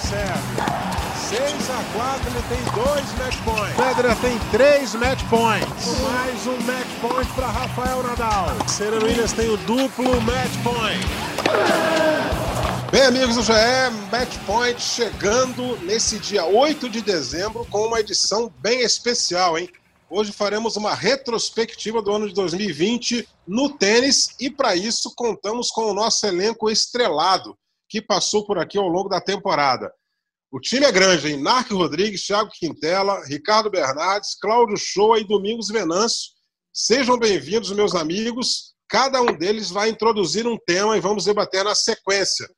Sérgio. 0.00 0.94
6 1.28 1.70
a 1.70 1.84
4 1.92 2.30
ele 2.30 2.42
tem 2.48 2.62
dois 2.74 3.18
match 3.18 3.36
points. 3.44 3.76
Pedra 3.76 4.16
tem 4.16 4.38
três 4.50 4.94
match 4.94 5.22
points. 5.30 6.00
Mais 6.00 6.46
um 6.46 6.56
match 6.62 6.88
point 7.00 7.32
para 7.32 7.46
Rafael 7.46 8.02
Nadal. 8.02 8.68
Serena 8.68 9.04
Williams 9.04 9.32
tem 9.32 9.48
o 9.48 9.56
duplo 9.58 10.20
match 10.22 10.52
point. 10.62 11.06
Bem, 12.90 13.02
amigos 13.02 13.36
do 13.36 13.42
GE, 13.42 13.52
Match 14.10 14.36
Point 14.46 14.80
chegando 14.80 15.76
nesse 15.84 16.18
dia 16.18 16.44
8 16.44 16.88
de 16.88 17.00
dezembro 17.00 17.66
com 17.70 17.86
uma 17.86 18.00
edição 18.00 18.52
bem 18.58 18.82
especial, 18.82 19.58
hein? 19.58 19.68
Hoje 20.10 20.32
faremos 20.32 20.76
uma 20.76 20.94
retrospectiva 20.94 22.00
do 22.00 22.12
ano 22.12 22.28
de 22.28 22.34
2020 22.34 23.28
no 23.46 23.70
tênis 23.70 24.36
e, 24.38 24.48
para 24.48 24.76
isso, 24.76 25.12
contamos 25.16 25.70
com 25.70 25.90
o 25.90 25.94
nosso 25.94 26.24
elenco 26.26 26.70
estrelado 26.70 27.56
que 27.94 28.02
passou 28.02 28.44
por 28.44 28.58
aqui 28.58 28.76
ao 28.76 28.88
longo 28.88 29.08
da 29.08 29.20
temporada. 29.20 29.88
O 30.50 30.58
time 30.58 30.84
é 30.84 30.90
grande, 30.90 31.28
hein? 31.28 31.40
Narc 31.40 31.70
Rodrigues, 31.70 32.26
Thiago 32.26 32.50
Quintela, 32.50 33.24
Ricardo 33.24 33.70
Bernardes, 33.70 34.34
Cláudio 34.34 34.76
Shoa 34.76 35.20
e 35.20 35.24
Domingos 35.24 35.68
Venâncio. 35.68 36.32
Sejam 36.72 37.16
bem-vindos, 37.16 37.70
meus 37.70 37.94
amigos. 37.94 38.74
Cada 38.88 39.22
um 39.22 39.26
deles 39.26 39.70
vai 39.70 39.90
introduzir 39.90 40.44
um 40.44 40.58
tema 40.66 40.96
e 40.96 41.00
vamos 41.00 41.24
debater 41.24 41.62
na 41.62 41.72
sequência. 41.72 42.48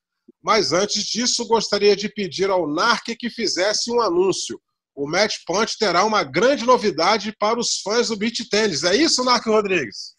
Mas 0.42 0.72
antes 0.72 1.04
disso, 1.04 1.46
gostaria 1.46 1.94
de 1.94 2.08
pedir 2.08 2.48
ao 2.48 2.66
Narc 2.66 3.04
que 3.18 3.28
fizesse 3.28 3.92
um 3.92 4.00
anúncio. 4.00 4.58
O 4.94 5.06
Match 5.06 5.34
Point 5.46 5.76
terá 5.78 6.02
uma 6.04 6.24
grande 6.24 6.64
novidade 6.64 7.36
para 7.38 7.60
os 7.60 7.80
fãs 7.82 8.08
do 8.08 8.16
beach 8.16 8.48
tênis. 8.48 8.84
É 8.84 8.96
isso, 8.96 9.22
Narc 9.22 9.44
Rodrigues? 9.44 10.15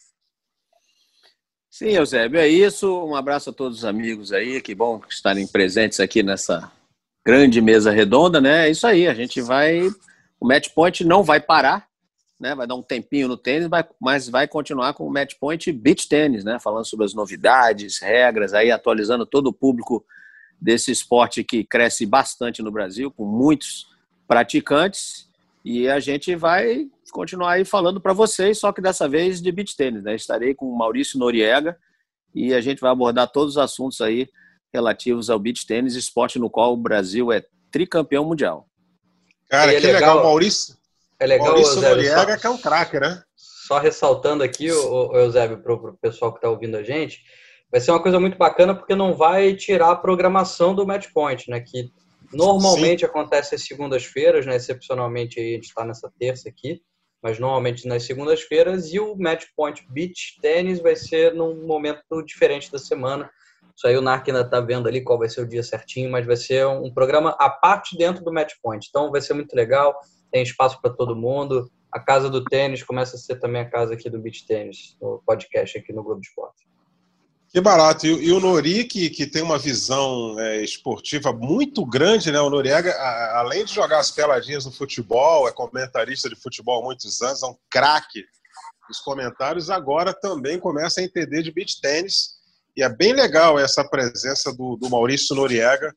Sim, 1.77 1.90
Eusébio, 1.90 2.40
é 2.40 2.48
isso. 2.48 3.05
Um 3.05 3.16
abraço 3.16 3.52
a 3.52 3.54
todos 3.54 3.77
os 3.77 3.85
amigos 3.85 4.34
aí. 4.34 4.59
Que 4.62 4.73
bom 4.73 4.99
estarem 5.08 5.45
presentes 5.45 5.99
aqui 5.99 6.23
nessa 6.23 6.72
grande 7.23 7.62
mesa 7.62 7.91
redonda, 7.91 8.41
né? 8.41 8.65
É 8.65 8.71
isso 8.71 8.88
aí, 8.88 9.07
a 9.07 9.13
gente 9.13 9.40
vai. 9.41 9.87
O 10.40 10.48
match 10.48 10.70
point 10.74 11.05
não 11.05 11.21
vai 11.21 11.40
parar, 11.40 11.87
né? 12.40 12.55
Vai 12.55 12.65
dar 12.65 12.74
um 12.74 12.82
tempinho 12.82 13.27
no 13.27 13.37
tênis, 13.37 13.70
mas 14.02 14.27
vai 14.27 14.48
continuar 14.48 14.96
com 14.96 15.05
o 15.05 15.13
match 15.13 15.35
point 15.40 15.71
beach 15.71 16.10
tênis, 16.10 16.43
né? 16.43 16.57
Falando 16.60 16.87
sobre 16.87 17.05
as 17.05 17.13
novidades, 17.13 17.99
regras, 17.99 18.55
aí 18.55 18.71
atualizando 18.71 19.24
todo 19.24 19.46
o 19.46 19.54
público 19.54 20.04
desse 20.59 20.91
esporte 20.91 21.43
que 21.43 21.63
cresce 21.63 22.07
bastante 22.07 22.63
no 22.63 22.71
Brasil, 22.71 23.12
com 23.12 23.24
muitos 23.24 23.85
praticantes. 24.27 25.27
E 25.63 25.90
a 25.90 26.00
gente 26.00 26.36
vai 26.36 26.88
continuar 27.12 27.54
aí 27.54 27.66
falando 27.66 28.00
para 28.00 28.13
vocês, 28.13 28.60
só 28.60 28.72
que 28.72 28.82
dessa 28.82 29.08
vez 29.08 29.41
de 29.41 29.52
beach 29.52 29.76
tênis, 29.76 30.04
né? 30.04 30.16
Estarei 30.16 30.54
com 30.54 30.66
o 30.66 30.77
Maurício 30.77 31.20
Noriega 31.20 31.77
e 32.34 32.54
a 32.54 32.62
gente 32.62 32.80
vai 32.80 32.91
abordar 32.91 33.32
todos 33.32 33.55
os 33.55 33.58
assuntos 33.58 33.99
aí 34.02 34.27
relativos 34.74 35.30
ao 35.30 35.40
beach 35.40 35.66
tênis, 35.66 35.96
esporte 35.96 36.40
no 36.40 36.49
qual 36.49 36.74
o 36.74 36.77
Brasil 36.77 37.32
é 37.32 37.44
tricampeão 37.72 38.26
mundial. 38.26 38.68
Cara, 39.49 39.74
é 39.74 39.80
que 39.80 39.86
legal, 39.86 40.02
legal, 40.02 40.24
Maurício. 40.24 40.76
É 41.20 41.26
legal, 41.26 41.48
Maurício 41.48 41.74
Eusébio, 41.76 41.96
Noriega, 41.96 42.34
só, 42.34 42.38
que 42.38 42.48
é 42.48 42.49
um 42.49 42.58
craque, 42.58 42.99
né? 42.99 43.24
Só 43.36 43.80
ressaltando 43.80 44.44
aqui, 44.44 44.71
o, 44.71 45.10
o 45.10 45.18
Eusébio, 45.18 45.62
para 45.62 45.74
o 45.74 45.98
pessoal 45.98 46.32
que 46.32 46.38
está 46.38 46.49
ouvindo 46.49 46.77
a 46.77 46.84
gente, 46.84 47.24
vai 47.71 47.82
ser 47.82 47.92
uma 47.92 48.02
coisa 48.02 48.20
muito 48.20 48.38
bacana 48.38 48.76
porque 48.76 48.96
não 48.96 49.14
vai 49.14 49.55
tirar 49.55 49.92
a 49.92 49.96
programação 49.96 50.76
do 50.76 50.86
Match 50.86 51.08
Point, 51.14 51.49
né? 51.49 51.60
Que 51.60 51.92
normalmente 52.34 53.02
Sim. 53.02 53.06
acontece 53.06 53.56
às 53.56 53.64
segundas-feiras, 53.64 54.46
né? 54.46 54.56
Excepcionalmente 54.56 55.40
a 55.40 55.44
gente 55.44 55.66
está 55.66 55.86
nessa 55.86 56.12
terça 56.20 56.50
aqui, 56.50 56.82
mas 57.22 57.40
normalmente 57.40 57.88
nas 57.88 58.04
segundas-feiras, 58.04 58.94
e 58.94 59.00
o 59.00 59.16
Match 59.16 59.46
Point 59.56 59.86
Beach 59.90 60.38
Tennis 60.42 60.80
vai 60.80 60.96
ser 60.96 61.34
num 61.34 61.66
momento 61.66 62.22
diferente 62.26 62.72
da 62.72 62.80
semana 62.80 63.30
isso 63.78 63.86
aí 63.86 63.96
o 63.96 64.02
NARC 64.02 64.28
ainda 64.28 64.42
está 64.42 64.59
vendo 64.59 64.88
ali 64.88 65.03
qual 65.03 65.20
vai 65.20 65.30
ser 65.30 65.42
o 65.42 65.48
dia 65.48 65.62
certinho, 65.62 66.09
mas 66.09 66.25
vai 66.25 66.36
ser 66.36 66.66
um 66.66 66.92
programa 66.92 67.36
à 67.40 67.48
parte 67.48 67.96
dentro 67.96 68.24
do 68.24 68.34
Match 68.34 68.53
Point. 68.59 68.88
Então 68.90 69.12
vai 69.12 69.22
ser 69.22 69.36
muito 69.36 69.56
legal, 69.56 69.96
tem 70.31 70.42
espaço 70.42 70.81
para 70.81 70.92
todo 70.92 71.16
mundo. 71.16 71.70
A 71.92 72.00
casa 72.00 72.28
do 72.28 72.44
tênis 72.44 72.82
começa 72.82 73.16
a 73.16 73.20
ser 73.20 73.36
também 73.36 73.62
a 73.62 73.70
casa 73.70 73.94
aqui 73.94 74.10
do 74.10 74.20
Beach 74.20 74.48
Tênis, 74.48 74.98
no 75.00 75.22
podcast 75.24 75.78
aqui 75.78 75.94
no 75.94 76.04
Globo 76.04 76.22
Esporte. 76.22 76.67
Que 77.57 77.62
barato. 77.62 78.06
E, 78.06 78.09
e, 78.09 78.31
o 78.31 78.40
Nori, 78.40 78.84
que, 78.84 79.09
que 79.09 79.25
tem 79.25 79.41
uma 79.41 79.57
visão 79.57 80.40
é, 80.40 80.62
esportiva 80.62 81.34
muito 81.34 81.84
grande, 81.84 82.31
né? 82.31 82.40
O 82.40 82.51
Noriega, 82.51 82.91
a, 82.91 83.40
além 83.40 83.66
de 83.66 83.73
jogar 83.73 83.97
as 83.97 84.12
peladinhas 84.12 84.63
no 84.63 84.72
futebol, 84.72 85.47
é 85.47 85.51
comentarista 85.51 86.29
de 86.29 86.35
futebol 86.35 86.84
há 86.84 86.85
muitos 86.85 87.19
anos, 87.19 87.41
é 87.41 87.47
um 87.47 87.56
craque 87.68 88.23
dos 88.88 89.00
comentários, 89.00 89.72
agora 89.72 90.13
também 90.13 90.59
começa 90.59 91.01
a 91.01 91.03
entender 91.03 91.41
de 91.41 91.51
beach 91.51 91.81
tênis 91.81 92.34
e 92.78 92.84
é 92.84 92.90
bem 92.90 93.12
legal 93.12 93.57
essa 93.57 93.84
presença 93.84 94.53
do, 94.53 94.75
do 94.75 94.88
Maurício 94.88 95.35
Noriega 95.35 95.91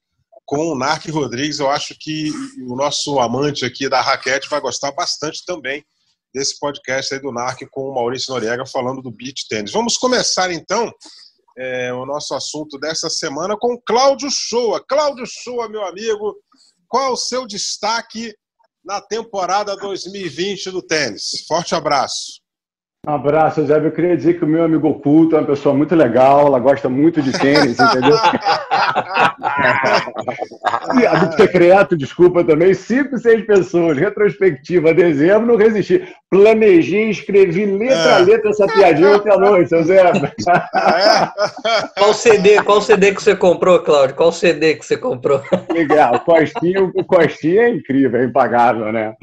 com 0.47 0.73
o 0.73 0.75
Narc 0.75 1.11
Rodrigues. 1.11 1.59
Eu 1.59 1.69
acho 1.69 1.95
que 2.01 2.33
o 2.67 2.75
nosso 2.75 3.21
amante 3.21 3.67
aqui 3.67 3.87
da 3.87 4.01
raquete 4.01 4.49
vai 4.49 4.63
gostar 4.63 4.93
bastante 4.93 5.45
também 5.45 5.85
desse 6.33 6.59
podcast 6.59 7.13
aí 7.13 7.21
do 7.21 7.31
Narc 7.31 7.61
com 7.71 7.83
o 7.83 7.95
Maurício 7.95 8.33
Noriega 8.33 8.65
falando 8.65 9.03
do 9.03 9.11
beach 9.11 9.47
tênis. 9.47 9.71
Vamos 9.73 9.99
começar 9.99 10.51
então 10.51 10.91
é, 11.59 11.93
o 11.93 12.07
nosso 12.07 12.35
assunto 12.35 12.79
dessa 12.79 13.11
semana 13.11 13.57
com 13.59 13.81
Cláudio 13.87 14.31
Shoa. 14.31 14.85
Cláudio 14.87 15.25
Shoa, 15.27 15.69
meu 15.69 15.85
amigo, 15.85 16.37
qual 16.89 17.13
o 17.13 17.17
seu 17.17 17.47
destaque 17.47 18.35
na 18.85 19.01
temporada 19.01 19.77
2020 19.77 20.71
do 20.71 20.83
tênis? 20.83 21.45
Forte 21.47 21.75
abraço. 21.75 22.40
Um 23.09 23.13
abraço, 23.13 23.65
Zé. 23.65 23.79
Eu 23.79 23.91
queria 23.91 24.15
dizer 24.15 24.35
que 24.35 24.45
o 24.45 24.49
meu 24.49 24.63
amigo 24.63 24.87
oculto 24.87 25.35
é 25.35 25.39
uma 25.39 25.47
pessoa 25.47 25.75
muito 25.75 25.95
legal, 25.95 26.47
ela 26.47 26.59
gosta 26.59 26.87
muito 26.87 27.23
de 27.23 27.33
tênis, 27.33 27.79
entendeu? 27.81 28.15
e 31.01 31.07
amigo 31.07 31.33
secreto, 31.33 31.97
desculpa 31.97 32.45
também, 32.45 32.75
cinco, 32.75 33.17
seis 33.17 33.43
pessoas, 33.47 33.97
retrospectiva, 33.97 34.93
dezembro, 34.93 35.47
não 35.47 35.57
resisti. 35.57 36.07
Planejei, 36.29 37.09
escrevi 37.09 37.65
letra 37.65 37.97
é. 37.97 38.15
a 38.17 38.19
letra 38.19 38.51
essa 38.51 38.67
piadinha 38.67 39.17
ontem 39.17 39.33
à 39.33 39.39
noite, 39.39 39.71
seu 39.71 39.83
Zé. 39.83 40.13
qual 41.97 42.13
CD, 42.13 42.63
qual 42.63 42.83
CD 42.83 43.15
que 43.15 43.23
você 43.23 43.35
comprou, 43.35 43.79
Cláudio? 43.79 44.15
Qual 44.15 44.31
CD 44.31 44.75
que 44.75 44.85
você 44.85 44.99
comprou? 44.99 45.41
Legal, 45.73 46.17
o 46.17 46.21
Costinha, 46.21 46.83
o 46.83 47.03
Costinha 47.03 47.63
é 47.63 47.71
incrível, 47.71 48.21
é 48.21 48.25
impagável, 48.25 48.93
né? 48.93 49.15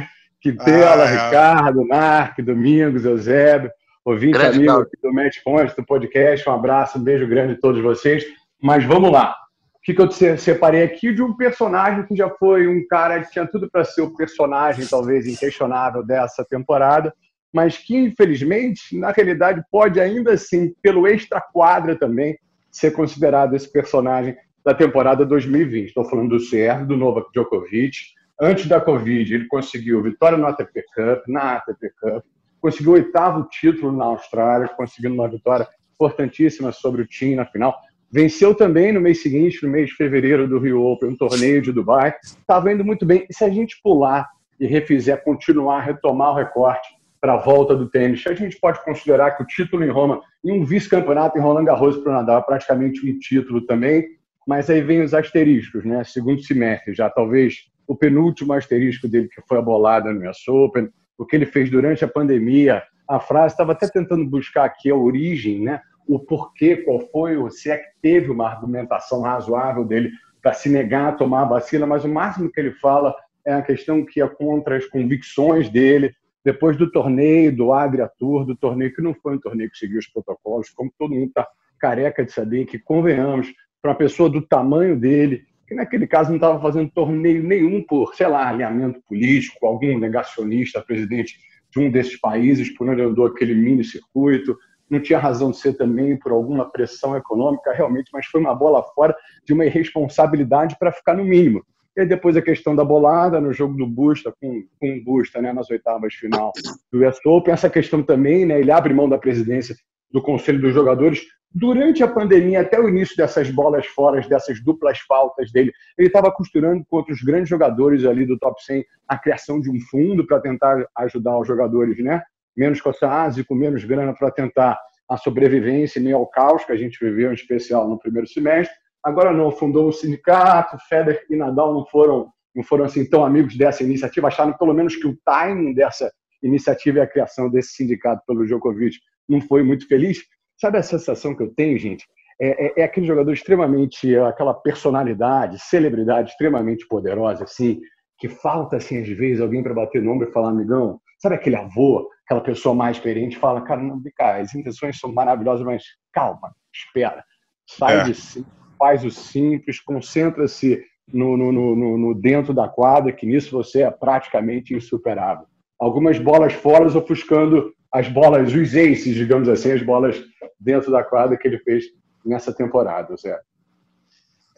Quintela, 0.42 1.04
ah, 1.04 1.10
é. 1.10 1.26
Ricardo, 1.26 1.86
Narc, 1.86 2.42
Domingos, 2.42 3.06
Eusébio, 3.06 3.72
ouvinte 4.06 4.38
grande 4.38 4.58
amigo 4.58 4.82
aqui 4.82 4.98
do 5.02 5.14
Match 5.14 5.38
Point, 5.44 5.76
do 5.76 5.86
podcast. 5.86 6.48
Um 6.48 6.54
abraço, 6.54 6.98
um 6.98 7.04
beijo 7.04 7.28
grande 7.28 7.54
a 7.54 7.60
todos 7.60 7.82
vocês. 7.82 8.26
Mas 8.62 8.84
vamos 8.84 9.12
lá. 9.12 9.36
O 9.76 9.82
que, 9.84 9.94
que 9.94 10.02
eu 10.02 10.38
separei 10.38 10.84
aqui 10.84 11.14
de 11.14 11.22
um 11.22 11.36
personagem 11.36 12.06
que 12.06 12.16
já 12.16 12.30
foi 12.30 12.68
um 12.68 12.86
cara 12.88 13.22
que 13.22 13.32
tinha 13.32 13.48
tudo 13.48 13.70
para 13.70 13.86
ser 13.86 14.02
o 14.02 14.14
personagem, 14.16 14.86
talvez 14.86 15.26
inquestionável 15.26 16.04
dessa 16.04 16.44
temporada, 16.44 17.14
mas 17.54 17.78
que, 17.78 17.96
infelizmente, 17.96 18.98
na 18.98 19.12
realidade, 19.12 19.64
pode 19.72 20.00
ainda 20.00 20.34
assim, 20.34 20.74
pelo 20.82 21.08
extra-quadra 21.08 21.98
também, 21.98 22.38
ser 22.70 22.92
considerado 22.92 23.56
esse 23.56 23.72
personagem 23.72 24.36
da 24.64 24.74
temporada 24.74 25.26
2020. 25.26 25.88
Estou 25.88 26.04
falando 26.04 26.32
do 26.32 26.40
Sérgio, 26.40 26.86
do 26.86 26.98
Novak 26.98 27.30
Djokovic, 27.34 27.98
Antes 28.40 28.68
da 28.68 28.80
Covid, 28.80 29.34
ele 29.34 29.48
conseguiu 29.48 30.02
vitória 30.04 30.38
no 30.38 30.46
ATP 30.46 30.84
Cup, 30.94 31.28
na 31.28 31.56
ATP 31.56 31.92
Cup, 32.00 32.24
conseguiu 32.62 32.92
o 32.92 32.96
oitavo 32.96 33.48
título 33.50 33.92
na 33.92 34.06
Austrália, 34.06 34.68
conseguindo 34.68 35.16
uma 35.16 35.28
vitória 35.28 35.68
importantíssima 35.96 36.72
sobre 36.72 37.02
o 37.02 37.08
Team 37.08 37.36
na 37.36 37.46
final. 37.46 37.76
Venceu 38.12 38.54
também 38.54 38.94
no 38.94 39.02
mês 39.02 39.24
seguinte, 39.24 39.64
no 39.64 39.70
mês 39.70 39.90
de 39.90 39.96
fevereiro, 39.96 40.48
do 40.48 40.60
Rio 40.60 40.84
Open, 40.84 41.10
um 41.10 41.16
torneio 41.16 41.62
de 41.62 41.72
Dubai. 41.72 42.14
Estava 42.24 42.72
indo 42.72 42.86
muito 42.86 43.06
bem. 43.06 43.26
E 43.28 43.34
se 43.34 43.44
a 43.44 43.50
gente 43.50 43.82
pular 43.82 44.28
e 44.60 44.68
refizer, 44.68 45.24
continuar, 45.24 45.82
retomar 45.82 46.32
o 46.32 46.36
recorte 46.36 46.88
para 47.20 47.34
a 47.34 47.38
volta 47.38 47.76
do 47.76 47.90
tênis, 47.90 48.26
a 48.28 48.34
gente 48.34 48.58
pode 48.60 48.84
considerar 48.84 49.32
que 49.32 49.44
o 49.44 49.48
título 49.48 49.84
em 49.84 49.90
Roma 49.90 50.22
e 50.44 50.52
um 50.52 50.64
vice-campeonato 50.64 51.38
em 51.38 51.42
Roland 51.42 51.66
Garros 51.66 51.98
para 51.98 52.12
o 52.12 52.14
Nadal 52.14 52.40
é 52.40 52.44
praticamente 52.44 53.10
um 53.10 53.18
título 53.18 53.66
também. 53.66 54.06
Mas 54.48 54.70
aí 54.70 54.82
vem 54.82 55.02
os 55.02 55.14
asteriscos, 55.14 55.84
né? 55.84 56.04
Segundo 56.06 56.42
semestre, 56.42 56.94
já 56.94 57.10
talvez 57.10 57.56
o 57.88 57.96
penúltimo 57.96 58.54
asterisco 58.54 59.08
dele 59.08 59.30
que 59.30 59.42
foi 59.48 59.58
abolado 59.58 60.12
no 60.14 60.30
US 60.30 60.48
Open, 60.48 60.90
o 61.18 61.26
que 61.26 61.36
ele 61.36 61.46
fez 61.46 61.70
durante 61.70 62.04
a 62.04 62.08
pandemia. 62.08 62.84
A 63.08 63.20
frase 63.20 63.54
estava 63.54 63.72
até 63.72 63.88
tentando 63.88 64.26
buscar 64.26 64.66
aqui 64.66 64.92
a 64.92 64.96
origem, 64.96 65.62
né? 65.62 65.82
o 66.08 66.20
porquê, 66.20 66.78
qual 66.78 67.02
foi, 67.12 67.36
se 67.52 67.70
é 67.70 67.78
que 67.78 67.90
teve 68.02 68.32
uma 68.32 68.48
argumentação 68.48 69.22
razoável 69.22 69.84
dele 69.84 70.12
para 70.42 70.54
se 70.54 70.70
negar 70.70 71.10
a 71.10 71.12
tomar 71.12 71.42
a 71.42 71.50
vacina, 71.50 71.86
mas 71.86 72.06
o 72.06 72.10
máximo 72.10 72.50
que 72.52 72.60
ele 72.60 72.72
fala 72.72 73.14
é 73.46 73.54
a 73.54 73.62
questão 73.62 74.06
que 74.06 74.22
é 74.22 74.28
contra 74.28 74.78
as 74.78 74.86
convicções 74.86 75.70
dele, 75.70 76.14
depois 76.44 76.78
do 76.78 76.90
torneio, 76.90 77.54
do 77.54 77.74
Adria 77.74 78.10
Tour, 78.18 78.46
do 78.46 78.56
torneio 78.56 78.94
que 78.94 79.02
não 79.02 79.14
foi 79.14 79.36
um 79.36 79.40
torneio 79.40 79.70
que 79.70 79.78
seguiu 79.78 80.00
os 80.00 80.08
protocolos, 80.08 80.70
como 80.70 80.92
todo 80.98 81.14
mundo 81.14 81.28
está 81.28 81.46
careca 81.78 82.24
de 82.24 82.32
saber, 82.32 82.66
que 82.66 82.80
convenhamos, 82.80 83.54
para 83.82 83.92
uma 83.92 83.98
pessoa 83.98 84.30
do 84.30 84.42
tamanho 84.42 84.98
dele, 84.98 85.44
que 85.68 85.76
naquele 85.76 86.08
caso 86.08 86.30
não 86.30 86.38
estava 86.38 86.60
fazendo 86.62 86.90
torneio 86.90 87.44
nenhum 87.44 87.84
por, 87.84 88.16
sei 88.16 88.28
lá, 88.28 88.48
alinhamento 88.48 89.02
político, 89.02 89.66
algum 89.66 89.98
negacionista, 90.00 90.82
presidente 90.82 91.38
de 91.72 91.80
um 91.80 91.92
desses 91.92 92.20
países, 92.20 92.70
por 92.76 92.88
onde 92.88 93.02
andou 93.02 93.26
aquele 93.26 93.54
mini 93.54 93.84
circuito, 93.84 94.58
não 94.90 95.02
tinha 95.02 95.20
razão 95.20 95.52
de 95.52 95.58
ser 95.58 95.74
também 95.74 96.18
por 96.18 96.32
alguma 96.32 96.70
pressão 96.72 97.18
econômica, 97.18 97.74
realmente, 97.74 98.10
mas 98.14 98.26
foi 98.28 98.40
uma 98.40 98.56
bola 98.56 98.82
fora 98.96 99.14
de 99.46 99.54
uma 99.54 99.66
irresponsabilidade 99.66 100.78
para 100.80 100.94
ficar 100.94 101.16
no 101.16 101.26
mínimo. 101.26 101.62
E 101.96 102.06
depois 102.06 102.38
a 102.38 102.42
questão 102.42 102.76
da 102.76 102.86
bolada 102.86 103.42
no 103.42 103.52
jogo 103.52 103.76
do 103.76 103.88
Busta, 103.88 104.32
com, 104.40 104.64
com 104.80 104.98
o 104.98 105.04
Busta, 105.04 105.42
né, 105.42 105.52
nas 105.52 105.70
oitavas 105.70 106.14
final 106.14 106.52
do 106.92 107.06
US 107.06 107.18
Open. 107.26 107.54
Essa 107.54 107.70
questão 107.70 108.04
também, 108.04 108.46
né, 108.46 108.60
ele 108.60 108.72
abre 108.72 108.94
mão 108.94 109.10
da 109.10 109.18
presidência 109.18 109.76
do 110.12 110.22
Conselho 110.22 110.62
dos 110.62 110.74
Jogadores. 110.74 111.24
Durante 111.60 112.04
a 112.04 112.08
pandemia, 112.08 112.62
até 112.62 112.80
o 112.80 112.88
início 112.88 113.18
dessas 113.18 113.50
bolas 113.50 113.88
fora, 113.88 114.22
dessas 114.22 114.64
duplas 114.64 115.00
faltas 115.00 115.52
dele, 115.52 115.74
ele 115.98 116.08
estava 116.08 116.32
costurando 116.32 116.86
com 116.86 116.98
outros 116.98 117.24
grandes 117.24 117.50
jogadores 117.50 118.06
ali 118.06 118.28
do 118.28 118.38
top 118.38 118.64
100 118.64 118.86
a 119.08 119.18
criação 119.18 119.60
de 119.60 119.68
um 119.68 119.80
fundo 119.90 120.24
para 120.28 120.40
tentar 120.40 120.88
ajudar 120.96 121.40
os 121.40 121.48
jogadores, 121.48 121.98
né? 121.98 122.22
Menos 122.56 122.80
com 122.80 123.56
menos 123.56 123.84
grana 123.84 124.14
para 124.14 124.30
tentar 124.30 124.80
a 125.10 125.18
sobrevivência 125.18 126.00
meio 126.00 126.18
ao 126.18 126.28
caos 126.28 126.64
que 126.64 126.72
a 126.72 126.76
gente 126.76 127.04
viveu, 127.04 127.32
em 127.32 127.34
especial 127.34 127.90
no 127.90 127.98
primeiro 127.98 128.28
semestre. 128.28 128.76
Agora 129.04 129.34
não, 129.34 129.50
fundou 129.50 129.90
um 129.90 129.92
sindicato, 129.92 130.78
Federer 130.88 131.26
e 131.28 131.36
Nadal 131.36 131.74
não 131.74 131.88
foram, 131.88 132.28
não 132.54 132.64
foram 132.64 132.86
assim 132.86 133.04
tão 133.04 133.26
amigos 133.26 133.58
dessa 133.58 133.82
iniciativa, 133.82 134.28
acharam 134.28 134.54
pelo 134.54 134.76
menos 134.76 134.96
que 134.96 135.08
o 135.08 135.18
timing 135.26 135.74
dessa 135.74 136.12
iniciativa 136.44 137.00
e 137.00 137.02
a 137.02 137.08
criação 137.08 137.50
desse 137.50 137.70
sindicato 137.70 138.22
pelo 138.28 138.46
Djokovic 138.46 138.98
não 139.28 139.42
foi 139.42 139.64
muito 139.64 139.88
feliz. 139.88 140.20
Sabe 140.60 140.78
a 140.78 140.84
sensação 140.84 141.36
que 141.36 141.44
eu 141.44 141.54
tenho, 141.54 141.78
gente? 141.78 142.06
É, 142.40 142.68
é, 142.68 142.82
é 142.82 142.84
aquele 142.84 143.06
jogador 143.06 143.32
extremamente, 143.32 144.16
aquela 144.18 144.54
personalidade, 144.54 145.60
celebridade 145.60 146.32
extremamente 146.32 146.88
poderosa, 146.88 147.44
assim, 147.44 147.80
que 148.20 148.28
falta, 148.28 148.78
assim, 148.78 149.02
às 149.02 149.08
vezes, 149.10 149.42
alguém 149.42 149.64
para 149.64 149.74
bater 149.74 150.02
no 150.02 150.12
ombro 150.12 150.30
e 150.30 150.32
falar, 150.32 150.50
amigão, 150.50 151.00
sabe 151.20 151.36
aquele 151.36 151.56
avô, 151.56 152.10
aquela 152.26 152.42
pessoa 152.42 152.76
mais 152.76 152.98
experiente, 152.98 153.38
fala, 153.38 153.62
cara, 153.62 153.82
não, 153.82 154.02
cá, 154.16 154.38
as 154.38 154.54
intenções 154.54 155.00
são 155.00 155.12
maravilhosas, 155.12 155.66
mas 155.66 155.84
calma, 156.12 156.54
espera, 156.74 157.24
sai 157.68 158.02
é. 158.02 158.04
de 158.04 158.14
si, 158.14 158.46
faz 158.78 159.04
o 159.04 159.12
simples, 159.12 159.80
concentra-se 159.80 160.84
no, 161.12 161.38
no, 161.38 161.52
no, 161.52 161.98
no, 161.98 162.14
dentro 162.14 162.54
da 162.54 162.68
quadra, 162.68 163.12
que 163.12 163.26
nisso 163.26 163.52
você 163.52 163.84
é 163.84 163.92
praticamente 163.92 164.76
insuperável. 164.76 165.46
Algumas 165.80 166.20
bolas 166.20 166.54
fora 166.54 166.86
ofuscando 166.86 167.72
as 167.92 168.08
bolas, 168.10 168.54
os 168.54 168.76
aces, 168.76 169.16
digamos 169.16 169.48
assim, 169.48 169.72
as 169.72 169.82
bolas 169.82 170.22
dentro 170.60 170.92
da 170.92 171.04
quadra 171.04 171.38
que 171.38 171.48
ele 171.48 171.60
fez 171.60 171.86
nessa 172.26 172.52
temporada, 172.54 173.16
Zé. 173.16 173.40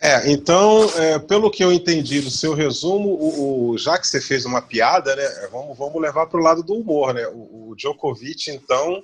É, 0.01 0.31
então, 0.31 0.89
é, 0.95 1.19
pelo 1.19 1.51
que 1.51 1.61
eu 1.61 1.73
entendi 1.73 2.21
do 2.21 2.31
seu 2.31 2.53
resumo, 2.53 3.09
o, 3.09 3.71
o, 3.71 3.77
já 3.77 3.97
que 3.99 4.07
você 4.07 4.21
fez 4.21 4.45
uma 4.45 4.61
piada, 4.61 5.13
né, 5.13 5.23
vamos, 5.51 5.77
vamos 5.77 6.01
levar 6.01 6.25
para 6.27 6.39
o 6.39 6.43
lado 6.43 6.63
do 6.63 6.73
humor, 6.73 7.13
né? 7.13 7.27
O, 7.27 7.69
o, 7.69 7.75
Djokovic, 7.75 8.49
então, 8.49 9.03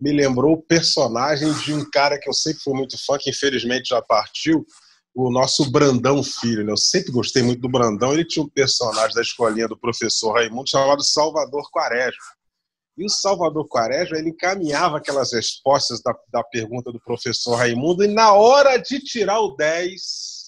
me 0.00 0.12
lembrou 0.12 0.54
o 0.54 0.62
personagem 0.62 1.52
de 1.60 1.72
um 1.72 1.88
cara 1.88 2.18
que 2.18 2.28
eu 2.28 2.32
sempre 2.32 2.60
fui 2.60 2.74
muito 2.74 2.96
fã, 3.06 3.16
que 3.20 3.30
infelizmente 3.30 3.90
já 3.90 4.02
partiu, 4.02 4.66
o 5.14 5.30
nosso 5.30 5.70
Brandão 5.70 6.22
Filho. 6.24 6.64
Né? 6.64 6.72
Eu 6.72 6.76
sempre 6.76 7.12
gostei 7.12 7.42
muito 7.42 7.60
do 7.60 7.68
Brandão. 7.68 8.12
Ele 8.12 8.24
tinha 8.24 8.44
um 8.44 8.48
personagem 8.48 9.14
da 9.14 9.22
escolinha 9.22 9.68
do 9.68 9.78
professor 9.78 10.32
Raimundo 10.32 10.68
chamado 10.68 11.04
Salvador 11.04 11.70
Quaresma. 11.70 12.24
E 12.96 13.04
o 13.04 13.08
Salvador 13.08 13.66
Quaresma, 13.68 14.18
ele 14.18 14.30
encaminhava 14.30 14.98
aquelas 14.98 15.32
respostas 15.32 16.02
da, 16.02 16.14
da 16.30 16.44
pergunta 16.44 16.92
do 16.92 17.00
professor 17.00 17.54
Raimundo, 17.54 18.04
e 18.04 18.08
na 18.08 18.32
hora 18.32 18.76
de 18.76 18.98
tirar 18.98 19.40
o 19.40 19.56
10, 19.56 20.42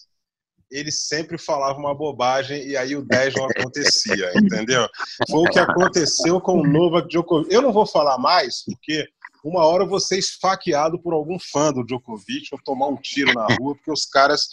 ele 0.70 0.90
sempre 0.90 1.38
falava 1.38 1.78
uma 1.78 1.94
bobagem 1.94 2.66
e 2.66 2.76
aí 2.76 2.96
o 2.96 3.02
10 3.02 3.34
não 3.34 3.46
acontecia, 3.46 4.32
entendeu? 4.36 4.88
Foi 5.30 5.40
o 5.40 5.50
que 5.50 5.58
aconteceu 5.58 6.40
com 6.40 6.60
o 6.60 6.66
Novak 6.66 7.08
Djokovic. 7.08 7.54
Eu 7.54 7.62
não 7.62 7.72
vou 7.72 7.86
falar 7.86 8.18
mais, 8.18 8.64
porque 8.64 9.06
uma 9.44 9.64
hora 9.64 9.84
eu 9.84 9.88
vou 9.88 10.00
ser 10.00 10.18
esfaqueado 10.18 10.98
por 10.98 11.12
algum 11.12 11.38
fã 11.38 11.72
do 11.72 11.84
Djokovic 11.84 12.48
ou 12.52 12.58
tomar 12.64 12.88
um 12.88 12.96
tiro 12.96 13.32
na 13.32 13.46
rua, 13.58 13.74
porque 13.74 13.90
os 13.90 14.04
caras 14.04 14.48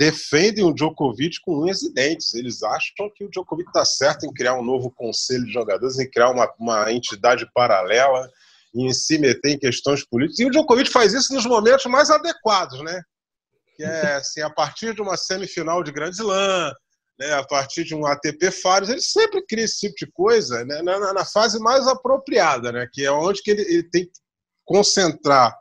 defendem 0.00 0.64
o 0.64 0.72
Djokovic 0.72 1.42
com 1.42 1.60
unhas 1.60 1.82
e 1.82 1.92
dentes. 1.92 2.32
Eles 2.32 2.62
acham 2.62 3.10
que 3.14 3.22
o 3.22 3.28
Djokovic 3.28 3.68
está 3.68 3.84
certo 3.84 4.24
em 4.24 4.32
criar 4.32 4.54
um 4.54 4.64
novo 4.64 4.90
conselho 4.90 5.44
de 5.44 5.52
jogadores, 5.52 5.98
em 5.98 6.10
criar 6.10 6.30
uma, 6.30 6.50
uma 6.58 6.90
entidade 6.90 7.46
paralela, 7.52 8.26
em 8.74 8.90
se 8.94 9.18
meter 9.18 9.50
em 9.50 9.58
questões 9.58 10.02
políticas. 10.02 10.40
E 10.40 10.46
o 10.46 10.50
Djokovic 10.50 10.90
faz 10.90 11.12
isso 11.12 11.34
nos 11.34 11.44
momentos 11.44 11.84
mais 11.84 12.08
adequados, 12.08 12.82
né? 12.82 13.02
Que 13.76 13.84
é 13.84 14.14
assim, 14.14 14.40
a 14.40 14.48
partir 14.48 14.94
de 14.94 15.02
uma 15.02 15.18
semifinal 15.18 15.82
de 15.82 15.92
Grand 15.92 16.12
Slam, 16.12 16.72
né, 17.18 17.34
a 17.34 17.44
partir 17.44 17.84
de 17.84 17.94
um 17.94 18.06
ATP 18.06 18.50
Fares, 18.50 18.88
ele 18.88 19.02
sempre 19.02 19.44
cria 19.44 19.66
esse 19.66 19.80
tipo 19.80 19.96
de 19.96 20.10
coisa 20.10 20.64
né, 20.64 20.80
na, 20.80 21.12
na, 21.12 21.24
fase 21.26 21.58
mais 21.58 21.86
apropriada, 21.86 22.72
né, 22.72 22.88
que 22.90 23.04
é 23.04 23.12
onde 23.12 23.42
que 23.42 23.50
ele, 23.50 23.62
ele 23.62 23.82
tem 23.82 24.06
que 24.06 24.12
concentrar 24.64 25.54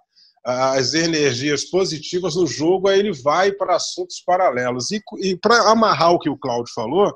as 0.44 0.94
energias 0.94 1.66
positivas 1.66 2.36
no 2.36 2.48
jogo, 2.48 2.88
aí 2.88 3.00
ele 3.00 3.14
vai 3.14 3.52
para 3.52 3.76
assuntos 3.76 4.22
paralelos. 4.26 4.92
E, 4.92 5.02
e 5.22 5.38
para 5.38 5.70
amarrar 5.70 6.14
o 6.14 6.20
que 6.20 6.30
o 6.30 6.38
Cláudio 6.38 6.74
falou, 6.74 7.14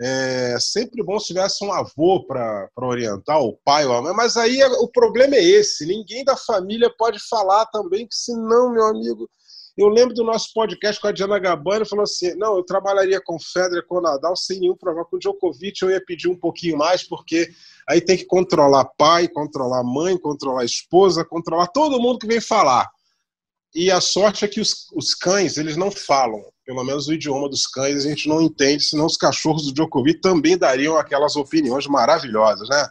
é 0.00 0.56
sempre 0.58 1.02
bom 1.02 1.18
se 1.18 1.28
tivesse 1.28 1.64
um 1.64 1.72
avô 1.72 2.24
para 2.26 2.68
orientar, 2.76 3.40
o 3.40 3.56
pai 3.64 3.86
ou 3.86 3.92
a 3.92 4.02
mãe, 4.02 4.14
mas 4.14 4.36
aí 4.36 4.62
o 4.64 4.88
problema 4.88 5.36
é 5.36 5.44
esse: 5.44 5.86
ninguém 5.86 6.24
da 6.24 6.36
família 6.36 6.92
pode 6.98 7.18
falar 7.28 7.66
também, 7.66 8.06
que 8.06 8.14
senão, 8.14 8.72
meu 8.72 8.84
amigo. 8.84 9.30
Eu 9.76 9.88
lembro 9.88 10.14
do 10.14 10.22
nosso 10.22 10.52
podcast 10.52 11.00
com 11.00 11.08
a 11.08 11.12
Diana 11.12 11.38
Gabani, 11.38 11.88
falou 11.88 12.02
assim: 12.02 12.34
não, 12.34 12.56
eu 12.56 12.62
trabalharia 12.62 13.20
com 13.20 13.38
Federer, 13.38 13.86
com 13.86 14.00
Nadal, 14.00 14.36
sem 14.36 14.60
nenhum 14.60 14.76
problema. 14.76 15.06
Com 15.06 15.16
o 15.16 15.18
Djokovic 15.18 15.82
eu 15.82 15.90
ia 15.90 16.04
pedir 16.04 16.28
um 16.28 16.36
pouquinho 16.36 16.76
mais, 16.76 17.02
porque 17.02 17.50
Aí 17.88 18.00
tem 18.00 18.16
que 18.16 18.24
controlar 18.24 18.84
pai, 18.96 19.28
controlar 19.28 19.82
mãe, 19.82 20.16
controlar 20.16 20.64
esposa, 20.64 21.24
controlar 21.24 21.66
todo 21.68 22.00
mundo 22.00 22.18
que 22.18 22.26
vem 22.26 22.40
falar. 22.40 22.88
E 23.74 23.90
a 23.90 24.00
sorte 24.00 24.44
é 24.44 24.48
que 24.48 24.60
os, 24.60 24.88
os 24.94 25.14
cães, 25.14 25.56
eles 25.56 25.76
não 25.76 25.90
falam. 25.90 26.42
Pelo 26.64 26.84
menos 26.84 27.08
o 27.08 27.12
idioma 27.12 27.48
dos 27.48 27.66
cães 27.66 28.04
a 28.04 28.08
gente 28.08 28.28
não 28.28 28.40
entende, 28.40 28.84
senão 28.84 29.06
os 29.06 29.16
cachorros 29.16 29.66
do 29.66 29.72
Djokovic 29.72 30.20
também 30.20 30.56
dariam 30.56 30.96
aquelas 30.96 31.34
opiniões 31.34 31.86
maravilhosas, 31.86 32.68
né? 32.68 32.88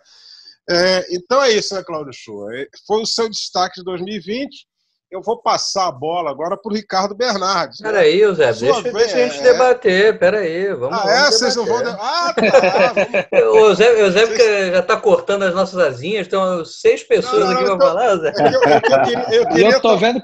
É, 0.70 1.16
então 1.16 1.42
é 1.42 1.52
isso, 1.52 1.74
né, 1.74 1.84
Cláudio 1.84 2.14
Show? 2.14 2.52
É, 2.52 2.68
foi 2.86 3.02
o 3.02 3.06
seu 3.06 3.30
destaque 3.30 3.80
de 3.80 3.84
2020 3.84 4.68
eu 5.12 5.22
vou 5.22 5.38
passar 5.38 5.90
a 5.90 5.92
bola 5.92 6.32
agora 6.32 6.56
para 6.56 6.72
o 6.72 6.74
Ricardo 6.74 7.14
Bernardes. 7.14 7.82
Peraí, 7.82 8.22
Zé, 8.34 8.54
deixa, 8.54 8.82
vez, 8.82 8.94
deixa, 8.94 9.18
a 9.18 9.28
gente 9.28 9.40
é... 9.42 9.44
debater, 9.44 10.18
peraí. 10.18 10.74
Vamos, 10.74 10.98
ah, 10.98 11.12
é? 11.12 11.26
Vocês 11.26 11.56
não 11.58 11.66
vão. 11.66 11.82
Ah, 12.00 12.34
tá. 12.34 13.50
o 13.52 13.76
Zé, 13.76 14.04
o 14.04 14.12
Zé 14.12 14.26
vocês... 14.26 14.72
já 14.72 14.80
está 14.80 14.96
cortando 14.96 15.44
as 15.44 15.54
nossas 15.54 15.78
asinhas, 15.80 16.22
estão 16.28 16.64
seis 16.64 17.04
pessoas 17.04 17.42
não, 17.42 17.48
não, 17.48 17.54
aqui 17.54 17.64
para 17.66 17.76
então, 17.76 17.88
falar, 17.88 18.16
Zé. 18.16 18.34
É 18.38 18.48
eu, 18.48 18.52
eu, 18.54 18.82
queria, 19.04 19.36
eu, 19.36 19.48
queria... 19.50 19.70
eu 19.72 19.82
tô 19.82 19.98
vendo. 19.98 20.24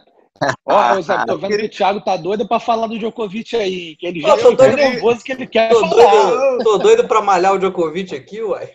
Ó, 0.65 1.01
Zé, 1.01 1.25
tô 1.25 1.37
vendo 1.37 1.57
que 1.57 1.65
o 1.65 1.69
Thiago 1.69 1.99
tá 1.99 2.15
doido 2.15 2.47
para 2.47 2.59
falar 2.59 2.87
do 2.87 2.97
Djokovic 2.97 3.57
aí. 3.57 3.97
Que 3.97 4.07
ele 4.07 4.21
já 4.21 4.37
tá 4.37 4.67
nervoso 4.69 5.21
que 5.21 5.33
ele 5.33 5.47
quer 5.47 5.69
tô 5.69 5.81
falar. 5.81 6.29
Doido, 6.29 6.63
tô 6.63 6.77
doido 6.77 7.07
para 7.09 7.21
malhar 7.21 7.53
o 7.53 7.59
Djokovic 7.59 8.15
aqui, 8.15 8.41
uai. 8.41 8.69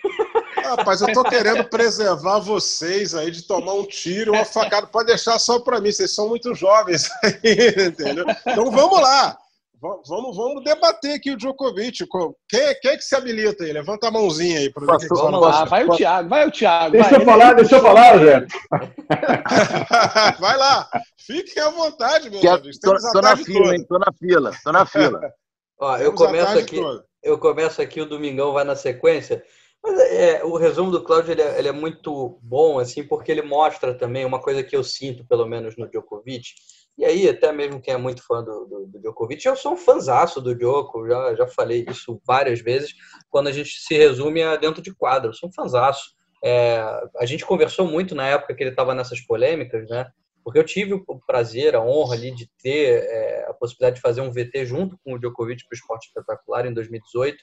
Rapaz, 0.63 1.01
eu 1.01 1.13
tô 1.13 1.23
querendo 1.25 1.65
preservar 1.65 2.39
vocês 2.39 3.15
aí 3.15 3.31
de 3.31 3.43
tomar 3.43 3.75
um 3.75 3.85
tiro, 3.85 4.33
uma 4.33 4.45
facada. 4.45 4.87
Pode 4.87 5.07
deixar 5.07 5.39
só 5.39 5.61
para 5.61 5.81
mim, 5.81 5.93
vocês 5.93 6.15
são 6.15 6.29
muito 6.29 6.55
jovens 6.55 7.11
aí, 7.23 7.87
entendeu? 7.89 8.25
Então 8.47 8.71
vamos 8.71 9.01
lá. 9.01 9.37
Vamos, 9.83 10.37
vamos 10.37 10.63
debater 10.63 11.17
aqui 11.17 11.33
o 11.33 11.37
Djokovic. 11.37 12.07
Quem, 12.49 12.81
quem 12.81 12.91
é 12.93 12.97
que 12.97 13.03
se 13.03 13.17
habilita 13.17 13.65
aí? 13.65 13.73
Levanta 13.73 14.07
a 14.07 14.11
mãozinha 14.13 14.61
aí. 14.61 14.71
Para 14.71 14.97
ver 14.97 15.09
vamos 15.09 15.41
lá, 15.41 15.65
vai 15.65 15.85
o 15.85 15.97
Thiago, 15.97 16.29
vai 16.29 16.47
o 16.47 16.53
Thiago. 16.53 16.93
Deixa 16.93 17.11
vai, 17.11 17.21
eu 17.21 17.25
falar, 17.25 17.53
deixa 17.55 17.77
eu 17.77 17.83
falar, 17.83 18.19
Zé. 18.19 18.47
vai 20.39 20.57
lá, 20.57 20.89
fiquem 21.27 21.61
à 21.61 21.71
vontade, 21.71 22.31
meu 22.31 22.41
Deus. 22.41 22.79
Tô, 22.79 22.95
tô 23.13 23.21
na 23.21 23.37
fila, 23.37 23.75
hein? 23.75 23.85
Tô 23.89 23.99
na 23.99 24.13
fila, 24.17 24.53
tô 24.63 24.71
na 24.71 24.87
fila. 24.87 25.21
Ó, 25.81 25.97
eu 25.97 26.13
começo 26.13 26.57
aqui. 26.57 26.81
Eu 27.21 27.39
começo 27.39 27.83
aqui, 27.83 28.01
o 28.01 28.07
Domingão 28.07 28.53
vai 28.53 28.63
na 28.63 28.77
sequência. 28.77 29.45
Mas 29.83 29.99
é, 29.99 30.45
o 30.45 30.57
resumo 30.57 30.93
do 30.93 31.03
Cláudio 31.03 31.33
ele 31.33 31.43
é, 31.43 31.59
ele 31.59 31.69
é, 31.69 31.73
muito 31.73 32.39
bom, 32.41 32.79
assim, 32.79 33.03
porque 33.03 33.33
ele 33.33 33.43
mostra 33.43 33.93
também 33.93 34.25
uma 34.25 34.41
coisa 34.41 34.63
que 34.63 34.77
eu 34.77 34.85
sinto, 34.85 35.27
pelo 35.27 35.45
menos 35.45 35.77
no 35.77 35.91
Djokovic. 35.91 36.51
E 36.97 37.05
aí, 37.05 37.29
até 37.29 37.51
mesmo 37.51 37.81
quem 37.81 37.95
é 37.95 37.97
muito 37.97 38.25
fã 38.25 38.45
do, 38.45 38.65
do, 38.67 38.87
do 38.87 39.01
Djokovic, 39.01 39.45
eu 39.45 39.57
sou 39.57 39.73
um 39.73 39.77
fanzaço 39.77 40.41
do 40.41 40.55
Djoko, 40.55 41.09
já, 41.09 41.35
já 41.35 41.47
falei 41.49 41.85
isso 41.89 42.21
várias 42.25 42.61
vezes, 42.61 42.95
quando 43.29 43.49
a 43.49 43.53
gente 43.53 43.71
se 43.71 43.95
resume 43.95 44.43
a 44.43 44.57
dentro 44.57 44.81
de 44.81 44.95
quadro. 44.95 45.31
Eu 45.31 45.35
sou 45.35 45.49
um 45.49 45.53
fanzaço. 45.53 46.15
É, 46.45 46.81
a 47.19 47.27
gente 47.27 47.45
conversou 47.45 47.87
muito 47.87 48.15
na 48.15 48.29
época 48.29 48.55
que 48.55 48.63
ele 48.63 48.71
estava 48.71 48.95
nessas 48.95 49.21
polêmicas, 49.21 49.89
né? 49.89 50.09
Porque 50.45 50.59
eu 50.59 50.65
tive 50.65 50.95
o 50.95 51.21
prazer, 51.27 51.75
a 51.75 51.81
honra 51.81 52.15
ali 52.15 52.33
de 52.33 52.49
ter 52.61 53.05
é, 53.05 53.47
a 53.49 53.55
possibilidade 53.55 53.97
de 53.97 54.03
fazer 54.03 54.21
um 54.21 54.31
VT 54.31 54.67
junto 54.67 54.99
com 55.05 55.15
o 55.15 55.19
Djokovic 55.19 55.65
para 55.69 55.75
o 55.75 55.79
Esporte 55.79 56.07
Espetacular 56.09 56.67
em 56.67 56.75
2018. 56.75 57.37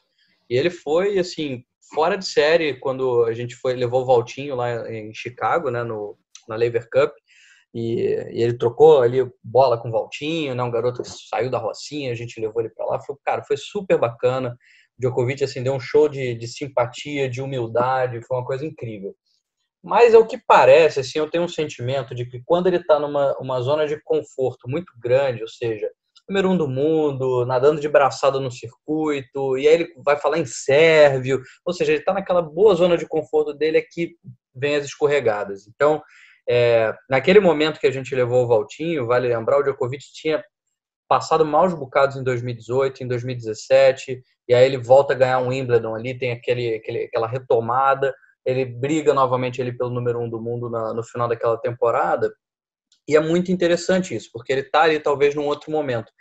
E 0.49 0.57
ele 0.57 0.69
foi, 0.69 1.19
assim, 1.19 1.63
fora 1.93 2.17
de 2.17 2.25
série 2.25 2.79
quando 2.79 3.23
a 3.25 3.33
gente 3.33 3.55
foi 3.55 3.75
levou 3.75 4.01
o 4.01 4.05
Valtinho 4.05 4.55
lá 4.55 4.89
em 4.91 5.13
Chicago, 5.13 5.69
né, 5.69 5.83
no, 5.83 6.17
na 6.47 6.55
Lever 6.55 6.89
Cup. 6.89 7.13
E, 7.73 8.01
e, 8.31 8.41
ele 8.41 8.57
trocou 8.57 9.01
ali 9.01 9.19
bola 9.43 9.79
com 9.79 9.89
o 9.89 9.91
Valtinho, 9.91 10.55
né, 10.55 10.63
um 10.63 10.71
garoto 10.71 11.03
que 11.03 11.09
saiu 11.09 11.51
da 11.51 11.59
Rocinha, 11.59 12.11
a 12.11 12.15
gente 12.15 12.39
levou 12.39 12.61
ele 12.61 12.71
para 12.71 12.85
lá. 12.85 12.99
Foi, 13.01 13.15
cara, 13.23 13.43
foi 13.43 13.57
super 13.57 13.97
bacana. 13.97 14.57
O 14.97 15.01
Djokovic 15.01 15.43
assim, 15.43 15.63
deu 15.63 15.73
um 15.73 15.79
show 15.79 16.09
de, 16.09 16.35
de 16.35 16.47
simpatia, 16.47 17.29
de 17.29 17.41
humildade, 17.41 18.21
foi 18.25 18.37
uma 18.37 18.45
coisa 18.45 18.65
incrível. 18.65 19.15
Mas 19.83 20.13
é 20.13 20.17
o 20.17 20.27
que 20.27 20.37
parece, 20.37 20.99
assim, 20.99 21.19
eu 21.19 21.29
tenho 21.29 21.45
um 21.45 21.47
sentimento 21.47 22.13
de 22.13 22.25
que 22.25 22.41
quando 22.45 22.67
ele 22.67 22.77
está 22.77 22.99
numa 22.99 23.37
uma 23.39 23.61
zona 23.61 23.87
de 23.87 24.01
conforto 24.03 24.67
muito 24.67 24.91
grande, 24.99 25.41
ou 25.41 25.47
seja, 25.47 25.89
número 26.29 26.49
um 26.49 26.57
do 26.57 26.67
mundo, 26.67 27.45
nadando 27.45 27.81
de 27.81 27.89
braçada 27.89 28.39
no 28.39 28.51
circuito, 28.51 29.57
e 29.57 29.67
aí 29.67 29.73
ele 29.73 29.93
vai 30.05 30.15
falar 30.15 30.37
em 30.37 30.45
sérvio, 30.45 31.41
ou 31.65 31.73
seja, 31.73 31.91
ele 31.91 31.99
está 31.99 32.13
naquela 32.13 32.41
boa 32.41 32.75
zona 32.75 32.95
de 32.95 33.07
conforto 33.07 33.53
dele, 33.53 33.79
é 33.79 33.81
que 33.81 34.15
vem 34.53 34.75
as 34.75 34.85
escorregadas. 34.85 35.67
Então, 35.67 36.01
é, 36.47 36.93
naquele 37.09 37.39
momento 37.39 37.79
que 37.79 37.87
a 37.87 37.91
gente 37.91 38.13
levou 38.15 38.43
o 38.43 38.47
Valtinho, 38.47 39.07
vale 39.07 39.27
lembrar, 39.27 39.59
o 39.59 39.63
Djokovic 39.63 40.03
tinha 40.13 40.43
passado 41.07 41.45
maus 41.45 41.73
bocados 41.73 42.15
em 42.15 42.23
2018, 42.23 43.03
em 43.03 43.07
2017, 43.07 44.21
e 44.47 44.53
aí 44.53 44.65
ele 44.65 44.77
volta 44.77 45.13
a 45.13 45.15
ganhar 45.15 45.39
um 45.39 45.49
Wimbledon 45.49 45.95
ali, 45.95 46.17
tem 46.17 46.31
aquele, 46.31 46.75
aquele 46.75 47.05
aquela 47.05 47.27
retomada, 47.27 48.13
ele 48.45 48.65
briga 48.65 49.13
novamente 49.13 49.61
ali 49.61 49.75
pelo 49.75 49.89
número 49.89 50.19
um 50.19 50.29
do 50.29 50.41
mundo 50.41 50.69
na, 50.69 50.93
no 50.93 51.03
final 51.03 51.27
daquela 51.27 51.57
temporada, 51.57 52.31
e 53.09 53.15
é 53.15 53.19
muito 53.19 53.51
interessante 53.51 54.15
isso, 54.15 54.29
porque 54.31 54.51
ele 54.51 54.61
está 54.61 54.83
ali 54.83 54.99
talvez 54.99 55.33
num 55.33 55.47
outro 55.47 55.71
momento. 55.71 56.11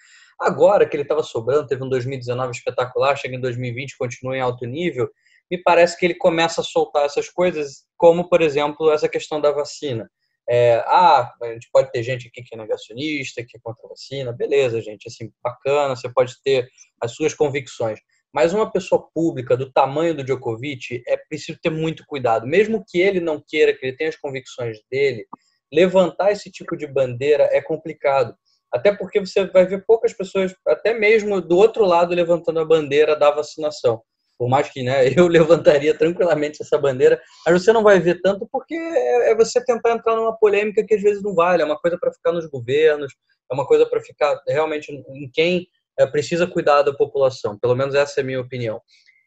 Agora 0.41 0.89
que 0.89 0.97
ele 0.97 1.03
estava 1.03 1.23
sobrando, 1.23 1.67
teve 1.67 1.85
um 1.85 1.89
2019 1.89 2.51
espetacular, 2.53 3.15
chega 3.15 3.37
em 3.37 3.41
2020, 3.41 3.99
continua 3.99 4.39
em 4.39 4.41
alto 4.41 4.65
nível, 4.65 5.07
me 5.51 5.63
parece 5.63 5.99
que 5.99 6.07
ele 6.07 6.15
começa 6.15 6.63
a 6.63 6.65
soltar 6.65 7.05
essas 7.05 7.29
coisas, 7.29 7.85
como, 7.95 8.27
por 8.31 8.41
exemplo, 8.41 8.91
essa 8.91 9.07
questão 9.07 9.39
da 9.39 9.53
vacina. 9.53 10.11
É, 10.49 10.77
ah, 10.87 11.31
a 11.43 11.53
gente 11.53 11.69
pode 11.71 11.93
ter 11.93 12.03
gente 12.03 12.29
aqui 12.29 12.43
que 12.43 12.55
é 12.55 12.59
negacionista, 12.59 13.45
que 13.47 13.59
é 13.59 13.61
contra 13.63 13.85
a 13.85 13.91
vacina, 13.91 14.33
beleza, 14.33 14.81
gente, 14.81 15.09
assim, 15.09 15.31
bacana, 15.43 15.95
você 15.95 16.11
pode 16.11 16.41
ter 16.43 16.67
as 17.03 17.13
suas 17.13 17.35
convicções. 17.35 18.01
Mas 18.33 18.55
uma 18.55 18.71
pessoa 18.71 19.11
pública 19.13 19.59
do 19.59 19.71
tamanho 19.71 20.15
do 20.15 20.25
Djokovic 20.25 21.03
é 21.07 21.19
preciso 21.19 21.59
ter 21.61 21.71
muito 21.71 22.03
cuidado. 22.07 22.47
Mesmo 22.47 22.83
que 22.87 22.99
ele 22.99 23.21
não 23.21 23.43
queira, 23.47 23.75
que 23.75 23.85
ele 23.85 23.97
tenha 23.97 24.09
as 24.09 24.17
convicções 24.17 24.79
dele, 24.91 25.27
levantar 25.73 26.33
esse 26.33 26.51
tipo 26.51 26.77
de 26.77 26.87
bandeira 26.87 27.49
é 27.53 27.61
complicado. 27.61 28.35
Até 28.73 28.95
porque 28.95 29.21
você 29.21 29.47
vai 29.47 29.67
ver 29.67 29.85
poucas 29.87 30.13
pessoas, 30.13 30.55
até 30.67 30.93
mesmo 30.93 31.41
do 31.41 31.57
outro 31.57 31.85
lado, 31.85 32.15
levantando 32.15 32.61
a 32.61 32.65
bandeira 32.65 33.17
da 33.17 33.31
vacinação. 33.31 34.03
Por 34.39 34.49
mais 34.49 34.71
que 34.71 34.83
né, 34.83 35.09
eu 35.17 35.27
levantaria 35.27 35.95
tranquilamente 35.97 36.63
essa 36.63 36.79
bandeira, 36.79 37.21
mas 37.45 37.63
você 37.63 37.73
não 37.73 37.83
vai 37.83 37.99
ver 37.99 38.21
tanto 38.21 38.47
porque 38.51 38.75
é, 38.75 39.35
você 39.35 39.63
tentar 39.65 39.93
entrar 39.93 40.15
numa 40.15 40.37
polêmica 40.37 40.85
que 40.85 40.95
às 40.95 41.03
vezes 41.03 41.23
não 41.23 41.35
vale. 41.35 41.63
É 41.63 41.65
uma 41.65 41.79
coisa 41.79 41.99
para 41.99 42.13
ficar 42.13 42.33
nos 42.33 42.47
governos, 42.47 43.13
é 43.51 43.55
uma 43.55 43.67
coisa 43.67 43.87
para 43.87 44.01
ficar 44.01 44.41
realmente 44.47 44.93
em 44.93 45.31
quem 45.33 45.67
é, 45.99 46.07
precisa 46.07 46.47
cuidar 46.47 46.83
da 46.83 46.95
população. 46.95 47.59
Pelo 47.59 47.75
menos 47.75 47.95
essa 47.95 48.21
é 48.21 48.23
a 48.23 48.27
minha 48.27 48.41
opinião. 48.41 48.81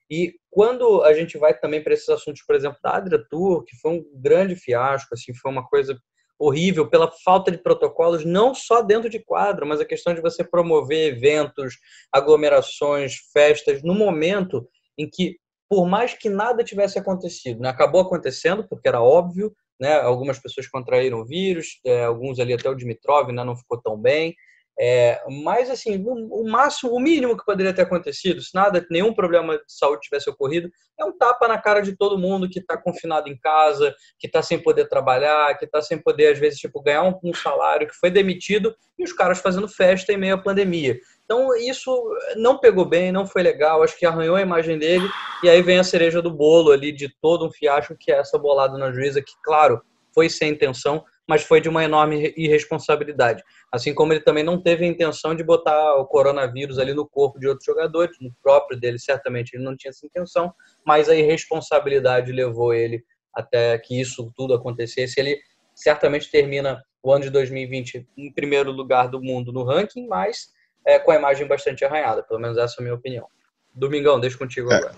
E 0.10 0.33
quando 0.50 1.03
a 1.03 1.13
gente 1.13 1.38
vai 1.38 1.57
também 1.57 1.81
para 1.81 1.93
esses 1.93 2.10
assuntos, 2.10 2.43
por 2.45 2.55
exemplo, 2.55 2.77
da 2.83 2.98
Adria 2.98 3.24
Tour, 3.29 3.63
que 3.63 3.77
foi 3.77 3.91
um 3.91 4.05
grande 4.13 4.55
fiasco, 4.55 5.13
assim, 5.13 5.33
foi 5.33 5.50
uma 5.50 5.65
coisa 5.67 5.98
horrível 6.41 6.89
pela 6.89 7.12
falta 7.24 7.51
de 7.51 7.60
protocolos, 7.60 8.25
não 8.25 8.55
só 8.55 8.81
dentro 8.81 9.10
de 9.10 9.19
quadro, 9.19 9.67
mas 9.67 9.79
a 9.79 9.86
questão 9.86 10.13
de 10.13 10.21
você 10.21 10.43
promover 10.43 11.13
eventos, 11.13 11.77
aglomerações, 12.12 13.17
festas, 13.31 13.83
no 13.83 13.93
momento 13.93 14.67
em 14.98 15.07
que, 15.07 15.38
por 15.69 15.88
mais 15.88 16.15
que 16.15 16.29
nada 16.29 16.63
tivesse 16.63 16.98
acontecido, 16.98 17.62
né, 17.62 17.69
acabou 17.69 18.01
acontecendo, 18.01 18.67
porque 18.67 18.88
era 18.88 19.01
óbvio, 19.01 19.55
né, 19.79 20.00
algumas 20.00 20.39
pessoas 20.39 20.67
contraíram 20.67 21.19
o 21.19 21.25
vírus, 21.25 21.79
é, 21.86 22.05
alguns 22.05 22.39
ali 22.39 22.53
até 22.53 22.67
o 22.69 22.75
Dimitrov 22.75 23.31
né, 23.31 23.43
não 23.43 23.55
ficou 23.55 23.79
tão 23.79 23.95
bem, 23.95 24.36
é, 24.79 25.21
mas, 25.43 25.69
assim, 25.69 26.03
o, 26.03 26.41
o, 26.41 26.49
máximo, 26.49 26.91
o 26.91 26.99
mínimo 26.99 27.37
que 27.37 27.45
poderia 27.45 27.73
ter 27.73 27.83
acontecido, 27.83 28.41
se 28.41 28.53
nada, 28.55 28.85
nenhum 28.89 29.13
problema 29.13 29.57
de 29.57 29.63
saúde 29.67 30.01
tivesse 30.01 30.29
ocorrido, 30.29 30.71
é 30.99 31.05
um 31.05 31.15
tapa 31.15 31.47
na 31.47 31.57
cara 31.57 31.81
de 31.81 31.95
todo 31.95 32.17
mundo 32.17 32.49
que 32.49 32.59
está 32.59 32.77
confinado 32.77 33.29
em 33.29 33.37
casa, 33.37 33.93
que 34.17 34.27
está 34.27 34.41
sem 34.41 34.57
poder 34.57 34.87
trabalhar, 34.87 35.57
que 35.57 35.65
está 35.65 35.81
sem 35.81 35.97
poder, 35.97 36.33
às 36.33 36.39
vezes, 36.39 36.59
tipo, 36.59 36.81
ganhar 36.81 37.03
um, 37.03 37.13
um, 37.23 37.33
salário, 37.33 37.87
que 37.87 37.95
foi 37.95 38.09
demitido, 38.09 38.73
e 38.97 39.03
os 39.03 39.13
caras 39.13 39.39
fazendo 39.39 39.67
festa 39.67 40.13
em 40.13 40.17
meio 40.17 40.35
à 40.35 40.37
pandemia. 40.37 40.97
Então, 41.25 41.55
isso 41.55 42.09
não 42.35 42.57
pegou 42.57 42.85
bem, 42.85 43.11
não 43.11 43.27
foi 43.27 43.43
legal, 43.43 43.83
acho 43.83 43.97
que 43.97 44.05
arranhou 44.05 44.35
a 44.35 44.41
imagem 44.41 44.79
dele, 44.79 45.07
e 45.43 45.49
aí 45.49 45.61
vem 45.61 45.79
a 45.79 45.83
cereja 45.83 46.21
do 46.21 46.31
bolo 46.31 46.71
ali 46.71 46.91
de 46.91 47.09
todo 47.21 47.45
um 47.45 47.51
fiasco, 47.51 47.95
que 47.99 48.11
é 48.11 48.17
essa 48.17 48.37
bolada 48.37 48.77
na 48.77 48.91
juíza, 48.91 49.21
que, 49.21 49.33
claro, 49.43 49.81
foi 50.13 50.29
sem 50.29 50.51
intenção, 50.51 51.03
mas 51.31 51.43
foi 51.43 51.61
de 51.61 51.69
uma 51.69 51.81
enorme 51.81 52.33
irresponsabilidade. 52.35 53.41
Assim 53.71 53.93
como 53.93 54.11
ele 54.11 54.19
também 54.19 54.43
não 54.43 54.61
teve 54.61 54.83
a 54.83 54.88
intenção 54.89 55.33
de 55.33 55.41
botar 55.45 55.95
o 55.95 56.05
coronavírus 56.05 56.77
ali 56.77 56.93
no 56.93 57.07
corpo 57.07 57.39
de 57.39 57.47
outros 57.47 57.63
jogadores, 57.65 58.17
no 58.19 58.35
próprio 58.43 58.77
dele, 58.77 59.00
certamente 59.00 59.53
ele 59.53 59.63
não 59.63 59.73
tinha 59.77 59.91
essa 59.91 60.05
intenção, 60.05 60.53
mas 60.85 61.07
a 61.07 61.15
irresponsabilidade 61.15 62.33
levou 62.33 62.73
ele 62.73 63.01
até 63.33 63.77
que 63.77 63.97
isso 63.97 64.29
tudo 64.35 64.53
acontecesse. 64.53 65.21
Ele 65.21 65.39
certamente 65.73 66.29
termina 66.29 66.83
o 67.01 67.13
ano 67.13 67.23
de 67.23 67.29
2020 67.29 68.05
em 68.17 68.33
primeiro 68.33 68.69
lugar 68.69 69.07
do 69.07 69.23
mundo 69.23 69.53
no 69.53 69.63
ranking, 69.63 70.05
mas 70.07 70.50
é, 70.85 71.00
com 71.00 71.11
a 71.11 71.15
imagem 71.15 71.47
bastante 71.47 71.85
arranhada, 71.85 72.23
pelo 72.23 72.41
menos 72.41 72.57
essa 72.57 72.75
é 72.77 72.81
a 72.81 72.83
minha 72.83 72.95
opinião. 72.95 73.25
Domingão, 73.73 74.19
deixa 74.19 74.38
contigo 74.38 74.69
é. 74.69 74.75
agora. 74.75 74.95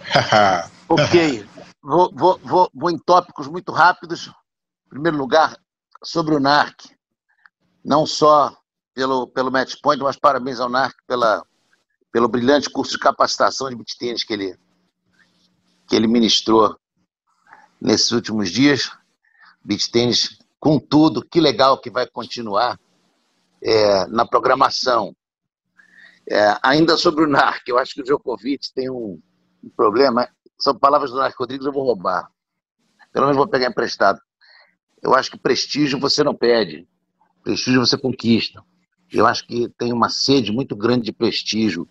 ok, 0.88 1.46
vou, 1.80 2.10
vou, 2.12 2.40
vou, 2.42 2.70
vou 2.74 2.90
em 2.90 2.98
tópicos 2.98 3.46
muito 3.46 3.70
rápidos. 3.70 4.32
Em 4.90 4.94
primeiro 4.94 5.18
lugar, 5.18 5.56
sobre 6.02 6.34
o 6.34 6.40
NARC 6.40 6.90
não 7.84 8.04
só 8.04 8.56
pelo, 8.92 9.28
pelo 9.28 9.50
match 9.52 9.76
point, 9.80 10.02
mas 10.02 10.18
parabéns 10.18 10.58
ao 10.58 10.68
NARC 10.68 10.96
pela, 11.06 11.46
pelo 12.10 12.26
brilhante 12.26 12.68
curso 12.68 12.92
de 12.94 12.98
capacitação 12.98 13.70
de 13.70 13.76
beat 13.76 13.96
tênis 13.96 14.24
que 14.24 14.32
ele, 14.32 14.58
que 15.86 15.94
ele 15.94 16.08
ministrou 16.08 16.76
nesses 17.80 18.10
últimos 18.10 18.50
dias. 18.50 18.90
Beat 19.64 19.92
tênis 19.92 20.38
com 20.58 20.80
tudo, 20.80 21.24
que 21.24 21.40
legal 21.40 21.80
que 21.80 21.88
vai 21.88 22.04
continuar 22.06 22.76
é, 23.62 24.06
na 24.08 24.26
programação. 24.26 25.14
É, 26.28 26.58
ainda 26.62 26.96
sobre 26.96 27.24
o 27.24 27.28
NARC, 27.28 27.62
eu 27.68 27.78
acho 27.78 27.94
que 27.94 28.00
o 28.00 28.04
Djokovic 28.04 28.72
tem 28.74 28.90
um, 28.90 29.20
um 29.62 29.70
problema. 29.70 30.28
São 30.58 30.76
palavras 30.76 31.12
do 31.12 31.16
NARC 31.16 31.38
Rodrigues, 31.38 31.64
eu 31.64 31.72
vou 31.72 31.84
roubar. 31.84 32.28
Pelo 33.12 33.26
menos 33.26 33.36
vou 33.36 33.48
pegar 33.48 33.68
emprestado. 33.68 34.20
Eu 35.02 35.14
acho 35.14 35.30
que 35.30 35.38
prestígio 35.38 35.98
você 35.98 36.22
não 36.22 36.34
pede 36.34 36.86
prestígio 37.42 37.80
você 37.80 37.98
conquista. 37.98 38.62
Eu 39.12 39.26
acho 39.26 39.46
que 39.46 39.68
tem 39.70 39.92
uma 39.92 40.08
sede 40.08 40.52
muito 40.52 40.76
grande 40.76 41.04
de 41.04 41.12
prestígio 41.12 41.88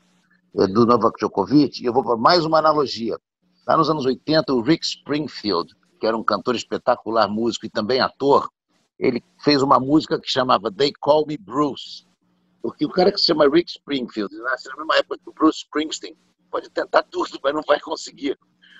é, 0.56 0.68
do 0.68 0.86
Novak 0.86 1.18
Djokovic. 1.20 1.82
E 1.82 1.86
eu 1.86 1.94
vou 1.94 2.04
para 2.04 2.16
mais 2.16 2.46
uma 2.46 2.60
analogia. 2.60 3.18
Lá 3.68 3.76
nos 3.78 3.90
anos 3.90 4.06
80, 4.06 4.54
o 4.54 4.62
Rick 4.62 4.86
Springfield, 4.86 5.76
que 6.00 6.08
era 6.08 6.18
um 6.18 6.24
cantor 6.24 6.56
espetacular, 6.56 7.28
músico 7.28 7.66
e 7.66 7.70
também 7.70 8.00
ator, 8.00 8.50
ele 8.98 9.24
fez 9.44 9.62
uma 9.62 9.80
música 9.80 10.20
que 10.20 10.30
chamava 10.30 10.72
They 10.72 10.94
Call 11.00 11.26
Me 11.28 11.38
Bruce. 11.38 12.06
Porque 12.62 12.86
o 12.86 12.90
cara 12.90 13.12
que 13.12 13.20
se 13.20 13.26
chama 13.26 13.50
Rick 13.50 13.70
Springfield 13.72 14.34
nasce 14.38 14.68
na 14.70 14.78
mesma 14.78 14.96
época 14.98 15.18
que 15.18 15.30
o 15.30 15.34
Bruce 15.34 15.60
Springsteen. 15.60 16.16
Pode 16.50 16.70
tentar 16.72 17.04
tudo, 17.04 17.40
mas 17.44 17.54
não 17.54 17.62
vai 17.62 17.80
conseguir 17.80 18.38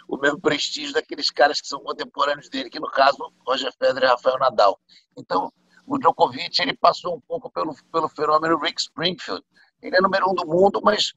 o 0.10 0.18
mesmo 0.18 0.42
prestígio 0.42 0.92
daqueles 0.92 1.30
caras 1.30 1.62
que 1.62 1.68
são 1.68 1.80
contemporâneos 1.82 2.50
dele, 2.50 2.70
que 2.70 2.80
no 2.80 2.90
caso, 2.90 3.32
Roger 3.46 3.72
Federer 3.78 4.10
e 4.10 4.12
Rafael 4.12 4.40
Nadal. 4.40 4.80
Então, 5.16 5.54
o 5.86 6.00
Djokovic 6.00 6.60
ele 6.60 6.76
passou 6.76 7.16
um 7.16 7.22
pouco 7.22 7.50
pelo, 7.52 7.76
pelo 7.92 8.10
fenômeno 8.10 8.58
Rick 8.58 8.82
Springfield. 8.82 9.44
Ele 9.80 9.96
é 9.96 10.02
número 10.02 10.32
um 10.32 10.34
do 10.34 10.48
mundo, 10.48 10.82
mas, 10.84 11.14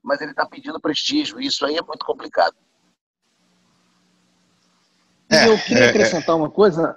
mas 0.00 0.20
ele 0.20 0.30
está 0.30 0.46
pedindo 0.46 0.80
prestígio. 0.80 1.40
Isso 1.40 1.66
aí 1.66 1.76
é 1.76 1.82
muito 1.82 2.06
complicado. 2.06 2.54
É, 5.28 5.48
eu 5.48 5.58
queria 5.58 5.82
é, 5.82 5.86
é. 5.86 5.90
acrescentar 5.90 6.36
uma 6.36 6.48
coisa 6.48 6.96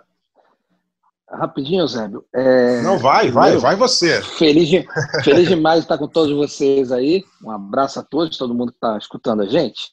rapidinho, 1.28 1.88
Zébio. 1.88 2.24
É, 2.36 2.82
Não, 2.82 3.00
vai, 3.00 3.32
vai, 3.32 3.58
vai 3.58 3.76
você. 3.76 4.22
Feliz, 4.22 4.70
feliz 5.24 5.48
demais 5.50 5.80
estar 5.80 5.98
com 5.98 6.08
todos 6.08 6.36
vocês 6.36 6.92
aí. 6.92 7.24
Um 7.44 7.50
abraço 7.50 8.00
a 8.00 8.04
todos, 8.04 8.38
todo 8.38 8.54
mundo 8.54 8.72
que 8.72 8.78
está 8.78 8.96
escutando 8.96 9.42
a 9.42 9.48
gente. 9.48 9.92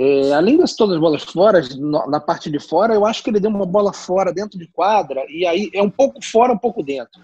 É, 0.00 0.32
além 0.32 0.56
das 0.56 0.76
todas 0.76 0.94
as 0.94 1.00
bolas 1.00 1.24
fora, 1.24 1.60
na 2.08 2.20
parte 2.20 2.48
de 2.48 2.60
fora, 2.60 2.94
eu 2.94 3.04
acho 3.04 3.20
que 3.20 3.30
ele 3.30 3.40
deu 3.40 3.50
uma 3.50 3.66
bola 3.66 3.92
fora 3.92 4.32
dentro 4.32 4.56
de 4.56 4.68
quadra, 4.68 5.24
e 5.28 5.44
aí 5.44 5.68
é 5.74 5.82
um 5.82 5.90
pouco 5.90 6.24
fora, 6.24 6.52
um 6.52 6.58
pouco 6.58 6.84
dentro. 6.84 7.20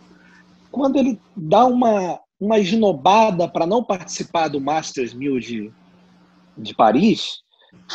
Quando 0.72 0.96
ele 0.96 1.20
dá 1.36 1.64
uma, 1.66 2.18
uma 2.40 2.58
esnobada 2.58 3.46
para 3.46 3.64
não 3.64 3.84
participar 3.84 4.48
do 4.48 4.60
Masters 4.60 5.14
1000 5.14 5.38
de, 5.38 5.72
de 6.58 6.74
Paris, 6.74 7.44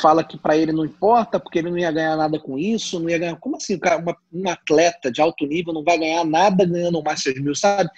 fala 0.02 0.24
que 0.24 0.38
para 0.38 0.56
ele 0.56 0.72
não 0.72 0.86
importa, 0.86 1.42
porque 1.42 1.60
ele 1.60 1.72
não 1.72 1.78
ia 1.78 1.92
ganhar 1.92 2.16
nada 2.16 2.40
com 2.40 2.58
isso, 2.58 3.02
não 3.02 3.10
ia 3.10 3.18
ganhar. 3.18 3.36
Como 3.36 3.58
assim, 3.58 3.78
cara, 3.78 4.02
uma, 4.02 4.16
um 4.32 4.48
atleta 4.50 5.12
de 5.12 5.22
alto 5.22 5.46
nível 5.46 5.74
não 5.74 5.84
vai 5.84 5.98
ganhar 5.98 6.24
nada 6.24 6.64
ganhando 6.64 7.00
o 7.00 7.04
Masters 7.04 7.42
1000, 7.42 7.54
sabe? 7.54 7.90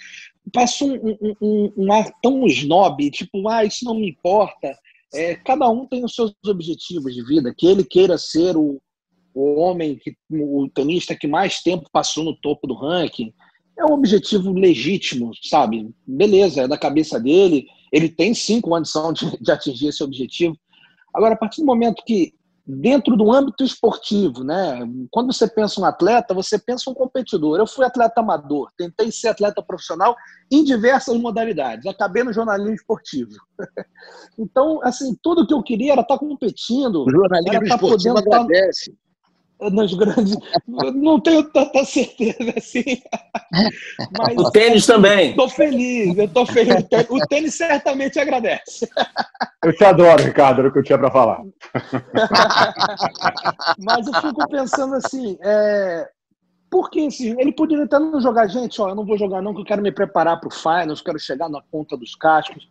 Passa 0.52 0.84
um, 0.84 0.94
um, 0.94 1.34
um, 1.40 1.72
um 1.76 1.92
ar 1.92 2.10
tão 2.20 2.44
snob, 2.46 3.08
tipo, 3.12 3.48
ah, 3.48 3.64
isso 3.64 3.84
não 3.84 3.94
me 3.94 4.10
importa 4.10 4.76
é, 5.14 5.34
cada 5.34 5.68
um 5.68 5.86
tem 5.86 6.04
os 6.04 6.14
seus 6.14 6.34
objetivos 6.46 7.14
de 7.14 7.22
vida, 7.24 7.54
que 7.56 7.66
ele 7.66 7.84
queira 7.84 8.16
ser 8.16 8.56
o, 8.56 8.80
o 9.34 9.60
homem, 9.60 9.96
que, 9.96 10.14
o 10.30 10.68
tenista 10.68 11.14
que 11.14 11.26
mais 11.26 11.60
tempo 11.60 11.88
passou 11.92 12.24
no 12.24 12.36
topo 12.36 12.66
do 12.66 12.74
ranking, 12.74 13.32
é 13.78 13.84
um 13.84 13.92
objetivo 13.92 14.52
legítimo, 14.52 15.32
sabe? 15.42 15.90
Beleza, 16.06 16.62
é 16.62 16.68
da 16.68 16.78
cabeça 16.78 17.18
dele, 17.18 17.66
ele 17.90 18.08
tem 18.08 18.34
sim 18.34 18.60
condição 18.60 19.12
de, 19.12 19.38
de 19.38 19.50
atingir 19.50 19.88
esse 19.88 20.02
objetivo. 20.02 20.56
Agora, 21.14 21.34
a 21.34 21.38
partir 21.38 21.60
do 21.60 21.66
momento 21.66 22.02
que 22.06 22.34
dentro 22.66 23.16
do 23.16 23.32
âmbito 23.32 23.64
esportivo, 23.64 24.44
né? 24.44 24.80
Quando 25.10 25.32
você 25.32 25.48
pensa 25.48 25.80
um 25.80 25.84
atleta, 25.84 26.32
você 26.32 26.58
pensa 26.58 26.88
um 26.90 26.94
competidor. 26.94 27.58
Eu 27.58 27.66
fui 27.66 27.84
atleta 27.84 28.20
amador, 28.20 28.70
tentei 28.76 29.10
ser 29.10 29.28
atleta 29.28 29.62
profissional 29.62 30.16
em 30.50 30.62
diversas 30.62 31.18
modalidades, 31.18 31.86
acabei 31.86 32.22
no 32.22 32.32
jornalismo 32.32 32.74
esportivo. 32.74 33.32
então, 34.38 34.80
assim, 34.82 35.16
tudo 35.22 35.46
que 35.46 35.54
eu 35.54 35.62
queria 35.62 35.92
era 35.92 36.02
estar 36.02 36.18
competindo, 36.18 37.04
o 37.04 37.10
jornalismo 37.10 37.56
era 37.56 37.64
estar 37.64 37.74
esportivo 37.74 38.14
podendo 38.14 38.34
agradece. 38.34 38.90
Estar 38.90 39.11
nos 39.70 39.94
grandes. 39.94 40.36
Não 40.66 41.20
tenho 41.20 41.44
tanta 41.44 41.84
certeza 41.84 42.54
assim. 42.56 43.02
Mas, 44.18 44.36
o 44.36 44.50
tênis 44.50 44.86
também. 44.86 45.30
Estou 45.30 45.48
feliz, 45.48 46.16
eu 46.16 46.24
estou 46.24 46.46
feliz. 46.46 46.84
O 47.08 47.18
tênis 47.26 47.54
certamente 47.54 48.18
agradece. 48.18 48.88
Eu 49.64 49.72
te 49.74 49.84
adoro, 49.84 50.22
Ricardo, 50.22 50.60
era 50.60 50.68
o 50.68 50.72
que 50.72 50.78
eu 50.78 50.82
tinha 50.82 50.98
para 50.98 51.10
falar. 51.10 51.40
Mas 53.78 54.06
eu 54.06 54.14
fico 54.20 54.48
pensando 54.48 54.94
assim, 54.94 55.38
é, 55.42 56.08
por 56.70 56.90
que 56.90 57.00
esse, 57.00 57.28
ele 57.38 57.52
poderia 57.52 57.84
até 57.84 57.98
não 57.98 58.20
jogar, 58.20 58.46
gente, 58.48 58.80
ó, 58.80 58.88
eu 58.88 58.94
não 58.94 59.04
vou 59.04 59.18
jogar 59.18 59.42
não, 59.42 59.54
que 59.54 59.60
eu 59.60 59.64
quero 59.64 59.82
me 59.82 59.92
preparar 59.92 60.40
para 60.40 60.48
o 60.48 60.50
finals, 60.50 61.02
quero 61.02 61.18
chegar 61.18 61.48
na 61.48 61.60
ponta 61.70 61.96
dos 61.96 62.14
cascos. 62.14 62.66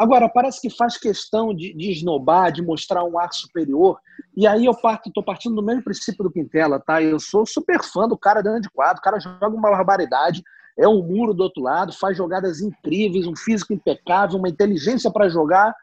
Agora, 0.00 0.30
parece 0.30 0.62
que 0.62 0.70
faz 0.70 0.96
questão 0.96 1.54
de, 1.54 1.74
de 1.74 1.90
esnobar, 1.90 2.50
de 2.50 2.62
mostrar 2.62 3.04
um 3.04 3.18
ar 3.18 3.30
superior. 3.34 4.00
E 4.34 4.46
aí 4.46 4.64
eu 4.64 4.74
parto, 4.74 5.12
tô 5.12 5.22
partindo 5.22 5.54
do 5.54 5.62
mesmo 5.62 5.84
princípio 5.84 6.24
do 6.24 6.30
Quintela, 6.30 6.80
tá? 6.80 7.02
Eu 7.02 7.20
sou 7.20 7.44
super 7.44 7.82
fã 7.84 8.08
do 8.08 8.16
cara 8.16 8.42
dentro 8.42 8.62
de 8.62 8.70
quadro, 8.70 8.98
o 8.98 9.02
cara 9.02 9.20
joga 9.20 9.54
uma 9.54 9.70
barbaridade, 9.70 10.42
é 10.78 10.88
um 10.88 11.02
muro 11.02 11.34
do 11.34 11.42
outro 11.42 11.62
lado, 11.62 11.92
faz 11.92 12.16
jogadas 12.16 12.62
incríveis, 12.62 13.26
um 13.26 13.36
físico 13.36 13.74
impecável, 13.74 14.38
uma 14.38 14.48
inteligência 14.48 15.10
para 15.10 15.28
jogar. 15.28 15.76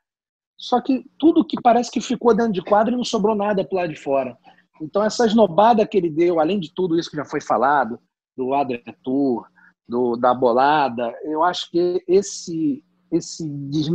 Só 0.57 0.81
que 0.81 1.05
tudo 1.19 1.45
que 1.45 1.61
parece 1.61 1.91
que 1.91 2.01
ficou 2.01 2.33
dentro 2.33 2.53
de 2.53 2.63
quadro 2.63 2.97
não 2.97 3.03
sobrou 3.03 3.35
nada 3.35 3.63
para 3.63 3.81
lá 3.81 3.85
de 3.87 3.97
fora. 3.97 4.35
Então, 4.81 5.03
essa 5.03 5.27
esnobada 5.27 5.85
que 5.85 5.95
ele 5.95 6.09
deu, 6.09 6.39
além 6.39 6.59
de 6.59 6.73
tudo 6.73 6.97
isso 6.97 7.11
que 7.11 7.17
já 7.17 7.25
foi 7.25 7.39
falado, 7.39 7.99
do 8.35 8.55
Adrian 8.55 8.81
Tour, 9.03 9.45
do, 9.87 10.15
da 10.15 10.33
bolada, 10.33 11.15
eu 11.23 11.43
acho 11.43 11.69
que 11.69 12.03
esse 12.07 12.83
esse 13.11 13.47
des, 13.47 13.87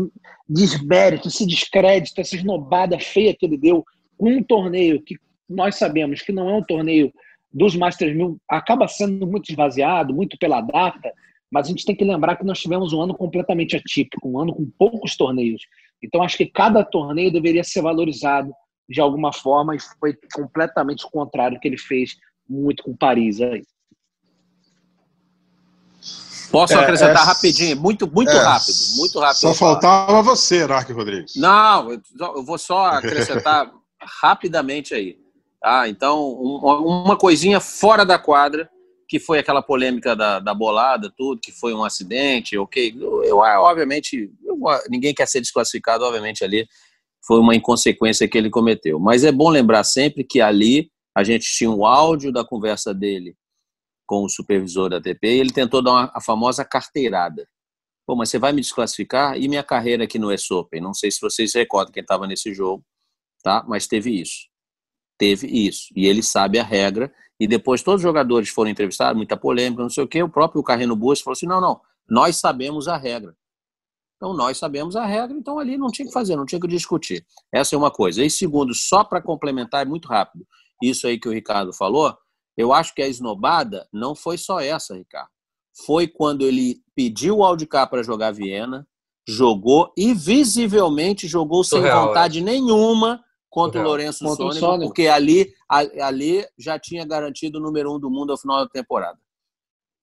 desmérito, 0.49 1.29
esse 1.29 1.47
descrédito, 1.47 2.21
essa 2.21 2.37
esnobada 2.37 2.99
feia 2.99 3.35
que 3.35 3.47
ele 3.47 3.57
deu 3.57 3.85
com 4.17 4.31
um 4.31 4.43
torneio 4.43 5.03
que 5.03 5.17
nós 5.49 5.77
sabemos 5.77 6.23
que 6.23 6.33
não 6.33 6.49
é 6.49 6.55
um 6.55 6.65
torneio 6.65 7.13
dos 7.53 7.77
Masters 7.77 8.17
1000, 8.17 8.39
acaba 8.49 8.89
sendo 8.89 9.27
muito 9.27 9.51
esvaziado, 9.51 10.15
muito 10.15 10.39
pela 10.39 10.61
data, 10.61 11.13
mas 11.51 11.67
a 11.67 11.71
gente 11.71 11.85
tem 11.85 11.95
que 11.95 12.05
lembrar 12.05 12.37
que 12.37 12.47
nós 12.47 12.61
tivemos 12.61 12.93
um 12.95 13.03
ano 13.03 13.15
completamente 13.15 13.77
atípico, 13.77 14.29
um 14.29 14.39
ano 14.39 14.55
com 14.55 14.71
poucos 14.79 15.17
torneios. 15.17 15.63
Então 16.03 16.23
acho 16.23 16.37
que 16.39 16.47
cada 16.47 16.83
torneio 16.83 17.31
deveria 17.31 17.63
ser 17.63 17.83
valorizado 17.83 18.53
de 18.89 19.01
alguma 19.01 19.33
forma 19.33 19.77
e 19.77 19.81
foi 20.01 20.17
completamente 20.35 21.05
o 21.05 21.11
contrário 21.11 21.61
que 21.61 21.69
ele 21.69 21.79
fez 21.79 22.17
muito 22.49 22.83
com 22.83 22.97
Paris 22.97 23.41
aí. 23.41 23.63
Posso 26.53 26.75
é, 26.75 26.77
acrescentar 26.77 27.23
é, 27.23 27.27
rapidinho, 27.27 27.77
muito, 27.81 28.07
muito 28.07 28.31
é, 28.31 28.39
rápido, 28.39 28.77
muito 28.99 29.19
rápido. 29.19 29.39
Só 29.41 29.55
faltava 29.55 30.23
você, 30.23 30.67
Narc 30.67 30.91
Rodrigues. 30.91 31.35
Não, 31.35 31.91
eu 31.91 32.45
vou 32.45 32.59
só 32.59 32.89
acrescentar 32.89 33.73
rapidamente 34.21 34.95
aí. 34.95 35.17
Tá? 35.59 35.89
Então, 35.89 36.31
um, 36.31 36.59
uma 36.59 37.17
coisinha 37.17 37.59
fora 37.59 38.05
da 38.05 38.19
quadra, 38.19 38.69
que 39.09 39.19
foi 39.19 39.39
aquela 39.39 39.63
polêmica 39.63 40.15
da, 40.15 40.41
da 40.41 40.53
bolada, 40.53 41.11
tudo, 41.17 41.41
que 41.41 41.53
foi 41.53 41.73
um 41.73 41.85
acidente, 41.85 42.59
ok. 42.59 42.95
Eu, 43.01 43.25
eu 43.25 43.39
obviamente, 43.39 44.31
eu, 44.45 44.59
ninguém 44.91 45.15
quer 45.15 45.27
ser 45.27 45.41
desclassificado, 45.41 46.05
obviamente, 46.05 46.45
ali 46.45 46.69
foi 47.27 47.39
uma 47.39 47.55
inconsequência 47.57 48.29
que 48.29 48.37
ele 48.37 48.51
cometeu. 48.51 48.99
Mas 49.01 49.25
é 49.25 49.33
bom 49.33 49.49
lembrar 49.49 49.85
sempre 49.85 50.23
que 50.23 50.41
ali 50.41 50.91
a 51.15 51.25
gente 51.25 51.47
tinha 51.57 51.71
o 51.71 51.87
áudio 51.87 52.31
da 52.31 52.45
conversa 52.45 52.93
dele 52.93 53.35
com 54.13 54.25
o 54.25 54.29
supervisor 54.29 54.91
da 54.91 54.99
ATP 54.99 55.27
e 55.27 55.41
ele 55.41 55.51
tentou 55.51 55.83
dar 55.83 55.91
uma, 55.91 56.13
a 56.15 56.21
famosa 56.21 56.63
carteirada. 56.67 57.49
Pô, 58.07 58.15
mas 58.15 58.29
você 58.29 58.39
vai 58.39 58.53
me 58.53 58.61
desclassificar? 58.61 59.39
E 59.39 59.49
minha 59.49 59.63
carreira 59.63 60.05
aqui 60.05 60.19
no 60.19 60.31
US 60.31 60.51
Open? 60.51 60.83
Não 60.83 60.93
sei 60.93 61.11
se 61.11 61.19
vocês 61.19 61.55
recordam 61.55 61.91
quem 61.91 62.03
estava 62.03 62.27
nesse 62.27 62.53
jogo, 62.53 62.85
tá? 63.43 63.65
Mas 63.67 63.87
teve 63.87 64.11
isso. 64.11 64.51
Teve 65.17 65.47
isso. 65.47 65.87
E 65.97 66.07
ele 66.07 66.23
sabe 66.23 66.59
a 66.59 66.63
regra. 66.63 67.11
E 67.41 67.47
depois 67.47 67.83
todos 67.83 68.01
os 68.01 68.03
jogadores 68.03 68.51
foram 68.51 68.71
entrevistados, 68.71 69.17
muita 69.17 69.35
polêmica, 69.35 69.83
não 69.83 69.89
sei 69.89 70.05
o 70.05 70.09
quê. 70.09 70.23
O 70.23 70.29
próprio 70.29 70.63
Carreno 70.63 70.95
Bush 70.95 71.23
falou 71.23 71.33
assim: 71.33 71.47
não, 71.47 71.63
não, 71.63 71.81
nós 72.07 72.37
sabemos 72.37 72.89
a 72.89 72.99
regra. 72.99 73.35
Então, 74.17 74.35
nós 74.35 74.59
sabemos 74.59 74.95
a 74.95 75.07
regra, 75.07 75.35
então 75.35 75.59
ali 75.59 75.79
não 75.79 75.91
tinha 75.91 76.07
que 76.07 76.13
fazer, 76.13 76.37
não 76.37 76.45
tinha 76.45 76.61
que 76.61 76.69
discutir. 76.69 77.25
Essa 77.51 77.75
é 77.75 77.79
uma 77.79 77.91
coisa. 77.91 78.23
E 78.23 78.29
segundo, 78.29 78.75
só 78.75 79.03
para 79.03 79.23
complementar, 79.23 79.81
é 79.83 79.89
muito 79.89 80.07
rápido, 80.07 80.47
isso 80.83 81.07
aí 81.07 81.19
que 81.19 81.29
o 81.29 81.33
Ricardo 81.33 81.73
falou, 81.73 82.15
eu 82.57 82.73
acho 82.73 82.95
que 82.95 83.03
a 83.03 83.09
esnobada 83.09 83.87
não 83.93 84.15
foi 84.15 84.37
só 84.37 84.61
essa, 84.61 84.95
Ricardo. 84.95 85.31
Foi 85.87 86.07
quando 86.07 86.43
ele 86.43 86.83
pediu 86.95 87.39
o 87.39 87.45
Aldicar 87.45 87.89
para 87.89 88.03
jogar 88.03 88.33
Viena, 88.33 88.87
jogou 89.27 89.93
e 89.97 90.13
visivelmente 90.13 91.27
jogou 91.27 91.65
sem 91.65 91.79
Surreal, 91.79 92.09
vontade 92.09 92.41
é. 92.41 92.43
nenhuma 92.43 93.23
contra 93.49 93.81
Surreal. 93.81 93.87
o 93.87 93.89
Lourenço 93.89 94.25
contra 94.25 94.45
Sônico, 94.45 94.61
Sônico, 94.61 94.87
porque 94.87 95.07
ali, 95.09 95.53
ali 95.69 96.45
já 96.59 96.79
tinha 96.79 97.07
garantido 97.07 97.59
o 97.59 97.63
número 97.63 97.95
um 97.95 97.99
do 97.99 98.11
mundo 98.11 98.33
ao 98.33 98.39
final 98.39 98.59
da 98.59 98.69
temporada. 98.69 99.19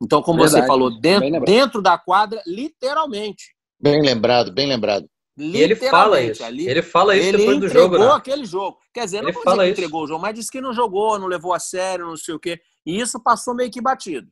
Então, 0.02 0.22
como 0.22 0.40
Verdade. 0.40 0.62
você 0.62 0.68
falou, 0.68 1.00
dentro, 1.00 1.42
dentro 1.42 1.82
da 1.82 1.98
quadra, 1.98 2.42
literalmente. 2.48 3.54
Bem 3.80 4.02
lembrado, 4.02 4.52
bem 4.52 4.68
lembrado. 4.68 5.08
Ele 5.40 5.76
fala 5.76 6.22
isso. 6.22 6.44
Ali, 6.44 6.68
ele 6.68 6.82
fala 6.82 7.16
isso 7.16 7.30
ele 7.30 7.38
depois 7.38 7.60
do 7.60 7.68
jogo. 7.70 7.96
Ele 7.96 8.04
entregou 8.04 8.12
aquele 8.12 8.46
jogo. 8.46 8.78
Quer 8.94 9.06
dizer, 9.06 9.18
ele 9.18 9.32
não 9.32 9.42
fala 9.42 9.64
que 9.64 9.72
entregou 9.72 10.04
o 10.04 10.08
jogo, 10.08 10.22
mas 10.22 10.36
disse 10.36 10.52
que 10.52 10.60
não 10.60 10.74
jogou, 10.74 11.18
não 11.18 11.28
levou 11.28 11.54
a 11.54 11.60
sério, 11.60 12.06
não 12.06 12.18
sei 12.18 12.36
o 12.36 12.40
quê. 12.40 12.60
E 12.86 13.00
isso 13.00 13.22
passou 13.22 13.56
meio 13.56 13.72
que 13.72 13.82
batido. 13.82 14.28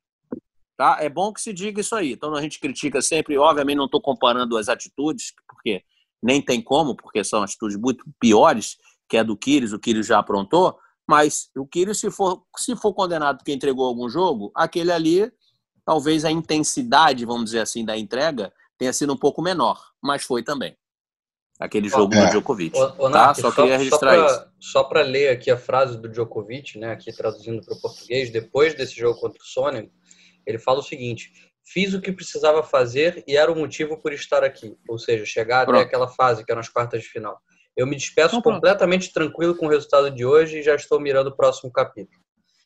Tá? 0.76 0.98
É 1.00 1.10
bom 1.10 1.32
que 1.32 1.41
se 1.41 1.54
diga 1.54 1.80
isso 1.80 1.96
aí. 1.96 2.12
Então 2.12 2.36
a 2.36 2.41
gente 2.41 2.60
critica 2.60 3.02
sempre, 3.02 3.38
obviamente 3.38 3.78
não 3.78 3.86
estou 3.86 4.02
comparando 4.02 4.58
as 4.58 4.67
atitudes, 4.67 5.34
porque 5.48 5.82
nem 6.22 6.41
tem 6.41 6.62
como, 6.62 6.96
porque 6.96 7.24
são 7.24 7.41
atitudes 7.41 7.78
muito 7.78 8.04
piores, 8.20 8.78
que 9.08 9.17
é 9.17 9.24
do 9.24 9.38
Kyrgios, 9.38 9.72
o 9.72 9.80
Kyrgios 9.80 10.08
já 10.08 10.20
aprontou, 10.20 10.78
mas 11.08 11.50
o 11.56 11.65
Kyrgios, 11.65 12.00
se 12.00 12.12
for, 12.12 12.43
se 12.58 12.76
for 12.76 12.93
condenado 12.93 13.38
porque 13.38 13.54
entregou 13.54 13.86
algum 13.86 14.10
jogo, 14.10 14.52
aquele 14.54 14.91
ali, 14.91 15.32
talvez 15.86 16.26
a 16.26 16.32
intensidade, 16.32 17.26
vamos 17.26 17.46
dizer 17.46 17.62
assim, 17.62 17.86
da 17.86 17.98
entrega 17.98 18.52
tenha 18.78 18.91
sido 18.91 19.13
um 19.13 19.17
pouco 19.17 19.41
menor, 19.41 19.82
mas 20.04 20.24
foi 20.24 20.43
também 20.43 20.78
aquele 21.60 21.89
jogo 21.89 22.13
é. 22.13 22.26
do 22.26 22.32
Djokovic. 22.32 22.78
O, 22.78 23.08
o 23.08 23.12
tá? 23.12 23.34
só, 23.34 23.50
só 23.50 23.52
queria 23.52 23.78
registrar 23.78 24.15
só 24.15 24.24
pra, 24.24 24.26
isso. 24.26 24.48
Só 24.60 24.84
para 24.84 25.02
ler 25.02 25.30
aqui 25.30 25.50
a 25.50 25.58
frase 25.58 25.98
do 25.98 26.10
Djokovic, 26.10 26.78
né, 26.78 26.91
aqui 26.91 27.12
traduzindo 27.12 27.63
para 27.63 27.76
o 27.76 27.82
português, 27.82 28.30
depois 28.30 28.74
desse 28.74 28.96
jogo 28.96 29.20
contra 29.20 29.41
o 29.41 29.46
Sônia, 29.46 29.89
ele 30.46 30.58
fala 30.58 30.80
o 30.80 30.84
seguinte: 30.84 31.32
fiz 31.65 31.93
o 31.93 32.02
que 32.02 32.12
precisava 32.12 32.63
fazer 32.63 33.24
e 33.28 33.36
era 33.36 33.52
o 33.52 33.56
motivo 33.56 33.98
por 33.98 34.13
estar 34.13 34.43
aqui, 34.43 34.76
ou 34.88 34.98
seja, 34.98 35.26
chegar 35.26 35.65
pronto. 35.65 35.78
até 35.78 35.88
aquela 35.88 36.08
fase 36.08 36.46
que 36.46 36.52
eram 36.52 36.62
as 36.62 36.70
quartas 36.70 37.02
de 37.02 37.08
final. 37.08 37.39
Eu 37.76 37.86
me 37.86 37.96
despeço 37.96 38.38
então, 38.38 38.54
completamente 38.54 39.13
tranquilo 39.13 39.56
com 39.56 39.67
o 39.67 39.70
resultado 39.70 40.10
de 40.10 40.26
hoje 40.26 40.60
e 40.60 40.63
já 40.63 40.74
estou 40.74 41.00
mirando 41.00 41.28
o 41.28 41.36
próximo 41.36 41.72
capítulo. 41.72 42.20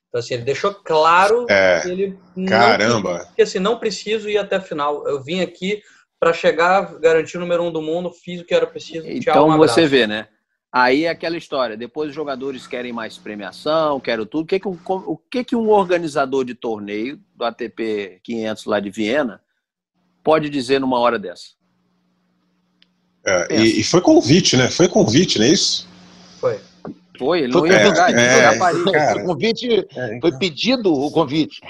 Então, 0.07 0.19
assim, 0.19 0.35
ele 0.35 0.43
deixou 0.43 0.73
claro 0.73 1.45
é, 1.49 1.81
que 1.81 1.89
ele. 1.89 2.19
Caramba! 2.47 3.19
Não, 3.19 3.33
que 3.33 3.41
assim, 3.41 3.59
não 3.59 3.79
preciso 3.79 4.29
ir 4.29 4.37
até 4.37 4.57
a 4.57 4.61
final. 4.61 5.07
Eu 5.07 5.21
vim 5.21 5.41
aqui 5.41 5.81
para 6.21 6.33
chegar, 6.33 6.99
garantir 6.99 7.37
o 7.37 7.39
número 7.39 7.63
um 7.63 7.71
do 7.71 7.81
mundo, 7.81 8.11
fiz 8.11 8.41
o 8.41 8.45
que 8.45 8.53
era 8.53 8.67
preciso. 8.67 9.07
Então 9.07 9.49
um 9.49 9.57
você 9.57 9.87
vê, 9.87 10.05
né? 10.05 10.27
Aí 10.71 11.05
é 11.05 11.09
aquela 11.09 11.35
história. 11.35 11.75
Depois 11.75 12.09
os 12.09 12.15
jogadores 12.15 12.67
querem 12.67 12.93
mais 12.93 13.17
premiação, 13.17 13.99
querem 13.99 14.23
tudo. 14.27 14.43
O 14.43 14.45
que, 14.45 14.59
que, 14.59 14.67
um, 14.67 14.77
o 14.87 15.17
que, 15.17 15.43
que 15.43 15.55
um 15.55 15.67
organizador 15.69 16.45
de 16.45 16.53
torneio 16.53 17.19
do 17.35 17.43
ATP 17.43 18.19
500 18.23 18.65
lá 18.65 18.79
de 18.79 18.91
Viena 18.91 19.41
pode 20.23 20.47
dizer 20.47 20.79
numa 20.79 20.99
hora 20.99 21.17
dessa? 21.17 21.59
É, 23.25 23.59
e, 23.59 23.79
e, 23.79 23.83
foi 23.83 23.99
convite, 23.99 24.55
né? 24.55 24.69
Foi 24.69 24.87
convite, 24.87 25.39
não 25.39 25.45
é 25.47 25.49
isso? 25.49 25.87
Foi. 26.39 26.59
Foi, 27.17 27.39
ele 27.41 27.53
não 27.53 27.65
ia 27.65 27.73
é, 27.73 27.85
jogar, 27.85 28.13
é, 28.13 28.57
Paris. 28.57 28.83
Cara, 28.83 29.23
o 29.23 29.25
convite 29.25 29.87
é, 29.95 30.19
foi 30.19 30.37
pedido 30.37 30.93
o 30.93 31.11
convite. 31.11 31.61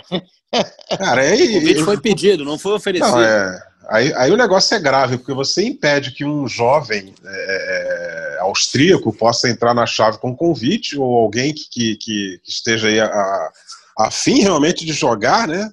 Cara, 0.97 1.21
aí, 1.21 1.41
o 1.41 1.53
convite 1.53 1.83
foi 1.83 1.99
pedido, 1.99 2.45
não 2.45 2.57
foi 2.57 2.73
oferecido. 2.73 3.11
Não, 3.11 3.21
é, 3.21 3.70
Aí, 3.89 4.13
aí 4.13 4.31
o 4.31 4.37
negócio 4.37 4.75
é 4.75 4.79
grave, 4.79 5.17
porque 5.17 5.33
você 5.33 5.63
impede 5.63 6.11
que 6.11 6.23
um 6.23 6.47
jovem 6.47 7.15
é, 7.25 8.35
é, 8.35 8.39
austríaco 8.39 9.11
possa 9.11 9.49
entrar 9.49 9.73
na 9.73 9.85
chave 9.85 10.19
com 10.19 10.35
convite, 10.35 10.97
ou 10.97 11.15
alguém 11.15 11.53
que, 11.53 11.67
que, 11.69 11.95
que 11.97 12.41
esteja 12.47 12.87
aí 12.87 12.99
a, 12.99 13.51
a, 13.97 14.11
fim 14.11 14.41
realmente 14.41 14.85
de 14.85 14.93
jogar, 14.93 15.47
né? 15.47 15.69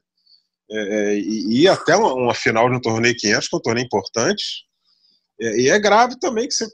É, 0.71 0.79
é, 0.79 1.19
e 1.19 1.63
ir 1.63 1.69
até 1.69 1.97
uma, 1.97 2.13
uma, 2.15 2.35
final 2.35 2.69
de 2.69 2.77
um 2.77 2.81
torneio 2.81 3.17
500, 3.17 3.49
que 3.49 3.55
é 3.55 3.59
um 3.59 3.63
torneio 3.63 3.85
importante. 3.85 4.65
É, 5.41 5.61
e 5.61 5.69
é 5.71 5.79
grave 5.79 6.19
também 6.19 6.47
que 6.47 6.55
você, 6.55 6.67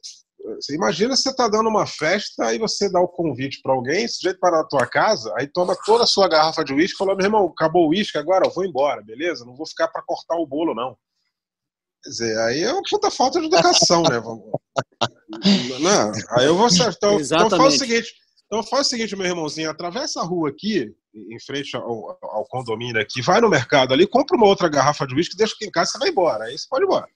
você 0.56 0.74
imagina 0.74 1.16
você 1.16 1.34
tá 1.34 1.48
dando 1.48 1.68
uma 1.68 1.86
festa, 1.86 2.46
aí 2.46 2.58
você 2.58 2.90
dá 2.90 3.00
o 3.00 3.08
convite 3.08 3.60
para 3.62 3.72
alguém, 3.72 4.04
esse 4.04 4.20
jeito 4.20 4.38
para 4.38 4.58
na 4.58 4.64
tua 4.64 4.86
casa, 4.86 5.32
aí 5.36 5.46
toma 5.46 5.76
toda 5.84 6.04
a 6.04 6.08
sua 6.08 6.28
garrafa 6.28 6.64
de 6.64 6.72
uísque, 6.74 6.98
falando, 6.98 7.18
meu 7.18 7.26
irmão, 7.26 7.46
acabou 7.46 7.86
o 7.86 7.90
uísque 7.90 8.18
agora, 8.18 8.46
eu 8.46 8.50
vou 8.50 8.64
embora, 8.64 9.02
beleza? 9.02 9.44
Não 9.44 9.56
vou 9.56 9.66
ficar 9.66 9.88
para 9.88 10.02
cortar 10.02 10.36
o 10.36 10.46
bolo, 10.46 10.74
não. 10.74 10.96
Quer 12.04 12.10
dizer, 12.10 12.38
aí 12.40 12.62
é 12.62 12.72
uma 12.72 12.82
puta 12.88 13.10
falta 13.10 13.40
de 13.40 13.46
educação, 13.46 14.02
né? 14.02 14.20
Não, 15.80 16.12
aí 16.36 16.46
eu 16.46 16.54
vou. 16.54 16.68
Então, 16.68 17.18
então 17.18 17.50
fala 17.50 17.68
o 17.68 17.70
seguinte: 17.70 18.12
Então 18.46 18.62
faz 18.62 18.86
o 18.86 18.90
seguinte, 18.90 19.16
meu 19.16 19.26
irmãozinho, 19.26 19.70
atravessa 19.70 20.20
a 20.20 20.24
rua 20.24 20.50
aqui, 20.50 20.94
em 21.14 21.40
frente 21.40 21.74
ao, 21.74 22.18
ao 22.22 22.46
condomínio 22.48 23.00
aqui, 23.00 23.22
vai 23.22 23.40
no 23.40 23.48
mercado 23.48 23.94
ali, 23.94 24.06
compra 24.06 24.36
uma 24.36 24.46
outra 24.46 24.68
garrafa 24.68 25.06
de 25.06 25.14
uísque, 25.14 25.36
deixa 25.36 25.54
aqui 25.54 25.64
em 25.64 25.70
casa, 25.70 25.92
você 25.92 25.98
vai 25.98 26.10
embora. 26.10 26.44
Aí 26.44 26.58
você 26.58 26.66
pode 26.68 26.84
ir 26.84 26.86
embora. 26.86 27.06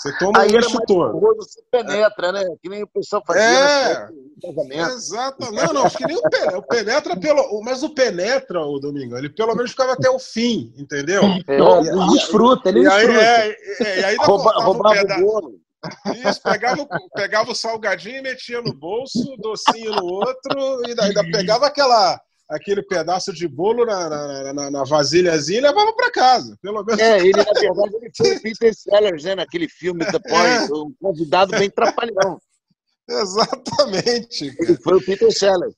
Você 0.00 0.16
toma 0.18 0.40
Aí 0.40 0.48
um 0.56 0.60
todo. 0.86 1.10
perigoso, 1.12 1.48
você 1.48 1.60
penetra, 1.72 2.30
né? 2.32 2.44
Que 2.62 2.68
nem 2.68 2.82
o 2.84 2.86
pessoal 2.86 3.22
fazia 3.26 3.42
É. 3.42 4.08
casamento. 4.40 4.90
Exato. 4.92 5.52
Não, 5.52 5.72
não, 5.72 5.84
acho 5.86 5.98
que 5.98 6.06
nem 6.06 6.16
o 6.16 6.22
penetra. 6.22 6.58
O 6.58 6.62
penetra 6.62 7.16
pelo. 7.16 7.60
Mas 7.62 7.82
o 7.82 7.90
penetra, 7.90 8.60
o 8.64 8.78
Domingão, 8.78 9.18
ele 9.18 9.28
pelo 9.28 9.56
menos 9.56 9.72
ficava 9.72 9.94
até 9.94 10.08
o 10.08 10.18
fim, 10.18 10.72
entendeu? 10.76 11.22
É, 11.48 11.56
Ele 11.58 12.10
desfruta, 12.12 12.68
ele 12.68 12.82
E 12.82 12.86
aí, 12.86 13.06
desfruta. 13.06 13.24
é, 13.24 13.56
é, 13.80 14.00
e 14.00 14.04
aí 14.04 14.16
rouba- 14.20 14.58
um 14.58 14.62
roubava 14.62 14.94
peda- 14.94 15.16
o 15.18 15.20
bolo. 15.20 15.54
Isso, 16.14 16.42
pegava, 16.42 16.82
o- 16.82 17.10
pegava 17.14 17.50
o 17.52 17.54
salgadinho 17.54 18.18
e 18.18 18.22
metia 18.22 18.60
no 18.60 18.72
bolso, 18.72 19.36
docinho 19.38 19.92
no 19.94 20.04
outro, 20.04 20.82
e 20.88 20.94
daí 20.94 21.08
ainda 21.08 21.22
pegava 21.24 21.66
aquela, 21.66 22.20
aquele 22.48 22.82
pedaço 22.82 23.32
de 23.32 23.46
bolo 23.46 23.84
na, 23.84 24.08
na, 24.08 24.52
na, 24.52 24.70
na 24.70 24.84
vasilhazinha 24.84 25.58
e 25.58 25.62
levava 25.62 25.92
para 25.94 26.10
casa. 26.10 26.56
Pelo 26.62 26.82
menos. 26.84 27.00
É, 27.00 27.18
ele, 27.20 27.32
na 27.32 27.44
verdade, 27.44 27.96
ele 27.96 28.10
foi 28.16 28.36
o 28.36 28.40
Peter 28.42 28.74
Sellers, 28.74 29.24
né? 29.24 29.34
Naquele 29.34 29.68
filme 29.68 30.04
The 30.06 30.18
Point, 30.18 30.72
um 30.72 30.94
convidado 31.00 31.50
bem 31.58 31.70
trapalhão. 31.70 32.40
Exatamente. 33.08 34.54
Ele 34.58 34.76
foi 34.76 34.96
o 34.96 35.04
Peter 35.04 35.30
Sellers. 35.32 35.74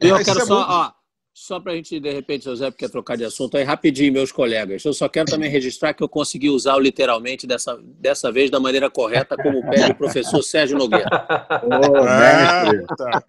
E 0.00 0.08
eu 0.08 0.16
Mas 0.16 0.24
quero 0.26 0.40
é 0.40 0.46
só, 0.46 0.56
muito- 0.56 0.70
ó, 0.70 0.92
só 1.36 1.58
para 1.58 1.72
a 1.72 1.74
gente, 1.74 1.98
de 1.98 2.12
repente, 2.12 2.44
José, 2.44 2.70
quer 2.70 2.88
trocar 2.88 3.16
de 3.16 3.24
assunto 3.24 3.56
aí 3.56 3.64
rapidinho, 3.64 4.12
meus 4.12 4.30
colegas. 4.30 4.84
Eu 4.84 4.92
só 4.92 5.08
quero 5.08 5.26
também 5.26 5.50
registrar 5.50 5.92
que 5.92 6.02
eu 6.02 6.08
consegui 6.08 6.48
usar 6.48 6.76
o 6.76 6.78
literalmente 6.78 7.44
dessa, 7.44 7.76
dessa 8.00 8.30
vez 8.30 8.50
da 8.52 8.60
maneira 8.60 8.88
correta, 8.88 9.36
como 9.36 9.68
pede 9.68 9.90
o 9.90 9.94
professor 9.96 10.42
Sérgio 10.44 10.78
Nogueira. 10.78 11.08
É, 11.08 12.86
tá. 12.96 13.20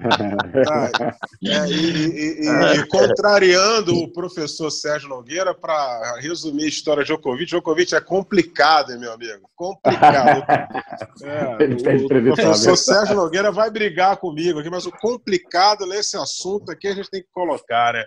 Tá. 0.64 1.18
É, 1.44 1.68
e, 1.68 1.74
e- 1.74 2.42
e- 2.48 2.76
e 2.80 2.88
contrariando 2.88 3.96
o 3.96 4.08
professor 4.14 4.70
Sérgio 4.70 5.10
Nogueira, 5.10 5.56
para 5.56 6.20
resumir 6.22 6.66
a 6.66 6.68
história 6.68 7.04
de 7.04 7.08
Djokovic, 7.08 7.48
Djokovic 7.50 7.96
é 7.96 8.02
complicado, 8.02 8.92
hein, 8.92 9.00
meu 9.00 9.14
amigo? 9.14 9.50
Complicado. 9.56 10.46
É, 11.24 11.58
fez 11.58 12.02
o 12.02 12.06
entrevista 12.06 12.42
professor. 12.44 12.76
Sérgio 12.78 13.16
Nogueira 13.16 13.52
vai 13.52 13.70
brigar 13.70 14.18
comigo 14.18 14.60
aqui, 14.60 14.70
mas 14.70 14.86
o 14.86 14.92
complicado 14.92 15.86
nesse 15.86 16.16
assunto 16.18 16.72
aqui 16.72 16.88
a 16.88 16.94
gente 16.94 17.10
tem 17.10 17.22
que 17.22 17.28
colocar, 17.34 17.95
né? 17.96 18.06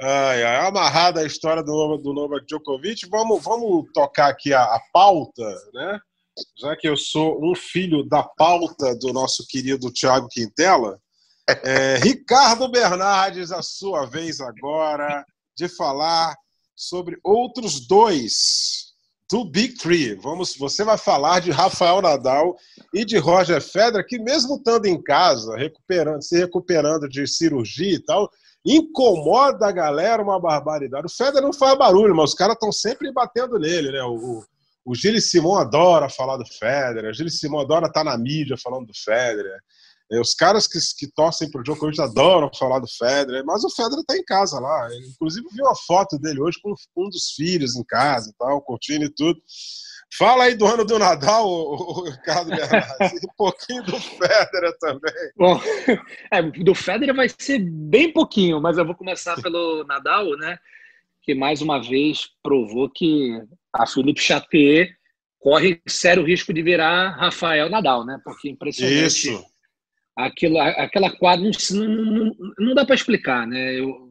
Ai, 0.00 0.42
ai, 0.44 0.66
amarrada 0.66 1.20
a 1.20 1.26
história 1.26 1.62
do, 1.62 1.96
do 1.98 2.12
Novak 2.12 2.46
Djokovic, 2.46 3.08
vamos, 3.08 3.42
vamos 3.42 3.86
tocar 3.92 4.28
aqui 4.28 4.52
a, 4.52 4.62
a 4.62 4.80
pauta, 4.92 5.48
né? 5.74 5.98
Já 6.56 6.76
que 6.76 6.88
eu 6.88 6.96
sou 6.96 7.44
um 7.44 7.54
filho 7.54 8.04
da 8.04 8.22
pauta 8.22 8.94
do 8.96 9.12
nosso 9.12 9.44
querido 9.48 9.92
Thiago 9.92 10.28
Quintela, 10.28 11.00
é, 11.64 11.96
Ricardo 11.96 12.70
Bernardes, 12.70 13.50
a 13.50 13.60
sua 13.60 14.06
vez 14.06 14.40
agora 14.40 15.24
de 15.56 15.68
falar 15.68 16.36
sobre 16.76 17.18
outros 17.24 17.86
dois 17.86 18.88
do 19.30 19.44
Big 19.44 19.74
Three. 19.74 20.14
Vamos, 20.14 20.54
você 20.56 20.84
vai 20.84 20.96
falar 20.96 21.40
de 21.40 21.50
Rafael 21.50 22.00
Nadal 22.00 22.56
e 22.94 23.04
de 23.04 23.18
Roger 23.18 23.60
Federer, 23.60 24.06
que 24.06 24.18
mesmo 24.18 24.56
estando 24.56 24.86
em 24.86 25.02
casa, 25.02 25.56
recuperando, 25.56 26.22
se 26.22 26.38
recuperando 26.38 27.08
de 27.08 27.26
cirurgia 27.26 27.94
e 27.94 27.98
tal, 27.98 28.30
incomoda 28.64 29.66
a 29.66 29.72
galera 29.72 30.22
uma 30.22 30.40
barbaridade. 30.40 31.06
O 31.06 31.10
Federer 31.10 31.42
não 31.42 31.52
faz 31.52 31.76
barulho, 31.78 32.14
mas 32.14 32.30
os 32.30 32.36
caras 32.36 32.54
estão 32.54 32.72
sempre 32.72 33.12
batendo 33.12 33.58
nele, 33.58 33.92
né? 33.92 34.02
O, 34.02 34.42
o, 34.84 34.92
o 34.92 35.20
Simon 35.20 35.56
adora 35.56 36.08
falar 36.08 36.36
do 36.36 36.46
Federer, 36.46 37.10
o 37.10 37.14
Gilles 37.14 37.38
Simon 37.38 37.60
adora 37.60 37.86
estar 37.86 38.04
na 38.04 38.16
mídia 38.16 38.56
falando 38.56 38.86
do 38.86 38.94
Federer. 38.94 39.58
É, 40.10 40.20
Os 40.20 40.34
caras 40.34 40.66
que, 40.66 40.78
que 40.96 41.12
torcem 41.12 41.50
pro 41.50 41.62
Djokovic 41.62 42.00
adoram 42.00 42.50
falar 42.58 42.78
do 42.78 42.88
Federer, 42.88 43.44
mas 43.44 43.62
o 43.64 43.70
Federer 43.70 44.02
tá 44.06 44.16
em 44.16 44.24
casa 44.24 44.58
lá. 44.58 44.88
Ele, 44.90 45.08
inclusive, 45.08 45.46
viu 45.52 45.68
a 45.68 45.74
foto 45.74 46.18
dele 46.18 46.40
hoje 46.40 46.58
com 46.62 46.74
um 46.96 47.10
dos 47.10 47.32
filhos 47.32 47.76
em 47.76 47.84
casa 47.84 48.32
tal, 48.38 48.62
curtindo 48.62 49.04
e 49.04 49.10
tudo. 49.10 49.38
Fala 50.16 50.44
aí 50.44 50.54
do 50.54 50.66
ano 50.66 50.84
do 50.84 50.98
Nadal, 50.98 51.46
o, 51.46 52.04
Ricardo 52.04 52.48
Bernardes, 52.48 53.22
e 53.22 53.26
um 53.26 53.34
pouquinho 53.36 53.82
do 53.82 54.00
Federer 54.00 54.76
também. 54.80 55.12
Bom, 55.36 55.60
é, 56.32 56.42
do 56.42 56.74
Federer 56.74 57.14
vai 57.14 57.28
ser 57.38 57.58
bem 57.58 58.12
pouquinho, 58.12 58.60
mas 58.60 58.78
eu 58.78 58.86
vou 58.86 58.94
começar 58.94 59.40
pelo 59.42 59.84
Nadal, 59.84 60.36
né? 60.38 60.58
Que 61.22 61.34
mais 61.34 61.60
uma 61.60 61.80
vez 61.80 62.30
provou 62.42 62.88
que 62.88 63.38
a 63.72 63.86
Philippe 63.86 64.20
Chatrier 64.20 64.96
corre 65.38 65.80
sério 65.86 66.24
risco 66.24 66.52
de 66.52 66.62
virar 66.62 67.16
Rafael 67.16 67.68
Nadal, 67.68 68.04
né? 68.04 68.18
Porque 68.24 68.48
é 68.48 68.52
impressionante. 68.52 69.06
Isso. 69.06 69.44
Aquilo, 70.16 70.58
aquela 70.58 71.10
quadra 71.16 71.48
não, 71.74 71.86
não, 71.86 72.32
não 72.58 72.74
dá 72.74 72.84
para 72.84 72.94
explicar, 72.94 73.46
né? 73.46 73.78
Eu, 73.78 74.07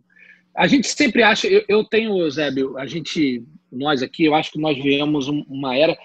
a 0.57 0.67
gente 0.67 0.87
sempre 0.87 1.21
acha, 1.23 1.47
eu, 1.47 1.63
eu 1.69 1.83
tenho, 1.83 2.17
Eusébio, 2.17 2.77
a 2.77 2.85
gente, 2.87 3.43
nós 3.71 4.01
aqui, 4.01 4.25
eu 4.25 4.33
acho 4.35 4.51
que 4.51 4.59
nós 4.59 4.75
vivemos 4.75 5.27
um- 5.27 5.43
uma 5.47 5.75
era 5.77 5.95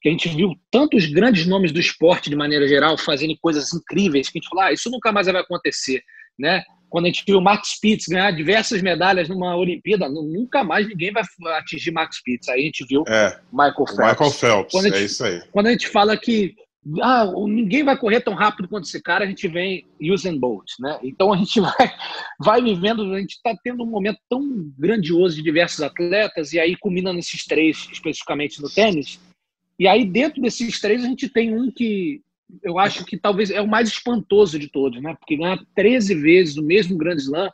que 0.00 0.08
a 0.08 0.12
gente 0.12 0.28
viu 0.28 0.54
tantos 0.70 1.06
grandes 1.06 1.46
nomes 1.46 1.70
do 1.72 1.78
esporte 1.80 2.28
de 2.28 2.36
maneira 2.36 2.66
geral 2.68 2.98
fazendo 2.98 3.34
coisas 3.40 3.72
incríveis 3.72 4.28
que 4.28 4.38
a 4.38 4.40
gente 4.40 4.48
falou, 4.50 4.64
ah, 4.64 4.72
isso 4.72 4.90
nunca 4.90 5.12
mais 5.12 5.26
vai 5.28 5.40
acontecer, 5.40 6.02
né? 6.38 6.62
Quando 6.90 7.04
a 7.06 7.08
gente 7.08 7.24
viu 7.26 7.38
o 7.38 7.40
Max 7.40 7.80
Pitts 7.80 8.06
ganhar 8.06 8.30
diversas 8.32 8.82
medalhas 8.82 9.28
numa 9.28 9.56
Olimpíada, 9.56 10.08
nu- 10.10 10.22
nunca 10.24 10.62
mais 10.62 10.86
ninguém 10.86 11.10
vai 11.10 11.22
atingir 11.56 11.90
Max 11.90 12.20
Pitts. 12.22 12.48
Aí 12.50 12.60
a 12.60 12.64
gente 12.64 12.84
viu 12.86 13.02
É, 13.08 13.38
Michael 13.50 13.74
Phelps. 13.86 13.96
Michael 14.10 14.30
Phelps, 14.30 14.82
gente- 14.82 14.94
é 14.96 15.00
isso 15.00 15.24
aí. 15.24 15.40
Quando 15.52 15.68
a 15.68 15.70
gente 15.70 15.88
fala 15.88 16.16
que 16.18 16.54
ah, 17.00 17.30
ninguém 17.46 17.84
vai 17.84 17.96
correr 17.96 18.20
tão 18.20 18.34
rápido 18.34 18.68
quanto 18.68 18.84
esse 18.84 19.00
cara, 19.00 19.24
a 19.24 19.28
gente 19.28 19.46
vem 19.46 19.86
Usain 20.00 20.38
Bolt, 20.38 20.68
né? 20.80 20.98
Então 21.02 21.32
a 21.32 21.36
gente 21.36 21.60
vai, 21.60 21.94
vai 22.40 22.62
vivendo, 22.62 23.12
a 23.12 23.20
gente 23.20 23.34
está 23.34 23.56
tendo 23.62 23.84
um 23.84 23.86
momento 23.86 24.18
tão 24.28 24.72
grandioso 24.76 25.36
de 25.36 25.42
diversos 25.42 25.80
atletas, 25.80 26.52
e 26.52 26.58
aí 26.58 26.76
culmina 26.76 27.12
nesses 27.12 27.44
três, 27.44 27.88
especificamente 27.92 28.60
no 28.60 28.68
tênis. 28.68 29.20
E 29.78 29.86
aí, 29.86 30.04
dentro 30.04 30.42
desses 30.42 30.80
três, 30.80 31.04
a 31.04 31.06
gente 31.06 31.28
tem 31.28 31.56
um 31.56 31.70
que 31.70 32.20
eu 32.62 32.78
acho 32.78 33.04
que 33.04 33.16
talvez 33.16 33.50
é 33.50 33.60
o 33.60 33.68
mais 33.68 33.88
espantoso 33.88 34.58
de 34.58 34.68
todos, 34.68 35.00
né? 35.00 35.14
Porque 35.18 35.36
ganhar 35.36 35.64
13 35.74 36.14
vezes 36.16 36.56
o 36.56 36.62
mesmo 36.62 36.98
Grand 36.98 37.16
Slam, 37.16 37.50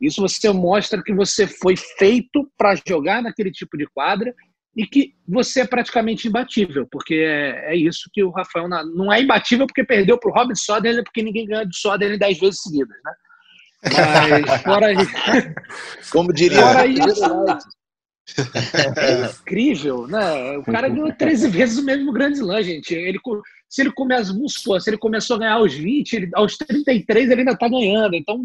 isso 0.00 0.20
você 0.20 0.50
mostra 0.52 1.02
que 1.02 1.12
você 1.12 1.46
foi 1.46 1.76
feito 1.76 2.48
para 2.56 2.76
jogar 2.86 3.22
naquele 3.22 3.50
tipo 3.50 3.76
de 3.76 3.86
quadra 3.86 4.34
e 4.78 4.86
que 4.86 5.12
você 5.26 5.62
é 5.62 5.66
praticamente 5.66 6.28
imbatível, 6.28 6.86
porque 6.90 7.14
é, 7.14 7.72
é 7.72 7.76
isso 7.76 8.08
que 8.12 8.22
o 8.22 8.30
Rafael 8.30 8.68
Na- 8.68 8.84
não 8.84 9.12
é 9.12 9.20
imbatível 9.20 9.66
porque 9.66 9.82
perdeu 9.82 10.16
para 10.16 10.30
o 10.30 10.32
Robin 10.32 10.54
Soderling, 10.54 11.02
porque 11.02 11.20
ninguém 11.20 11.46
ganha 11.46 11.64
de 11.66 11.76
Soderling 11.76 12.16
10 12.16 12.38
vezes 12.38 12.62
seguidas, 12.62 12.96
né? 13.04 13.12
Mas 13.82 14.62
fora 14.62 14.92
isso, 14.92 15.12
Como 16.12 16.32
diria 16.32 16.62
Fora 16.62 16.84
o 16.84 16.90
isso- 16.90 17.24
é 18.96 19.30
incrível, 19.40 20.06
né? 20.06 20.58
O 20.58 20.62
cara 20.62 20.88
ganhou 20.88 21.12
13 21.12 21.48
vezes 21.48 21.78
o 21.78 21.84
mesmo 21.84 22.12
Grand 22.12 22.32
Slam, 22.32 22.62
gente. 22.62 22.94
Ele, 22.94 23.18
se 23.68 23.80
ele 23.82 23.90
começa, 23.92 24.32
supor, 24.48 24.80
se 24.80 24.90
ele 24.90 24.98
começou 24.98 25.36
a 25.36 25.38
ganhar 25.40 25.54
aos 25.54 25.74
20, 25.74 26.12
ele- 26.12 26.30
aos 26.34 26.56
33 26.56 27.30
ele 27.30 27.40
ainda 27.40 27.52
está 27.52 27.68
ganhando. 27.68 28.14
Então, 28.14 28.44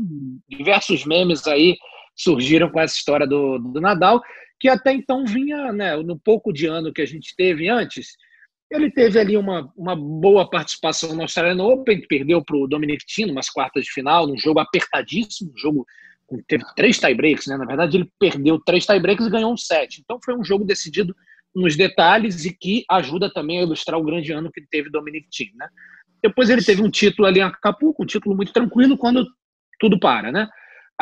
diversos 0.50 1.06
memes 1.06 1.46
aí 1.48 1.76
surgiram 2.16 2.70
com 2.70 2.80
essa 2.80 2.96
história 2.96 3.28
do, 3.28 3.58
do 3.60 3.82
Nadal, 3.82 4.22
que 4.64 4.70
até 4.70 4.94
então 4.94 5.26
vinha, 5.26 5.74
né, 5.74 5.94
no 5.98 6.18
pouco 6.18 6.54
de 6.54 6.68
ano 6.68 6.94
que 6.94 7.02
a 7.02 7.06
gente 7.06 7.36
teve 7.36 7.68
antes, 7.68 8.16
ele 8.72 8.90
teve 8.90 9.20
ali 9.20 9.36
uma, 9.36 9.70
uma 9.76 9.94
boa 9.94 10.50
participação 10.50 11.14
no 11.14 11.24
Australian 11.24 11.62
Open, 11.62 12.00
que 12.00 12.08
perdeu 12.08 12.42
para 12.42 12.56
o 12.56 12.66
Dominic 12.66 13.06
Thiem, 13.06 13.30
umas 13.30 13.50
quartas 13.50 13.84
de 13.84 13.92
final, 13.92 14.26
num 14.26 14.38
jogo 14.38 14.62
apertadíssimo, 14.62 15.52
um 15.54 15.58
jogo 15.58 15.86
com- 16.26 16.42
teve 16.48 16.64
três 16.78 16.98
tie-breaks, 16.98 17.46
né? 17.46 17.58
Na 17.58 17.66
verdade, 17.66 17.98
ele 17.98 18.10
perdeu 18.18 18.58
três 18.58 18.86
tie-breaks 18.86 19.28
e 19.28 19.30
ganhou 19.30 19.52
um 19.52 19.58
set. 19.58 20.00
Então, 20.00 20.18
foi 20.24 20.34
um 20.34 20.46
jogo 20.46 20.64
decidido 20.64 21.14
nos 21.54 21.76
detalhes 21.76 22.46
e 22.46 22.58
que 22.58 22.86
ajuda 22.90 23.30
também 23.34 23.60
a 23.60 23.64
ilustrar 23.64 24.00
o 24.00 24.04
grande 24.06 24.32
ano 24.32 24.50
que 24.50 24.66
teve 24.72 24.90
Dominic 24.90 25.28
Thiem, 25.30 25.52
né? 25.58 25.68
Depois 26.24 26.50
ele 26.50 26.64
teve 26.64 26.82
um 26.82 26.90
título 26.90 27.28
ali 27.28 27.42
em 27.42 27.44
Acapulco, 27.44 28.04
um 28.04 28.08
título 28.08 28.34
muito 28.34 28.54
tranquilo 28.54 28.98
quando 28.98 29.28
tudo 29.78 30.00
para, 30.00 30.32
né? 30.32 30.48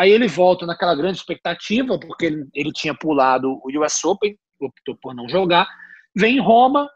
Aí 0.01 0.09
ele 0.09 0.27
volta 0.27 0.65
naquela 0.65 0.95
grande 0.95 1.19
expectativa, 1.19 1.99
porque 1.99 2.25
ele, 2.25 2.47
ele 2.55 2.71
tinha 2.71 2.91
pulado 2.91 3.61
o 3.63 3.69
US 3.79 4.03
Open, 4.03 4.35
optou 4.59 4.97
por 4.99 5.13
não 5.13 5.29
jogar, 5.29 5.67
vem 6.15 6.37
em 6.37 6.41
Roma, 6.41 6.89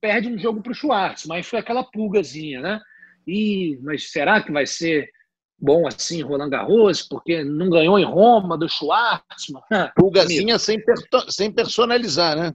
perde 0.00 0.26
um 0.26 0.36
jogo 0.36 0.60
para 0.60 0.72
o 0.72 0.74
Schwartz, 0.74 1.26
mas 1.26 1.46
foi 1.46 1.60
aquela 1.60 1.84
pulgazinha, 1.84 2.60
né? 2.60 2.80
E, 3.24 3.78
mas 3.84 4.10
será 4.10 4.42
que 4.42 4.50
vai 4.50 4.66
ser 4.66 5.08
bom 5.56 5.86
assim 5.86 6.22
Roland 6.22 6.50
Garros? 6.50 7.02
Porque 7.02 7.44
não 7.44 7.70
ganhou 7.70 7.96
em 8.00 8.04
Roma 8.04 8.58
do 8.58 8.68
Schwartzman. 8.68 9.62
Pulgazinha 9.94 10.58
sem, 10.58 10.82
sem 11.28 11.52
personalizar, 11.52 12.36
né? 12.36 12.52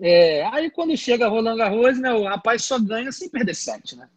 É, 0.00 0.46
aí 0.46 0.70
quando 0.70 0.96
chega 0.96 1.28
Roland 1.28 1.58
Garros, 1.58 2.00
né, 2.00 2.10
o 2.10 2.24
rapaz 2.24 2.64
só 2.64 2.78
ganha 2.78 3.12
sem 3.12 3.28
perder 3.28 3.54
sete, 3.54 3.96
né? 3.96 4.08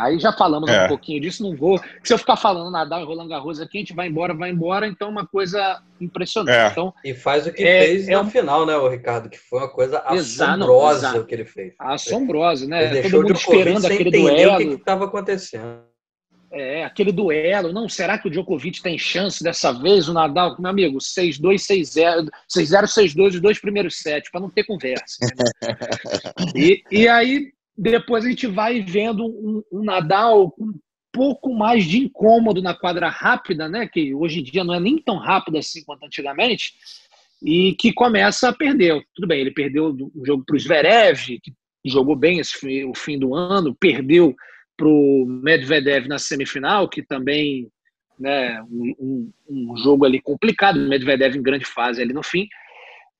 Aí 0.00 0.18
já 0.18 0.32
falamos 0.32 0.70
É. 0.70 0.84
um 0.84 0.88
pouquinho 0.88 1.20
disso, 1.20 1.42
não 1.42 1.54
vou. 1.56 1.80
Se 2.02 2.12
eu 2.12 2.18
ficar 2.18 2.36
falando 2.36 2.70
Nadal 2.70 3.00
e 3.02 3.04
Roland 3.04 3.28
Garros 3.28 3.60
aqui, 3.60 3.78
a 3.78 3.80
gente 3.80 3.94
vai 3.94 4.08
embora, 4.08 4.34
vai 4.34 4.50
embora, 4.50 4.86
então 4.86 5.08
é 5.08 5.10
uma 5.10 5.26
coisa 5.26 5.82
impressionante. 6.00 6.56
É. 6.56 6.68
Então, 6.68 6.92
E 7.04 7.14
faz 7.14 7.46
o 7.46 7.52
que 7.52 7.62
É- 7.62 7.86
fez 7.86 8.08
é 8.08 8.12
na 8.12 8.22
um- 8.22 8.30
final, 8.30 8.64
né, 8.66 8.76
o 8.76 8.88
Ricardo? 8.88 9.28
Que 9.28 9.38
foi 9.38 9.58
uma 9.60 9.68
coisa 9.68 10.02
Exato, 10.10 10.52
assombrosa 10.52 10.98
exato. 11.08 11.18
o 11.20 11.24
que 11.26 11.34
ele 11.34 11.44
fez. 11.44 11.74
assombroso, 11.78 12.64
Ele 12.64 12.70
né? 12.70 12.88
deixou 12.88 13.10
Todo 13.10 13.22
mundo 13.28 13.34
Djokovic 13.34 13.58
esperando 13.60 13.80
sem 13.82 13.92
aquele 13.94 14.08
entender 14.08 14.46
o 14.46 14.50
duelo. 14.56 14.70
que 14.70 14.80
estava 14.80 15.04
acontecendo. 15.04 15.90
é, 16.52 16.84
aquele 16.84 17.12
duelo. 17.12 17.72
Não, 17.72 17.88
será 17.88 18.18
que 18.18 18.26
o 18.26 18.30
Djokovic 18.30 18.82
tem 18.82 18.98
chance 18.98 19.40
dessa 19.40 19.70
vez? 19.72 20.08
O 20.08 20.12
Nadal, 20.12 20.56
meu 20.58 20.68
amigo, 20.68 21.00
6-2, 21.00 21.62
6-0, 21.64 22.28
6-0, 22.48 22.88
6-2, 22.88 23.34
os 23.36 23.40
dois 23.40 23.60
primeiros 23.60 23.98
sets, 24.00 24.28
para 24.32 24.40
não 24.40 24.50
ter 24.50 24.64
conversa. 24.64 25.16
e, 26.56 26.82
e 26.90 27.06
aí, 27.08 27.52
depois 27.80 28.24
a 28.24 28.28
gente 28.28 28.46
vai 28.46 28.82
vendo 28.82 29.24
um, 29.24 29.62
um 29.72 29.82
Nadal 29.82 30.50
com 30.50 30.64
um 30.64 30.78
pouco 31.10 31.54
mais 31.54 31.84
de 31.84 31.98
incômodo 31.98 32.60
na 32.60 32.74
quadra 32.74 33.08
rápida, 33.08 33.68
né? 33.68 33.88
Que 33.88 34.14
hoje 34.14 34.40
em 34.40 34.42
dia 34.42 34.62
não 34.62 34.74
é 34.74 34.78
nem 34.78 34.98
tão 34.98 35.16
rápido 35.16 35.56
assim 35.56 35.82
quanto 35.82 36.04
antigamente, 36.04 36.74
e 37.42 37.74
que 37.74 37.92
começa 37.92 38.50
a 38.50 38.52
perder. 38.52 39.02
Tudo 39.14 39.26
bem, 39.26 39.40
ele 39.40 39.50
perdeu 39.50 39.96
o 40.14 40.26
jogo 40.26 40.44
para 40.44 40.56
o 40.56 40.58
Zverev, 40.58 41.40
que 41.42 41.52
jogou 41.86 42.14
bem 42.14 42.38
esse, 42.38 42.84
o 42.84 42.94
fim 42.94 43.18
do 43.18 43.34
ano, 43.34 43.74
perdeu 43.74 44.36
para 44.76 44.86
o 44.86 45.26
Medvedev 45.26 46.06
na 46.06 46.18
semifinal, 46.18 46.88
que 46.88 47.02
também 47.02 47.66
né, 48.18 48.62
um, 48.62 49.32
um, 49.48 49.76
jogo 49.78 50.04
ali 50.04 50.20
complicado, 50.20 50.78
Medvedev 50.78 51.34
em 51.34 51.42
grande 51.42 51.64
fase 51.64 52.02
ali 52.02 52.12
no 52.12 52.22
fim. 52.22 52.46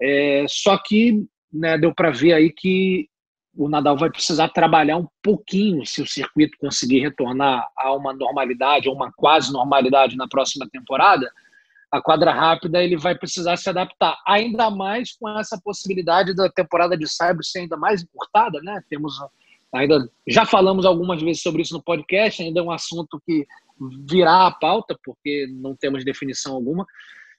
É, 0.00 0.44
só 0.48 0.76
que 0.76 1.24
né, 1.52 1.78
deu 1.78 1.94
para 1.94 2.10
ver 2.10 2.34
aí 2.34 2.50
que 2.50 3.09
o 3.56 3.68
Nadal 3.68 3.96
vai 3.96 4.10
precisar 4.10 4.48
trabalhar 4.48 4.96
um 4.96 5.08
pouquinho 5.22 5.84
se 5.84 6.00
o 6.00 6.06
circuito 6.06 6.56
conseguir 6.58 7.00
retornar 7.00 7.66
a 7.76 7.92
uma 7.94 8.12
normalidade, 8.12 8.88
ou 8.88 8.94
uma 8.94 9.12
quase 9.12 9.52
normalidade 9.52 10.16
na 10.16 10.28
próxima 10.28 10.68
temporada. 10.70 11.30
A 11.90 12.00
quadra 12.00 12.32
rápida 12.32 12.82
ele 12.82 12.96
vai 12.96 13.16
precisar 13.16 13.56
se 13.56 13.68
adaptar, 13.68 14.16
ainda 14.26 14.70
mais 14.70 15.12
com 15.12 15.28
essa 15.28 15.60
possibilidade 15.62 16.34
da 16.34 16.48
temporada 16.48 16.96
de 16.96 17.08
Saibro 17.08 17.42
ser 17.42 17.60
ainda 17.60 17.76
mais 17.76 18.02
encurtada, 18.02 18.60
né? 18.62 18.80
Temos 18.88 19.18
ainda 19.72 20.08
já 20.26 20.44
falamos 20.44 20.84
algumas 20.84 21.20
vezes 21.20 21.42
sobre 21.42 21.62
isso 21.62 21.74
no 21.74 21.82
podcast, 21.82 22.42
ainda 22.42 22.60
é 22.60 22.62
um 22.62 22.70
assunto 22.70 23.20
que 23.26 23.46
virá 24.08 24.46
à 24.46 24.50
pauta, 24.50 24.96
porque 25.04 25.48
não 25.50 25.74
temos 25.74 26.04
definição 26.04 26.54
alguma, 26.54 26.86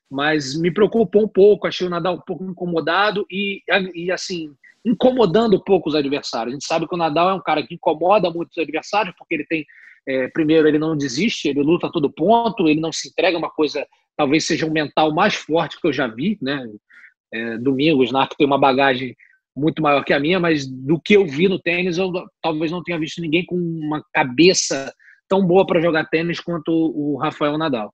mas 0.09 0.59
me 0.59 0.71
preocupou 0.71 1.23
um 1.23 1.27
pouco, 1.27 1.67
achei 1.67 1.87
o 1.87 1.89
Nadal 1.89 2.15
um 2.15 2.21
pouco 2.21 2.43
incomodado 2.43 3.25
e, 3.29 3.61
e 3.93 4.11
assim, 4.11 4.53
incomodando 4.85 5.55
um 5.55 5.59
pouco 5.59 5.89
os 5.89 5.95
adversários. 5.95 6.53
A 6.53 6.55
gente 6.55 6.65
sabe 6.65 6.87
que 6.87 6.95
o 6.95 6.97
Nadal 6.97 7.29
é 7.29 7.33
um 7.33 7.41
cara 7.41 7.65
que 7.65 7.75
incomoda 7.75 8.29
muito 8.29 8.51
os 8.51 8.57
adversários, 8.57 9.13
porque 9.17 9.35
ele 9.35 9.45
tem, 9.45 9.65
é, 10.07 10.27
primeiro, 10.29 10.67
ele 10.67 10.79
não 10.79 10.97
desiste, 10.97 11.47
ele 11.47 11.61
luta 11.61 11.87
a 11.87 11.91
todo 11.91 12.11
ponto, 12.11 12.67
ele 12.67 12.79
não 12.79 12.91
se 12.91 13.09
entrega 13.09 13.37
uma 13.37 13.49
coisa, 13.49 13.85
talvez 14.17 14.45
seja 14.45 14.65
um 14.65 14.71
mental 14.71 15.13
mais 15.13 15.35
forte 15.35 15.79
que 15.79 15.87
eu 15.87 15.93
já 15.93 16.07
vi, 16.07 16.37
né? 16.41 16.67
É, 17.33 17.57
Domingos, 17.57 18.11
tem 18.37 18.45
uma 18.45 18.59
bagagem 18.59 19.15
muito 19.55 19.81
maior 19.81 20.03
que 20.03 20.13
a 20.13 20.19
minha, 20.19 20.39
mas 20.39 20.65
do 20.67 20.99
que 20.99 21.13
eu 21.13 21.25
vi 21.25 21.47
no 21.47 21.59
tênis, 21.59 21.97
eu 21.97 22.11
talvez 22.41 22.71
não 22.71 22.83
tenha 22.83 22.99
visto 22.99 23.21
ninguém 23.21 23.45
com 23.45 23.55
uma 23.55 24.03
cabeça 24.13 24.93
tão 25.27 25.45
boa 25.45 25.65
para 25.65 25.81
jogar 25.81 26.09
tênis 26.09 26.39
quanto 26.39 26.71
o 26.71 27.17
Rafael 27.17 27.57
Nadal. 27.57 27.91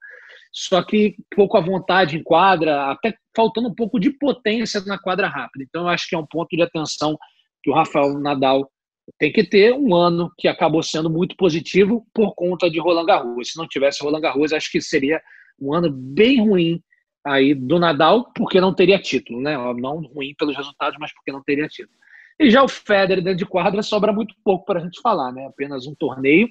Só 0.51 0.81
que 0.83 1.15
pouco 1.35 1.57
à 1.57 1.61
vontade 1.61 2.17
em 2.17 2.23
quadra, 2.23 2.91
até 2.91 3.15
faltando 3.35 3.69
um 3.69 3.75
pouco 3.75 3.99
de 3.99 4.11
potência 4.11 4.81
na 4.81 4.97
quadra 4.97 5.27
rápida. 5.27 5.63
Então, 5.67 5.83
eu 5.83 5.89
acho 5.89 6.07
que 6.09 6.15
é 6.15 6.17
um 6.17 6.25
ponto 6.25 6.55
de 6.55 6.61
atenção 6.61 7.17
que 7.61 7.69
o 7.69 7.73
Rafael 7.73 8.17
Nadal 8.19 8.69
tem 9.17 9.31
que 9.31 9.43
ter 9.43 9.73
um 9.73 9.95
ano 9.95 10.31
que 10.37 10.47
acabou 10.47 10.83
sendo 10.83 11.09
muito 11.09 11.35
positivo 11.37 12.05
por 12.13 12.35
conta 12.35 12.69
de 12.69 12.79
Roland 12.79 13.05
Garros. 13.05 13.51
Se 13.51 13.57
não 13.57 13.67
tivesse 13.67 14.03
Roland 14.03 14.21
Garros, 14.21 14.51
acho 14.51 14.71
que 14.71 14.81
seria 14.81 15.21
um 15.59 15.73
ano 15.73 15.89
bem 15.91 16.41
ruim 16.41 16.81
aí 17.25 17.53
do 17.53 17.79
Nadal, 17.79 18.31
porque 18.33 18.59
não 18.59 18.73
teria 18.73 18.99
título, 18.99 19.41
né? 19.41 19.57
Não 19.75 20.01
ruim 20.01 20.33
pelos 20.37 20.55
resultados, 20.55 20.97
mas 20.99 21.13
porque 21.13 21.31
não 21.31 21.43
teria 21.43 21.67
título. 21.67 21.97
E 22.39 22.49
já 22.51 22.63
o 22.63 22.67
Federer 22.67 23.23
dentro 23.23 23.39
de 23.39 23.45
quadra 23.45 23.81
sobra 23.81 24.13
muito 24.13 24.35
pouco 24.43 24.65
para 24.65 24.79
a 24.79 24.83
gente 24.83 25.01
falar, 25.01 25.31
né? 25.31 25.45
Apenas 25.47 25.87
um 25.87 25.95
torneio, 25.95 26.47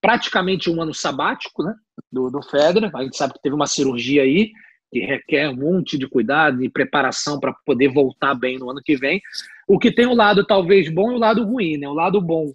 praticamente 0.00 0.70
um 0.70 0.80
ano 0.80 0.92
sabático, 0.92 1.62
né? 1.62 1.74
Do, 2.10 2.30
do 2.30 2.42
Federer. 2.42 2.90
A 2.94 3.02
gente 3.02 3.16
sabe 3.16 3.34
que 3.34 3.42
teve 3.42 3.54
uma 3.54 3.66
cirurgia 3.66 4.22
aí 4.22 4.52
que 4.90 5.00
requer 5.00 5.50
um 5.50 5.56
monte 5.56 5.98
de 5.98 6.08
cuidado 6.08 6.62
e 6.62 6.70
preparação 6.70 7.38
para 7.38 7.54
poder 7.66 7.88
voltar 7.88 8.34
bem 8.34 8.58
no 8.58 8.70
ano 8.70 8.80
que 8.82 8.96
vem. 8.96 9.20
O 9.66 9.78
que 9.78 9.92
tem 9.92 10.06
o 10.06 10.10
um 10.10 10.16
lado 10.16 10.46
talvez 10.46 10.88
bom 10.88 11.10
e 11.10 11.14
o 11.14 11.16
um 11.16 11.20
lado 11.20 11.44
ruim, 11.44 11.76
né? 11.76 11.88
O 11.88 11.92
lado 11.92 12.20
bom 12.20 12.52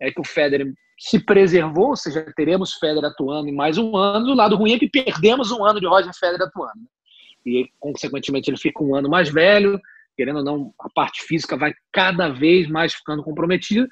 é 0.00 0.10
que 0.10 0.20
o 0.20 0.24
Federer 0.24 0.72
se 0.98 1.18
preservou, 1.18 1.88
ou 1.88 1.96
seja, 1.96 2.32
teremos 2.34 2.74
Federer 2.74 3.10
atuando 3.10 3.48
em 3.48 3.54
mais 3.54 3.76
um 3.76 3.96
ano. 3.96 4.32
O 4.32 4.34
lado 4.34 4.56
ruim 4.56 4.72
é 4.72 4.78
que 4.78 4.88
perdemos 4.88 5.50
um 5.50 5.64
ano 5.64 5.78
de 5.78 5.86
Roger 5.86 6.12
Federer 6.14 6.46
atuando. 6.46 6.80
Né? 6.80 6.86
e, 7.48 7.70
consequentemente, 7.78 8.50
ele 8.50 8.58
fica 8.58 8.82
um 8.82 8.94
ano 8.94 9.08
mais 9.08 9.28
velho, 9.28 9.80
querendo 10.16 10.38
ou 10.38 10.44
não, 10.44 10.74
a 10.80 10.90
parte 10.90 11.22
física 11.22 11.56
vai 11.56 11.72
cada 11.92 12.28
vez 12.28 12.68
mais 12.68 12.92
ficando 12.92 13.22
comprometida. 13.22 13.88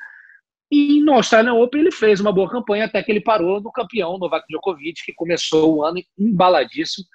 E 0.70 1.00
no 1.00 1.14
Australian 1.14 1.55
Open 1.55 1.81
ele 1.81 1.92
fez 1.92 2.20
uma 2.20 2.33
boa 2.33 2.50
campanha 2.50 2.87
até 2.87 3.02
que 3.02 3.12
ele 3.12 3.20
parou 3.20 3.61
no 3.61 3.70
campeão 3.70 4.18
Novak 4.18 4.44
Djokovic, 4.48 5.05
que 5.05 5.14
começou 5.14 5.76
o 5.76 5.85
ano 5.85 6.02
embaladíssimo. 6.18 7.07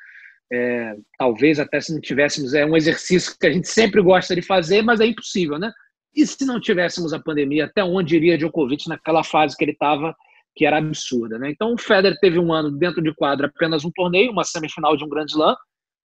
É, 0.53 0.95
talvez 1.17 1.59
até 1.59 1.79
se 1.79 1.93
não 1.93 2.01
tivéssemos, 2.01 2.53
é 2.53 2.65
um 2.65 2.75
exercício 2.75 3.35
que 3.39 3.47
a 3.47 3.51
gente 3.51 3.67
sempre 3.67 4.01
gosta 4.01 4.35
de 4.35 4.41
fazer, 4.41 4.81
mas 4.81 4.99
é 4.99 5.05
impossível, 5.05 5.57
né? 5.57 5.71
E 6.13 6.25
se 6.25 6.45
não 6.45 6.59
tivéssemos 6.59 7.13
a 7.13 7.19
pandemia, 7.19 7.65
até 7.65 7.83
onde 7.83 8.15
iria 8.15 8.37
Djokovic 8.37 8.87
naquela 8.87 9.23
fase 9.23 9.55
que 9.55 9.63
ele 9.63 9.71
estava, 9.71 10.13
que 10.55 10.65
era 10.65 10.77
absurda, 10.77 11.39
né? 11.39 11.49
Então 11.49 11.73
o 11.73 11.77
Federer 11.77 12.17
teve 12.19 12.37
um 12.37 12.51
ano 12.51 12.71
dentro 12.71 13.01
de 13.01 13.13
quadra 13.15 13.47
apenas 13.47 13.85
um 13.85 13.91
torneio, 13.91 14.31
uma 14.31 14.43
semifinal 14.43 14.97
de 14.97 15.03
um 15.05 15.09
Grand 15.09 15.25
Slam, 15.25 15.55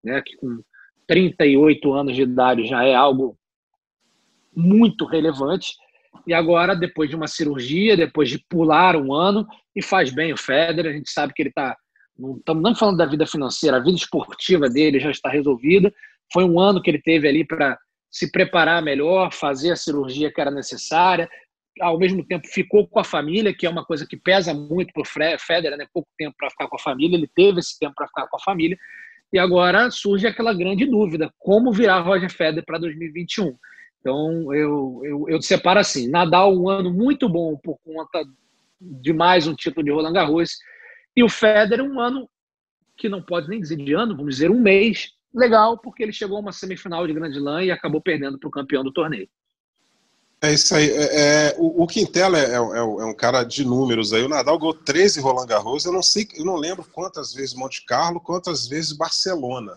né, 0.04 0.22
que 0.24 0.36
com 0.36 0.62
38 1.06 1.92
anos 1.92 2.14
de 2.14 2.22
idade 2.22 2.66
já 2.66 2.84
é 2.84 2.94
algo 2.94 3.36
muito 4.54 5.04
relevante. 5.04 5.74
E 6.26 6.34
agora, 6.34 6.74
depois 6.74 7.08
de 7.10 7.16
uma 7.16 7.26
cirurgia, 7.26 7.96
depois 7.96 8.28
de 8.28 8.38
pular 8.48 8.96
um 8.96 9.12
ano, 9.12 9.46
e 9.74 9.82
faz 9.82 10.10
bem 10.10 10.32
o 10.32 10.36
Federer, 10.36 10.92
a 10.92 10.96
gente 10.96 11.10
sabe 11.10 11.32
que 11.32 11.42
ele 11.42 11.48
está. 11.50 11.76
Não 12.18 12.36
estamos 12.36 12.62
nem 12.62 12.74
falando 12.74 12.96
da 12.96 13.06
vida 13.06 13.26
financeira, 13.26 13.76
a 13.76 13.82
vida 13.82 13.96
esportiva 13.96 14.68
dele 14.68 14.98
já 14.98 15.10
está 15.10 15.28
resolvida. 15.28 15.92
Foi 16.32 16.44
um 16.44 16.58
ano 16.58 16.80
que 16.80 16.90
ele 16.90 17.00
teve 17.00 17.28
ali 17.28 17.44
para 17.44 17.78
se 18.10 18.30
preparar 18.30 18.82
melhor, 18.82 19.32
fazer 19.32 19.72
a 19.72 19.76
cirurgia 19.76 20.32
que 20.32 20.40
era 20.40 20.50
necessária. 20.50 21.28
Ao 21.80 21.98
mesmo 21.98 22.24
tempo, 22.24 22.46
ficou 22.48 22.88
com 22.88 22.98
a 22.98 23.04
família, 23.04 23.54
que 23.54 23.66
é 23.66 23.70
uma 23.70 23.84
coisa 23.84 24.06
que 24.06 24.16
pesa 24.16 24.54
muito 24.54 24.92
para 24.94 25.02
o 25.02 25.38
Federer, 25.38 25.76
né? 25.76 25.86
pouco 25.92 26.08
tempo 26.16 26.34
para 26.38 26.48
ficar 26.48 26.68
com 26.68 26.76
a 26.76 26.80
família. 26.80 27.16
Ele 27.16 27.28
teve 27.34 27.60
esse 27.60 27.78
tempo 27.78 27.94
para 27.94 28.06
ficar 28.06 28.26
com 28.28 28.36
a 28.36 28.40
família. 28.40 28.78
E 29.32 29.38
agora 29.38 29.90
surge 29.90 30.26
aquela 30.26 30.54
grande 30.54 30.86
dúvida: 30.86 31.30
como 31.38 31.72
virar 31.72 32.00
Roger 32.00 32.30
Federer 32.30 32.64
para 32.64 32.78
2021? 32.78 33.54
Então, 34.06 34.54
eu, 34.54 35.00
eu, 35.02 35.28
eu 35.28 35.42
separo 35.42 35.80
assim: 35.80 36.08
Nadal, 36.08 36.56
um 36.56 36.68
ano 36.68 36.92
muito 36.92 37.28
bom 37.28 37.56
por 37.56 37.76
conta 37.84 38.24
de 38.80 39.12
mais 39.12 39.48
um 39.48 39.54
título 39.54 39.84
de 39.84 39.90
Roland 39.90 40.12
Garros, 40.12 40.58
e 41.16 41.24
o 41.24 41.28
Federer, 41.28 41.84
um 41.84 41.98
ano 41.98 42.30
que 42.96 43.08
não 43.08 43.20
pode 43.20 43.48
nem 43.48 43.60
dizer 43.60 43.74
de 43.74 43.92
ano, 43.94 44.16
vamos 44.16 44.36
dizer 44.36 44.48
um 44.48 44.60
mês, 44.60 45.10
legal, 45.34 45.76
porque 45.76 46.04
ele 46.04 46.12
chegou 46.12 46.36
a 46.36 46.40
uma 46.40 46.52
semifinal 46.52 47.04
de 47.04 47.14
Grande 47.14 47.36
Slam 47.36 47.64
e 47.64 47.70
acabou 47.72 48.00
perdendo 48.00 48.38
para 48.38 48.46
o 48.46 48.50
campeão 48.50 48.84
do 48.84 48.92
torneio. 48.92 49.28
É 50.40 50.52
isso 50.52 50.72
aí. 50.72 50.88
É, 50.88 51.48
é 51.48 51.56
o, 51.58 51.82
o 51.82 51.86
Quintela 51.88 52.38
é, 52.38 52.52
é, 52.52 52.54
é, 52.54 52.82
um 52.82 53.14
cara 53.14 53.42
de 53.42 53.64
números 53.64 54.12
aí. 54.12 54.22
O 54.22 54.28
Nadal 54.28 54.56
ganhou 54.56 54.72
13 54.72 55.20
Roland 55.20 55.46
Garros. 55.46 55.84
Eu 55.84 55.92
não 55.92 56.02
sei, 56.02 56.28
eu 56.36 56.44
não 56.44 56.54
lembro 56.54 56.86
quantas 56.92 57.34
vezes 57.34 57.54
Monte 57.54 57.84
Carlo, 57.84 58.20
quantas 58.20 58.68
vezes 58.68 58.92
Barcelona. 58.92 59.76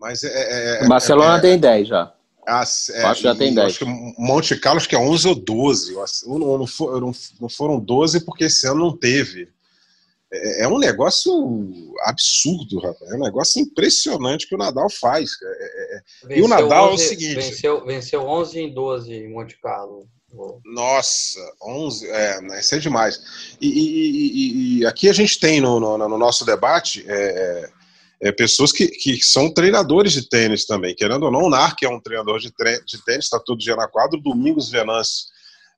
Mas 0.00 0.24
é. 0.24 0.82
é 0.82 0.88
Barcelona 0.88 1.40
tem 1.40 1.56
10 1.56 1.86
já. 1.86 2.12
Ah, 2.46 2.60
acho 2.60 2.92
que 2.92 3.22
já 3.22 3.34
tem 3.34 3.54
10. 3.54 3.66
Acho 3.66 3.78
que 3.78 3.84
Monte 4.18 4.56
Carlo 4.56 4.78
acho 4.78 4.88
que 4.88 4.96
é 4.96 4.98
11 4.98 5.28
ou 5.28 5.34
12. 5.34 5.94
Não, 6.26 6.38
não, 6.38 6.58
não, 6.58 7.12
não 7.40 7.48
foram 7.48 7.78
12 7.78 8.24
porque 8.24 8.44
esse 8.44 8.66
ano 8.66 8.80
não 8.80 8.96
teve. 8.96 9.48
É, 10.32 10.64
é 10.64 10.68
um 10.68 10.78
negócio 10.78 11.32
absurdo, 12.02 12.78
rapaz. 12.78 13.10
É 13.10 13.16
um 13.16 13.24
negócio 13.24 13.60
impressionante 13.60 14.46
que 14.46 14.54
o 14.54 14.58
Nadal 14.58 14.88
faz. 14.88 15.30
É, 15.42 15.96
é, 15.96 16.38
e 16.38 16.42
o 16.42 16.48
Nadal 16.48 16.92
11, 16.92 17.02
é 17.02 17.06
o 17.06 17.08
seguinte: 17.08 17.34
venceu, 17.34 17.84
venceu 17.84 18.22
11 18.22 18.60
em 18.60 18.72
12 18.72 19.12
em 19.12 19.32
Monte 19.32 19.60
Carlo. 19.60 20.08
Nossa, 20.64 21.40
11, 21.60 22.08
é, 22.08 22.60
isso 22.60 22.76
é 22.76 22.78
demais. 22.78 23.20
E, 23.60 23.66
e, 23.66 23.80
e, 23.80 24.78
e, 24.78 24.86
aqui 24.86 25.08
a 25.08 25.12
gente 25.12 25.40
tem 25.40 25.60
no, 25.60 25.80
no, 25.80 25.98
no 25.98 26.16
nosso 26.16 26.44
debate 26.44 27.04
é, 27.08 27.68
é, 28.22 28.30
pessoas 28.32 28.72
que, 28.72 28.88
que 28.88 29.20
são 29.22 29.52
treinadores 29.52 30.12
de 30.12 30.28
tênis 30.28 30.66
também. 30.66 30.94
Querendo 30.94 31.24
ou 31.24 31.30
não, 31.30 31.44
o 31.44 31.50
Nar, 31.50 31.74
que 31.76 31.86
é 31.86 31.88
um 31.88 32.00
treinador 32.00 32.38
de, 32.38 32.52
de 32.86 33.04
tênis, 33.04 33.24
está 33.24 33.40
todo 33.40 33.58
dia 33.58 33.76
na 33.76 33.88
quadra. 33.88 34.18
O 34.18 34.22
Domingos 34.22 34.70
Venâncio 34.70 35.26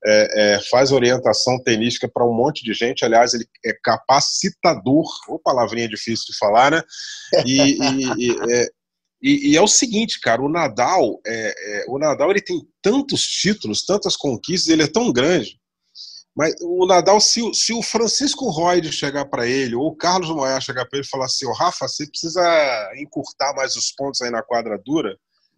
é, 0.04 0.54
é, 0.54 0.60
faz 0.70 0.90
orientação 0.90 1.62
tenística 1.62 2.08
para 2.08 2.26
um 2.26 2.34
monte 2.34 2.64
de 2.64 2.74
gente. 2.74 3.04
Aliás, 3.04 3.34
ele 3.34 3.46
é 3.64 3.72
capacitador, 3.82 5.06
ou 5.28 5.38
palavrinha 5.38 5.88
difícil 5.88 6.26
de 6.30 6.38
falar, 6.38 6.72
né? 6.72 6.82
E, 7.46 7.60
e, 7.60 8.04
e, 8.18 8.52
é, 8.52 8.68
e, 9.22 9.56
é 9.56 9.62
o 9.62 9.68
seguinte, 9.68 10.18
cara, 10.20 10.42
o 10.42 10.48
Nadal, 10.48 11.20
é, 11.24 11.82
é, 11.82 11.84
o 11.86 11.98
Nadal 11.98 12.30
ele 12.32 12.40
tem 12.40 12.60
tantos 12.82 13.22
títulos, 13.22 13.84
tantas 13.84 14.16
conquistas, 14.16 14.68
ele 14.68 14.82
é 14.82 14.88
tão 14.88 15.12
grande. 15.12 15.61
Mas 16.34 16.54
o 16.62 16.86
Nadal, 16.86 17.20
se, 17.20 17.42
se 17.52 17.74
o 17.74 17.82
Francisco 17.82 18.48
Royd 18.48 18.90
chegar 18.90 19.26
para 19.26 19.46
ele, 19.46 19.74
ou 19.74 19.88
o 19.88 19.96
Carlos 19.96 20.30
Moya 20.30 20.60
chegar 20.60 20.86
para 20.86 20.98
ele 20.98 21.06
e 21.06 21.10
falar 21.10 21.26
assim: 21.26 21.46
oh, 21.46 21.52
Rafa, 21.52 21.86
você 21.86 22.06
precisa 22.06 22.92
encurtar 22.96 23.54
mais 23.54 23.76
os 23.76 23.92
pontos 23.92 24.22
aí 24.22 24.30
na 24.30 24.42
quadradura, 24.42 25.16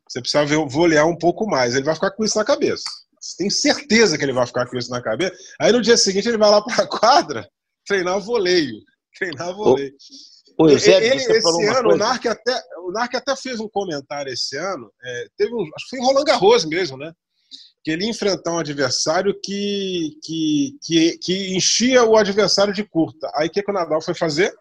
você 0.08 0.20
precisa 0.20 0.44
volear 0.66 1.06
um 1.06 1.16
pouco 1.16 1.46
mais. 1.46 1.74
Ele 1.74 1.84
vai 1.84 1.94
ficar 1.94 2.10
com 2.10 2.24
isso 2.24 2.36
na 2.36 2.44
cabeça. 2.44 2.84
Você 3.20 3.36
tem 3.38 3.50
certeza 3.50 4.18
que 4.18 4.24
ele 4.24 4.32
vai 4.32 4.46
ficar 4.46 4.66
com 4.66 4.76
isso 4.76 4.90
na 4.90 5.00
cabeça. 5.00 5.34
Aí 5.60 5.72
no 5.72 5.80
dia 5.80 5.96
seguinte 5.96 6.28
ele 6.28 6.36
vai 6.36 6.50
lá 6.50 6.60
para 6.62 6.84
a 6.84 6.88
quadra 6.88 7.48
treinar 7.86 8.20
voleio. 8.20 8.74
Treinar 9.16 9.54
voleio. 9.54 9.92
Ô, 10.58 10.68
Eusébio, 10.68 11.08
ele, 11.08 11.16
esse 11.16 11.66
ano, 11.66 11.94
o 11.94 11.96
Narc, 11.96 12.26
até, 12.26 12.62
o 12.86 12.92
Narc 12.92 13.14
até 13.14 13.34
fez 13.34 13.58
um 13.58 13.68
comentário 13.68 14.32
esse 14.32 14.56
ano, 14.56 14.88
é, 15.02 15.26
teve 15.36 15.52
um, 15.52 15.62
acho 15.74 15.84
que 15.88 15.90
foi 15.90 15.98
em 15.98 16.04
Roland 16.04 16.24
Garros 16.24 16.64
mesmo, 16.64 16.96
né? 16.96 17.12
Que 17.82 17.90
ele 17.90 18.04
ia 18.04 18.10
enfrentar 18.10 18.52
um 18.52 18.58
adversário 18.58 19.38
que, 19.42 20.18
que, 20.22 20.78
que, 20.82 21.18
que 21.18 21.56
enchia 21.56 22.04
o 22.04 22.16
adversário 22.16 22.72
de 22.72 22.82
curta. 22.82 23.30
Aí 23.34 23.48
o 23.48 23.50
que, 23.50 23.62
que 23.62 23.70
o 23.70 23.74
Nadal 23.74 24.00
foi 24.00 24.14
fazer? 24.14 24.54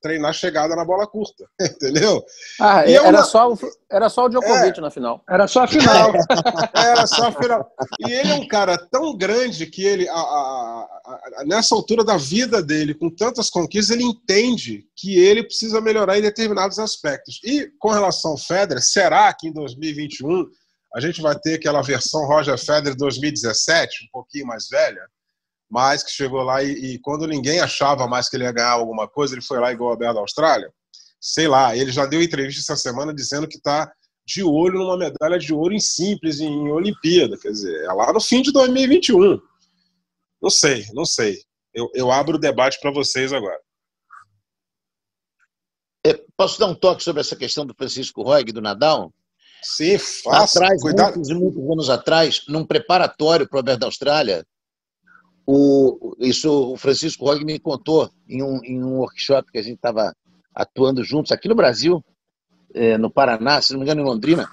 treinar 0.00 0.32
chegada 0.32 0.74
na 0.74 0.84
bola 0.84 1.06
curta, 1.06 1.44
entendeu? 1.60 2.24
Ah, 2.60 2.86
e 2.86 2.94
era, 2.94 3.08
uma... 3.08 3.22
só, 3.22 3.54
era 3.90 4.08
só 4.08 4.24
o 4.24 4.28
Djokovic 4.28 4.78
é, 4.78 4.80
na 4.80 4.90
final. 4.90 5.22
Era 5.28 5.46
só 5.46 5.64
a 5.64 5.68
final. 5.68 6.12
era 6.74 7.06
só 7.06 7.28
a 7.28 7.32
final. 7.32 7.70
E 8.00 8.12
ele 8.12 8.30
é 8.30 8.34
um 8.34 8.48
cara 8.48 8.78
tão 8.90 9.16
grande 9.16 9.66
que 9.66 9.84
ele, 9.84 10.08
a, 10.08 10.14
a, 10.14 10.88
a, 11.38 11.44
nessa 11.44 11.74
altura 11.74 12.04
da 12.04 12.16
vida 12.16 12.62
dele, 12.62 12.94
com 12.94 13.10
tantas 13.10 13.50
conquistas, 13.50 13.94
ele 13.94 14.04
entende 14.04 14.84
que 14.96 15.18
ele 15.18 15.44
precisa 15.44 15.80
melhorar 15.80 16.18
em 16.18 16.22
determinados 16.22 16.78
aspectos. 16.78 17.40
E 17.44 17.70
com 17.78 17.90
relação 17.90 18.32
ao 18.32 18.38
Federer, 18.38 18.82
será 18.82 19.32
que 19.32 19.48
em 19.48 19.52
2021 19.52 20.46
a 20.94 21.00
gente 21.00 21.20
vai 21.20 21.38
ter 21.38 21.54
aquela 21.54 21.82
versão 21.82 22.26
Roger 22.26 22.58
Federer 22.58 22.96
2017, 22.96 24.04
um 24.04 24.08
pouquinho 24.12 24.46
mais 24.46 24.68
velha? 24.68 25.02
mas 25.70 26.02
que 26.02 26.10
chegou 26.10 26.42
lá 26.42 26.62
e, 26.64 26.72
e, 26.72 26.98
quando 26.98 27.28
ninguém 27.28 27.60
achava 27.60 28.08
mais 28.08 28.28
que 28.28 28.36
ele 28.36 28.42
ia 28.42 28.50
ganhar 28.50 28.72
alguma 28.72 29.06
coisa, 29.06 29.34
ele 29.34 29.42
foi 29.42 29.60
lá 29.60 29.70
igual 29.70 29.92
a 29.92 29.96
Bela 29.96 30.14
da 30.14 30.20
Austrália. 30.20 30.68
Sei 31.20 31.46
lá, 31.46 31.76
ele 31.76 31.92
já 31.92 32.06
deu 32.06 32.20
entrevista 32.20 32.72
essa 32.72 32.82
semana 32.82 33.14
dizendo 33.14 33.46
que 33.46 33.56
está 33.56 33.90
de 34.26 34.42
olho 34.42 34.80
numa 34.80 34.96
medalha 34.96 35.38
de 35.38 35.54
ouro 35.54 35.72
em 35.72 35.78
simples, 35.78 36.40
em 36.40 36.70
Olimpíada. 36.72 37.38
Quer 37.38 37.52
dizer, 37.52 37.84
é 37.84 37.92
lá 37.92 38.12
no 38.12 38.20
fim 38.20 38.42
de 38.42 38.50
2021. 38.50 39.40
Não 40.42 40.50
sei, 40.50 40.86
não 40.92 41.04
sei. 41.04 41.38
Eu, 41.72 41.88
eu 41.94 42.10
abro 42.10 42.36
o 42.36 42.40
debate 42.40 42.80
para 42.80 42.90
vocês 42.90 43.32
agora. 43.32 43.60
É, 46.04 46.14
posso 46.36 46.58
dar 46.58 46.66
um 46.66 46.74
toque 46.74 47.04
sobre 47.04 47.20
essa 47.20 47.36
questão 47.36 47.64
do 47.64 47.74
Francisco 47.74 48.22
Roig, 48.22 48.50
do 48.50 48.62
Nadal? 48.62 49.12
Sim, 49.62 49.98
faça. 49.98 50.58
Atrás, 50.58 50.82
Cuidado. 50.82 51.14
Muitos, 51.14 51.32
muitos 51.32 51.70
anos 51.70 51.90
atrás, 51.90 52.42
num 52.48 52.64
preparatório 52.64 53.48
para 53.48 53.56
o 53.56 53.60
Aberto 53.60 53.80
da 53.80 53.86
Austrália, 53.86 54.46
o, 55.46 56.16
isso 56.20 56.72
o 56.72 56.76
Francisco 56.76 57.24
Rog 57.24 57.44
me 57.44 57.58
contou 57.58 58.10
em 58.28 58.42
um, 58.42 58.64
em 58.64 58.82
um 58.82 58.98
workshop 58.98 59.50
que 59.50 59.58
a 59.58 59.62
gente 59.62 59.76
estava 59.76 60.14
atuando 60.54 61.02
juntos 61.02 61.32
aqui 61.32 61.48
no 61.48 61.54
Brasil, 61.54 62.04
é, 62.74 62.96
no 62.96 63.10
Paraná, 63.10 63.60
se 63.60 63.72
não 63.72 63.80
me 63.80 63.84
engano, 63.84 64.00
em 64.00 64.04
Londrina, 64.04 64.48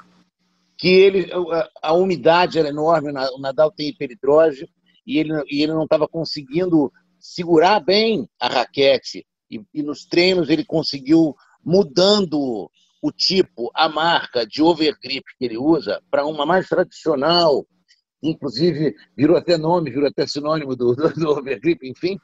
que 0.78 0.88
ele, 0.88 1.32
a, 1.52 1.90
a 1.90 1.94
umidade 1.94 2.58
era 2.60 2.70
enorme, 2.70 3.12
o 3.12 3.40
Nadal 3.40 3.72
tem 3.72 3.90
hiperidrose, 3.90 4.68
e 5.06 5.18
ele, 5.18 5.34
e 5.50 5.64
ele 5.64 5.74
não 5.74 5.84
estava 5.84 6.08
conseguindo 6.08 6.92
segurar 7.20 7.80
bem 7.80 8.28
a 8.40 8.48
raquete. 8.48 9.26
E, 9.50 9.62
e 9.74 9.82
nos 9.82 10.06
treinos 10.06 10.50
ele 10.50 10.66
conseguiu, 10.66 11.36
mudando 11.64 12.70
o 13.02 13.12
tipo, 13.12 13.72
a 13.74 13.88
marca 13.88 14.46
de 14.46 14.62
overgrip 14.62 15.24
que 15.38 15.46
ele 15.46 15.58
usa, 15.58 16.02
para 16.10 16.26
uma 16.26 16.46
mais 16.46 16.68
tradicional, 16.68 17.66
inclusive 18.22 18.96
virou 19.16 19.38
até 19.38 19.58
nome, 19.58 19.92
virou 19.92 20.08
até 20.08 20.26
sinônimo 20.26 20.76
do, 20.76 20.96
do, 20.96 21.14
do 21.14 21.30
overgrip, 21.30 21.88
enfim. 21.88 22.18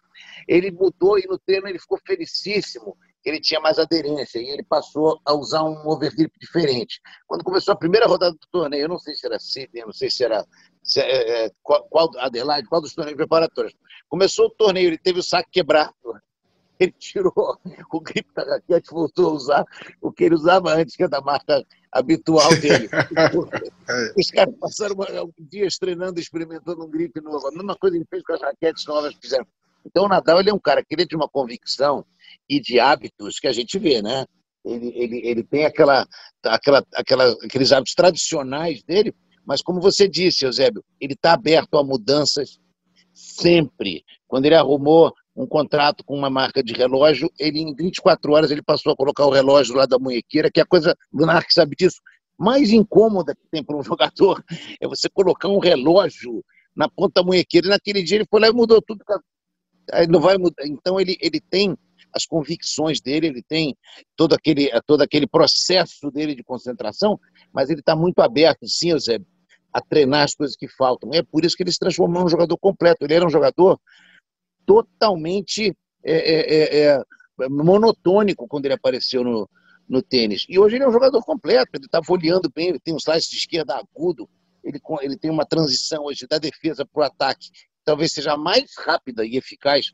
Ele 0.48 0.72
mudou 0.72 1.18
e 1.20 1.28
no 1.28 1.38
treino 1.38 1.68
ele 1.68 1.80
ficou 1.80 2.00
felicíssimo, 2.06 2.98
ele 3.24 3.40
tinha 3.40 3.60
mais 3.60 3.80
aderência 3.80 4.40
e 4.40 4.50
ele 4.50 4.64
passou 4.64 5.20
a 5.26 5.34
usar 5.34 5.64
um 5.64 5.88
overgrip 5.88 6.32
diferente. 6.40 7.00
Quando 7.28 7.44
começou 7.44 7.74
a 7.74 7.78
primeira 7.78 8.06
rodada 8.06 8.34
do 8.34 8.48
torneio, 8.52 8.84
eu 8.84 8.90
não 8.90 9.00
sei 9.00 9.16
se 9.16 9.26
era 9.26 9.40
Sydney, 9.40 9.86
não 9.86 9.94
sei 9.94 10.10
se 10.10 10.24
era 10.24 10.46
se, 10.84 11.00
é, 11.00 11.46
é 11.46 11.52
qual, 11.62 11.84
qual 11.86 12.10
Adelaide, 12.18 12.68
qual 12.68 12.82
dos 12.82 12.94
torneios 12.94 13.18
preparatórios. 13.18 13.74
Começou 14.10 14.48
o 14.48 14.50
torneio, 14.50 14.88
ele 14.88 14.98
teve 14.98 15.20
o 15.20 15.24
saco 15.24 15.50
quebrado, 15.52 15.94
ele 16.84 16.96
tirou 16.98 17.34
o 17.92 18.00
grip 18.00 18.28
da 18.34 18.44
raquete, 18.44 18.92
voltou 18.92 19.30
a 19.30 19.34
usar 19.34 19.66
o 20.02 20.12
que 20.12 20.24
ele 20.26 20.36
usava 20.36 20.74
antes, 20.74 20.96
que 20.96 21.04
é 21.04 21.08
da 21.08 21.22
marca 21.22 21.66
habitual 21.92 22.50
dele. 22.60 22.90
É. 22.92 24.14
Os 24.20 24.30
caras 24.32 24.56
passaram 24.60 24.96
dias 25.40 25.78
treinando, 25.78 26.20
experimentando 26.20 26.84
um 26.84 26.90
grip 26.90 27.20
novo. 27.22 27.48
A 27.48 27.52
mesma 27.52 27.76
coisa 27.76 27.96
ele 27.96 28.06
fez 28.10 28.24
com 28.24 28.34
as 28.34 28.42
raquetes 28.42 28.86
novas 28.86 29.14
que 29.16 29.22
fizeram. 29.22 29.46
Então 29.86 30.06
o 30.06 30.08
Nadal 30.08 30.40
ele 30.40 30.50
é 30.50 30.54
um 30.54 30.60
cara 30.60 30.84
que 30.84 30.96
ele 30.96 31.06
tem 31.06 31.18
uma 31.18 31.28
convicção 31.28 32.06
e 32.50 32.60
de 32.60 32.80
hábitos 32.80 33.40
que 33.40 33.48
a 33.48 33.52
gente 33.52 33.78
vê, 33.78 34.02
né? 34.02 34.26
Ele, 34.66 34.94
ele, 34.96 35.28
ele 35.28 35.44
tem 35.44 35.66
aquela, 35.66 36.08
aquela, 36.46 36.86
aquela, 36.94 37.32
aqueles 37.44 37.72
hábitos 37.72 37.94
tradicionais 37.94 38.82
dele, 38.84 39.14
mas 39.46 39.62
como 39.62 39.82
você 39.82 40.08
disse, 40.08 40.46
Eusébio, 40.46 40.84
ele 41.02 41.14
está 41.14 41.34
aberto 41.34 41.78
a 41.78 41.84
mudanças 41.84 42.60
sempre. 43.14 44.04
Quando 44.26 44.46
ele 44.46 44.56
arrumou 44.56 45.14
um 45.36 45.48
contrato 45.48 46.04
com 46.04 46.16
uma 46.16 46.30
marca 46.30 46.64
de 46.64 46.74
relógio, 46.74 47.32
ele 47.40 47.60
em 47.60 47.74
24 47.74 48.32
horas 48.32 48.52
ele 48.52 48.62
passou 48.62 48.92
a 48.94 48.96
colocar 48.96 49.26
o 49.26 49.32
relógio 49.32 49.76
lá 49.76 49.86
da 49.86 49.98
munhequeira, 49.98 50.52
que 50.52 50.60
é 50.60 50.64
a 50.64 50.66
coisa, 50.66 50.96
o 51.12 51.26
Narc 51.26 51.52
sabe 51.52 51.76
disso, 51.76 52.00
mais 52.38 52.72
incômoda 52.72 53.36
que 53.36 53.48
tem 53.50 53.64
para 53.64 53.78
um 53.78 53.84
jogador 53.84 54.44
é 54.80 54.88
você 54.88 55.10
colocar 55.10 55.48
um 55.48 55.60
relógio 55.60 56.44
na 56.76 56.90
ponta 56.90 57.22
da 57.22 57.24
munhequeira, 57.24 57.68
e 57.68 57.70
naquele 57.70 58.04
dia 58.04 58.18
ele 58.18 58.28
foi 58.30 58.40
lá 58.40 58.48
e 58.48 58.52
mudou 58.52 58.82
tudo. 58.82 59.04
Aí 59.92 60.08
não 60.08 60.20
vai 60.20 60.38
mudar. 60.38 60.66
Então 60.66 61.00
ele, 61.00 61.18
ele 61.22 61.40
tem 61.40 61.78
as 62.12 62.26
convicções 62.26 63.02
dele, 63.02 63.28
ele 63.28 63.44
tem 63.44 63.76
todo 64.16 64.34
aquele, 64.34 64.70
todo 64.86 65.02
aquele 65.02 65.28
processo 65.28 66.10
dele 66.12 66.36
de 66.36 66.44
concentração, 66.44 67.20
mas 67.52 67.70
ele 67.70 67.80
está 67.80 67.96
muito 67.96 68.20
aberto, 68.20 68.68
sim, 68.68 68.92
Eusébio, 68.92 69.28
a 69.72 69.82
treinar 69.82 70.24
as 70.24 70.36
coisas 70.36 70.56
que 70.56 70.68
faltam. 70.68 71.10
É 71.14 71.24
por 71.24 71.44
isso 71.44 71.56
que 71.56 71.64
ele 71.64 71.72
se 71.72 71.80
transformou 71.80 72.24
num 72.24 72.30
jogador 72.30 72.58
completo. 72.58 73.04
Ele 73.04 73.16
era 73.16 73.26
um 73.26 73.30
jogador 73.30 73.80
totalmente 74.66 75.76
é, 76.04 76.14
é, 76.14 76.54
é, 76.56 77.04
é, 77.42 77.50
monotônico 77.50 78.48
quando 78.48 78.66
ele 78.66 78.74
apareceu 78.74 79.24
no, 79.24 79.50
no 79.88 80.02
tênis. 80.02 80.46
E 80.50 80.60
hoje 80.60 80.76
ele 80.76 80.84
é 80.84 80.88
um 80.88 80.92
jogador 80.92 81.22
completo, 81.24 81.72
ele 81.74 81.86
está 81.86 82.04
folheando 82.04 82.52
bem, 82.54 82.70
ele 82.70 82.80
tem 82.80 82.94
um 82.94 82.98
slice 82.98 83.30
de 83.30 83.38
esquerda 83.38 83.76
agudo, 83.76 84.30
ele, 84.64 84.80
ele 85.02 85.18
tem 85.18 85.32
uma 85.32 85.46
transição 85.46 86.06
hoje 86.06 86.28
da 86.28 86.38
defesa 86.38 86.86
para 86.86 87.02
o 87.02 87.06
ataque, 87.06 87.50
talvez 87.84 88.12
seja 88.12 88.38
mais 88.38 88.72
rápida 88.78 89.26
e 89.26 89.36
eficaz, 89.36 89.92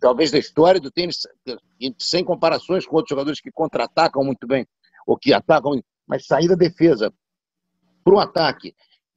talvez 0.00 0.30
da 0.30 0.38
história 0.38 0.80
do 0.80 0.90
tênis, 0.90 1.20
sem 1.98 2.24
comparações 2.24 2.86
com 2.86 2.96
outros 2.96 3.10
jogadores 3.10 3.40
que 3.40 3.50
contra-atacam 3.50 4.24
muito 4.24 4.46
bem, 4.46 4.66
ou 5.06 5.16
que 5.16 5.32
atacam, 5.32 5.80
mas 6.06 6.26
sair 6.26 6.48
da 6.48 6.54
defesa 6.54 7.12
para 8.04 8.14
o 8.14 8.18
ataque, 8.18 8.74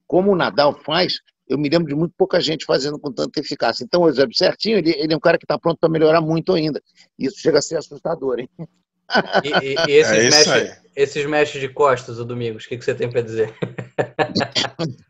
como 0.07 0.31
o 0.31 0.35
Nadal 0.35 0.73
faz, 0.83 1.19
eu 1.49 1.57
me 1.57 1.67
lembro 1.67 1.87
de 1.87 1.95
muito 1.95 2.13
pouca 2.15 2.39
gente 2.39 2.63
fazendo 2.63 2.99
com 2.99 3.11
tanta 3.11 3.39
eficácia. 3.39 3.83
Então, 3.83 4.03
o 4.03 4.07
Eusébio 4.07 4.37
certinho, 4.37 4.77
ele, 4.77 4.91
ele 4.91 5.13
é 5.13 5.17
um 5.17 5.19
cara 5.19 5.37
que 5.37 5.45
está 5.45 5.57
pronto 5.57 5.79
para 5.79 5.89
melhorar 5.89 6.21
muito 6.21 6.53
ainda. 6.53 6.81
Isso 7.17 7.39
chega 7.39 7.57
a 7.57 7.61
ser 7.61 7.77
assustador, 7.77 8.39
hein? 8.39 8.49
E, 9.43 9.65
e, 9.65 9.75
e 9.87 9.91
esses, 9.97 10.47
é 10.47 10.81
esses 10.95 11.59
de 11.59 11.69
costas, 11.69 12.19
o 12.19 12.25
Domingos, 12.25 12.65
o 12.65 12.69
que, 12.69 12.77
que 12.77 12.85
você 12.85 12.93
tem 12.93 13.09
para 13.09 13.21
dizer? 13.21 13.53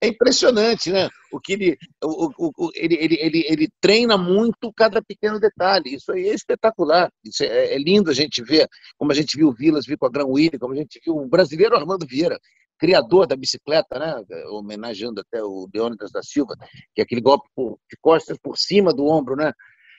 É 0.00 0.08
impressionante, 0.08 0.90
né? 0.90 1.10
O 1.30 1.38
que 1.38 1.52
ele, 1.52 1.76
o, 2.02 2.30
o, 2.38 2.70
ele, 2.74 2.94
ele, 2.94 3.18
ele, 3.20 3.44
ele 3.46 3.68
treina 3.78 4.16
muito 4.16 4.72
cada 4.74 5.02
pequeno 5.02 5.38
detalhe. 5.38 5.94
Isso 5.94 6.10
aí 6.12 6.28
é 6.28 6.34
espetacular. 6.34 7.10
Isso 7.22 7.42
é, 7.42 7.74
é 7.74 7.78
lindo 7.78 8.10
a 8.10 8.14
gente 8.14 8.42
ver, 8.42 8.66
como 8.96 9.12
a 9.12 9.14
gente 9.14 9.36
viu 9.36 9.48
o 9.48 9.52
Vilas 9.52 9.84
vir 9.84 9.98
com 9.98 10.06
a 10.06 10.10
Gran 10.10 10.24
Willy, 10.24 10.58
como 10.58 10.72
a 10.72 10.76
gente 10.76 10.98
viu 11.04 11.14
o 11.14 11.28
brasileiro 11.28 11.76
Armando 11.76 12.06
Vieira 12.06 12.40
criador 12.78 13.26
da 13.26 13.36
bicicleta, 13.36 13.98
né? 13.98 14.22
homenageando 14.48 15.20
até 15.20 15.42
o 15.42 15.68
Leônidas 15.72 16.10
da 16.10 16.22
Silva, 16.22 16.54
que 16.94 17.00
é 17.00 17.04
aquele 17.04 17.20
golpe 17.20 17.48
por, 17.54 17.78
de 17.90 17.96
costas 18.00 18.38
por 18.38 18.56
cima 18.56 18.92
do 18.92 19.06
ombro, 19.06 19.36
né? 19.36 19.52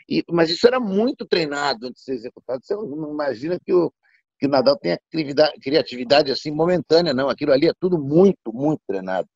E, 0.10 0.24
mas 0.30 0.50
isso 0.50 0.66
era 0.66 0.80
muito 0.80 1.26
treinado 1.26 1.88
antes 1.88 2.02
de 2.02 2.06
ser 2.06 2.14
executado. 2.14 2.64
Você 2.64 2.74
não 2.76 3.12
imagina 3.12 3.60
que 3.60 3.74
o, 3.74 3.92
que 4.40 4.46
o 4.46 4.50
Nadal 4.50 4.78
tem 4.78 4.98
criatividade, 5.12 5.60
criatividade 5.60 6.32
assim 6.32 6.52
momentânea, 6.52 7.14
não. 7.14 7.30
Aquilo 7.30 7.52
ali 7.52 7.68
é 7.68 7.74
tudo 7.80 7.98
muito, 7.98 8.54
muito 8.54 8.82
treinado. 8.88 9.28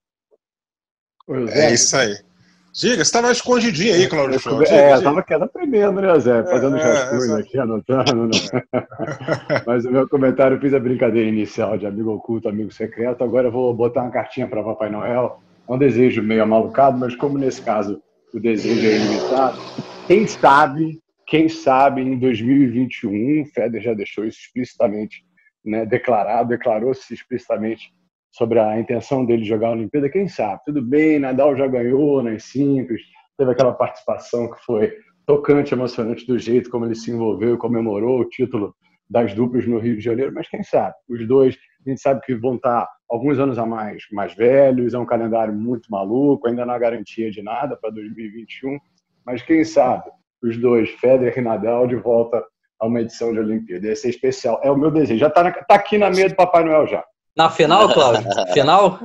É 1.49 1.73
isso 1.73 1.95
aí. 1.97 2.30
Diga, 2.73 2.95
você 2.95 3.01
estava 3.01 3.31
escondidinho 3.31 3.93
aí, 3.93 4.07
Claudio 4.07 4.39
Show. 4.39 4.63
É, 4.63 4.93
eu 4.93 4.97
estava 4.97 5.21
quieto 5.21 5.43
aprendendo, 5.43 5.99
né, 5.99 6.17
Zé? 6.19 6.41
Fazendo 6.43 6.77
é, 6.77 6.81
rascunhos 6.81 7.29
é, 7.29 7.41
aqui, 7.41 7.59
anotando. 7.59 8.27
Né? 8.27 8.31
Mas 9.67 9.83
o 9.83 9.91
meu 9.91 10.07
comentário, 10.07 10.55
eu 10.55 10.61
fiz 10.61 10.73
a 10.73 10.79
brincadeira 10.79 11.27
inicial 11.27 11.77
de 11.77 11.85
amigo 11.85 12.13
oculto, 12.13 12.47
amigo 12.47 12.71
secreto. 12.71 13.23
Agora 13.23 13.49
eu 13.49 13.51
vou 13.51 13.73
botar 13.73 14.03
uma 14.03 14.11
cartinha 14.11 14.47
para 14.47 14.63
Papai 14.63 14.89
Noel. 14.89 15.41
É 15.67 15.73
um 15.73 15.77
desejo 15.77 16.23
meio 16.23 16.43
amalucado, 16.43 16.97
mas 16.97 17.13
como 17.13 17.37
nesse 17.37 17.61
caso 17.61 18.01
o 18.33 18.39
desejo 18.39 18.87
é 18.87 18.95
ilimitado, 18.95 19.59
quem 20.07 20.25
sabe, 20.25 20.99
quem 21.27 21.49
sabe 21.49 22.01
em 22.01 22.17
2021, 22.17 23.41
o 23.41 23.45
Feder 23.47 23.81
já 23.81 23.93
deixou 23.93 24.23
isso 24.23 24.39
explicitamente 24.39 25.25
né, 25.63 25.85
declarado, 25.85 26.49
declarou-se 26.49 27.13
explicitamente 27.13 27.93
sobre 28.31 28.59
a 28.59 28.79
intenção 28.79 29.25
dele 29.25 29.43
jogar 29.43 29.67
a 29.67 29.71
Olimpíada, 29.71 30.09
quem 30.09 30.27
sabe? 30.27 30.61
Tudo 30.65 30.81
bem, 30.81 31.19
Nadal 31.19 31.55
já 31.55 31.67
ganhou 31.67 32.23
nas 32.23 32.43
simples, 32.45 33.01
teve 33.37 33.51
aquela 33.51 33.73
participação 33.73 34.49
que 34.49 34.63
foi 34.63 34.93
tocante, 35.25 35.73
emocionante 35.73 36.25
do 36.25 36.39
jeito 36.39 36.69
como 36.69 36.85
ele 36.85 36.95
se 36.95 37.11
envolveu, 37.11 37.57
comemorou 37.57 38.19
o 38.19 38.29
título 38.29 38.73
das 39.09 39.33
duplas 39.33 39.67
no 39.67 39.77
Rio 39.77 39.97
de 39.97 40.01
Janeiro, 40.01 40.31
mas 40.33 40.47
quem 40.47 40.63
sabe? 40.63 40.95
Os 41.09 41.27
dois, 41.27 41.57
a 41.85 41.89
gente 41.89 42.01
sabe 42.01 42.21
que 42.21 42.33
vão 42.33 42.55
estar 42.55 42.87
alguns 43.09 43.37
anos 43.39 43.57
a 43.59 43.65
mais, 43.65 44.03
mais 44.11 44.33
velhos, 44.33 44.93
é 44.93 44.97
um 44.97 45.05
calendário 45.05 45.53
muito 45.53 45.91
maluco, 45.91 46.47
ainda 46.47 46.65
não 46.65 46.73
há 46.73 46.79
garantia 46.79 47.29
de 47.29 47.41
nada 47.41 47.75
para 47.75 47.89
2021, 47.89 48.77
mas 49.25 49.41
quem 49.41 49.63
sabe? 49.65 50.09
os 50.41 50.57
dois, 50.57 50.89
Federer 50.89 51.37
e 51.37 51.41
Nadal, 51.41 51.87
de 51.87 51.95
volta 51.95 52.43
a 52.79 52.87
uma 52.87 53.01
edição 53.01 53.31
de 53.31 53.39
Olimpíada. 53.39 53.87
Ia 53.87 53.95
ser 53.95 54.09
especial. 54.09 54.59
É 54.63 54.71
o 54.71 54.77
meu 54.77 54.89
desejo. 54.89 55.19
Já 55.19 55.27
está 55.27 55.51
tá 55.51 55.75
aqui 55.75 55.97
na 55.97 56.09
meia 56.09 56.29
do 56.29 56.35
Papai 56.35 56.63
Noel 56.63 56.87
já. 56.87 57.03
Na 57.35 57.49
final, 57.49 57.93
Cláudio? 57.93 58.29
final? 58.53 58.99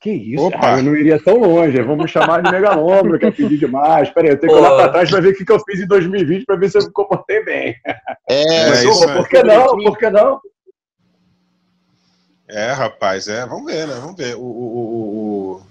Que 0.00 0.12
isso, 0.12 0.46
Opa. 0.46 0.78
eu 0.78 0.84
não 0.84 0.94
iria 0.94 1.22
tão 1.22 1.38
longe. 1.38 1.80
Vamos 1.82 2.10
chamar 2.10 2.40
de 2.42 2.50
megalômetro, 2.50 3.18
que 3.18 3.26
é 3.26 3.30
pedir 3.32 3.58
demais. 3.58 4.08
Peraí, 4.10 4.30
eu 4.30 4.38
tenho 4.38 4.52
que 4.52 4.58
olhar 4.58 4.76
para 4.76 4.88
trás 4.90 5.10
para 5.10 5.20
ver 5.20 5.30
o 5.30 5.34
que 5.34 5.50
eu 5.50 5.60
fiz 5.60 5.80
em 5.80 5.86
2020 5.88 6.44
para 6.44 6.56
ver 6.56 6.70
se 6.70 6.78
eu 6.78 6.84
me 6.84 6.92
comportei 6.92 7.44
bem. 7.44 7.74
É, 8.28 8.68
Mas, 8.70 8.82
isso 8.84 9.12
por 9.12 9.28
que 9.28 9.42
não? 9.42 9.66
Por 9.66 9.98
que 9.98 10.10
não? 10.10 10.40
É, 12.48 12.72
rapaz, 12.72 13.26
é, 13.26 13.44
vamos 13.44 13.66
ver, 13.66 13.86
né? 13.88 13.94
Vamos 14.00 14.16
ver. 14.16 14.36
O, 14.36 14.40
o, 14.40 15.52
o 15.56 15.62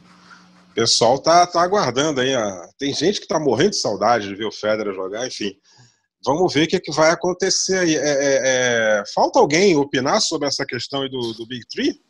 pessoal 0.76 1.18
tá, 1.20 1.47
tá 1.47 1.61
aguardando 1.61 2.20
aí. 2.20 2.34
Tem 2.78 2.93
gente 2.93 3.22
que 3.22 3.28
tá 3.28 3.39
morrendo 3.39 3.72
de 3.72 3.78
saudade 3.78 4.28
de 4.28 4.36
ver 4.36 4.45
o 4.45 4.51
Federer 4.51 4.93
jogar, 4.93 5.26
enfim. 5.26 5.55
Vamos 6.28 6.54
ver 6.54 6.66
o 6.66 6.68
que, 6.68 6.76
é 6.76 6.80
que 6.82 6.92
vai 6.92 7.10
acontecer 7.10 7.78
aí. 7.78 7.96
É, 7.96 8.00
é, 8.00 8.42
é... 8.44 9.04
Falta 9.16 9.40
alguém 9.40 9.78
opinar 9.78 10.20
sobre 10.20 10.46
essa 10.46 10.66
questão 10.66 11.02
aí 11.02 11.10
do, 11.10 11.34
do 11.34 11.48
Big 11.48 11.66
Three? 11.68 12.02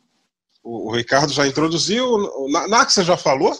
O, 0.60 0.88
o 0.88 0.92
Ricardo 0.92 1.32
já 1.32 1.46
introduziu. 1.46 2.04
O 2.04 2.50
Nax 2.50 2.96
já 2.96 3.16
falou? 3.16 3.54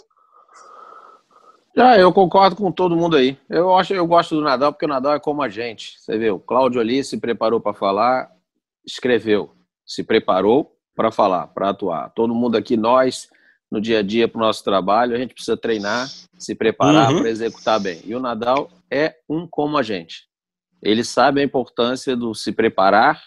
Já, 1.76 1.96
eu 1.96 2.12
concordo 2.12 2.56
com 2.56 2.72
todo 2.72 2.96
mundo 2.96 3.16
aí. 3.16 3.38
Eu 3.48 3.76
acho, 3.76 3.94
eu 3.94 4.04
gosto 4.04 4.34
do 4.34 4.42
Nadal 4.42 4.72
porque 4.72 4.84
o 4.84 4.88
Nadal 4.88 5.14
é 5.14 5.20
como 5.20 5.42
a 5.42 5.48
gente. 5.48 5.94
Você 6.00 6.18
vê, 6.18 6.28
o 6.28 6.40
Cláudio 6.40 6.80
ali 6.80 7.04
se 7.04 7.18
preparou 7.18 7.60
para 7.60 7.72
falar, 7.72 8.28
escreveu, 8.84 9.52
se 9.86 10.02
preparou 10.02 10.72
para 10.96 11.12
falar, 11.12 11.46
para 11.46 11.68
atuar. 11.68 12.10
Todo 12.16 12.34
mundo 12.34 12.56
aqui, 12.56 12.76
nós, 12.76 13.28
no 13.70 13.80
dia 13.80 14.00
a 14.00 14.02
dia 14.02 14.26
para 14.26 14.38
o 14.38 14.44
nosso 14.44 14.64
trabalho, 14.64 15.14
a 15.14 15.18
gente 15.18 15.34
precisa 15.34 15.56
treinar, 15.56 16.08
se 16.36 16.52
preparar 16.52 17.12
uhum. 17.12 17.20
para 17.20 17.30
executar 17.30 17.78
bem. 17.78 18.00
E 18.04 18.12
o 18.12 18.18
Nadal 18.18 18.68
é 18.90 19.14
um 19.28 19.46
como 19.46 19.78
a 19.78 19.82
gente. 19.84 20.27
Ele 20.82 21.02
sabe 21.02 21.40
a 21.40 21.44
importância 21.44 22.16
do 22.16 22.34
se 22.34 22.52
preparar 22.52 23.22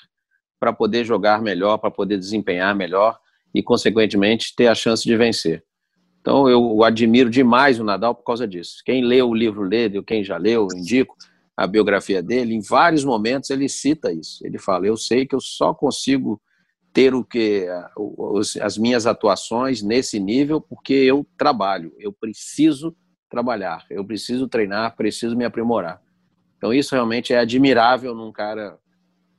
para 0.59 0.71
poder 0.71 1.03
jogar 1.03 1.41
melhor, 1.41 1.77
para 1.77 1.91
poder 1.91 2.17
desempenhar 2.17 2.75
melhor 2.75 3.19
e, 3.53 3.61
consequentemente, 3.63 4.55
ter 4.55 4.67
a 4.67 4.75
chance 4.75 5.03
de 5.03 5.15
vencer. 5.17 5.63
Então, 6.21 6.47
eu 6.47 6.83
admiro 6.83 7.29
demais 7.29 7.79
o 7.79 7.83
Nadal 7.83 8.13
por 8.13 8.23
causa 8.23 8.47
disso. 8.47 8.77
Quem 8.85 9.03
lê 9.03 9.21
o 9.21 9.33
livro 9.33 9.67
dele, 9.67 10.03
quem 10.03 10.23
já 10.23 10.37
leu, 10.37 10.67
indico 10.75 11.15
a 11.57 11.65
biografia 11.65 12.21
dele, 12.21 12.53
em 12.53 12.61
vários 12.61 13.03
momentos 13.03 13.49
ele 13.49 13.67
cita 13.67 14.11
isso. 14.11 14.45
Ele 14.45 14.57
fala: 14.57 14.85
Eu 14.85 14.95
sei 14.95 15.25
que 15.25 15.35
eu 15.35 15.41
só 15.41 15.73
consigo 15.73 16.39
ter 16.93 17.13
o 17.13 17.23
que 17.23 17.67
as 18.61 18.77
minhas 18.77 19.07
atuações 19.07 19.81
nesse 19.81 20.19
nível 20.19 20.59
porque 20.59 20.93
eu 20.93 21.25
trabalho, 21.37 21.93
eu 21.97 22.11
preciso 22.11 22.95
trabalhar, 23.29 23.85
eu 23.89 24.05
preciso 24.05 24.47
treinar, 24.47 24.95
preciso 24.95 25.35
me 25.35 25.45
aprimorar. 25.45 26.01
Então 26.61 26.71
isso 26.71 26.93
realmente 26.93 27.33
é 27.33 27.39
admirável 27.39 28.13
num 28.13 28.31
cara 28.31 28.77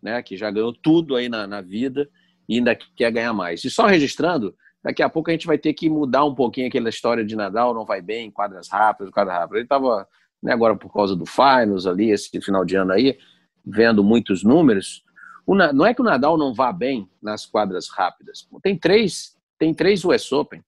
né, 0.03 0.21
que 0.21 0.37
já 0.37 0.51
ganhou 0.51 0.73
tudo 0.73 1.15
aí 1.15 1.29
na, 1.29 1.47
na 1.47 1.61
vida 1.61 2.11
e 2.49 2.57
ainda 2.57 2.77
quer 2.97 3.13
ganhar 3.13 3.33
mais. 3.33 3.63
E 3.63 3.71
só 3.71 3.87
registrando, 3.87 4.53
daqui 4.83 5.05
a 5.05 5.09
pouco 5.09 5.31
a 5.31 5.33
gente 5.33 5.47
vai 5.47 5.57
ter 5.57 5.73
que 5.73 5.89
mudar 5.89 6.25
um 6.25 6.35
pouquinho 6.35 6.67
aquela 6.67 6.89
história 6.89 7.25
de 7.25 7.37
Nadal, 7.37 7.73
não 7.73 7.85
vai 7.85 8.03
bem, 8.03 8.29
quadras 8.29 8.69
rápidas, 8.69 9.13
quadras 9.13 9.37
rápidas. 9.37 9.59
Ele 9.59 9.67
estava, 9.67 10.09
né, 10.43 10.53
agora 10.53 10.75
por 10.75 10.93
causa 10.93 11.15
do 11.15 11.25
finals 11.25 11.87
ali, 11.87 12.11
esse 12.11 12.29
final 12.41 12.65
de 12.65 12.75
ano 12.75 12.91
aí, 12.91 13.17
vendo 13.65 14.03
muitos 14.03 14.43
números. 14.43 15.05
O, 15.47 15.55
não 15.55 15.87
é 15.87 15.95
que 15.95 16.01
o 16.01 16.05
Nadal 16.05 16.37
não 16.37 16.53
vá 16.53 16.73
bem 16.73 17.09
nas 17.23 17.47
quadras 17.47 17.89
rápidas. 17.89 18.49
Tem 18.65 18.77
três, 18.77 19.37
tem 19.57 19.73
três 19.73 20.05
US 20.05 20.33
Open, 20.33 20.61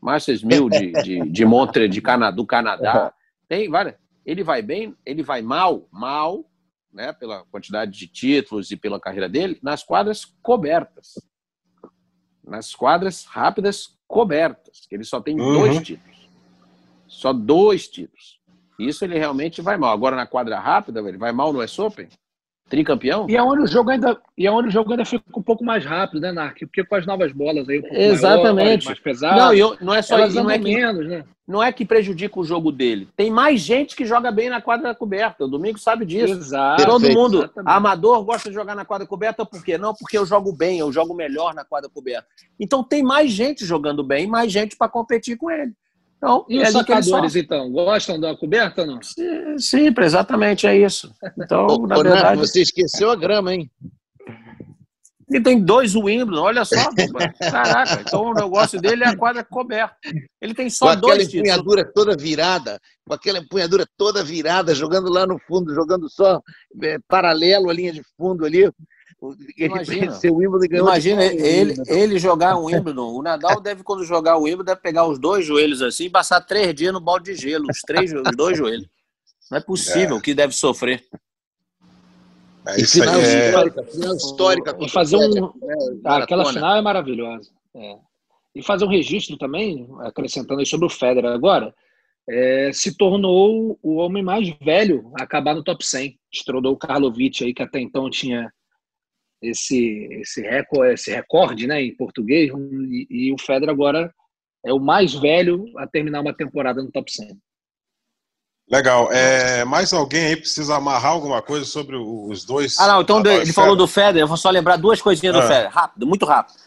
Masters 0.00 0.42
1000 0.42 0.70
de, 0.70 0.92
de, 1.02 1.30
de 1.30 1.44
Montreal, 1.44 1.86
de 1.86 2.00
Canadá, 2.00 2.34
do 2.34 2.46
Canadá. 2.46 3.12
Tem 3.46 3.68
várias. 3.68 3.94
Ele 4.28 4.44
vai 4.44 4.60
bem, 4.60 4.94
ele 5.06 5.22
vai 5.22 5.40
mal, 5.40 5.88
mal, 5.90 6.44
né, 6.92 7.14
pela 7.14 7.46
quantidade 7.46 7.92
de 7.92 8.06
títulos 8.06 8.70
e 8.70 8.76
pela 8.76 9.00
carreira 9.00 9.26
dele, 9.26 9.58
nas 9.62 9.82
quadras 9.82 10.26
cobertas. 10.42 11.14
Nas 12.44 12.74
quadras 12.74 13.24
rápidas 13.24 13.98
cobertas, 14.06 14.86
que 14.86 14.94
ele 14.94 15.04
só 15.04 15.18
tem 15.18 15.40
uhum. 15.40 15.54
dois 15.54 15.80
títulos. 15.80 16.28
Só 17.06 17.32
dois 17.32 17.88
títulos. 17.88 18.38
Isso 18.78 19.02
ele 19.02 19.18
realmente 19.18 19.62
vai 19.62 19.78
mal. 19.78 19.94
Agora 19.94 20.14
na 20.14 20.26
quadra 20.26 20.60
rápida, 20.60 21.00
ele 21.00 21.16
vai 21.16 21.32
mal 21.32 21.50
no 21.50 21.62
US 21.62 21.78
Open? 21.78 22.10
Tricampeão? 22.68 23.26
E 23.28 23.36
aonde 23.36 23.62
o 23.62 23.66
jogo 23.66 23.90
ainda, 23.90 24.16
e 24.36 24.46
aonde 24.46 24.68
o 24.68 24.70
jogo 24.70 24.90
ainda 24.90 25.04
fica 25.04 25.24
um 25.34 25.42
pouco 25.42 25.64
mais 25.64 25.84
rápido, 25.84 26.20
né, 26.20 26.32
Narc? 26.32 26.58
Porque 26.60 26.84
com 26.84 26.94
as 26.94 27.06
novas 27.06 27.32
bolas 27.32 27.68
aí, 27.68 27.80
um 27.80 27.86
Exatamente. 27.90 28.54
Maior, 28.54 28.84
mais 28.84 29.00
pesadas. 29.00 29.38
Não, 29.38 29.54
eu, 29.54 29.76
não 29.80 29.94
é 29.94 30.02
só 30.02 30.18
isso, 30.26 30.42
não 30.42 30.50
é 30.50 30.58
que, 30.58 30.74
menos, 30.74 31.06
né? 31.06 31.24
Não 31.46 31.62
é 31.62 31.72
que 31.72 31.84
prejudica 31.84 32.38
o 32.38 32.44
jogo 32.44 32.70
dele. 32.70 33.08
Tem 33.16 33.30
mais 33.30 33.62
gente 33.62 33.96
que 33.96 34.04
joga 34.04 34.30
bem 34.30 34.50
na 34.50 34.60
quadra 34.60 34.94
coberta. 34.94 35.46
O 35.46 35.48
Domingo 35.48 35.78
sabe 35.78 36.04
disso. 36.04 36.34
Exato. 36.34 36.84
Todo 36.84 37.00
Perfeito. 37.00 37.18
mundo, 37.18 37.38
Exatamente. 37.38 37.74
amador, 37.74 38.22
gosta 38.22 38.50
de 38.50 38.54
jogar 38.54 38.74
na 38.74 38.84
quadra 38.84 39.06
coberta 39.06 39.46
por 39.46 39.64
quê? 39.64 39.78
Não, 39.78 39.94
porque 39.94 40.18
eu 40.18 40.26
jogo 40.26 40.52
bem, 40.52 40.78
eu 40.78 40.92
jogo 40.92 41.14
melhor 41.14 41.54
na 41.54 41.64
quadra 41.64 41.88
coberta. 41.88 42.26
Então 42.60 42.84
tem 42.84 43.02
mais 43.02 43.30
gente 43.30 43.64
jogando 43.64 44.04
bem, 44.04 44.26
mais 44.26 44.52
gente 44.52 44.76
para 44.76 44.90
competir 44.90 45.38
com 45.38 45.50
ele. 45.50 45.72
Então, 46.18 46.44
e 46.48 46.60
os 46.60 46.70
sacadores, 46.70 47.36
então, 47.36 47.70
gostam 47.70 48.18
da 48.18 48.36
coberta 48.36 48.82
ou 48.82 48.88
não? 48.88 49.00
Sim, 49.02 49.94
exatamente, 49.96 50.66
é 50.66 50.76
isso. 50.76 51.14
Então, 51.38 51.66
ô, 51.66 51.86
na 51.86 51.96
ô, 51.96 52.02
verdade. 52.02 52.36
Não, 52.36 52.44
você 52.44 52.60
esqueceu 52.60 53.10
a 53.10 53.16
grama, 53.16 53.54
hein? 53.54 53.70
E 55.30 55.40
tem 55.40 55.60
dois 55.60 55.94
Wimbledon, 55.94 56.40
olha 56.40 56.64
só. 56.64 56.90
Caraca, 57.38 58.00
então 58.00 58.30
o 58.30 58.34
negócio 58.34 58.80
dele 58.80 59.04
é 59.04 59.08
a 59.08 59.16
quadra 59.16 59.44
coberta. 59.44 59.94
Ele 60.40 60.54
tem 60.54 60.68
só 60.70 60.94
com 60.94 61.00
dois 61.00 61.28
aquela 61.28 61.40
empunhadura 61.40 61.84
toda 61.84 62.16
virada, 62.16 62.80
com 63.06 63.14
aquela 63.14 63.38
empunhadura 63.38 63.86
toda 63.96 64.24
virada, 64.24 64.74
jogando 64.74 65.10
lá 65.10 65.26
no 65.26 65.38
fundo, 65.38 65.74
jogando 65.74 66.08
só 66.08 66.40
é, 66.82 66.98
paralelo 67.06 67.68
a 67.68 67.72
linha 67.74 67.92
de 67.92 68.02
fundo 68.16 68.44
ali. 68.44 68.72
Imagina, 69.56 70.16
Imagina 70.70 71.24
ele, 71.24 71.74
ele 71.88 72.18
jogar 72.20 72.56
um 72.56 72.66
Wimbledon. 72.66 73.14
O 73.14 73.22
Nadal 73.22 73.60
deve, 73.60 73.82
quando 73.82 74.04
jogar 74.04 74.36
o 74.36 74.42
Wimbledon, 74.42 74.64
deve 74.64 74.80
pegar 74.80 75.06
os 75.06 75.18
dois 75.18 75.44
joelhos 75.44 75.82
assim 75.82 76.04
e 76.04 76.10
passar 76.10 76.40
três 76.40 76.72
dias 76.72 76.92
no 76.92 77.00
balde 77.00 77.34
de 77.34 77.40
gelo, 77.40 77.66
os, 77.68 77.80
três, 77.80 78.12
os 78.12 78.36
dois 78.36 78.56
joelhos. 78.56 78.88
Não 79.50 79.58
é 79.58 79.60
possível 79.60 80.16
o 80.16 80.18
é. 80.18 80.22
que 80.22 80.34
deve 80.34 80.54
sofrer. 80.54 81.04
É 82.68 82.80
isso 82.80 83.00
final, 83.00 83.14
é... 83.16 83.48
histórica, 83.48 83.82
final 83.84 84.14
histórica. 84.14 84.76
E 84.78 84.88
fazer 84.88 85.16
um. 85.16 85.46
É, 85.46 86.10
aquela 86.10 86.44
final 86.52 86.76
é 86.76 86.82
maravilhosa. 86.82 87.50
É. 87.74 87.96
E 88.54 88.62
fazer 88.62 88.84
um 88.84 88.88
registro 88.88 89.36
também, 89.36 89.88
acrescentando 90.00 90.60
aí 90.60 90.66
sobre 90.66 90.86
o 90.86 90.90
Federer 90.90 91.32
agora, 91.32 91.74
é, 92.28 92.70
se 92.72 92.96
tornou 92.96 93.78
o 93.82 93.96
homem 93.96 94.22
mais 94.22 94.48
velho 94.60 95.10
a 95.18 95.24
acabar 95.24 95.54
no 95.54 95.64
top 95.64 95.84
100. 95.84 96.18
Estrondou 96.32 96.74
o 96.74 96.76
Karlovic 96.76 97.42
aí, 97.42 97.54
que 97.54 97.62
até 97.62 97.80
então 97.80 98.08
tinha 98.10 98.52
esse, 99.42 100.08
esse, 100.12 100.42
recorde, 100.42 100.94
esse 100.94 101.10
recorde 101.10 101.66
né, 101.66 101.82
em 101.82 101.94
português, 101.96 102.50
e, 102.50 103.06
e, 103.10 103.32
o 103.32 103.38
Federer 103.38 103.70
agora 103.70 104.12
é 104.64 104.72
o 104.72 104.80
mais 104.80 105.14
velho 105.14 105.66
a 105.78 105.86
terminar 105.86 106.20
uma 106.20 106.34
temporada 106.34 106.82
no 106.82 106.90
top 106.90 107.12
100. 107.12 107.38
Legal. 108.70 109.10
É, 109.10 109.64
mais 109.64 109.92
alguém 109.92 110.26
aí 110.26 110.36
precisa 110.36 110.76
amarrar 110.76 111.12
alguma 111.12 111.40
coisa 111.40 111.64
sobre 111.64 111.96
os 111.96 112.44
dois? 112.44 112.78
Ah, 112.78 112.88
não, 112.88 113.00
então 113.00 113.18
ele 113.20 113.28
Federer. 113.28 113.54
falou 113.54 113.76
do 113.76 113.86
Federer, 113.86 114.22
eu 114.22 114.28
vou 114.28 114.36
só 114.36 114.50
lembrar 114.50 114.76
duas 114.76 115.00
coisinhas 115.00 115.34
do 115.34 115.40
ah. 115.40 115.46
Federer, 115.46 115.72
rápido, 115.72 116.06
muito 116.06 116.26
rápido. 116.26 116.58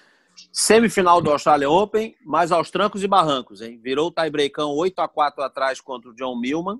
Semifinal 0.51 1.21
do 1.21 1.31
Australia 1.31 1.69
Open, 1.69 2.15
mas 2.25 2.51
aos 2.51 2.71
trancos 2.71 3.03
e 3.03 3.07
barrancos, 3.07 3.61
hein? 3.61 3.79
Virou 3.83 4.07
o 4.07 4.11
tie-breakão 4.11 4.71
8 4.71 4.99
a 4.99 5.07
4 5.07 5.43
atrás 5.43 5.79
contra 5.79 6.09
o 6.09 6.15
John 6.15 6.39
Millman 6.39 6.79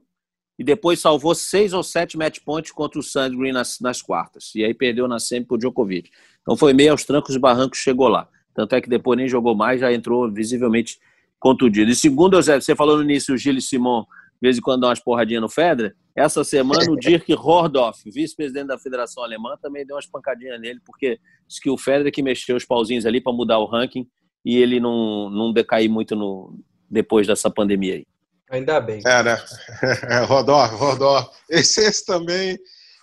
e 0.61 0.63
depois 0.63 0.99
salvou 0.99 1.33
seis 1.33 1.73
ou 1.73 1.81
sete 1.81 2.15
match 2.15 2.37
points 2.45 2.71
contra 2.71 2.99
o 2.99 3.01
Sandgren 3.01 3.51
nas, 3.51 3.79
nas 3.79 3.99
quartas. 3.99 4.53
E 4.53 4.63
aí 4.63 4.75
perdeu 4.75 5.07
na 5.07 5.17
semi 5.17 5.43
pro 5.43 5.57
Djokovic. 5.57 6.11
Então 6.43 6.55
foi 6.55 6.71
meio 6.71 6.91
aos 6.91 7.03
trancos 7.03 7.33
e 7.33 7.39
barrancos, 7.39 7.79
chegou 7.79 8.07
lá. 8.07 8.29
Tanto 8.53 8.75
é 8.75 8.79
que 8.79 8.87
depois 8.87 9.17
nem 9.17 9.27
jogou 9.27 9.55
mais, 9.55 9.81
já 9.81 9.91
entrou 9.91 10.31
visivelmente 10.31 10.99
contundido. 11.39 11.89
E 11.89 11.95
segundo, 11.95 12.39
você 12.39 12.75
falou 12.75 12.97
no 12.97 13.01
início, 13.01 13.33
o 13.33 13.37
Gilles 13.39 13.67
Simon, 13.67 14.01
de 14.03 14.07
vez 14.39 14.59
em 14.59 14.61
quando 14.61 14.81
dá 14.81 14.89
umas 14.89 14.99
porradinhas 14.99 15.41
no 15.41 15.49
Federer. 15.49 15.95
Essa 16.15 16.43
semana 16.43 16.91
o 16.91 16.95
Dirk 16.95 17.33
Hordorf, 17.33 17.99
vice-presidente 18.05 18.67
da 18.67 18.77
Federação 18.77 19.23
Alemã, 19.23 19.57
também 19.59 19.83
deu 19.83 19.95
umas 19.95 20.05
pancadinhas 20.05 20.61
nele, 20.61 20.79
porque 20.85 21.19
disse 21.47 21.59
que 21.59 21.71
o 21.71 21.77
Federer 21.77 22.11
que 22.11 22.21
mexeu 22.21 22.55
os 22.55 22.65
pauzinhos 22.65 23.07
ali 23.07 23.19
para 23.19 23.33
mudar 23.33 23.57
o 23.57 23.65
ranking 23.65 24.07
e 24.45 24.57
ele 24.57 24.79
não, 24.79 25.27
não 25.31 25.51
decair 25.51 25.89
muito 25.89 26.15
no, 26.15 26.55
depois 26.87 27.25
dessa 27.25 27.49
pandemia 27.49 27.95
aí. 27.95 28.05
Ainda 28.51 28.81
bem. 28.81 29.01
É, 29.05 29.23
né? 29.23 29.41
Rodó, 30.27 30.65
Rodó. 30.65 31.31
Esse, 31.49 31.81
esse 31.81 32.05
também. 32.05 32.59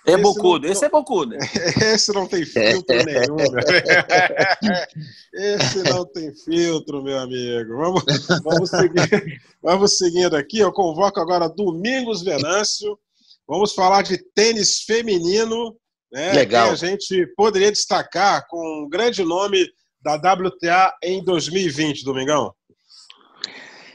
É 0.07 0.13
esse 0.13 0.23
bocudo, 0.23 0.67
não, 0.67 0.73
esse 0.73 0.85
é 0.85 0.89
bocudo. 0.89 1.37
Esse 1.83 2.13
não 2.15 2.27
tem 2.27 2.45
filtro 2.45 2.97
nenhum. 3.05 3.37
esse 5.35 5.83
não 5.83 6.07
tem 6.07 6.35
filtro, 6.35 7.03
meu 7.03 7.19
amigo. 7.19 7.77
Vamos, 7.77 8.05
vamos, 8.43 8.71
seguir, 8.71 9.43
vamos 9.63 9.99
seguindo 9.99 10.35
aqui. 10.35 10.61
Eu 10.61 10.73
convoco 10.73 11.21
agora 11.21 11.49
Domingos 11.49 12.23
Venâncio. 12.23 12.99
Vamos 13.47 13.75
falar 13.75 14.03
de 14.03 14.17
tênis 14.35 14.81
feminino. 14.81 15.77
Né, 16.11 16.33
Legal. 16.33 16.69
Que 16.69 16.73
a 16.73 16.89
gente 16.89 17.27
poderia 17.37 17.71
destacar 17.71 18.47
com 18.49 18.85
um 18.85 18.89
grande 18.89 19.23
nome 19.23 19.67
da 20.01 20.15
WTA 20.15 20.95
em 21.03 21.23
2020, 21.23 22.03
Domingão. 22.05 22.55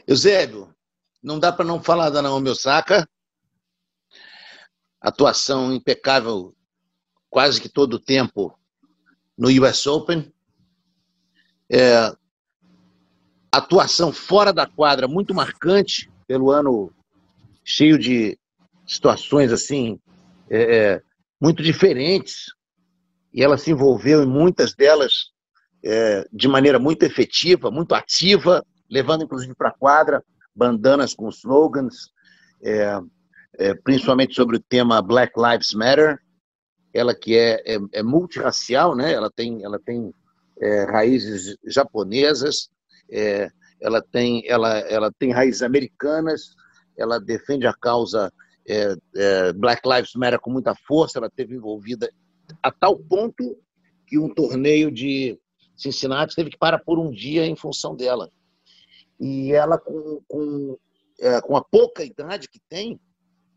Eusébio, 0.06 0.73
não 1.24 1.38
dá 1.38 1.50
para 1.50 1.64
não 1.64 1.82
falar 1.82 2.10
da 2.10 2.20
Naomi 2.20 2.50
Osaka. 2.50 3.08
atuação 5.00 5.72
impecável 5.72 6.54
quase 7.30 7.60
que 7.60 7.68
todo 7.68 7.94
o 7.94 7.98
tempo 7.98 8.56
no 9.36 9.48
US 9.48 9.86
Open. 9.86 10.32
É, 11.70 12.14
atuação 13.50 14.12
fora 14.12 14.52
da 14.52 14.66
quadra 14.66 15.08
muito 15.08 15.34
marcante 15.34 16.10
pelo 16.26 16.50
ano 16.50 16.92
cheio 17.64 17.98
de 17.98 18.38
situações 18.86 19.50
assim 19.50 19.98
é, 20.50 20.76
é 20.76 21.02
muito 21.40 21.62
diferentes 21.62 22.52
e 23.32 23.42
ela 23.42 23.56
se 23.56 23.70
envolveu 23.70 24.22
em 24.22 24.26
muitas 24.26 24.74
delas 24.74 25.30
é, 25.82 26.28
de 26.30 26.46
maneira 26.48 26.78
muito 26.78 27.02
efetiva, 27.02 27.70
muito 27.70 27.94
ativa, 27.94 28.64
levando 28.90 29.24
inclusive 29.24 29.54
para 29.54 29.70
a 29.70 29.74
quadra 29.74 30.22
bandanas 30.54 31.14
com 31.14 31.28
slogans, 31.28 32.12
é, 32.62 33.00
é, 33.58 33.74
principalmente 33.74 34.34
sobre 34.34 34.56
o 34.56 34.62
tema 34.62 35.02
Black 35.02 35.32
Lives 35.36 35.72
Matter. 35.74 36.18
Ela 36.92 37.14
que 37.14 37.36
é, 37.36 37.60
é, 37.66 37.78
é 37.92 38.02
multirracial, 38.02 38.94
né? 38.94 39.12
ela 39.12 39.30
tem, 39.30 39.64
ela 39.64 39.80
tem 39.80 40.14
é, 40.60 40.84
raízes 40.84 41.56
japonesas, 41.66 42.68
é, 43.10 43.48
ela, 43.80 44.00
tem, 44.00 44.44
ela, 44.46 44.78
ela 44.78 45.12
tem 45.18 45.32
raízes 45.32 45.62
americanas, 45.62 46.54
ela 46.96 47.18
defende 47.18 47.66
a 47.66 47.74
causa 47.74 48.32
Black 49.56 49.86
Lives 49.86 50.14
Matter 50.14 50.40
com 50.40 50.50
muita 50.50 50.74
força, 50.86 51.18
ela 51.18 51.28
teve 51.28 51.54
envolvida 51.54 52.08
a 52.62 52.70
tal 52.70 52.98
ponto 52.98 53.58
que 54.06 54.18
um 54.18 54.32
torneio 54.32 54.90
de 54.90 55.38
Cincinnati 55.76 56.34
teve 56.34 56.50
que 56.50 56.58
parar 56.58 56.78
por 56.78 56.98
um 56.98 57.10
dia 57.10 57.44
em 57.44 57.56
função 57.56 57.94
dela. 57.94 58.30
E 59.18 59.52
ela, 59.52 59.78
com, 59.78 60.20
com, 60.26 60.78
é, 61.20 61.40
com 61.40 61.56
a 61.56 61.64
pouca 61.64 62.04
idade 62.04 62.48
que 62.48 62.60
tem, 62.68 63.00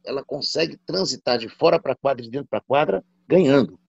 ela 0.05 0.23
consegue 0.23 0.77
transitar 0.85 1.37
de 1.37 1.49
fora 1.49 1.79
para 1.79 1.93
a 1.93 1.95
quadra 1.95 2.23
e 2.23 2.25
de 2.25 2.31
dentro 2.31 2.47
para 2.47 2.59
a 2.59 2.63
quadra 2.63 3.03
ganhando. 3.27 3.79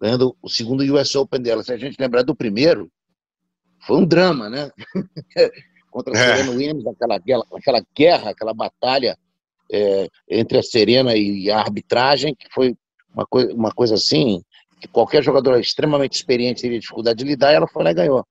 Ganhando 0.00 0.36
o 0.42 0.48
segundo 0.48 0.82
US 0.94 1.14
Open 1.14 1.40
dela. 1.40 1.62
Se 1.62 1.72
a 1.72 1.76
gente 1.76 2.00
lembrar 2.00 2.22
do 2.22 2.34
primeiro, 2.34 2.90
foi 3.86 3.98
um 3.98 4.04
drama, 4.04 4.48
né? 4.48 4.70
Contra 5.90 6.16
a 6.16 6.18
é. 6.18 6.36
Serena 6.36 6.50
Williams, 6.52 6.86
aquela, 6.86 7.16
aquela, 7.16 7.46
aquela 7.52 7.86
guerra, 7.94 8.30
aquela 8.30 8.54
batalha 8.54 9.16
é, 9.70 10.08
entre 10.28 10.58
a 10.58 10.62
Serena 10.62 11.16
e 11.16 11.50
a 11.50 11.58
arbitragem, 11.58 12.34
que 12.34 12.48
foi 12.52 12.76
uma, 13.14 13.26
coi 13.26 13.46
uma 13.52 13.70
coisa 13.70 13.94
assim, 13.94 14.42
que 14.80 14.88
qualquer 14.88 15.22
jogador 15.22 15.58
extremamente 15.58 16.14
experiente 16.14 16.62
teria 16.62 16.78
dificuldade 16.78 17.18
de 17.18 17.24
lidar, 17.24 17.52
e 17.52 17.56
ela 17.56 17.68
foi 17.68 17.84
lá 17.84 17.90
e 17.90 17.94
ganhou. 17.94 18.26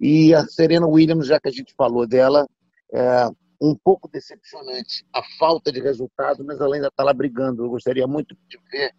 E 0.00 0.34
a 0.34 0.44
Serena 0.46 0.86
Williams, 0.86 1.26
já 1.26 1.38
que 1.40 1.48
a 1.48 1.52
gente 1.52 1.74
falou 1.74 2.06
dela, 2.06 2.48
é 2.92 3.28
um 3.60 3.74
pouco 3.74 4.08
decepcionante 4.08 5.06
a 5.12 5.22
falta 5.38 5.72
de 5.72 5.80
resultado, 5.80 6.44
mas 6.44 6.60
ela 6.60 6.74
ainda 6.74 6.88
está 6.88 7.02
lá 7.02 7.12
brigando. 7.12 7.64
Eu 7.64 7.70
gostaria 7.70 8.06
muito 8.06 8.36
de 8.48 8.58
ver 8.70 8.92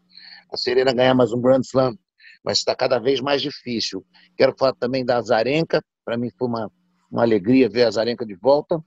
a 0.51 0.57
Serena 0.57 0.93
ganhar 0.93 1.13
mais 1.13 1.31
um 1.31 1.41
Grand 1.41 1.61
Slam, 1.61 1.97
mas 2.43 2.59
está 2.59 2.75
cada 2.75 2.97
vez 2.99 3.19
mais 3.21 3.41
difícil. 3.41 4.05
Quero 4.37 4.55
falar 4.57 4.73
também 4.73 5.05
da 5.05 5.17
Azarenka, 5.17 5.83
para 6.03 6.17
mim 6.17 6.29
foi 6.37 6.47
uma, 6.47 6.71
uma 7.11 7.21
alegria 7.21 7.69
ver 7.69 7.83
a 7.83 7.87
Azarenka 7.87 8.25
de 8.25 8.35
volta. 8.35 8.83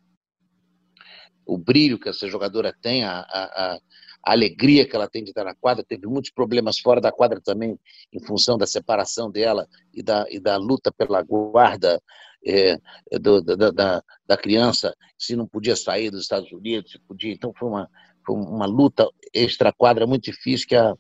O 1.47 1.57
brilho 1.57 1.99
que 1.99 2.09
essa 2.09 2.29
jogadora 2.29 2.75
tem, 2.83 3.05
a, 3.05 3.21
a, 3.21 3.75
a 3.75 3.79
alegria 4.23 4.87
que 4.87 4.95
ela 4.95 5.09
tem 5.09 5.23
de 5.23 5.31
estar 5.31 5.45
na 5.45 5.55
quadra, 5.55 5.85
teve 5.85 6.07
muitos 6.07 6.31
problemas 6.31 6.79
fora 6.79 7.01
da 7.01 7.13
quadra 7.13 7.41
também, 7.41 7.79
em 8.13 8.21
função 8.21 8.59
da 8.59 8.67
separação 8.67 9.31
dela 9.31 9.67
e 9.93 10.03
da, 10.03 10.27
e 10.31 10.39
da 10.39 10.57
luta 10.57 10.93
pela 10.93 11.23
guarda 11.23 12.01
é, 12.45 12.79
do, 13.19 13.43
da, 13.43 13.71
da, 13.71 14.03
da, 14.27 14.37
criança, 14.37 14.95
se 15.19 15.35
não 15.35 15.47
podia 15.47 15.75
sair 15.75 16.11
dos 16.11 16.23
Estados 16.23 16.51
Unidos, 16.53 16.93
se 16.93 16.99
podia. 17.01 17.33
Então 17.33 17.53
foi 17.59 17.69
uma, 17.69 17.89
foi 18.25 18.37
uma 18.37 18.67
luta 18.67 19.09
extra-quadra 19.35 20.07
muito 20.07 20.25
difícil 20.25 20.69
que 20.69 20.77
a, 20.77 20.95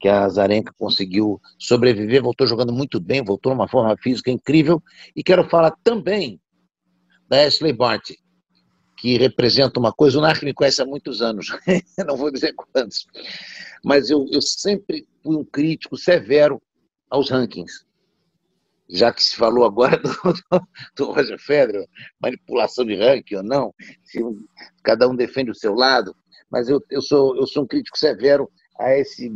que 0.00 0.08
a 0.08 0.28
Zarenka 0.28 0.72
conseguiu 0.76 1.40
sobreviver, 1.58 2.22
voltou 2.22 2.46
jogando 2.46 2.72
muito 2.72 3.00
bem, 3.00 3.22
voltou 3.22 3.52
numa 3.52 3.68
forma 3.68 3.96
física 3.96 4.30
incrível. 4.30 4.82
E 5.14 5.22
quero 5.22 5.48
falar 5.48 5.72
também 5.84 6.40
da 7.28 7.44
Ashley 7.46 7.72
Barty, 7.72 8.18
que 9.02 9.18
representa 9.18 9.80
uma 9.80 9.92
coisa. 9.92 10.16
O 10.16 10.20
Narc 10.20 10.44
me 10.44 10.54
conhece 10.54 10.80
há 10.80 10.86
muitos 10.86 11.20
anos, 11.20 11.48
não 12.06 12.16
vou 12.16 12.30
dizer 12.30 12.54
quantos, 12.54 13.04
mas 13.84 14.08
eu, 14.08 14.24
eu 14.30 14.40
sempre 14.40 15.04
fui 15.24 15.34
um 15.34 15.44
crítico 15.44 15.96
severo 15.96 16.62
aos 17.10 17.28
rankings. 17.28 17.84
Já 18.88 19.12
que 19.12 19.24
se 19.24 19.34
falou 19.34 19.64
agora 19.64 19.98
do, 19.98 20.12
do, 20.12 20.68
do 20.94 21.12
Roger 21.12 21.36
Federer, 21.36 21.84
manipulação 22.20 22.84
de 22.84 22.94
ranking 22.94 23.36
ou 23.36 23.42
não, 23.42 23.74
se 24.04 24.20
cada 24.84 25.08
um 25.08 25.16
defende 25.16 25.50
o 25.50 25.54
seu 25.54 25.74
lado, 25.74 26.14
mas 26.48 26.68
eu, 26.68 26.80
eu, 26.88 27.02
sou, 27.02 27.36
eu 27.36 27.46
sou 27.48 27.64
um 27.64 27.66
crítico 27.66 27.98
severo 27.98 28.48
a, 28.78 28.96
esse, 28.96 29.28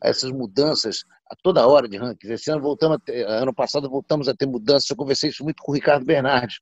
a 0.00 0.08
essas 0.08 0.30
mudanças 0.30 1.02
a 1.28 1.34
toda 1.42 1.66
hora 1.66 1.88
de 1.88 1.96
rankings. 1.96 2.32
Esse 2.32 2.52
ano 2.52 2.62
voltamos 2.62 2.98
ter, 3.04 3.26
ano 3.26 3.52
passado 3.52 3.90
voltamos 3.90 4.28
a 4.28 4.34
ter 4.34 4.46
mudanças. 4.46 4.88
Eu 4.88 4.96
conversei 4.96 5.30
isso 5.30 5.42
muito 5.42 5.62
com 5.64 5.72
o 5.72 5.74
Ricardo 5.74 6.04
Bernardes, 6.04 6.60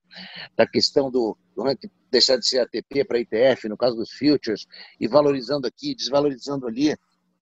da 0.57 0.67
questão 0.67 1.11
do, 1.11 1.37
do 1.55 1.63
ranking 1.63 1.91
deixar 2.11 2.37
de 2.37 2.47
ser 2.47 2.61
ATP 2.61 3.05
para 3.05 3.21
ITF, 3.21 3.69
no 3.69 3.77
caso 3.77 3.97
dos 3.97 4.11
futures, 4.13 4.67
e 5.01 5.07
valorizando 5.07 5.67
aqui, 5.67 5.95
desvalorizando 5.95 6.67
ali. 6.67 6.97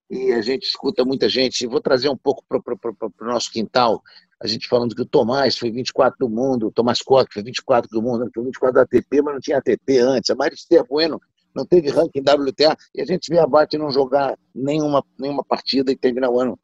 E 0.09 0.33
a 0.33 0.41
gente 0.41 0.65
escuta 0.65 1.05
muita 1.05 1.29
gente. 1.29 1.67
Vou 1.67 1.81
trazer 1.81 2.09
um 2.09 2.17
pouco 2.17 2.45
para 2.49 2.59
o 2.59 3.25
nosso 3.25 3.51
quintal. 3.51 4.03
A 4.41 4.47
gente 4.47 4.69
falando 4.69 4.95
que 4.95 5.03
o 5.03 5.07
Tomás 5.07 5.57
foi 5.57 5.71
24 5.71 6.17
do 6.19 6.29
mundo, 6.29 6.69
o 6.69 6.73
Tomás 6.73 7.01
Koch 7.03 7.27
foi 7.33 7.43
24 7.43 7.89
do 7.91 8.03
mundo, 8.03 8.31
foi 8.33 8.45
24 8.45 8.75
da 8.75 8.83
ATP, 8.83 9.23
mas 9.23 9.35
não 9.35 9.41
tinha 9.41 9.59
ATP 9.59 9.99
antes. 9.99 10.31
A 10.31 10.35
Maristea 10.35 10.85
Bueno 10.85 11.21
não 11.55 11.65
teve 11.65 11.89
ranking 11.89 12.21
WTA, 12.21 12.77
e 12.95 13.01
a 13.01 13.05
gente 13.07 13.31
vê 13.31 13.39
a 13.39 13.47
Bart 13.47 13.73
não 13.75 13.91
jogar 13.91 14.39
nenhuma, 14.55 15.03
nenhuma 15.19 15.43
partida 15.43 15.91
e 15.91 15.97
terminar 15.97 16.29
o 16.29 16.39
ano 16.39 16.61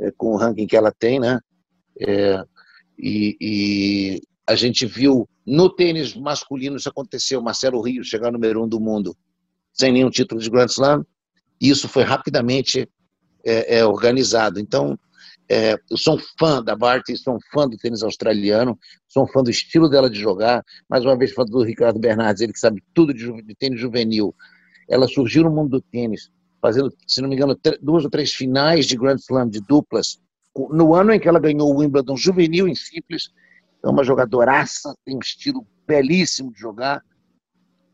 é, 0.00 0.10
com 0.10 0.32
o 0.32 0.36
ranking 0.36 0.66
que 0.66 0.76
ela 0.76 0.90
tem, 0.90 1.20
né? 1.20 1.38
É, 2.00 2.42
e, 2.98 3.36
e, 3.40 4.22
a 4.44 4.56
gente 4.56 4.84
viu 4.84 5.28
no 5.46 5.68
tênis 5.68 6.14
masculino 6.14 6.76
isso 6.76 6.88
aconteceu, 6.88 7.42
Marcelo 7.42 7.80
Rios 7.80 8.06
chegar 8.06 8.30
número 8.30 8.62
um 8.62 8.68
do 8.68 8.80
mundo 8.80 9.16
sem 9.72 9.92
nenhum 9.92 10.10
título 10.10 10.40
de 10.40 10.50
Grand 10.50 10.66
Slam, 10.66 11.04
e 11.60 11.70
isso 11.70 11.88
foi 11.88 12.02
rapidamente 12.02 12.88
é, 13.44 13.78
é 13.78 13.84
organizado. 13.84 14.60
Então, 14.60 14.98
é, 15.48 15.74
eu 15.90 15.96
sou 15.96 16.16
um 16.16 16.18
fã 16.38 16.62
da 16.62 16.76
Barty, 16.76 17.16
sou 17.16 17.36
um 17.36 17.38
fã 17.52 17.68
do 17.68 17.76
tênis 17.76 18.02
australiano, 18.02 18.78
sou 19.08 19.24
um 19.24 19.26
fã 19.26 19.42
do 19.42 19.50
estilo 19.50 19.88
dela 19.88 20.10
de 20.10 20.18
jogar. 20.18 20.64
Mais 20.88 21.04
uma 21.04 21.16
vez, 21.16 21.32
fã 21.32 21.44
do 21.44 21.62
Ricardo 21.62 21.98
Bernardes, 21.98 22.42
ele 22.42 22.52
que 22.52 22.58
sabe 22.58 22.82
tudo 22.94 23.14
de, 23.14 23.30
de 23.42 23.54
tênis 23.54 23.80
juvenil. 23.80 24.34
Ela 24.88 25.08
surgiu 25.08 25.44
no 25.44 25.50
mundo 25.50 25.70
do 25.70 25.80
tênis, 25.80 26.30
fazendo, 26.60 26.92
se 27.06 27.20
não 27.20 27.28
me 27.28 27.34
engano, 27.34 27.58
duas 27.80 28.04
ou 28.04 28.10
três 28.10 28.32
finais 28.32 28.86
de 28.86 28.96
Grand 28.96 29.16
Slam 29.16 29.48
de 29.48 29.60
duplas, 29.60 30.20
no 30.70 30.94
ano 30.94 31.12
em 31.12 31.20
que 31.20 31.28
ela 31.28 31.40
ganhou 31.40 31.72
o 31.72 31.78
Wimbledon 31.78 32.16
juvenil 32.16 32.68
em 32.68 32.74
simples. 32.74 33.30
É 33.84 33.88
uma 33.88 34.04
jogadoraça, 34.04 34.94
tem 35.04 35.16
um 35.16 35.20
estilo 35.20 35.66
belíssimo 35.86 36.52
de 36.52 36.60
jogar. 36.60 37.02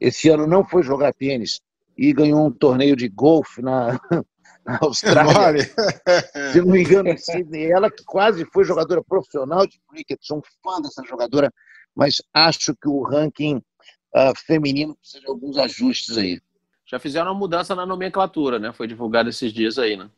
Esse 0.00 0.28
ano 0.28 0.46
não 0.46 0.64
foi 0.64 0.82
jogar 0.82 1.12
tênis 1.14 1.60
e 1.96 2.12
ganhou 2.12 2.46
um 2.46 2.52
torneio 2.52 2.94
de 2.94 3.08
golfe 3.08 3.60
na, 3.60 3.98
na 4.64 4.78
Austrália. 4.80 5.64
Se 6.52 6.60
não 6.60 6.68
me 6.68 6.82
engano, 6.82 7.16
Sidney. 7.18 7.72
Ela 7.72 7.90
que 7.90 8.04
quase 8.04 8.44
foi 8.52 8.64
jogadora 8.64 9.02
profissional 9.02 9.66
de 9.66 9.80
cricket, 9.88 10.18
sou 10.22 10.38
um 10.38 10.42
fã 10.62 10.80
dessa 10.80 11.02
jogadora, 11.04 11.52
mas 11.96 12.22
acho 12.32 12.74
que 12.80 12.88
o 12.88 13.02
ranking 13.02 13.56
uh, 13.56 14.32
feminino 14.46 14.94
precisa 14.96 15.20
de 15.20 15.28
alguns 15.28 15.58
ajustes 15.58 16.16
aí. 16.16 16.40
Já 16.86 16.98
fizeram 16.98 17.32
uma 17.32 17.38
mudança 17.38 17.74
na 17.74 17.84
nomenclatura, 17.84 18.58
né? 18.58 18.72
Foi 18.72 18.86
divulgado 18.86 19.28
esses 19.28 19.52
dias 19.52 19.78
aí, 19.78 19.96
né? 19.96 20.08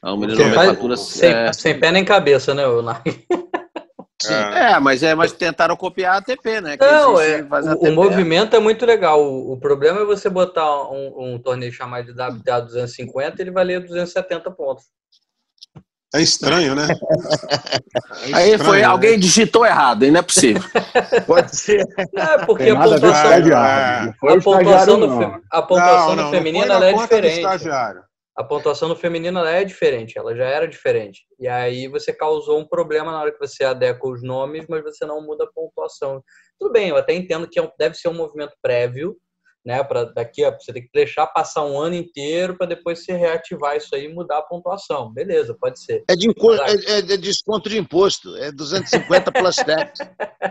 A 0.00 0.10
nomenclatura 0.10 0.96
sem, 0.96 1.30
é... 1.30 1.52
sem 1.52 1.80
pé 1.80 1.90
nem 1.90 2.04
cabeça, 2.04 2.54
né, 2.54 2.66
o 2.66 2.82
é. 4.32 4.72
é, 4.72 4.80
mas 4.80 5.02
é, 5.02 5.14
mas 5.14 5.32
tentaram 5.32 5.76
copiar 5.76 6.14
a 6.14 6.18
ATP, 6.18 6.60
né? 6.60 6.76
Que 6.76 6.84
não, 6.84 7.20
é, 7.20 7.42
o, 7.42 7.88
o, 7.88 7.92
movimento 7.92 8.56
é 8.56 8.58
muito 8.58 8.84
legal. 8.86 9.22
O, 9.22 9.52
o, 9.52 9.56
problema 9.58 10.00
é 10.00 10.04
você 10.04 10.28
botar 10.28 10.90
um, 10.90 11.34
um 11.34 11.38
torneio 11.38 11.72
chamado 11.72 12.04
de 12.04 12.12
WTA 12.12 12.60
250 12.60 13.42
ele 13.42 13.50
valer 13.50 13.80
270 13.80 14.50
pontos. 14.50 14.84
É 16.14 16.22
estranho, 16.22 16.74
né? 16.74 16.86
É 18.28 18.34
Aí 18.34 18.58
foi, 18.58 18.78
né? 18.78 18.84
alguém 18.84 19.18
digitou 19.18 19.66
errado, 19.66 20.06
não 20.10 20.20
é 20.20 20.22
possível. 20.22 20.62
Pode 21.26 21.56
ser. 21.56 21.84
É, 22.16 22.38
porque 22.44 22.70
a 22.70 22.76
pontuação, 22.76 23.56
a, 23.56 24.04
a 24.04 24.40
pontuação, 24.40 24.96
no, 24.96 25.42
a 25.50 25.62
pontuação 25.62 26.08
não, 26.08 26.16
não, 26.16 26.24
no 26.24 26.30
feminino 26.30 26.64
ela 26.64 26.86
é 26.86 26.92
diferente. 26.92 27.42
A 28.36 28.42
pontuação 28.42 28.88
no 28.88 28.96
feminino 28.96 29.44
é 29.44 29.64
diferente, 29.64 30.18
ela 30.18 30.34
já 30.34 30.44
era 30.44 30.66
diferente. 30.66 31.24
E 31.38 31.46
aí 31.46 31.86
você 31.86 32.12
causou 32.12 32.58
um 32.58 32.66
problema 32.66 33.12
na 33.12 33.20
hora 33.20 33.32
que 33.32 33.38
você 33.38 33.62
adequa 33.62 34.08
os 34.08 34.24
nomes, 34.24 34.66
mas 34.68 34.82
você 34.82 35.06
não 35.06 35.24
muda 35.24 35.44
a 35.44 35.52
pontuação. 35.52 36.20
Tudo 36.58 36.72
bem, 36.72 36.88
eu 36.88 36.96
até 36.96 37.14
entendo 37.14 37.48
que 37.48 37.60
é 37.60 37.72
deve 37.78 37.94
ser 37.94 38.08
um 38.08 38.14
movimento 38.14 38.54
prévio, 38.60 39.16
né? 39.64 39.82
Para 39.84 40.04
daqui, 40.04 40.44
ó, 40.44 40.50
você 40.50 40.72
tem 40.72 40.82
que 40.82 40.90
deixar 40.92 41.28
passar 41.28 41.64
um 41.64 41.78
ano 41.78 41.94
inteiro 41.94 42.56
para 42.56 42.66
depois 42.66 43.04
você 43.04 43.12
reativar 43.12 43.76
isso 43.76 43.94
aí 43.94 44.06
e 44.06 44.12
mudar 44.12 44.38
a 44.38 44.42
pontuação. 44.42 45.12
Beleza, 45.12 45.56
pode 45.58 45.82
ser. 45.82 46.02
É, 46.08 46.14
de 46.14 46.28
é, 46.28 46.92
é, 46.92 46.98
é 46.98 47.16
desconto 47.16 47.68
de 47.68 47.78
imposto, 47.78 48.36
é 48.36 48.50
250 48.50 49.30
plus 49.30 49.56
tax. 49.56 50.00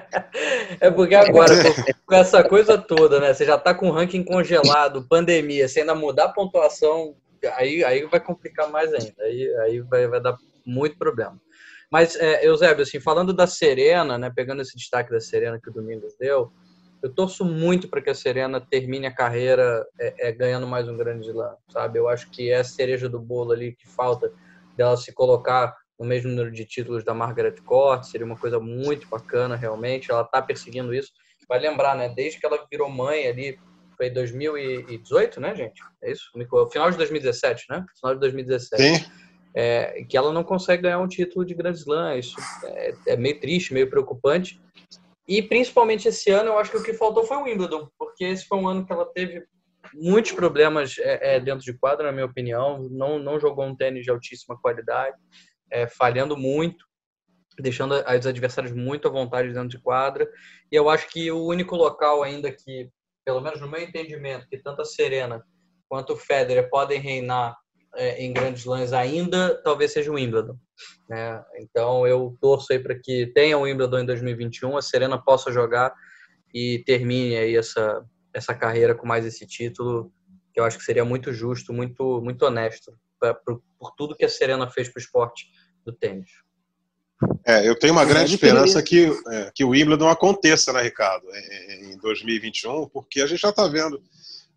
é 0.79 0.89
porque 0.89 1.15
agora, 1.15 1.53
com 2.05 2.15
essa 2.15 2.43
coisa 2.43 2.77
toda, 2.77 3.19
né? 3.19 3.33
Você 3.33 3.45
já 3.45 3.55
está 3.55 3.73
com 3.75 3.89
o 3.89 3.91
ranking 3.91 4.23
congelado, 4.23 5.07
pandemia, 5.07 5.67
você 5.67 5.81
ainda 5.81 5.93
mudar 5.93 6.25
a 6.25 6.33
pontuação 6.33 7.15
aí, 7.47 7.83
aí 7.83 8.05
vai 8.05 8.19
complicar 8.19 8.69
mais 8.69 8.93
ainda. 8.93 9.23
Aí, 9.23 9.55
aí 9.57 9.79
vai, 9.81 10.07
vai 10.07 10.21
dar 10.21 10.37
muito 10.65 10.97
problema. 10.97 11.39
Mas, 11.91 12.15
é, 12.15 12.45
Eusébio, 12.47 12.83
assim, 12.83 12.99
falando 12.99 13.33
da 13.33 13.45
Serena, 13.45 14.17
né, 14.17 14.31
pegando 14.33 14.61
esse 14.61 14.75
destaque 14.75 15.11
da 15.11 15.19
Serena 15.19 15.59
que 15.61 15.69
o 15.69 15.73
Domingos 15.73 16.15
deu, 16.19 16.51
eu 17.03 17.13
torço 17.13 17.43
muito 17.43 17.89
para 17.89 18.01
que 18.01 18.09
a 18.09 18.15
Serena 18.15 18.61
termine 18.61 19.05
a 19.05 19.13
carreira 19.13 19.85
é, 19.99 20.29
é, 20.29 20.31
ganhando 20.31 20.65
mais 20.65 20.87
um 20.87 20.95
grande 20.95 21.27
slam, 21.27 21.55
sabe? 21.69 21.99
Eu 21.99 22.07
acho 22.07 22.31
que 22.31 22.49
é 22.49 22.57
a 22.57 22.63
cereja 22.63 23.09
do 23.09 23.19
bolo 23.19 23.51
ali 23.51 23.75
que 23.75 23.87
falta 23.87 24.31
dela 24.75 24.95
se 24.95 25.11
colocar 25.11 25.75
no 25.99 26.05
mesmo 26.05 26.29
número 26.29 26.51
de 26.51 26.65
títulos 26.65 27.03
da 27.03 27.13
Margaret 27.13 27.55
Court, 27.65 28.05
seria 28.05 28.25
uma 28.25 28.37
coisa 28.37 28.59
muito 28.59 29.07
bacana, 29.07 29.55
realmente. 29.55 30.09
Ela 30.09 30.21
está 30.21 30.41
perseguindo 30.41 30.93
isso. 30.93 31.11
Vai 31.47 31.59
lembrar, 31.59 31.95
né? 31.95 32.09
Desde 32.09 32.39
que 32.39 32.45
ela 32.45 32.65
virou 32.71 32.89
mãe 32.89 33.27
ali, 33.27 33.59
foi 33.95 34.09
2018, 34.09 35.39
né, 35.39 35.55
gente? 35.55 35.81
É 36.01 36.11
isso? 36.11 36.31
Final 36.71 36.91
de 36.91 36.97
2017, 36.97 37.65
né? 37.69 37.85
Final 37.99 38.15
de 38.15 38.19
2017. 38.21 38.81
Sim. 38.81 39.11
É, 39.55 40.03
que 40.09 40.17
ela 40.17 40.33
não 40.33 40.43
consegue 40.43 40.83
ganhar 40.83 40.99
um 40.99 41.07
título 41.07 41.45
de 41.45 41.53
Grand 41.53 41.73
Slam. 41.73 42.17
Isso 42.17 42.35
é, 42.65 42.93
é, 43.07 43.17
meio 43.17 43.39
triste, 43.39 43.73
meio 43.73 43.89
preocupante. 43.89 44.59
E 45.27 45.41
principalmente 45.41 46.07
esse 46.07 46.31
ano, 46.31 46.49
eu 46.49 46.57
acho 46.57 46.71
que 46.71 46.77
o 46.77 46.83
que 46.83 46.93
faltou 46.93 47.23
foi 47.23 47.37
o 47.37 47.43
Wimbledon, 47.43 47.87
porque 47.97 48.25
esse 48.25 48.45
foi 48.45 48.57
um 48.57 48.67
ano 48.67 48.85
que 48.85 48.91
ela 48.91 49.05
teve 49.05 49.45
muitos 49.93 50.31
problemas 50.31 50.97
é, 50.97 51.35
é 51.35 51.39
dentro 51.39 51.63
de 51.63 51.73
quadra, 51.73 52.07
na 52.07 52.11
minha 52.11 52.25
opinião. 52.25 52.87
Não, 52.91 53.19
não 53.19 53.39
jogou 53.39 53.65
um 53.65 53.75
tênis 53.75 54.03
de 54.03 54.11
altíssima 54.11 54.59
qualidade, 54.59 55.17
é, 55.71 55.87
falhando 55.87 56.35
muito, 56.35 56.85
deixando 57.59 57.93
os 57.93 58.27
adversários 58.27 58.73
muito 58.73 59.07
à 59.07 59.11
vontade 59.11 59.53
dentro 59.53 59.69
de 59.69 59.79
quadra. 59.79 60.27
E 60.71 60.75
eu 60.75 60.89
acho 60.89 61.07
que 61.09 61.31
o 61.31 61.45
único 61.45 61.75
local 61.75 62.23
ainda 62.23 62.51
que, 62.51 62.89
pelo 63.25 63.41
menos 63.41 63.59
no 63.61 63.69
meu 63.69 63.81
entendimento, 63.81 64.47
que 64.47 64.57
tanto 64.57 64.81
a 64.81 64.85
Serena 64.85 65.43
quanto 65.87 66.13
o 66.13 66.17
Federer 66.17 66.69
podem 66.69 66.99
reinar 66.99 67.55
é, 67.95 68.23
em 68.23 68.33
grandes 68.33 68.65
lãs 68.65 68.93
ainda, 68.93 69.61
talvez 69.63 69.93
seja 69.93 70.11
o 70.11 70.15
Wimbledon. 70.15 70.57
Né? 71.07 71.43
Então 71.59 72.07
eu 72.07 72.35
torço 72.41 72.73
aí 72.73 72.79
para 72.79 72.97
que 72.99 73.27
tenha 73.27 73.57
o 73.57 73.61
Wimbledon 73.61 73.99
em 73.99 74.05
2021, 74.05 74.75
a 74.77 74.81
Serena 74.81 75.21
possa 75.21 75.51
jogar 75.51 75.93
e 76.53 76.83
termine 76.85 77.35
aí 77.37 77.55
essa, 77.55 78.03
essa 78.33 78.53
carreira 78.53 78.95
com 78.95 79.07
mais 79.07 79.25
esse 79.25 79.45
título, 79.45 80.11
que 80.53 80.59
eu 80.59 80.63
acho 80.63 80.77
que 80.77 80.83
seria 80.83 81.05
muito 81.05 81.31
justo, 81.31 81.73
muito, 81.73 82.21
muito 82.21 82.43
honesto 82.45 82.91
pra, 83.19 83.33
por, 83.33 83.61
por 83.79 83.91
tudo 83.95 84.15
que 84.15 84.25
a 84.25 84.29
Serena 84.29 84.69
fez 84.69 84.89
para 84.89 84.99
o 84.99 85.01
esporte 85.01 85.47
do 85.85 85.93
tênis. 85.93 86.29
É, 87.45 87.67
eu 87.67 87.77
tenho 87.77 87.93
uma 87.93 88.05
grande 88.05 88.33
esperança 88.33 88.81
que, 88.81 89.11
é, 89.29 89.51
que 89.53 89.63
o 89.63 89.69
Wimbledon 89.69 90.07
aconteça, 90.07 90.71
né, 90.71 90.81
Ricardo, 90.81 91.25
em, 91.33 91.93
em 91.93 91.97
2021, 91.97 92.87
porque 92.89 93.21
a 93.21 93.27
gente 93.27 93.41
já 93.41 93.49
está 93.49 93.67
vendo 93.67 94.01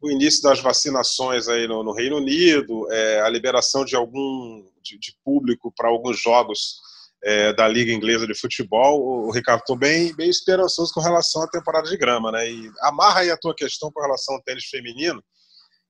o 0.01 0.11
início 0.11 0.43
das 0.43 0.61
vacinações 0.61 1.49
aí 1.49 1.67
no, 1.67 1.83
no 1.83 1.93
Reino 1.93 2.17
Unido, 2.17 2.87
é, 2.93 3.21
a 3.23 3.29
liberação 3.29 3.85
de 3.85 3.97
algum 3.97 4.65
de, 4.83 4.99
de 4.99 5.17
público 5.25 5.73
para 5.77 5.89
alguns 5.89 6.21
jogos 6.21 6.81
é, 7.25 7.53
da 7.53 7.67
Liga 7.67 7.93
Inglesa 7.93 8.27
de 8.27 8.35
Futebol. 8.35 9.27
O 9.27 9.33
Ricardo, 9.33 9.61
estou 9.61 9.77
bem, 9.77 10.15
bem 10.15 10.29
esperançoso 10.29 10.93
com 10.93 11.01
relação 11.01 11.43
à 11.43 11.49
temporada 11.49 11.89
de 11.89 11.97
grama, 11.97 12.31
né? 12.31 12.49
E 12.49 12.71
amarra 12.83 13.21
aí 13.21 13.31
a 13.31 13.37
tua 13.37 13.55
questão 13.55 13.91
com 13.91 14.01
relação 14.01 14.35
ao 14.37 14.43
tênis 14.43 14.67
feminino. 14.67 15.23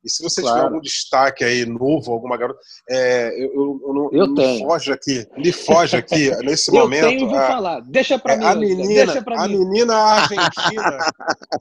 E 0.04 0.10
se 0.10 0.22
você 0.22 0.40
claro. 0.40 0.56
tiver 0.56 0.66
algum 0.68 0.80
destaque 0.80 1.44
aí 1.44 1.66
novo, 1.66 2.12
alguma 2.12 2.36
garota, 2.36 2.60
é, 2.88 3.28
eu, 3.36 3.52
eu, 3.52 3.80
eu, 3.82 3.94
não, 3.94 4.10
eu 4.12 4.34
tenho. 4.34 4.66
foge 4.66 4.92
aqui, 4.92 5.26
me 5.36 5.52
foge 5.52 5.96
aqui 5.96 6.30
nesse 6.44 6.70
eu 6.70 6.82
momento. 6.82 7.08
Tenho, 7.08 7.28
vou 7.28 7.38
a, 7.38 7.46
falar. 7.46 7.80
Deixa 7.80 8.18
para 8.18 8.34
é, 8.34 8.36
mim. 8.36 8.44
A 8.44 8.54
menina, 8.54 9.24
a 9.36 9.48
mim. 9.48 9.58
menina 9.58 9.94
argentina, 9.98 10.98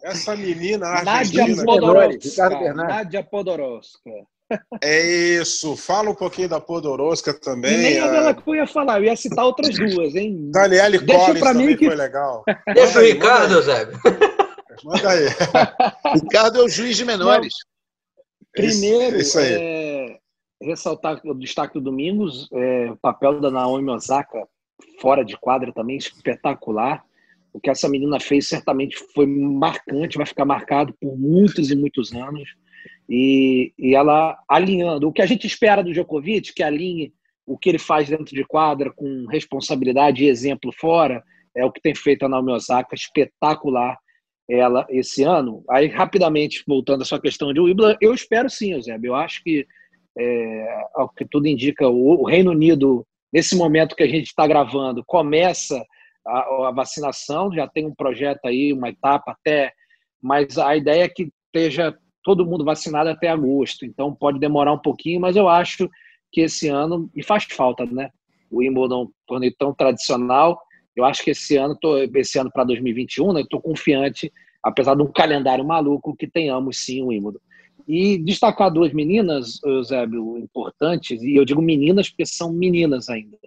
essa 0.04 0.36
menina 0.36 0.88
argentina. 0.88 1.48
Nádia 1.48 1.66
Podoroska. 1.66 2.74
Nádia 2.74 3.24
Podoroska. 3.24 4.12
É 4.84 5.02
isso, 5.42 5.76
fala 5.76 6.12
um 6.12 6.16
pouquinho 6.16 6.50
da 6.50 6.62
Podoroska 6.62 7.34
também. 7.34 7.78
nem 7.78 8.00
a 8.00 8.12
dela 8.12 8.34
que 8.34 8.48
eu 8.48 8.56
ia 8.56 8.68
falar, 8.68 9.00
eu 9.00 9.06
ia 9.06 9.16
citar 9.16 9.44
outras 9.44 9.76
duas, 9.76 10.14
hein? 10.14 10.52
Daniele 10.52 11.00
Deixa 11.00 11.26
Collins 11.26 11.44
também 11.44 11.68
mim 11.68 11.78
que... 11.78 11.88
foi 11.88 11.96
legal. 11.96 12.44
Deixa 12.76 13.00
o 13.00 13.02
Ricardo, 13.02 13.62
Zé. 13.64 13.88
Manda 14.84 15.10
aí. 15.10 15.26
Ricardo 16.22 16.62
é 16.62 16.64
o 16.64 16.70
juiz 16.70 16.96
de 16.96 17.06
menores. 17.06 17.54
Primeiro, 18.56 19.18
isso, 19.18 19.40
isso 19.40 19.40
é, 19.40 20.18
ressaltar 20.62 21.22
o 21.26 21.34
destaque 21.34 21.74
do 21.74 21.82
Domingos, 21.82 22.50
é, 22.54 22.92
o 22.92 22.98
papel 22.98 23.40
da 23.40 23.52
Naomi 23.52 23.90
Osaka 23.90 24.48
fora 25.00 25.24
de 25.24 25.38
quadra 25.38 25.72
também 25.74 25.98
espetacular. 25.98 27.04
O 27.54 27.60
que 27.60 27.70
essa 27.70 27.88
menina 27.88 28.20
fez 28.20 28.48
certamente 28.48 28.98
foi 29.14 29.26
marcante, 29.26 30.18
vai 30.18 30.26
ficar 30.26 30.46
marcado 30.46 30.94
por 31.00 31.18
muitos 31.18 31.72
e 31.72 31.76
muitos 31.76 32.14
anos. 32.14 32.50
E, 33.10 33.74
e 33.78 33.96
ela 33.96 34.38
alinhando 34.50 35.08
o 35.08 35.14
que 35.14 35.22
a 35.22 35.26
gente 35.26 35.48
espera 35.48 35.84
do 35.84 35.94
Djokovic, 35.94 36.54
que 36.54 36.64
alinhe 36.64 37.14
o 37.46 37.58
que 37.58 37.70
ele 37.70 37.78
faz 37.78 38.10
dentro 38.10 38.36
de 38.36 38.44
quadra 38.44 38.92
com 38.92 39.26
responsabilidade 39.28 40.24
e 40.24 40.28
exemplo 40.28 40.72
fora, 40.74 41.24
é 41.56 41.64
o 41.64 41.72
que 41.72 41.82
tem 41.82 41.96
feito 41.96 42.26
a 42.26 42.30
Naomi 42.30 42.52
Osaka, 42.52 42.96
espetacular 42.96 43.98
ela 44.50 44.86
esse 44.90 45.24
ano. 45.24 45.64
Aí, 45.70 45.88
rapidamente, 45.88 46.64
voltando 46.68 47.02
à 47.02 47.06
sua 47.06 47.20
questão 47.20 47.54
de 47.54 47.60
Wimbledon, 47.60 47.98
eu 48.00 48.14
espero 48.14 48.50
sim, 48.50 48.74
Eusébio. 48.74 49.10
Eu 49.10 49.16
acho 49.16 49.44
que, 49.44 49.66
é, 50.18 50.86
ao 50.94 51.10
que 51.10 51.26
tudo 51.26 51.48
indica, 51.48 51.88
o, 51.88 52.24
Reino 52.26 52.52
Unido, 52.52 53.06
nesse 53.34 53.56
momento 53.56 53.96
que 53.96 54.04
a 54.04 54.08
gente 54.08 54.28
está 54.28 54.46
gravando, 54.46 55.04
começa 55.06 55.84
a, 56.26 56.68
a, 56.68 56.72
vacinação, 56.72 57.52
já 57.54 57.68
tem 57.68 57.86
um 57.86 57.96
projeto 57.96 58.46
aí, 58.46 58.72
uma 58.72 58.90
etapa 58.90 59.32
até, 59.32 59.74
mas 60.22 60.58
a 60.58 60.76
ideia 60.76 61.04
é 61.04 61.10
que 61.10 61.30
esteja 61.48 61.96
todo 62.24 62.46
mundo 62.46 62.66
vacinado 62.66 63.10
até 63.10 63.30
agosto, 63.30 63.86
então 63.86 64.14
pode 64.14 64.40
demorar 64.40 64.74
um 64.74 64.80
pouquinho, 64.80 65.22
mas 65.22 65.36
eu 65.36 65.48
acho 65.48 65.88
que 66.32 66.42
esse 66.42 66.68
ano, 66.68 67.10
e 67.16 67.24
faz 67.24 67.46
falta, 67.46 67.86
né? 67.86 68.10
O 68.50 68.58
Wimbledon, 68.58 69.10
torneio 69.28 69.54
tão 69.58 69.74
tradicional, 69.74 70.60
eu 70.96 71.06
acho 71.06 71.24
que 71.24 71.32
esse 71.32 71.58
ano, 71.58 71.76
tô, 71.76 71.98
esse 71.98 72.40
ano 72.40 72.52
para 72.52 72.64
2021, 72.64 73.34
né, 73.34 73.42
estou 73.42 73.62
confiante, 73.62 74.32
apesar 74.64 74.96
de 74.96 75.02
um 75.02 75.12
calendário 75.12 75.66
maluco, 75.66 76.16
que 76.16 76.28
tenhamos 76.28 76.78
sim 76.78 77.02
o 77.02 77.08
Wimbledon. 77.08 77.40
E 77.88 78.18
destacar 78.18 78.72
duas 78.72 78.94
meninas, 78.94 79.62
Eusébio, 79.64 80.38
importantes, 80.38 81.22
e 81.22 81.36
eu 81.36 81.46
digo 81.46 81.62
meninas 81.62 82.10
porque 82.10 82.26
são 82.26 82.52
meninas 82.52 83.10
ainda. 83.10 83.38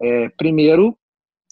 É, 0.00 0.28
primeiro, 0.30 0.96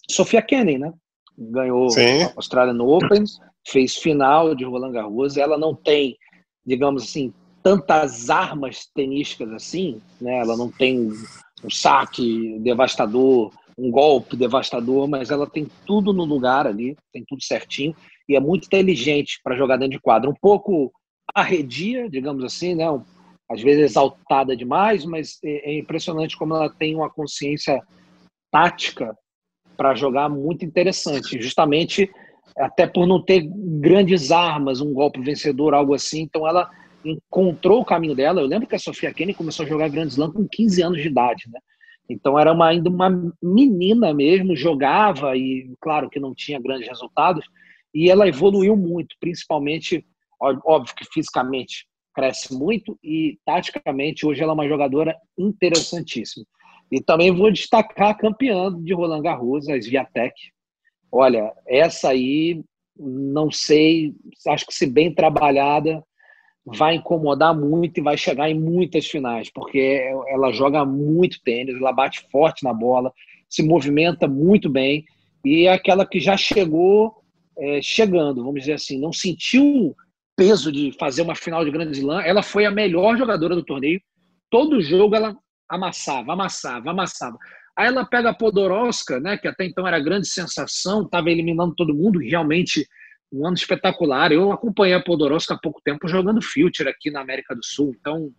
Sofia 0.08 0.42
Kenin, 0.42 0.78
né? 0.78 0.92
Ganhou 1.38 1.90
Sim. 1.90 2.22
a 2.22 2.32
Australian 2.36 2.82
Open, 2.82 3.24
fez 3.66 3.96
final 3.96 4.54
de 4.54 4.64
Roland 4.64 4.92
Garros. 4.92 5.36
Ela 5.36 5.58
não 5.58 5.74
tem, 5.74 6.16
digamos 6.64 7.02
assim, 7.02 7.32
tantas 7.62 8.30
armas 8.30 8.86
tenísticas 8.94 9.52
assim, 9.52 10.00
né? 10.20 10.38
Ela 10.38 10.56
não 10.56 10.70
tem 10.70 11.12
um 11.64 11.70
saque 11.70 12.58
devastador, 12.60 13.52
um 13.78 13.90
golpe 13.90 14.36
devastador, 14.36 15.06
mas 15.06 15.30
ela 15.30 15.46
tem 15.46 15.66
tudo 15.84 16.12
no 16.12 16.24
lugar 16.24 16.66
ali, 16.66 16.96
tem 17.12 17.24
tudo 17.26 17.42
certinho 17.42 17.94
e 18.28 18.34
é 18.34 18.40
muito 18.40 18.66
inteligente 18.66 19.40
para 19.42 19.56
jogar 19.56 19.76
dentro 19.76 19.92
de 19.92 20.00
quadra. 20.00 20.30
Um 20.30 20.34
pouco 20.34 20.92
arredia, 21.34 22.08
digamos 22.08 22.42
assim, 22.44 22.74
né? 22.74 22.86
às 23.48 23.62
vezes 23.62 23.90
exaltada 23.90 24.56
demais, 24.56 25.04
mas 25.04 25.38
é, 25.44 25.70
é 25.70 25.78
impressionante 25.78 26.36
como 26.36 26.54
ela 26.54 26.68
tem 26.68 26.94
uma 26.94 27.10
consciência 27.10 27.80
tática 28.50 29.16
para 29.76 29.94
jogar 29.94 30.28
muito 30.28 30.64
interessante, 30.64 31.40
justamente 31.40 32.10
até 32.56 32.86
por 32.86 33.06
não 33.06 33.22
ter 33.22 33.46
grandes 33.80 34.32
armas, 34.32 34.80
um 34.80 34.92
golpe 34.92 35.20
vencedor, 35.20 35.74
algo 35.74 35.94
assim. 35.94 36.22
Então 36.22 36.48
ela 36.48 36.70
encontrou 37.04 37.82
o 37.82 37.84
caminho 37.84 38.14
dela. 38.14 38.40
Eu 38.40 38.46
lembro 38.46 38.66
que 38.66 38.74
a 38.74 38.78
Sofia 38.78 39.12
Kenny 39.12 39.34
começou 39.34 39.64
a 39.64 39.68
jogar 39.68 39.90
Grand 39.90 40.06
Slam 40.06 40.32
com 40.32 40.48
15 40.48 40.82
anos 40.82 41.02
de 41.02 41.08
idade, 41.08 41.44
né? 41.52 41.60
Então 42.08 42.38
era 42.38 42.52
uma, 42.52 42.68
ainda 42.68 42.88
uma 42.88 43.10
menina 43.42 44.14
mesmo, 44.14 44.56
jogava 44.56 45.36
e 45.36 45.70
claro 45.80 46.08
que 46.08 46.20
não 46.20 46.34
tinha 46.34 46.60
grandes 46.60 46.88
resultados, 46.88 47.44
e 47.94 48.10
ela 48.10 48.28
evoluiu 48.28 48.76
muito, 48.76 49.16
principalmente, 49.18 50.06
óbvio 50.40 50.94
que 50.94 51.04
fisicamente 51.12 51.86
cresce 52.14 52.54
muito 52.54 52.98
e 53.02 53.38
taticamente 53.44 54.26
hoje 54.26 54.42
ela 54.42 54.52
é 54.52 54.54
uma 54.54 54.68
jogadora 54.68 55.16
interessantíssima. 55.36 56.46
E 56.90 57.00
também 57.00 57.30
vou 57.30 57.50
destacar 57.50 58.10
a 58.10 58.14
campeã 58.14 58.72
de 58.72 58.94
Roland 58.94 59.22
Garros, 59.22 59.68
a 59.68 59.76
Sviatek. 59.76 60.34
Olha, 61.10 61.52
essa 61.66 62.10
aí 62.10 62.62
não 62.98 63.50
sei, 63.50 64.14
acho 64.46 64.66
que 64.66 64.74
se 64.74 64.86
bem 64.86 65.14
trabalhada, 65.14 66.02
vai 66.66 66.96
incomodar 66.96 67.54
muito 67.54 67.98
e 67.98 68.02
vai 68.02 68.16
chegar 68.16 68.50
em 68.50 68.58
muitas 68.58 69.06
finais, 69.06 69.48
porque 69.50 70.02
ela 70.28 70.50
joga 70.50 70.84
muito 70.84 71.40
tênis, 71.42 71.76
ela 71.76 71.92
bate 71.92 72.26
forte 72.30 72.64
na 72.64 72.74
bola, 72.74 73.12
se 73.48 73.62
movimenta 73.62 74.26
muito 74.26 74.68
bem 74.68 75.04
e 75.44 75.66
é 75.66 75.72
aquela 75.72 76.04
que 76.04 76.18
já 76.18 76.36
chegou 76.36 77.22
é, 77.56 77.80
chegando, 77.80 78.42
vamos 78.42 78.60
dizer 78.60 78.74
assim, 78.74 78.98
não 78.98 79.12
sentiu 79.12 79.94
peso 80.36 80.72
de 80.72 80.92
fazer 80.98 81.22
uma 81.22 81.34
final 81.34 81.64
de 81.64 81.70
Grande 81.70 81.98
Slam, 81.98 82.20
ela 82.20 82.42
foi 82.42 82.66
a 82.66 82.70
melhor 82.70 83.16
jogadora 83.16 83.54
do 83.54 83.64
torneio, 83.64 84.00
todo 84.50 84.82
jogo 84.82 85.14
ela 85.14 85.36
amassava, 85.68 86.32
amassava, 86.32 86.90
amassava. 86.90 87.38
Aí 87.76 87.86
ela 87.86 88.04
pega 88.04 88.30
a 88.30 88.34
Podoroska, 88.34 89.20
né, 89.20 89.36
que 89.36 89.46
até 89.46 89.64
então 89.64 89.86
era 89.86 90.00
grande 90.00 90.26
sensação, 90.26 91.02
estava 91.02 91.30
eliminando 91.30 91.74
todo 91.74 91.94
mundo, 91.94 92.18
realmente 92.18 92.86
um 93.32 93.46
ano 93.46 93.56
espetacular. 93.56 94.32
Eu 94.32 94.52
acompanhei 94.52 94.94
a 94.94 95.02
Podoroska 95.02 95.54
há 95.54 95.58
pouco 95.58 95.80
tempo 95.84 96.08
jogando 96.08 96.42
Future 96.42 96.88
aqui 96.88 97.10
na 97.10 97.20
América 97.20 97.54
do 97.54 97.64
Sul, 97.64 97.94
então 97.98 98.30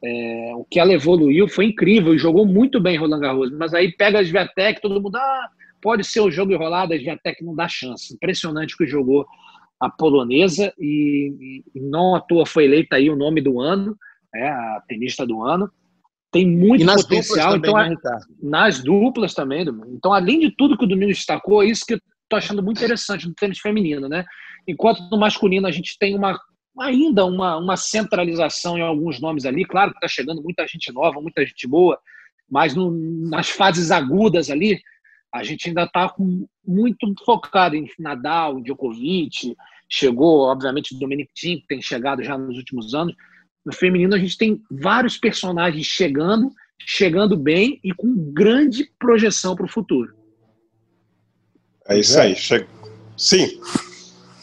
É, 0.00 0.52
o 0.54 0.64
que 0.64 0.78
ela 0.78 0.92
evoluiu 0.92 1.48
foi 1.48 1.64
incrível 1.64 2.14
e 2.14 2.18
jogou 2.18 2.46
muito 2.46 2.80
bem 2.80 2.96
Roland 2.96 3.18
Garros. 3.18 3.50
Mas 3.50 3.74
aí 3.74 3.90
pega 3.90 4.20
a 4.20 4.22
Sviatek, 4.22 4.80
todo 4.80 5.00
mundo, 5.02 5.16
ah, 5.16 5.48
pode 5.82 6.04
ser 6.04 6.20
o 6.20 6.30
jogo 6.30 6.52
enrolado, 6.52 6.92
a 6.92 6.96
Sviatek 6.96 7.44
não 7.44 7.52
dá 7.52 7.66
chance. 7.68 8.14
Impressionante 8.14 8.76
que 8.76 8.86
jogou 8.86 9.26
a 9.80 9.90
polonesa 9.90 10.72
e, 10.78 11.64
e, 11.74 11.80
não 11.80 12.14
à 12.14 12.20
toa 12.20 12.46
foi 12.46 12.64
eleita 12.66 12.94
aí 12.94 13.10
o 13.10 13.16
nome 13.16 13.40
do 13.40 13.60
ano, 13.60 13.96
é, 14.32 14.48
a 14.48 14.82
tenista 14.86 15.26
do 15.26 15.42
ano. 15.42 15.68
Tem 16.30 16.46
muito 16.46 16.86
potencial. 16.86 17.60
Também, 17.60 17.92
então, 17.92 18.12
né, 18.12 18.20
nas 18.40 18.80
duplas 18.80 19.34
também. 19.34 19.66
Então, 19.88 20.12
além 20.12 20.38
de 20.38 20.50
tudo 20.50 20.78
que 20.78 20.84
o 20.84 20.88
Domingos 20.88 21.16
destacou, 21.16 21.60
é 21.60 21.66
isso 21.66 21.84
que 21.84 21.98
tô 22.28 22.36
achando 22.36 22.62
muito 22.62 22.78
interessante 22.78 23.26
no 23.26 23.34
tênis 23.34 23.58
feminino, 23.58 24.08
né? 24.08 24.24
Enquanto 24.66 25.08
no 25.10 25.18
masculino 25.18 25.66
a 25.66 25.72
gente 25.72 25.96
tem 25.98 26.14
uma 26.14 26.38
ainda 26.78 27.24
uma, 27.24 27.56
uma 27.56 27.76
centralização 27.76 28.78
em 28.78 28.82
alguns 28.82 29.20
nomes 29.20 29.44
ali. 29.44 29.64
Claro 29.64 29.90
que 29.90 29.96
está 29.96 30.08
chegando 30.08 30.42
muita 30.42 30.66
gente 30.66 30.92
nova, 30.92 31.20
muita 31.20 31.44
gente 31.44 31.66
boa, 31.66 31.98
mas 32.48 32.74
no, 32.74 32.90
nas 33.28 33.48
fases 33.48 33.90
agudas 33.90 34.48
ali, 34.50 34.80
a 35.32 35.42
gente 35.42 35.68
ainda 35.68 35.84
está 35.84 36.12
muito 36.66 37.14
focado 37.24 37.76
em 37.76 37.90
Nadal, 37.98 38.60
Djokovic, 38.60 39.54
chegou, 39.88 40.42
obviamente, 40.42 40.94
o 40.94 40.98
Dominic 40.98 41.32
Thiem, 41.34 41.60
que 41.60 41.66
tem 41.66 41.82
chegado 41.82 42.22
já 42.22 42.38
nos 42.38 42.56
últimos 42.56 42.94
anos. 42.94 43.14
No 43.64 43.72
feminino, 43.72 44.14
a 44.14 44.18
gente 44.18 44.38
tem 44.38 44.62
vários 44.70 45.18
personagens 45.18 45.84
chegando, 45.84 46.50
chegando 46.80 47.36
bem 47.36 47.78
e 47.84 47.92
com 47.92 48.32
grande 48.32 48.90
projeção 48.98 49.54
para 49.54 49.66
o 49.66 49.70
futuro. 49.70 50.17
É 51.88 51.98
isso 51.98 52.20
aí. 52.20 52.34
Che... 52.34 52.66
Sim. 53.16 53.60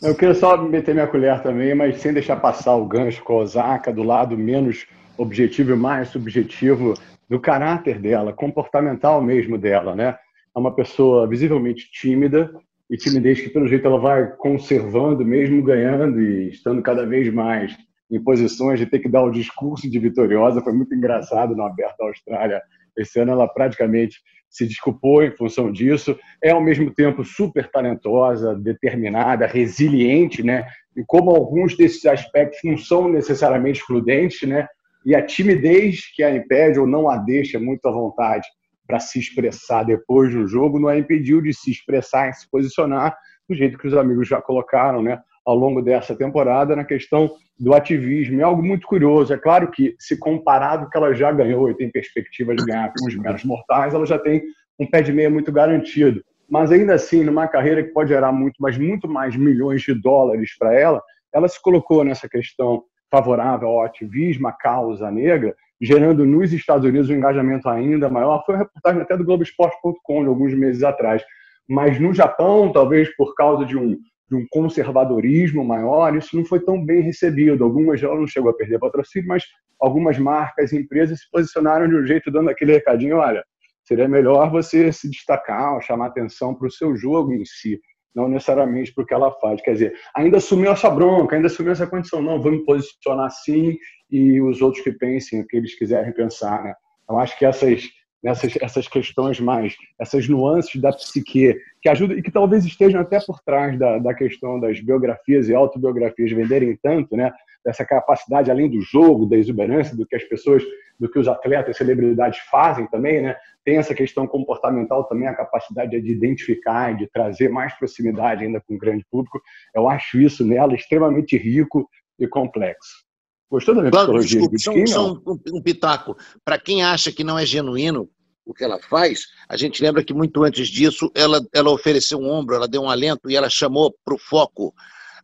Eu 0.02 0.14
queria 0.16 0.36
só 0.36 0.58
meter 0.58 0.94
minha 0.94 1.08
colher 1.08 1.42
também, 1.42 1.74
mas 1.74 2.02
sem 2.02 2.14
deixar 2.14 2.36
passar 2.38 2.76
o 2.76 2.86
gancho 2.86 3.24
com 3.24 3.34
a 3.34 3.38
Osaka 3.38 3.94
do 3.94 4.04
lado 4.04 4.38
menos 4.38 4.86
objetivo 5.18 5.74
e 5.74 5.76
mais 5.76 6.10
subjetivo 6.10 6.94
do 7.30 7.40
caráter 7.40 8.00
dela, 8.00 8.34
comportamental 8.34 9.22
mesmo 9.22 9.58
dela, 9.58 9.96
né? 9.96 10.18
É 10.56 10.60
uma 10.60 10.76
pessoa 10.76 11.28
visivelmente 11.28 11.90
tímida 11.92 12.52
e 12.90 12.98
timidez 12.98 13.42
que 13.42 13.50
pelo 13.50 13.68
jeito 13.68 13.88
ela 13.88 14.00
vai 14.00 14.28
conservando 14.38 15.26
mesmo 15.26 15.64
ganhando 15.64 16.22
e 16.22 16.50
estando 16.50 16.82
cada 16.82 17.06
vez 17.06 17.34
mais 17.34 17.76
em 18.12 18.22
posições 18.22 18.80
de 18.80 18.86
ter 18.86 19.00
que 19.00 19.10
dar 19.10 19.24
o 19.24 19.32
discurso 19.32 19.90
de 19.90 20.00
vitoriosa. 20.00 20.62
Foi 20.62 20.74
muito 20.74 20.94
engraçado 20.94 21.56
no 21.56 21.64
Aberto 21.64 21.98
da 21.98 22.06
Austrália. 22.06 22.62
Esse 22.96 23.20
ano 23.20 23.32
ela 23.32 23.48
praticamente 23.48 24.20
se 24.50 24.66
desculpou 24.66 25.24
em 25.24 25.32
função 25.32 25.72
disso. 25.72 26.18
É 26.42 26.52
ao 26.52 26.62
mesmo 26.62 26.92
tempo 26.94 27.24
super 27.24 27.70
talentosa, 27.70 28.56
determinada, 28.56 29.46
resiliente, 29.46 30.44
né? 30.44 30.66
E 30.96 31.04
como 31.06 31.32
alguns 31.32 31.76
desses 31.76 32.06
aspectos 32.06 32.60
não 32.64 32.78
são 32.78 33.10
necessariamente 33.10 33.80
excludentes, 33.80 34.48
né? 34.48 34.68
E 35.06 35.14
a 35.14 35.22
timidez 35.22 36.12
que 36.16 36.24
a 36.24 36.36
impede 36.36 36.80
ou 36.80 36.88
não 36.88 37.10
a 37.10 37.18
deixa 37.18 37.60
muito 37.60 37.86
à 37.88 37.92
vontade 37.92 38.48
para 38.88 39.00
se 39.00 39.20
expressar 39.20 39.84
depois 39.84 40.34
do 40.34 40.48
jogo 40.48 40.80
não 40.80 40.90
a 40.90 40.98
impediu 40.98 41.42
de 41.42 41.54
se 41.54 41.72
expressar 41.72 42.30
e 42.30 42.34
se 42.34 42.50
posicionar 42.50 43.16
do 43.48 43.56
jeito 43.56 43.78
que 43.78 43.88
os 43.88 43.94
amigos 43.94 44.28
já 44.28 44.42
colocaram, 44.42 45.02
né? 45.02 45.20
Ao 45.46 45.56
longo 45.56 45.82
dessa 45.82 46.16
temporada 46.16 46.76
na 46.76 46.84
questão 46.84 47.32
do 47.58 47.74
ativismo. 47.74 48.42
É 48.42 48.44
algo 48.44 48.62
muito 48.62 48.86
curioso. 48.88 49.34
É 49.34 49.38
claro 49.38 49.70
que, 49.72 49.96
se 50.00 50.18
comparado 50.18 50.90
que 50.90 50.98
ela 50.98 51.14
já 51.14 51.32
ganhou 51.32 51.70
e 51.70 51.76
tem 51.76 51.90
perspectiva 51.90 52.56
de 52.56 52.66
ganhar 52.66 52.92
com 52.98 53.08
os 53.08 53.16
meros 53.16 53.44
mortais, 53.44 53.94
ela 53.94 54.06
já 54.06 54.20
tem 54.20 54.44
um 54.80 54.86
pé 54.86 55.02
de 55.02 55.14
meia 55.14 55.30
muito 55.30 55.52
garantido. 55.52 56.22
Mas 56.50 56.72
ainda 56.72 56.94
assim, 56.94 57.24
numa 57.24 57.48
carreira 57.48 57.84
que 57.84 57.94
pode 57.94 58.10
gerar 58.10 58.32
muito, 58.32 58.56
mas 58.60 58.78
muito 58.78 59.08
mais 59.08 59.36
milhões 59.36 59.82
de 59.82 59.94
dólares 59.94 60.56
para 60.58 60.74
ela, 60.74 61.02
ela 61.34 61.48
se 61.48 61.62
colocou 61.62 62.04
nessa 62.04 62.30
questão 62.30 62.84
favorável 63.10 63.70
ao 63.70 63.84
ativismo, 63.84 64.48
à 64.48 64.52
causa 64.52 65.10
negra, 65.10 65.56
gerando 65.82 66.26
nos 66.26 66.54
Estados 66.54 66.86
Unidos 66.86 67.10
um 67.10 67.16
engajamento 67.16 67.68
ainda 67.70 68.10
maior. 68.10 68.44
Foi 68.46 68.56
uma 68.56 68.64
reportagem 68.64 69.02
até 69.02 69.18
do 69.18 69.26
Globoesporte.com 69.26 70.24
de 70.24 70.30
alguns 70.30 70.54
meses 70.54 70.84
atrás. 70.84 71.24
Mas 71.68 72.00
no 72.00 72.14
Japão, 72.14 72.72
talvez 72.72 73.14
por 73.16 73.34
causa 73.34 73.66
de 73.66 73.78
um 73.78 73.98
de 74.30 74.36
um 74.36 74.46
conservadorismo 74.50 75.64
maior, 75.64 76.16
isso 76.16 76.36
não 76.36 76.46
foi 76.46 76.60
tão 76.60 76.84
bem 76.84 77.02
recebido. 77.02 77.64
Algumas 77.64 78.00
já 78.00 78.08
não 78.08 78.26
chegou 78.26 78.50
a 78.50 78.56
perder 78.56 78.80
patrocínio, 78.80 79.28
mas 79.28 79.44
algumas 79.80 80.18
marcas 80.18 80.72
e 80.72 80.78
empresas 80.78 81.20
se 81.20 81.30
posicionaram 81.32 81.88
de 81.88 81.96
um 81.96 82.06
jeito 82.06 82.32
dando 82.32 82.50
aquele 82.50 82.74
recadinho, 82.74 83.18
olha, 83.18 83.44
seria 83.84 84.08
melhor 84.08 84.50
você 84.50 84.92
se 84.92 85.10
destacar, 85.10 85.80
chamar 85.82 86.08
atenção 86.08 86.56
para 86.56 86.68
o 86.68 86.72
seu 86.72 86.96
jogo 86.96 87.34
em 87.34 87.46
si, 87.46 87.80
não 88.16 88.28
necessariamente 88.28 88.94
para 88.94 89.04
o 89.04 89.08
que 89.08 89.14
ela 89.14 89.32
faz. 89.40 89.62
Quer 89.62 89.74
dizer, 89.74 89.94
ainda 90.16 90.38
assumiu 90.38 90.72
essa 90.72 90.90
bronca, 90.90 91.36
ainda 91.36 91.48
assumiu 91.48 91.74
essa 91.74 91.86
condição, 91.86 92.22
não, 92.22 92.42
vou 92.42 92.52
me 92.52 92.66
posicionar 92.66 93.28
assim 93.28 93.78
e 94.10 94.42
os 94.42 94.62
outros 94.62 94.84
que 94.84 94.92
pensem 94.92 95.42
o 95.42 95.48
que 95.48 95.58
eles 95.58 95.78
quiserem 95.78 96.14
pensar, 96.14 96.64
né? 96.64 96.74
Eu 97.08 97.20
acho 97.20 97.38
que 97.38 97.46
essas 97.46 97.84
nessas 98.26 98.54
essas 98.60 98.88
questões 98.88 99.40
mais, 99.40 99.76
essas 100.00 100.28
nuances 100.28 100.82
da 100.82 100.92
psique, 100.92 101.56
que 101.80 101.88
ajudam 101.88 102.18
e 102.18 102.24
que 102.24 102.32
talvez 102.32 102.66
estejam 102.66 103.00
até 103.00 103.20
por 103.20 103.40
trás 103.46 103.78
da, 103.78 104.00
da 104.00 104.16
questão 104.16 104.60
das 104.60 104.80
biografias 104.80 105.48
e 105.48 105.54
autobiografias 105.54 106.32
venderem 106.32 106.76
tanto, 106.82 107.16
né? 107.16 107.32
Dessa 107.64 107.86
capacidade, 107.86 108.50
além 108.50 108.68
do 108.68 108.82
jogo, 108.82 109.28
da 109.28 109.38
exuberância, 109.38 109.96
do 109.96 110.08
que 110.08 110.16
as 110.16 110.24
pessoas, 110.24 110.64
do 111.00 111.08
que 111.08 111.20
os 111.20 111.28
atletas, 111.28 111.78
celebridades 111.78 112.40
fazem 112.50 112.88
também, 112.88 113.22
né? 113.22 113.36
Tem 113.64 113.78
essa 113.78 113.94
questão 113.94 114.26
comportamental 114.26 115.04
também, 115.04 115.28
a 115.28 115.36
capacidade 115.36 116.02
de 116.02 116.12
identificar 116.12 116.98
de 116.98 117.08
trazer 117.08 117.50
mais 117.50 117.76
proximidade 117.76 118.44
ainda 118.44 118.60
com 118.60 118.74
o 118.74 118.80
grande 118.80 119.06
público. 119.12 119.40
Eu 119.76 119.88
acho 119.88 120.20
isso 120.20 120.44
nela 120.44 120.74
extremamente 120.74 121.38
rico 121.38 121.88
e 122.18 122.28
complexo. 122.28 123.06
Gostou 123.52 123.76
da 123.76 123.82
minha 123.82 123.92
claro, 123.92 124.14
psicologia? 124.14 124.50
Desculpa, 124.50 124.88
só, 124.88 124.94
só 124.94 125.14
um, 125.14 125.58
um 125.58 125.62
pitaco. 125.62 126.18
Para 126.44 126.58
quem 126.58 126.84
acha 126.84 127.12
que 127.12 127.24
não 127.24 127.38
é 127.38 127.46
genuíno, 127.46 128.10
o 128.46 128.54
que 128.54 128.64
ela 128.64 128.80
faz, 128.80 129.28
a 129.50 129.58
gente 129.58 129.82
lembra 129.82 130.04
que 130.04 130.14
muito 130.14 130.44
antes 130.44 130.68
disso 130.68 131.12
ela, 131.16 131.46
ela 131.54 131.72
ofereceu 131.72 132.20
um 132.20 132.30
ombro, 132.30 132.56
ela 132.56 132.68
deu 132.68 132.84
um 132.84 132.90
alento 132.90 133.30
e 133.30 133.36
ela 133.36 133.50
chamou 133.50 133.94
para 134.06 134.14
o 134.14 134.20
foco 134.20 134.74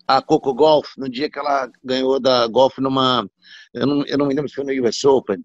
a 0.07 0.21
Coco 0.21 0.53
Golf 0.53 0.89
no 0.97 1.07
dia 1.07 1.29
que 1.29 1.39
ela 1.39 1.69
ganhou 1.83 2.19
da 2.19 2.47
Golf 2.47 2.79
numa. 2.79 3.29
Eu 3.73 3.85
não, 3.87 4.05
eu 4.05 4.17
não 4.17 4.25
me 4.25 4.33
lembro 4.33 4.49
se 4.49 4.55
foi 4.55 4.65
no 4.65 4.87
US 4.87 5.03
Open. 5.05 5.43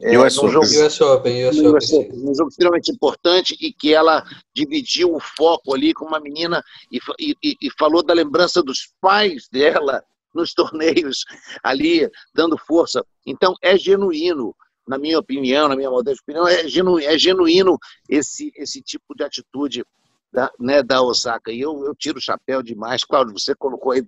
É, 0.00 0.18
US, 0.18 0.38
Open. 0.38 0.50
Jogo, 0.52 0.64
US 0.64 1.00
Open, 1.00 1.48
US 1.48 1.92
Open. 1.92 2.30
Um 2.30 2.34
jogo 2.34 2.48
extremamente 2.48 2.90
importante 2.90 3.56
e 3.60 3.72
que 3.72 3.92
ela 3.92 4.24
dividiu 4.54 5.14
o 5.14 5.20
foco 5.20 5.74
ali 5.74 5.92
com 5.92 6.04
uma 6.04 6.20
menina 6.20 6.62
e, 6.90 6.98
e, 7.20 7.56
e 7.60 7.70
falou 7.78 8.02
da 8.02 8.14
lembrança 8.14 8.62
dos 8.62 8.92
pais 9.00 9.48
dela 9.52 10.02
nos 10.34 10.52
torneios 10.54 11.24
ali, 11.62 12.08
dando 12.34 12.56
força. 12.56 13.04
Então, 13.26 13.54
é 13.62 13.76
genuíno 13.76 14.54
na 14.88 14.98
minha 14.98 15.18
opinião, 15.18 15.68
na 15.68 15.76
minha 15.76 15.90
modesta 15.90 16.22
opinião, 16.22 16.48
é 16.48 16.66
genuíno, 16.66 17.08
é 17.08 17.18
genuíno 17.18 17.78
esse, 18.08 18.50
esse 18.56 18.80
tipo 18.80 19.14
de 19.14 19.22
atitude 19.22 19.84
da, 20.32 20.50
né, 20.58 20.82
da 20.82 21.02
Osaka. 21.02 21.52
E 21.52 21.60
eu, 21.60 21.84
eu 21.84 21.94
tiro 21.94 22.18
o 22.18 22.22
chapéu 22.22 22.62
demais. 22.62 23.04
Cláudio, 23.04 23.38
você 23.38 23.54
colocou 23.54 23.92
aí 23.92 24.02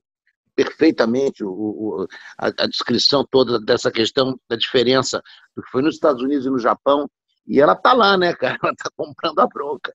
perfeitamente 0.56 1.44
o, 1.44 1.50
o, 1.50 2.06
a, 2.38 2.46
a, 2.46 2.66
descrição 2.66 3.24
toda 3.30 3.60
dessa 3.60 3.90
questão 3.90 4.38
da 4.48 4.56
diferença 4.56 5.22
do 5.54 5.62
que 5.62 5.70
foi 5.70 5.82
nos 5.82 5.94
Estados 5.94 6.22
Unidos 6.22 6.46
e 6.46 6.50
no 6.50 6.58
Japão. 6.58 7.08
E 7.46 7.60
ela 7.60 7.74
tá 7.74 7.92
lá, 7.92 8.16
né, 8.16 8.34
cara? 8.34 8.58
Ela 8.62 8.74
tá 8.74 8.90
comprando 8.96 9.38
a 9.38 9.46
bronca. 9.46 9.94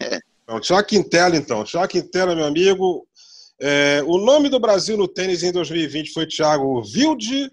É. 0.00 0.18
Então, 0.42 0.60
Tiago 0.60 0.88
Quintela, 0.88 1.36
então. 1.36 1.64
Tiago 1.64 1.88
Quintela, 1.88 2.34
meu 2.34 2.44
amigo. 2.44 3.06
É, 3.62 4.02
o 4.06 4.18
nome 4.18 4.48
do 4.48 4.58
Brasil 4.58 4.96
no 4.96 5.06
tênis 5.06 5.42
em 5.42 5.52
2020 5.52 6.12
foi 6.12 6.26
Thiago 6.26 6.80
Wilde. 6.80 7.50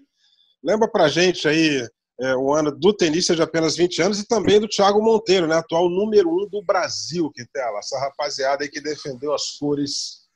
Lembra 0.62 0.90
pra 0.90 1.08
gente 1.08 1.46
aí 1.46 1.86
é, 2.20 2.34
o 2.34 2.52
ano 2.52 2.72
do 2.72 2.92
tenista 2.92 3.34
de 3.34 3.42
apenas 3.42 3.76
20 3.76 4.02
anos 4.02 4.20
e 4.20 4.26
também 4.26 4.60
do 4.60 4.68
Thiago 4.68 5.02
Monteiro, 5.02 5.46
né, 5.46 5.56
atual 5.56 5.88
número 5.88 6.28
um 6.28 6.48
do 6.48 6.62
Brasil, 6.62 7.30
Quintela. 7.30 7.78
Essa 7.78 7.98
rapaziada 7.98 8.64
aí 8.64 8.68
que 8.68 8.80
defendeu 8.80 9.32
as 9.32 9.50
cores 9.58 10.26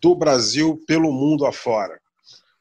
do 0.00 0.14
Brasil 0.14 0.80
pelo 0.86 1.12
mundo 1.12 1.44
afora. 1.44 1.98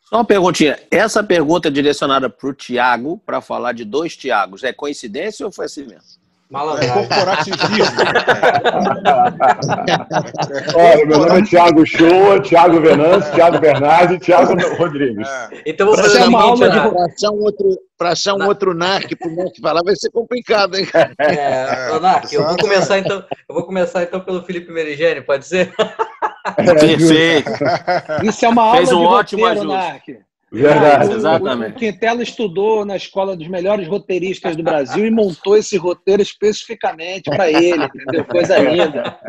Só 0.02 0.18
uma 0.18 0.26
perguntinha. 0.26 0.80
Essa 0.90 1.24
pergunta 1.24 1.68
é 1.68 1.72
direcionada 1.72 2.30
para 2.30 2.50
o 2.50 2.54
Thiago, 2.54 3.18
para 3.26 3.42
falar 3.42 3.74
de 3.74 3.86
dois 3.86 4.16
Thiagos. 4.16 4.64
É 4.64 4.74
coincidência 4.74 5.46
ou 5.46 5.52
foi 5.52 5.66
assim 5.66 5.86
mesmo? 5.86 6.23
Malandragem. 6.54 6.92
É 6.92 6.94
corporativismo. 6.94 7.98
Olha, 10.76 11.06
meu 11.08 11.18
nome 11.18 11.42
é 11.42 11.44
Thiago 11.44 11.84
Shoa, 11.84 12.40
Thiago 12.44 12.80
Venâncio, 12.80 13.34
Thiago 13.34 13.60
Bernardi 13.60 14.14
e 14.14 14.20
Thiago 14.20 14.56
Rodrigues. 14.78 15.28
É. 15.28 15.50
Então 15.66 15.88
vou 15.88 15.98
fazer 15.98 16.26
uma 16.26 16.44
aula 16.44 16.70
de 16.70 16.80
para 16.80 17.06
achar 17.06 17.32
um 17.32 17.42
outro, 17.42 17.80
para 17.98 18.12
achar 18.12 18.36
um 18.36 18.46
outro 18.46 18.76
NARC 18.76 19.16
para 19.18 19.32
o 19.32 19.36
NARC 19.36 19.60
falar 19.60 19.82
vai 19.84 19.96
ser 19.96 20.12
complicado, 20.12 20.78
hein? 20.78 20.88
É, 21.18 21.96
é 21.96 22.00
NARC, 22.00 22.32
eu 22.32 22.46
vou 22.46 22.56
começar 22.58 23.00
então, 23.00 23.26
eu 23.50 23.56
vou 23.56 23.64
começar 23.64 24.04
então 24.04 24.20
pelo 24.20 24.44
Felipe 24.44 24.72
Merigene, 24.72 25.22
pode 25.22 25.48
ser? 25.48 25.74
Perfeito. 26.56 27.50
Isso 28.24 28.46
é 28.46 28.50
uma 28.50 28.62
aula 28.62 28.78
Fez 28.78 28.92
um 28.92 29.00
de 29.00 29.06
ótimo 29.06 29.48
roteiro, 29.48 29.70
NARC. 29.70 30.20
Verdade. 30.54 31.10
O, 31.10 31.18
exatamente. 31.18 31.72
O 31.72 31.80
Quintela 31.80 32.22
estudou 32.22 32.86
na 32.86 32.96
escola 32.96 33.36
dos 33.36 33.48
melhores 33.48 33.88
roteiristas 33.88 34.56
do 34.56 34.62
Brasil 34.62 35.04
e 35.04 35.10
montou 35.10 35.58
esse 35.58 35.76
roteiro 35.78 36.22
especificamente 36.22 37.24
para 37.24 37.50
ele, 37.50 37.84
entendeu? 37.86 38.24
Coisa 38.26 38.60
linda. 38.60 39.20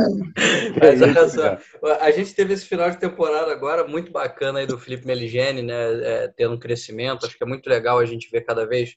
Mas 0.79 1.01
olha 1.01 1.29
só, 1.29 1.59
a 2.01 2.11
gente 2.11 2.35
teve 2.35 2.53
esse 2.53 2.66
final 2.66 2.91
de 2.91 2.99
temporada 2.99 3.51
agora 3.51 3.89
muito 3.89 4.12
bacana 4.12 4.59
aí 4.59 4.66
do 4.66 4.79
Felipe 4.79 5.07
Meligeni, 5.07 5.62
né? 5.62 5.75
É, 6.03 6.29
tendo 6.37 6.57
um 6.57 6.59
crescimento. 6.59 7.25
Acho 7.25 7.39
que 7.39 7.45
é 7.45 7.47
muito 7.47 7.66
legal 7.70 7.99
a 7.99 8.05
gente 8.05 8.31
ver 8.31 8.43
cada 8.43 8.66
vez 8.66 8.95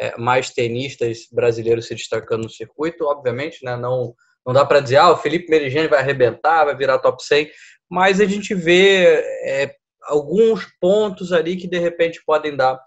é, 0.00 0.18
mais 0.18 0.50
tenistas 0.50 1.28
brasileiros 1.30 1.86
se 1.86 1.94
destacando 1.94 2.42
no 2.42 2.50
circuito, 2.50 3.04
obviamente, 3.04 3.64
né? 3.64 3.76
Não, 3.76 4.14
não 4.44 4.52
dá 4.52 4.64
para 4.64 4.80
dizer, 4.80 4.96
ah, 4.96 5.12
o 5.12 5.16
Felipe 5.16 5.48
Merigene 5.48 5.86
vai 5.86 6.00
arrebentar, 6.00 6.64
vai 6.64 6.76
virar 6.76 6.98
top 6.98 7.22
100, 7.22 7.48
mas 7.88 8.20
a 8.20 8.24
gente 8.24 8.52
vê 8.52 9.22
é, 9.44 9.74
alguns 10.08 10.66
pontos 10.80 11.32
ali 11.32 11.56
que 11.56 11.68
de 11.68 11.78
repente 11.78 12.20
podem 12.26 12.56
dar 12.56 12.78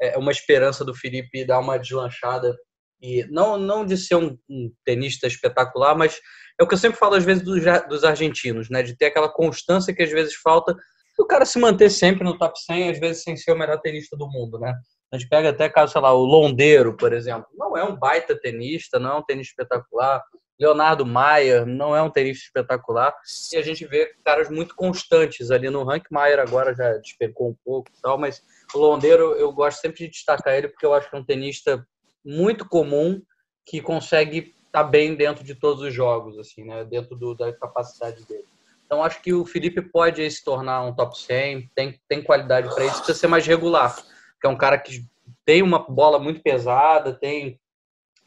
é, 0.00 0.16
uma 0.18 0.32
esperança 0.32 0.84
do 0.84 0.94
Felipe 0.94 1.44
dar 1.44 1.60
uma 1.60 1.78
deslanchada 1.78 2.56
e 3.02 3.24
não 3.30 3.56
não 3.58 3.84
de 3.84 3.96
ser 3.96 4.16
um, 4.16 4.36
um, 4.48 4.72
tenista 4.84 5.26
espetacular, 5.26 5.96
mas 5.96 6.20
é 6.58 6.64
o 6.64 6.66
que 6.66 6.74
eu 6.74 6.78
sempre 6.78 6.98
falo 6.98 7.14
às 7.14 7.24
vezes 7.24 7.42
dos, 7.42 7.62
dos 7.88 8.04
argentinos, 8.04 8.68
né, 8.68 8.82
de 8.82 8.96
ter 8.96 9.06
aquela 9.06 9.28
constância 9.28 9.94
que 9.94 10.02
às 10.02 10.10
vezes 10.10 10.34
falta, 10.34 10.76
o 11.18 11.26
cara 11.26 11.44
se 11.44 11.58
manter 11.58 11.90
sempre 11.90 12.24
no 12.24 12.36
top 12.36 12.58
100, 12.58 12.90
às 12.90 12.98
vezes 12.98 13.22
sem 13.22 13.36
ser 13.36 13.52
o 13.52 13.58
melhor 13.58 13.80
tenista 13.80 14.16
do 14.16 14.28
mundo, 14.28 14.58
né? 14.58 14.74
A 15.12 15.18
gente 15.18 15.28
pega 15.28 15.50
até 15.50 15.68
caso, 15.68 15.92
sei 15.92 16.00
lá, 16.00 16.12
o 16.12 16.24
Londeiro, 16.24 16.96
por 16.96 17.12
exemplo, 17.12 17.46
não 17.54 17.76
é 17.76 17.84
um 17.84 17.96
baita 17.96 18.38
tenista, 18.38 18.98
não 18.98 19.10
é 19.10 19.18
um 19.18 19.24
tênis 19.24 19.48
espetacular, 19.48 20.22
Leonardo 20.60 21.06
Maier 21.06 21.64
não 21.64 21.96
é 21.96 22.02
um 22.02 22.10
tenista 22.10 22.44
espetacular 22.44 23.16
e 23.50 23.56
a 23.56 23.62
gente 23.62 23.86
vê 23.86 24.14
caras 24.22 24.50
muito 24.50 24.76
constantes 24.76 25.50
ali 25.50 25.70
no 25.70 25.82
rank. 25.84 26.04
Maier 26.10 26.38
agora 26.38 26.74
já 26.74 26.98
despencou 26.98 27.48
um 27.48 27.56
pouco 27.64 27.88
e 27.88 28.02
tal, 28.02 28.18
mas 28.18 28.42
o 28.74 28.78
Londeiro 28.78 29.34
eu 29.36 29.50
gosto 29.52 29.80
sempre 29.80 30.04
de 30.04 30.08
destacar 30.08 30.54
ele 30.54 30.68
porque 30.68 30.84
eu 30.84 30.92
acho 30.92 31.08
que 31.08 31.16
é 31.16 31.18
um 31.18 31.24
tenista 31.24 31.86
muito 32.22 32.68
comum 32.68 33.22
que 33.64 33.80
consegue 33.80 34.54
estar 34.66 34.84
tá 34.84 34.84
bem 34.84 35.14
dentro 35.14 35.42
de 35.42 35.54
todos 35.54 35.82
os 35.82 35.94
jogos, 35.94 36.38
assim, 36.38 36.62
né? 36.64 36.84
Dentro 36.84 37.16
do, 37.16 37.34
da 37.34 37.50
capacidade 37.54 38.26
dele. 38.26 38.44
Então 38.84 39.02
acho 39.02 39.22
que 39.22 39.32
o 39.32 39.46
Felipe 39.46 39.80
pode 39.80 40.28
se 40.30 40.44
tornar 40.44 40.82
um 40.82 40.92
top 40.92 41.18
100, 41.18 41.70
tem, 41.74 41.98
tem 42.06 42.22
qualidade 42.22 42.68
para 42.74 42.84
isso, 42.84 42.96
precisa 42.96 43.18
ser 43.18 43.28
mais 43.28 43.46
regular, 43.46 43.96
que 44.40 44.46
é 44.46 44.50
um 44.50 44.58
cara 44.58 44.76
que 44.76 45.06
tem 45.44 45.62
uma 45.62 45.78
bola 45.78 46.18
muito 46.18 46.42
pesada, 46.42 47.14
tem 47.14 47.58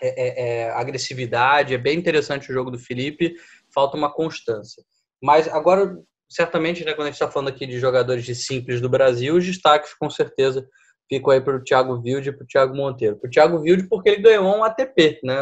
é, 0.04 0.10
é, 0.10 0.60
é, 0.64 0.70
agressividade, 0.72 1.74
é 1.74 1.78
bem 1.78 1.98
interessante 1.98 2.52
o 2.52 2.54
jogo 2.54 2.70
do 2.70 2.78
Felipe, 2.78 3.36
falta 3.74 3.96
uma 3.96 4.12
constância. 4.12 4.84
Mas 5.22 5.48
agora, 5.48 5.98
certamente, 6.30 6.84
né, 6.84 6.94
quando 6.94 7.08
a 7.08 7.12
gente 7.12 7.16
está 7.16 7.32
falando 7.32 7.48
aqui 7.48 7.66
de 7.66 7.80
jogadores 7.80 8.26
de 8.26 8.36
simples 8.36 8.82
do 8.82 8.90
Brasil, 8.90 9.36
os 9.36 9.46
destaques 9.46 9.94
com 9.94 10.10
certeza 10.10 10.68
ficam 11.08 11.32
aí 11.32 11.40
para 11.40 11.56
o 11.56 11.64
Thiago 11.64 12.02
Wilde 12.04 12.30
e 12.30 12.32
para 12.34 12.44
o 12.44 12.48
Thiago 12.48 12.76
Monteiro. 12.76 13.16
Para 13.16 13.28
o 13.30 13.32
Thiago 13.32 13.60
Wilde 13.60 13.88
porque 13.88 14.10
ele 14.10 14.22
ganhou 14.22 14.58
um 14.58 14.64
ATP, 14.64 15.22
né, 15.24 15.38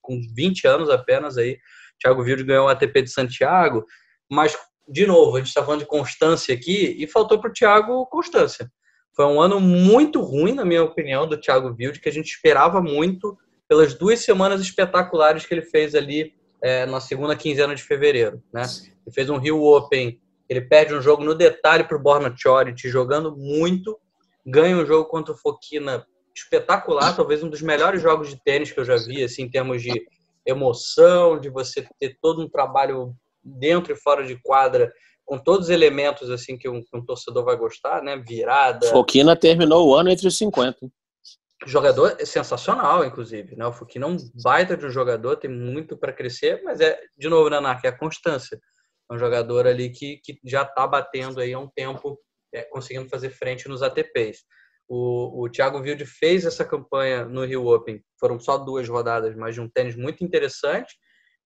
com 0.00 0.18
20 0.34 0.66
anos 0.66 0.88
apenas 0.88 1.36
aí, 1.36 1.58
Thiago 2.00 2.22
Wilde 2.22 2.44
ganhou 2.44 2.66
um 2.66 2.68
ATP 2.68 3.02
de 3.02 3.10
Santiago, 3.10 3.84
mas, 4.30 4.56
de 4.88 5.06
novo, 5.06 5.36
a 5.36 5.38
gente 5.40 5.48
está 5.48 5.62
falando 5.62 5.80
de 5.80 5.86
constância 5.86 6.54
aqui 6.54 6.96
e 6.98 7.06
faltou 7.06 7.38
para 7.38 7.50
o 7.50 7.52
Thiago 7.52 8.06
constância. 8.06 8.70
Foi 9.14 9.26
um 9.26 9.38
ano 9.38 9.60
muito 9.60 10.22
ruim, 10.22 10.54
na 10.54 10.64
minha 10.64 10.82
opinião, 10.82 11.28
do 11.28 11.38
Thiago 11.38 11.76
Wilde, 11.78 12.00
que 12.00 12.08
a 12.08 12.12
gente 12.12 12.32
esperava 12.32 12.80
muito 12.80 13.36
pelas 13.72 13.94
duas 13.94 14.20
semanas 14.20 14.60
espetaculares 14.60 15.46
que 15.46 15.54
ele 15.54 15.62
fez 15.62 15.94
ali 15.94 16.34
é, 16.60 16.84
na 16.84 17.00
segunda 17.00 17.34
quinzena 17.34 17.74
de 17.74 17.82
fevereiro. 17.82 18.42
Né? 18.52 18.64
Ele 19.06 19.14
fez 19.14 19.30
um 19.30 19.38
Rio 19.38 19.62
Open, 19.62 20.20
ele 20.46 20.60
perde 20.60 20.94
um 20.94 21.00
jogo 21.00 21.24
no 21.24 21.34
detalhe 21.34 21.82
para 21.82 21.96
o 21.96 21.98
Borna 21.98 22.34
Choric, 22.36 22.86
jogando 22.90 23.34
muito, 23.34 23.98
ganha 24.44 24.76
um 24.76 24.84
jogo 24.84 25.08
contra 25.08 25.32
o 25.32 25.36
Fokina 25.38 26.06
espetacular, 26.36 27.16
talvez 27.16 27.42
um 27.42 27.48
dos 27.48 27.62
melhores 27.62 28.02
jogos 28.02 28.28
de 28.28 28.36
tênis 28.44 28.70
que 28.70 28.78
eu 28.78 28.84
já 28.84 28.96
vi, 28.96 29.24
assim, 29.24 29.44
em 29.44 29.50
termos 29.50 29.80
de 29.80 30.04
emoção, 30.44 31.40
de 31.40 31.48
você 31.48 31.82
ter 31.98 32.18
todo 32.20 32.42
um 32.42 32.50
trabalho 32.50 33.14
dentro 33.42 33.90
e 33.90 33.96
fora 33.96 34.22
de 34.22 34.36
quadra 34.42 34.92
com 35.24 35.38
todos 35.38 35.68
os 35.68 35.70
elementos 35.70 36.28
assim 36.28 36.58
que 36.58 36.68
um, 36.68 36.82
que 36.82 36.94
um 36.94 37.02
torcedor 37.02 37.42
vai 37.42 37.56
gostar, 37.56 38.02
né? 38.02 38.18
Virada. 38.18 38.86
Fokina 38.88 39.34
terminou 39.34 39.88
o 39.88 39.94
ano 39.94 40.10
entre 40.10 40.28
os 40.28 40.36
50 40.36 40.90
jogador 41.66 42.16
é 42.18 42.24
sensacional, 42.24 43.04
inclusive. 43.04 43.56
Né? 43.56 43.66
O 43.66 43.72
Fukino 43.72 44.06
é 44.06 44.10
um 44.10 44.16
baita 44.42 44.76
de 44.76 44.86
um 44.86 44.90
jogador, 44.90 45.36
tem 45.36 45.50
muito 45.50 45.96
para 45.96 46.12
crescer, 46.12 46.62
mas 46.62 46.80
é, 46.80 46.98
de 47.16 47.28
novo, 47.28 47.48
né, 47.48 47.60
Nanak, 47.60 47.86
é 47.86 47.90
a 47.90 47.96
constância. 47.96 48.60
É 49.10 49.14
um 49.14 49.18
jogador 49.18 49.66
ali 49.66 49.90
que, 49.90 50.18
que 50.18 50.38
já 50.44 50.62
está 50.62 50.86
batendo 50.86 51.40
aí 51.40 51.52
há 51.52 51.58
um 51.58 51.68
tempo, 51.68 52.18
é, 52.52 52.62
conseguindo 52.62 53.08
fazer 53.08 53.30
frente 53.30 53.68
nos 53.68 53.82
ATPs. 53.82 54.44
O, 54.88 55.44
o 55.44 55.48
Thiago 55.48 55.78
Wilde 55.78 56.04
fez 56.04 56.44
essa 56.44 56.64
campanha 56.64 57.24
no 57.24 57.44
Rio 57.44 57.66
Open, 57.66 58.02
foram 58.18 58.38
só 58.38 58.58
duas 58.58 58.88
rodadas, 58.88 59.34
mas 59.36 59.54
de 59.54 59.60
um 59.60 59.68
tênis 59.68 59.96
muito 59.96 60.24
interessante, 60.24 60.96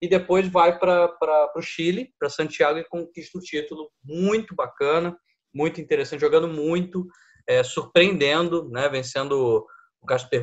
e 0.01 0.07
depois 0.07 0.47
vai 0.47 0.77
para 0.77 1.51
o 1.55 1.61
Chile, 1.61 2.13
para 2.19 2.29
Santiago, 2.29 2.77
e 2.77 2.83
conquista 2.83 3.37
o 3.37 3.41
título. 3.41 3.89
Muito 4.03 4.53
bacana, 4.55 5.17
muito 5.53 5.81
interessante, 5.81 6.21
jogando 6.21 6.47
muito, 6.47 7.07
é, 7.47 7.63
surpreendendo, 7.63 8.69
né, 8.69 8.87
vencendo 8.89 9.65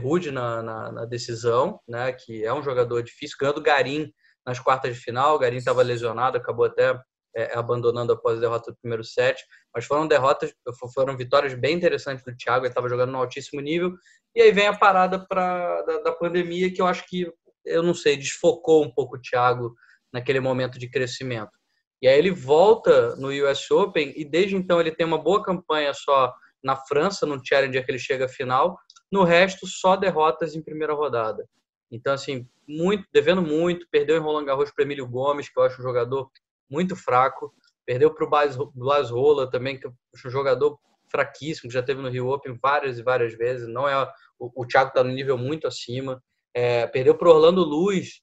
Ruud 0.01 0.31
na, 0.31 0.63
na, 0.63 0.93
na, 0.93 1.05
decisão, 1.05 1.81
né, 1.89 2.13
que 2.13 2.45
é 2.45 2.53
um 2.53 2.63
jogador 2.63 3.03
difícil, 3.03 3.37
ganhando 3.41 3.63
Garim 3.63 4.13
nas 4.47 4.59
quartas 4.59 4.95
de 4.95 5.01
final. 5.01 5.35
O 5.35 5.39
Garim 5.39 5.57
estava 5.57 5.83
lesionado, 5.83 6.37
acabou 6.37 6.67
até 6.67 6.99
é, 7.37 7.57
abandonando 7.57 8.13
após 8.13 8.39
a 8.39 8.41
derrota 8.41 8.71
do 8.71 8.79
primeiro 8.79 9.03
set. 9.03 9.43
Mas 9.75 9.85
foram 9.85 10.07
derrotas, 10.07 10.53
foram 10.95 11.17
vitórias 11.17 11.55
bem 11.55 11.75
interessantes 11.75 12.25
do 12.25 12.37
Thiago, 12.37 12.65
ele 12.65 12.71
estava 12.71 12.89
jogando 12.89 13.13
no 13.13 13.19
altíssimo 13.19 13.61
nível. 13.61 13.93
E 14.35 14.43
aí 14.43 14.53
vem 14.53 14.67
a 14.67 14.77
parada 14.77 15.25
pra, 15.27 15.83
da, 15.83 15.99
da 16.01 16.13
pandemia, 16.13 16.73
que 16.73 16.81
eu 16.81 16.87
acho 16.87 17.07
que, 17.09 17.33
eu 17.65 17.83
não 17.83 17.95
sei, 17.95 18.17
desfocou 18.17 18.85
um 18.85 18.93
pouco 18.93 19.17
o 19.17 19.21
Thiago 19.21 19.75
naquele 20.13 20.41
momento 20.41 20.79
de 20.79 20.89
crescimento. 20.89 21.53
E 22.01 22.07
aí 22.07 22.19
ele 22.19 22.31
volta 22.31 23.17
no 23.17 23.29
US 23.29 23.71
Open 23.71 24.13
e 24.15 24.25
desde 24.25 24.55
então 24.55 24.81
ele 24.81 24.93
tem 24.93 25.07
uma 25.07 25.19
boa 25.19 25.43
campanha 25.43 25.93
só 25.95 26.33
na 26.63 26.77
França, 26.77 27.27
no 27.27 27.41
Challenger 27.45 27.85
que 27.85 27.91
ele 27.91 27.99
chega 27.99 28.27
à 28.27 28.29
final, 28.29 28.79
no 29.15 29.23
resto, 29.23 29.65
só 29.65 29.95
derrotas 29.95 30.57
em 30.57 30.61
primeira 30.61 30.93
rodada. 30.93 31.49
Então, 31.89 32.13
assim, 32.13 32.49
muito, 32.67 33.07
devendo 33.13 33.41
muito, 33.41 33.87
perdeu 33.89 34.17
em 34.17 34.21
Roland 34.21 34.45
Garros 34.45 34.73
para 34.73 34.83
Emílio 34.83 35.07
Gomes, 35.07 35.49
que 35.49 35.57
eu 35.57 35.63
acho 35.63 35.81
um 35.81 35.85
jogador 35.85 36.29
muito 36.69 36.97
fraco. 36.97 37.55
Perdeu 37.87 38.13
para 38.13 38.25
o 38.25 38.73
Blas 38.75 39.11
Rola 39.11 39.49
também, 39.49 39.79
que 39.79 39.87
eu 39.87 39.95
acho 40.13 40.27
um 40.27 40.31
jogador 40.33 40.77
fraquíssimo, 41.09 41.69
que 41.69 41.75
já 41.75 41.83
teve 41.83 42.03
no 42.03 42.09
Rio 42.09 42.29
Open 42.29 42.59
várias 42.61 42.99
e 42.99 43.05
várias 43.05 43.35
vezes. 43.35 43.69
Não 43.69 43.89
é 43.89 44.03
o, 44.37 44.63
o 44.63 44.67
Thiago 44.67 44.89
está 44.89 45.05
no 45.05 45.13
nível 45.13 45.39
muito 45.39 45.69
acima. 45.69 46.21
É, 46.53 46.85
perdeu 46.89 47.17
para 47.17 47.31
Orlando 47.31 47.63
Luz, 47.63 48.21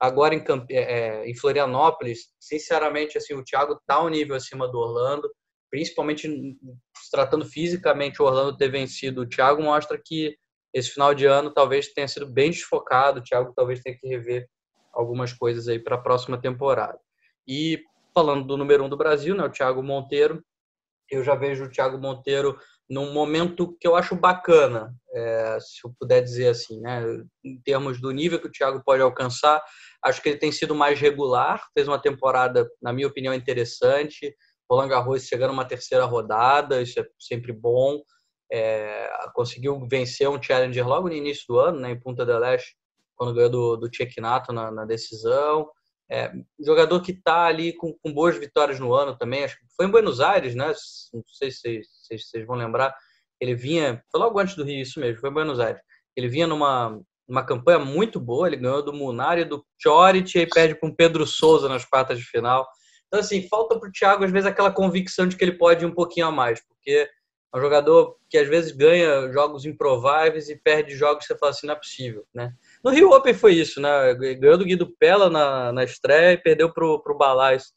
agora 0.00 0.34
em, 0.34 0.42
é, 0.70 0.80
é, 0.80 1.28
em 1.28 1.36
Florianópolis. 1.36 2.30
Sinceramente, 2.40 3.18
assim, 3.18 3.34
o 3.34 3.44
Thiago 3.44 3.74
está 3.74 4.02
um 4.02 4.08
nível 4.08 4.34
acima 4.34 4.66
do 4.66 4.78
Orlando 4.78 5.30
principalmente 5.70 6.28
tratando 7.10 7.44
fisicamente 7.44 8.20
o 8.20 8.24
Orlando 8.24 8.56
ter 8.56 8.68
vencido 8.68 9.22
o 9.22 9.28
Thiago, 9.28 9.62
mostra 9.62 10.00
que 10.02 10.36
esse 10.74 10.90
final 10.90 11.14
de 11.14 11.26
ano 11.26 11.52
talvez 11.52 11.92
tenha 11.92 12.08
sido 12.08 12.26
bem 12.26 12.50
desfocado. 12.50 13.20
O 13.20 13.22
Thiago 13.22 13.52
talvez 13.54 13.80
tenha 13.80 13.96
que 13.96 14.06
rever 14.06 14.48
algumas 14.92 15.32
coisas 15.32 15.68
aí 15.68 15.78
para 15.78 15.96
a 15.96 16.00
próxima 16.00 16.40
temporada. 16.40 16.98
E 17.46 17.82
falando 18.14 18.44
do 18.46 18.56
número 18.56 18.84
um 18.84 18.88
do 18.88 18.96
Brasil, 18.96 19.34
né, 19.34 19.44
o 19.44 19.50
Thiago 19.50 19.82
Monteiro, 19.82 20.42
eu 21.10 21.24
já 21.24 21.34
vejo 21.34 21.64
o 21.64 21.68
Thiago 21.68 21.98
Monteiro 21.98 22.58
num 22.88 23.12
momento 23.12 23.76
que 23.80 23.86
eu 23.86 23.94
acho 23.94 24.16
bacana, 24.16 24.92
é, 25.12 25.58
se 25.60 25.78
eu 25.84 25.94
puder 25.98 26.20
dizer 26.22 26.48
assim, 26.48 26.80
né, 26.80 27.02
em 27.44 27.60
termos 27.62 28.00
do 28.00 28.10
nível 28.10 28.40
que 28.40 28.48
o 28.48 28.50
Thiago 28.50 28.82
pode 28.84 29.00
alcançar. 29.00 29.62
Acho 30.04 30.20
que 30.20 30.28
ele 30.28 30.38
tem 30.38 30.50
sido 30.50 30.74
mais 30.74 31.00
regular, 31.00 31.64
fez 31.72 31.86
uma 31.86 32.00
temporada, 32.00 32.68
na 32.82 32.92
minha 32.92 33.06
opinião, 33.06 33.32
interessante. 33.32 34.34
Roland 34.70 34.88
Garros 34.88 35.26
chegando 35.26 35.52
uma 35.52 35.64
terceira 35.64 36.04
rodada, 36.04 36.80
isso 36.80 37.00
é 37.00 37.06
sempre 37.18 37.52
bom. 37.52 38.00
É, 38.52 39.10
conseguiu 39.34 39.86
vencer 39.88 40.28
um 40.28 40.40
Challenger 40.40 40.86
logo 40.86 41.08
no 41.08 41.14
início 41.14 41.44
do 41.48 41.58
ano, 41.58 41.80
né, 41.80 41.90
em 41.90 42.00
Punta 42.00 42.24
del 42.24 42.44
Este, 42.44 42.76
quando 43.16 43.34
ganhou 43.34 43.50
do, 43.50 43.76
do 43.76 43.94
Cecchinato 43.94 44.52
na, 44.52 44.70
na 44.70 44.84
decisão. 44.84 45.68
É, 46.10 46.32
jogador 46.58 47.00
que 47.00 47.12
está 47.12 47.44
ali 47.46 47.72
com, 47.72 47.94
com, 48.02 48.12
boas 48.12 48.36
vitórias 48.36 48.80
no 48.80 48.92
ano 48.92 49.16
também. 49.16 49.44
Acho 49.44 49.56
que 49.56 49.66
foi 49.76 49.86
em 49.86 49.90
Buenos 49.90 50.20
Aires, 50.20 50.54
né? 50.54 50.66
Não 50.66 51.22
sei 51.26 51.50
se 51.50 51.82
vocês, 51.84 52.28
se 52.28 52.44
vão 52.44 52.56
lembrar. 52.56 52.94
Ele 53.40 53.54
vinha, 53.54 54.02
foi 54.10 54.20
logo 54.20 54.38
antes 54.38 54.56
do 54.56 54.64
Rio, 54.64 54.82
isso 54.82 54.98
mesmo, 54.98 55.20
foi 55.20 55.30
em 55.30 55.32
Buenos 55.32 55.60
Aires. 55.60 55.80
Ele 56.16 56.28
vinha 56.28 56.46
numa 56.46 57.00
uma 57.28 57.44
campanha 57.44 57.78
muito 57.78 58.18
boa. 58.18 58.48
Ele 58.48 58.56
ganhou 58.56 58.82
do 58.82 58.92
Munari, 58.92 59.44
do 59.44 59.64
Choric 59.80 60.36
e 60.36 60.46
perde 60.46 60.74
para 60.74 60.88
o 60.88 60.94
Pedro 60.94 61.24
Souza 61.24 61.68
nas 61.68 61.84
quartas 61.84 62.18
de 62.18 62.24
final. 62.24 62.66
Então, 63.10 63.18
assim, 63.18 63.48
falta 63.48 63.76
para 63.76 63.88
o 63.88 63.92
Thiago, 63.92 64.24
às 64.24 64.30
vezes, 64.30 64.46
aquela 64.46 64.70
convicção 64.70 65.26
de 65.26 65.36
que 65.36 65.42
ele 65.42 65.58
pode 65.58 65.84
ir 65.84 65.86
um 65.86 65.92
pouquinho 65.92 66.28
a 66.28 66.30
mais, 66.30 66.60
porque 66.64 67.10
é 67.52 67.58
um 67.58 67.60
jogador 67.60 68.16
que, 68.28 68.38
às 68.38 68.46
vezes, 68.46 68.70
ganha 68.70 69.32
jogos 69.32 69.64
improváveis 69.66 70.48
e 70.48 70.54
perde 70.54 70.94
jogos 70.94 71.26
que 71.26 71.32
você 71.32 71.38
fala 71.38 71.50
assim, 71.50 71.66
não 71.66 71.74
é 71.74 71.76
possível, 71.76 72.24
né? 72.32 72.54
No 72.84 72.92
Rio 72.92 73.10
Open 73.10 73.34
foi 73.34 73.54
isso, 73.54 73.80
né? 73.80 74.14
Ganhou 74.14 74.56
do 74.56 74.64
Guido 74.64 74.94
Pella 74.96 75.28
na, 75.28 75.72
na 75.72 75.82
estreia 75.82 76.34
e 76.34 76.38
perdeu 76.38 76.72
para 76.72 76.86
o 76.86 77.18
Balais 77.18 77.72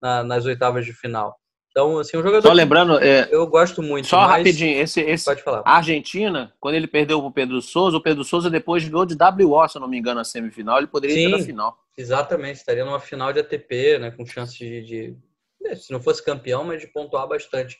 na, 0.00 0.22
nas 0.22 0.46
oitavas 0.46 0.86
de 0.86 0.92
final. 0.92 1.36
Então, 1.76 1.98
assim, 1.98 2.16
um 2.16 2.22
jogador. 2.22 2.48
Só 2.48 2.54
lembrando, 2.54 2.98
é, 2.98 3.28
eu 3.30 3.46
gosto 3.46 3.82
muito. 3.82 4.08
Só 4.08 4.24
rapidinho, 4.24 4.80
esse, 4.80 4.98
esse 5.02 5.26
pode 5.26 5.42
falar. 5.42 5.62
A 5.62 5.76
Argentina, 5.76 6.50
quando 6.58 6.74
ele 6.74 6.86
perdeu 6.86 7.18
para 7.18 7.28
o 7.28 7.30
Pedro 7.32 7.60
Souza, 7.60 7.98
o 7.98 8.02
Pedro 8.02 8.24
Souza 8.24 8.48
depois 8.48 8.82
ganhou 8.82 9.04
de 9.04 9.14
WO, 9.14 9.68
se 9.68 9.76
eu 9.76 9.82
não 9.82 9.88
me 9.88 9.98
engano, 9.98 10.16
na 10.16 10.24
semifinal, 10.24 10.78
ele 10.78 10.86
poderia 10.86 11.14
Sim, 11.14 11.26
ir 11.26 11.28
na 11.28 11.38
final. 11.38 11.78
Exatamente, 11.94 12.56
estaria 12.56 12.82
numa 12.82 12.98
final 12.98 13.30
de 13.30 13.40
ATP, 13.40 13.98
né, 13.98 14.10
com 14.10 14.24
chance 14.24 14.56
de, 14.56 14.82
de, 14.84 15.16
né, 15.60 15.74
se 15.74 15.92
não 15.92 16.00
fosse 16.00 16.24
campeão, 16.24 16.64
mas 16.64 16.80
de 16.80 16.86
pontuar 16.86 17.28
bastante 17.28 17.76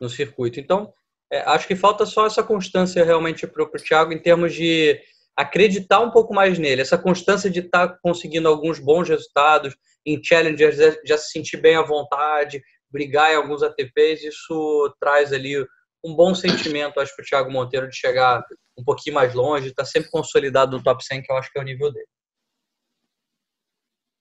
no 0.00 0.08
circuito. 0.08 0.58
Então, 0.58 0.90
É, 1.30 1.40
acho 1.40 1.66
que 1.66 1.76
falta 1.76 2.06
só 2.06 2.26
essa 2.26 2.42
constância 2.42 3.04
realmente 3.04 3.46
para 3.46 3.62
o 3.62 3.68
Thiago 3.68 4.12
em 4.12 4.18
termos 4.18 4.54
de 4.54 4.98
acreditar 5.36 6.00
um 6.00 6.10
pouco 6.10 6.32
mais 6.32 6.58
nele, 6.58 6.80
essa 6.80 6.96
constância 6.96 7.50
de 7.50 7.60
estar 7.60 7.88
tá 7.88 7.98
conseguindo 8.02 8.48
alguns 8.48 8.78
bons 8.78 9.06
resultados 9.06 9.76
em 10.06 10.22
challengers, 10.22 10.76
já 11.04 11.18
se 11.18 11.30
sentir 11.30 11.56
bem 11.58 11.76
à 11.76 11.82
vontade, 11.82 12.62
brigar 12.90 13.32
em 13.32 13.36
alguns 13.36 13.62
ATPs, 13.62 14.22
isso 14.22 14.94
traz 15.00 15.32
ali 15.32 15.56
um 16.04 16.14
bom 16.14 16.34
sentimento, 16.34 17.00
acho, 17.00 17.14
para 17.16 17.22
o 17.22 17.26
Thiago 17.26 17.50
Monteiro 17.50 17.88
de 17.88 17.96
chegar 17.96 18.44
um 18.78 18.84
pouquinho 18.84 19.14
mais 19.14 19.34
longe, 19.34 19.68
estar 19.68 19.84
tá 19.84 19.88
sempre 19.88 20.10
consolidado 20.10 20.76
no 20.76 20.82
top 20.82 21.04
100, 21.04 21.22
que 21.22 21.32
eu 21.32 21.36
acho 21.36 21.50
que 21.50 21.58
é 21.58 21.62
o 21.62 21.64
nível 21.64 21.92
dele. 21.92 22.06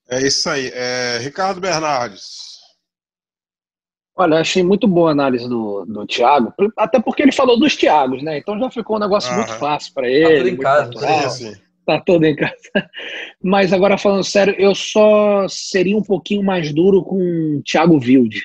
É 0.10 0.22
isso 0.22 0.50
aí. 0.50 0.70
É, 0.74 1.18
Ricardo 1.20 1.60
Bernardes. 1.60 2.54
Olha, 4.16 4.40
achei 4.40 4.62
muito 4.62 4.88
boa 4.88 5.10
a 5.10 5.12
análise 5.12 5.50
do, 5.50 5.86
do 5.86 6.06
Thiago, 6.06 6.54
até 6.78 7.02
porque 7.02 7.24
ele 7.24 7.32
falou 7.32 7.60
dos 7.60 7.76
Thiagos, 7.76 8.22
né? 8.22 8.38
Então 8.38 8.60
já 8.60 8.70
ficou 8.70 8.98
um 8.98 9.00
negócio 9.00 9.34
muito 9.34 9.54
fácil 9.54 9.92
para 9.94 10.08
ele. 10.08 10.24
Tá 10.24 10.38
tudo 10.38 10.50
em 10.50 10.58
casa, 10.58 10.86
natural, 10.86 11.30
sim, 11.32 11.54
Tá 11.86 12.02
tudo 12.06 12.26
em 12.26 12.36
casa. 12.36 12.90
Mas 13.44 13.74
agora 13.74 13.98
falando 13.98 14.24
sério, 14.24 14.54
eu 14.58 14.76
só 14.76 15.48
seria 15.48 15.98
um 15.98 16.04
pouquinho 16.04 16.44
mais 16.44 16.72
duro 16.72 17.04
com 17.04 17.58
o 17.58 17.64
Thiago 17.64 17.96
Wilde. 17.96 18.44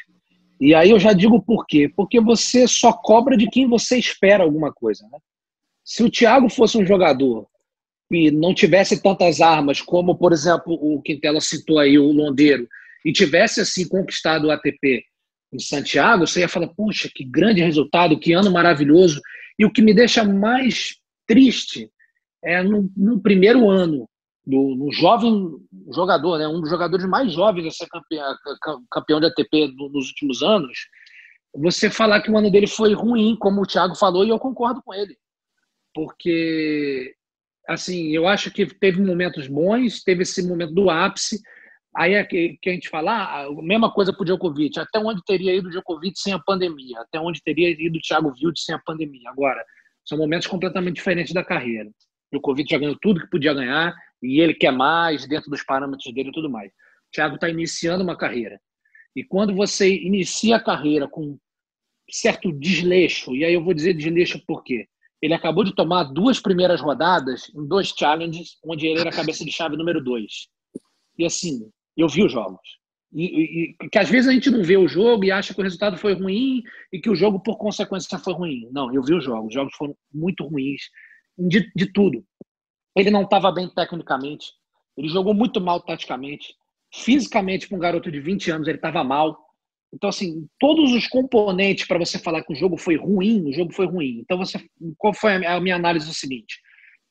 E 0.60 0.74
aí 0.74 0.90
eu 0.90 0.98
já 0.98 1.12
digo 1.12 1.40
por 1.42 1.66
quê. 1.66 1.90
Porque 1.94 2.20
você 2.20 2.66
só 2.66 2.92
cobra 2.92 3.36
de 3.36 3.48
quem 3.48 3.68
você 3.68 3.98
espera 3.98 4.44
alguma 4.44 4.72
coisa, 4.72 5.06
né? 5.10 5.18
Se 5.84 6.02
o 6.02 6.10
Thiago 6.10 6.50
fosse 6.50 6.76
um 6.76 6.84
jogador 6.84 7.46
e 8.10 8.30
não 8.30 8.54
tivesse 8.54 9.02
tantas 9.02 9.40
armas, 9.40 9.80
como, 9.80 10.16
por 10.16 10.32
exemplo, 10.32 10.74
o 10.74 11.00
Quintela 11.02 11.40
citou 11.40 11.78
aí, 11.78 11.98
o 11.98 12.12
Londeiro, 12.12 12.68
e 13.04 13.12
tivesse 13.12 13.60
assim 13.60 13.88
conquistado 13.88 14.46
o 14.46 14.50
ATP 14.50 15.04
em 15.52 15.58
Santiago, 15.58 16.26
você 16.26 16.40
ia 16.40 16.48
falar, 16.48 16.68
puxa, 16.68 17.10
que 17.14 17.24
grande 17.24 17.62
resultado, 17.62 18.18
que 18.18 18.32
ano 18.32 18.50
maravilhoso. 18.50 19.20
E 19.58 19.64
o 19.64 19.72
que 19.72 19.80
me 19.80 19.94
deixa 19.94 20.24
mais 20.24 20.96
triste 21.26 21.90
é 22.44 22.62
no, 22.62 22.90
no 22.96 23.20
primeiro 23.20 23.68
ano, 23.68 24.08
do, 24.48 24.74
no 24.74 24.90
jovem 24.90 25.58
jogador, 25.94 26.38
né, 26.38 26.48
um 26.48 26.60
dos 26.60 26.70
jogadores 26.70 27.04
mais 27.04 27.30
jovens 27.32 27.66
a 27.66 27.70
ser 27.70 27.86
campeão, 27.88 28.34
campeão 28.90 29.20
de 29.20 29.26
ATP 29.26 29.74
nos 29.76 30.08
últimos 30.08 30.42
anos, 30.42 30.78
você 31.54 31.90
falar 31.90 32.22
que 32.22 32.30
o 32.30 32.36
ano 32.38 32.50
dele 32.50 32.66
foi 32.66 32.94
ruim, 32.94 33.36
como 33.36 33.60
o 33.60 33.66
Thiago 33.66 33.94
falou, 33.94 34.24
e 34.24 34.30
eu 34.30 34.38
concordo 34.38 34.82
com 34.82 34.94
ele. 34.94 35.16
Porque, 35.94 37.14
assim, 37.68 38.08
eu 38.08 38.26
acho 38.26 38.50
que 38.50 38.66
teve 38.66 39.02
momentos 39.02 39.46
bons, 39.48 40.02
teve 40.02 40.22
esse 40.22 40.46
momento 40.46 40.72
do 40.72 40.88
ápice, 40.88 41.40
Aí 41.96 42.14
é 42.14 42.22
que, 42.22 42.56
que 42.62 42.70
a 42.70 42.72
gente 42.72 42.88
fala, 42.88 43.12
ah, 43.12 43.46
a 43.46 43.62
mesma 43.62 43.92
coisa 43.92 44.12
para 44.12 44.22
o 44.22 44.24
Djokovic, 44.24 44.78
até 44.78 45.00
onde 45.00 45.20
teria 45.24 45.54
ido 45.54 45.66
o 45.66 45.70
Djokovic 45.70 46.16
sem 46.20 46.32
a 46.32 46.38
pandemia, 46.38 47.00
até 47.00 47.18
onde 47.18 47.42
teria 47.42 47.70
ido 47.70 47.98
o 47.98 48.00
Thiago 48.00 48.32
Wild 48.40 48.60
sem 48.60 48.72
a 48.72 48.78
pandemia. 48.78 49.28
Agora, 49.30 49.60
são 50.04 50.16
momentos 50.16 50.46
completamente 50.46 50.96
diferentes 50.96 51.32
da 51.32 51.42
carreira. 51.42 51.88
O 51.88 52.36
Djokovic 52.36 52.70
já 52.70 52.78
ganhou 52.78 52.96
tudo 53.00 53.20
que 53.20 53.30
podia 53.30 53.52
ganhar 53.52 53.96
e 54.22 54.40
ele 54.40 54.54
quer 54.54 54.72
mais 54.72 55.26
dentro 55.26 55.50
dos 55.50 55.62
parâmetros 55.62 56.12
dele 56.12 56.30
e 56.30 56.32
tudo 56.32 56.50
mais. 56.50 56.70
O 56.70 57.10
Thiago 57.12 57.36
está 57.36 57.48
iniciando 57.48 58.04
uma 58.04 58.16
carreira. 58.16 58.60
E 59.14 59.24
quando 59.24 59.54
você 59.54 59.96
inicia 59.96 60.56
a 60.56 60.62
carreira 60.62 61.08
com 61.08 61.38
certo 62.10 62.52
desleixo, 62.52 63.34
e 63.34 63.44
aí 63.44 63.54
eu 63.54 63.62
vou 63.62 63.74
dizer 63.74 63.94
desleixo 63.94 64.42
por 64.46 64.62
quê? 64.62 64.86
Ele 65.20 65.34
acabou 65.34 65.64
de 65.64 65.74
tomar 65.74 66.04
duas 66.04 66.40
primeiras 66.40 66.80
rodadas 66.80 67.50
em 67.54 67.66
dois 67.66 67.88
challenges, 67.88 68.56
onde 68.64 68.86
ele 68.86 69.00
era 69.00 69.10
cabeça 69.10 69.44
de 69.44 69.50
chave 69.50 69.76
número 69.76 70.02
dois. 70.02 70.48
E 71.18 71.24
assim, 71.24 71.68
eu 71.96 72.08
vi 72.08 72.22
os 72.22 72.30
jogos. 72.30 72.78
E, 73.12 73.74
e, 73.82 73.88
que 73.88 73.98
às 73.98 74.08
vezes 74.08 74.28
a 74.28 74.32
gente 74.32 74.50
não 74.50 74.62
vê 74.62 74.76
o 74.76 74.86
jogo 74.86 75.24
e 75.24 75.32
acha 75.32 75.54
que 75.54 75.60
o 75.60 75.64
resultado 75.64 75.96
foi 75.96 76.12
ruim 76.12 76.62
e 76.92 77.00
que 77.00 77.10
o 77.10 77.16
jogo, 77.16 77.40
por 77.40 77.56
consequência, 77.56 78.18
foi 78.18 78.34
ruim. 78.34 78.68
Não, 78.70 78.92
eu 78.94 79.02
vi 79.02 79.14
os 79.14 79.24
jogos. 79.24 79.48
Os 79.48 79.54
jogos 79.54 79.74
foram 79.74 79.96
muito 80.12 80.46
ruins 80.46 80.82
de, 81.36 81.70
de 81.74 81.92
tudo. 81.92 82.24
Ele 82.98 83.10
não 83.10 83.22
estava 83.22 83.52
bem 83.52 83.68
tecnicamente, 83.68 84.52
ele 84.96 85.08
jogou 85.08 85.32
muito 85.32 85.60
mal 85.60 85.80
taticamente. 85.80 86.54
Fisicamente, 86.92 87.68
para 87.68 87.76
um 87.76 87.80
garoto 87.80 88.10
de 88.10 88.18
20 88.18 88.50
anos, 88.50 88.66
ele 88.66 88.78
estava 88.78 89.04
mal. 89.04 89.38
Então, 89.94 90.10
assim, 90.10 90.48
todos 90.58 90.92
os 90.92 91.06
componentes 91.06 91.86
para 91.86 91.98
você 91.98 92.18
falar 92.18 92.42
que 92.42 92.52
o 92.52 92.56
jogo 92.56 92.76
foi 92.76 92.96
ruim, 92.96 93.48
o 93.48 93.52
jogo 93.52 93.72
foi 93.72 93.86
ruim. 93.86 94.18
Então, 94.20 94.36
você, 94.36 94.58
qual 94.96 95.14
foi 95.14 95.46
a 95.46 95.60
minha 95.60 95.76
análise? 95.76 96.08
É 96.08 96.10
o 96.10 96.14
seguinte: 96.14 96.60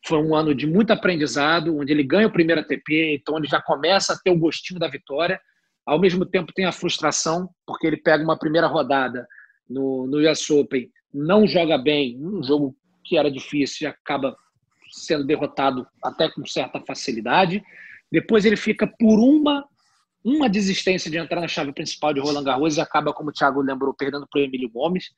foi 0.05 0.19
um 0.19 0.35
ano 0.35 0.53
de 0.53 0.67
muito 0.67 0.91
aprendizado, 0.91 1.77
onde 1.77 1.91
ele 1.91 2.03
ganha 2.03 2.27
o 2.27 2.31
primeiro 2.31 2.61
ATP, 2.61 3.15
então 3.15 3.37
ele 3.37 3.47
já 3.47 3.61
começa 3.61 4.13
a 4.13 4.17
ter 4.17 4.31
o 4.31 4.37
gostinho 4.37 4.79
da 4.79 4.87
vitória. 4.87 5.39
Ao 5.85 5.99
mesmo 5.99 6.25
tempo 6.25 6.51
tem 6.53 6.65
a 6.65 6.71
frustração, 6.71 7.49
porque 7.65 7.87
ele 7.87 7.97
pega 7.97 8.23
uma 8.23 8.37
primeira 8.37 8.67
rodada 8.67 9.25
no, 9.69 10.05
no 10.05 10.17
US 10.29 10.49
Open, 10.49 10.89
não 11.13 11.47
joga 11.47 11.77
bem, 11.77 12.17
um 12.21 12.43
jogo 12.43 12.75
que 13.03 13.17
era 13.17 13.31
difícil 13.31 13.87
e 13.87 13.89
acaba 13.89 14.35
sendo 14.97 15.25
derrotado 15.25 15.85
até 16.03 16.29
com 16.29 16.45
certa 16.45 16.79
facilidade. 16.81 17.63
Depois 18.11 18.45
ele 18.45 18.55
fica 18.55 18.87
por 18.87 19.19
uma 19.19 19.65
uma 20.23 20.49
desistência 20.49 21.09
de 21.09 21.17
entrar 21.17 21.39
na 21.39 21.47
chave 21.47 21.71
principal 21.71 22.13
de 22.13 22.19
Roland 22.19 22.43
Garros 22.43 22.75
e 22.75 22.81
acaba, 22.81 23.13
como 23.13 23.29
o 23.29 23.33
Thiago 23.33 23.61
lembrou, 23.61 23.93
perdendo 23.93 24.27
para 24.29 24.41
o 24.41 24.43
Emílio 24.43 24.69
Gomes. 24.69 25.11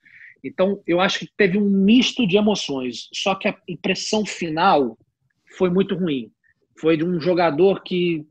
Então, 0.43 0.81
eu 0.85 1.01
acho 1.01 1.19
que 1.19 1.29
teve 1.35 1.57
um 1.57 1.67
misto 1.67 2.27
de 2.27 2.37
emoções, 2.37 3.09
só 3.13 3.33
que 3.33 3.47
a 3.47 3.55
impressão 3.67 4.25
final 4.25 4.97
foi 5.57 5.69
muito 5.69 5.95
ruim. 5.95 6.31
Foi 6.79 6.95
de 6.95 7.03
um 7.03 7.19
jogador 7.19 7.81
que, 7.81 8.25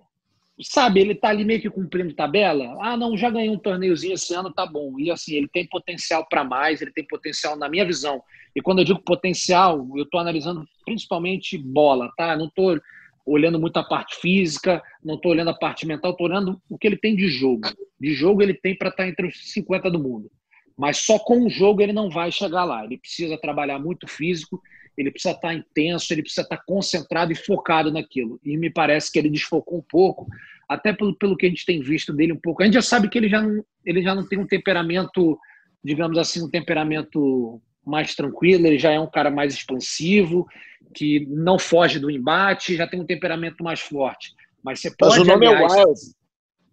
sabe, 0.62 1.00
ele 1.00 1.16
tá 1.16 1.28
ali 1.28 1.44
meio 1.44 1.60
que 1.60 1.68
cumprindo 1.68 2.14
tabela. 2.14 2.76
Ah, 2.80 2.96
não, 2.96 3.16
já 3.16 3.28
ganhei 3.28 3.50
um 3.50 3.58
torneiozinho 3.58 4.14
esse 4.14 4.32
ano, 4.32 4.52
tá 4.52 4.64
bom. 4.64 4.98
E 4.98 5.10
assim, 5.10 5.34
ele 5.34 5.48
tem 5.48 5.66
potencial 5.66 6.26
para 6.28 6.44
mais, 6.44 6.80
ele 6.80 6.92
tem 6.92 7.06
potencial 7.06 7.56
na 7.56 7.68
minha 7.68 7.84
visão. 7.84 8.22
E 8.54 8.62
quando 8.62 8.78
eu 8.78 8.84
digo 8.84 9.02
potencial, 9.02 9.86
eu 9.96 10.04
estou 10.04 10.20
analisando 10.20 10.64
principalmente 10.88 11.58
bola, 11.58 12.10
tá? 12.16 12.34
Não 12.36 12.46
estou 12.46 12.80
olhando 13.26 13.60
muito 13.60 13.76
a 13.76 13.84
parte 13.84 14.16
física, 14.16 14.82
não 15.04 15.16
estou 15.16 15.32
olhando 15.32 15.50
a 15.50 15.54
parte 15.54 15.86
mental, 15.86 16.12
estou 16.12 16.26
olhando 16.26 16.60
o 16.68 16.78
que 16.78 16.86
ele 16.86 16.96
tem 16.96 17.14
de 17.14 17.28
jogo. 17.28 17.68
De 18.00 18.14
jogo 18.14 18.42
ele 18.42 18.54
tem 18.54 18.76
para 18.76 18.88
estar 18.88 19.02
tá 19.02 19.08
entre 19.08 19.26
os 19.26 19.52
50 19.52 19.90
do 19.90 19.98
mundo. 19.98 20.30
Mas 20.76 20.98
só 20.98 21.18
com 21.18 21.44
o 21.44 21.50
jogo 21.50 21.82
ele 21.82 21.92
não 21.92 22.08
vai 22.08 22.32
chegar 22.32 22.64
lá. 22.64 22.84
Ele 22.84 22.96
precisa 22.96 23.36
trabalhar 23.36 23.78
muito 23.78 24.06
físico, 24.06 24.62
ele 24.96 25.10
precisa 25.10 25.34
estar 25.34 25.54
intenso, 25.54 26.12
ele 26.12 26.22
precisa 26.22 26.42
estar 26.42 26.56
concentrado 26.64 27.32
e 27.32 27.36
focado 27.36 27.92
naquilo. 27.92 28.40
E 28.42 28.56
me 28.56 28.70
parece 28.70 29.12
que 29.12 29.18
ele 29.18 29.28
desfocou 29.28 29.78
um 29.78 29.84
pouco, 29.88 30.26
até 30.68 30.92
pelo, 30.92 31.14
pelo 31.14 31.36
que 31.36 31.46
a 31.46 31.48
gente 31.48 31.66
tem 31.66 31.82
visto 31.82 32.12
dele 32.12 32.32
um 32.32 32.40
pouco. 32.40 32.62
A 32.62 32.64
gente 32.64 32.74
já 32.74 32.82
sabe 32.82 33.08
que 33.08 33.18
ele 33.18 33.28
já 33.28 33.42
não, 33.42 33.62
ele 33.84 34.02
já 34.02 34.14
não 34.14 34.26
tem 34.26 34.38
um 34.38 34.46
temperamento, 34.46 35.38
digamos 35.84 36.16
assim, 36.16 36.42
um 36.42 36.50
temperamento 36.50 37.60
mais 37.88 38.14
tranquilo, 38.14 38.66
ele 38.66 38.78
já 38.78 38.92
é 38.92 39.00
um 39.00 39.10
cara 39.10 39.30
mais 39.30 39.54
expansivo, 39.54 40.46
que 40.94 41.26
não 41.28 41.58
foge 41.58 41.98
do 41.98 42.10
embate, 42.10 42.76
já 42.76 42.86
tem 42.86 43.00
um 43.00 43.06
temperamento 43.06 43.62
mais 43.64 43.80
forte. 43.80 44.34
Mas 44.62 44.80
você 44.80 44.90
pode. 44.96 45.18
Mas 45.18 45.26
o 45.26 45.30
nome 45.30 45.46
é 45.46 45.48
aliás, 45.48 45.72
é 45.72 45.84
Wild. 45.84 46.00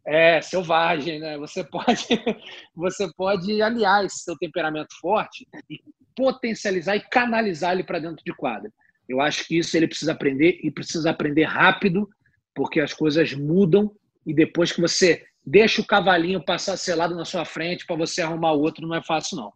É, 0.07 0.41
selvagem, 0.41 1.19
né? 1.19 1.37
Você 1.37 1.63
pode, 1.69 2.07
você 2.75 3.09
pode 3.15 3.61
aliar 3.61 4.05
esse 4.05 4.19
seu 4.19 4.37
temperamento 4.37 4.93
forte 4.99 5.47
e 5.69 5.79
potencializar 6.15 6.95
e 6.95 7.01
canalizar 7.01 7.73
ele 7.73 7.83
para 7.83 7.99
dentro 7.99 8.23
de 8.23 8.33
quadra. 8.33 8.71
Eu 9.07 9.21
acho 9.21 9.47
que 9.47 9.57
isso 9.57 9.75
ele 9.77 9.87
precisa 9.87 10.11
aprender 10.11 10.59
e 10.63 10.71
precisa 10.71 11.11
aprender 11.11 11.43
rápido, 11.43 12.09
porque 12.53 12.79
as 12.79 12.93
coisas 12.93 13.33
mudam 13.33 13.91
e 14.25 14.33
depois 14.33 14.71
que 14.71 14.81
você 14.81 15.23
deixa 15.45 15.81
o 15.81 15.85
cavalinho 15.85 16.43
passar 16.43 16.75
selado 16.77 17.15
na 17.15 17.25
sua 17.25 17.45
frente 17.45 17.85
para 17.85 17.95
você 17.95 18.21
arrumar 18.21 18.53
outro, 18.53 18.87
não 18.87 18.95
é 18.95 19.03
fácil, 19.03 19.37
não. 19.37 19.53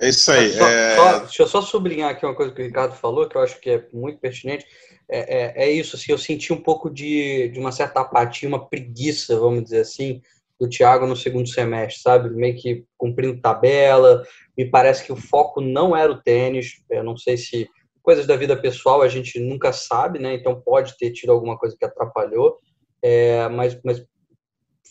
É 0.00 0.08
isso 0.08 0.30
aí. 0.32 0.52
Só, 0.52 0.68
é... 0.68 0.96
Só, 0.96 1.18
deixa 1.20 1.42
eu 1.42 1.46
só 1.46 1.62
sublinhar 1.62 2.10
aqui 2.10 2.26
uma 2.26 2.34
coisa 2.34 2.52
que 2.52 2.60
o 2.60 2.64
Ricardo 2.64 2.94
falou, 2.94 3.28
que 3.28 3.36
eu 3.36 3.42
acho 3.42 3.60
que 3.60 3.70
é 3.70 3.86
muito 3.92 4.18
pertinente 4.18 4.66
é, 5.08 5.18
é, 5.18 5.64
é, 5.64 5.70
isso, 5.70 5.96
assim, 5.96 6.12
eu 6.12 6.18
senti 6.18 6.52
um 6.52 6.60
pouco 6.60 6.90
de, 6.90 7.48
de 7.48 7.58
uma 7.58 7.72
certa 7.72 8.00
apatia, 8.00 8.48
uma 8.48 8.68
preguiça, 8.68 9.38
vamos 9.38 9.64
dizer 9.64 9.80
assim, 9.80 10.20
do 10.58 10.68
Thiago 10.68 11.06
no 11.06 11.16
segundo 11.16 11.48
semestre, 11.48 12.00
sabe? 12.00 12.30
Meio 12.30 12.56
que 12.56 12.84
cumprindo 12.96 13.40
tabela, 13.40 14.22
me 14.56 14.64
parece 14.64 15.04
que 15.04 15.12
o 15.12 15.16
foco 15.16 15.60
não 15.60 15.94
era 15.94 16.10
o 16.10 16.22
tênis, 16.22 16.82
eu 16.90 17.04
não 17.04 17.16
sei 17.16 17.36
se 17.36 17.68
coisas 18.02 18.26
da 18.26 18.36
vida 18.36 18.56
pessoal 18.56 19.02
a 19.02 19.08
gente 19.08 19.38
nunca 19.40 19.72
sabe, 19.72 20.18
né? 20.18 20.34
Então 20.34 20.60
pode 20.60 20.96
ter 20.96 21.10
tido 21.10 21.32
alguma 21.32 21.58
coisa 21.58 21.76
que 21.78 21.84
atrapalhou, 21.84 22.56
é, 23.02 23.48
mas, 23.48 23.78
mas 23.84 24.02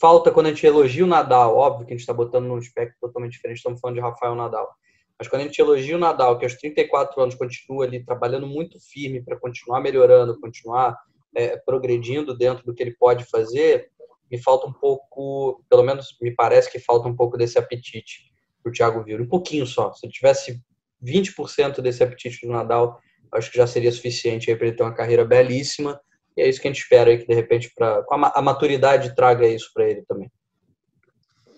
falta 0.04 0.32
quando 0.32 0.48
a 0.48 0.50
gente 0.50 0.66
elogia 0.66 1.06
o 1.06 1.08
Nadal, 1.08 1.56
óbvio 1.56 1.88
que 1.88 1.94
a 1.94 1.96
gente 1.96 2.02
está 2.02 2.12
botando 2.12 2.46
num 2.46 2.58
espectro 2.58 2.98
totalmente 3.00 3.32
diferente, 3.32 3.56
estamos 3.56 3.80
falando 3.80 3.96
de 3.96 4.02
Rafael 4.02 4.36
Nadal. 4.36 4.70
Mas 5.18 5.30
quando 5.30 5.44
a 5.44 5.46
gente 5.46 5.58
elogia 5.58 5.96
o 5.96 6.00
Nadal, 6.00 6.38
que 6.38 6.44
aos 6.44 6.56
34 6.56 7.22
anos 7.22 7.36
continua 7.36 7.86
ali 7.86 8.04
trabalhando 8.04 8.46
muito 8.46 8.78
firme 8.82 9.24
para 9.24 9.40
continuar 9.40 9.80
melhorando, 9.80 10.38
continuar 10.42 10.98
é, 11.34 11.56
progredindo 11.56 12.38
dentro 12.38 12.66
do 12.66 12.74
que 12.74 12.84
ele 12.84 12.98
pode 13.00 13.24
fazer, 13.24 13.92
me 14.30 14.38
falta 14.38 14.68
um 14.68 14.74
pouco, 14.74 15.64
pelo 15.70 15.84
menos 15.84 16.18
me 16.22 16.36
parece 16.36 16.70
que 16.70 16.80
falta 16.80 17.08
um 17.08 17.16
pouco 17.16 17.38
desse 17.38 17.58
apetite 17.58 18.30
para 18.62 18.72
o 18.72 18.74
Thiago 18.74 19.02
Vieira. 19.06 19.24
Um 19.24 19.30
pouquinho 19.30 19.66
só. 19.66 19.94
Se 19.94 20.06
ele 20.06 20.12
tivesse 20.12 20.62
20% 21.02 21.80
desse 21.80 22.04
apetite 22.04 22.46
do 22.46 22.52
Nadal, 22.52 23.00
acho 23.32 23.50
que 23.50 23.58
já 23.58 23.66
seria 23.66 23.92
suficiente 23.92 24.54
para 24.54 24.68
ele 24.68 24.76
ter 24.76 24.84
uma 24.84 24.94
carreira 24.94 25.24
belíssima. 25.24 25.98
E 26.36 26.42
é 26.42 26.50
isso 26.50 26.62
que 26.62 26.68
a 26.68 26.72
gente 26.72 26.82
espera 26.82 27.10
aí, 27.12 27.18
que 27.18 27.28
de 27.28 27.34
repente 27.34 27.72
pra, 27.76 28.04
a 28.10 28.42
maturidade 28.42 29.16
traga 29.16 29.48
isso 29.48 29.72
para 29.74 29.90
ele 29.90 30.04
também. 30.04 30.32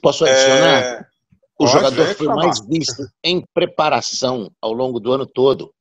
Posso 0.01 0.25
adicionar? 0.25 0.83
É... 0.83 1.05
O 1.57 1.67
jogador 1.67 2.05
foi 2.15 2.27
mais 2.27 2.59
visto 2.67 3.07
em 3.23 3.41
preparação 3.53 4.51
ao 4.61 4.73
longo 4.73 4.99
do 4.99 5.11
ano 5.13 5.25
todo. 5.25 5.73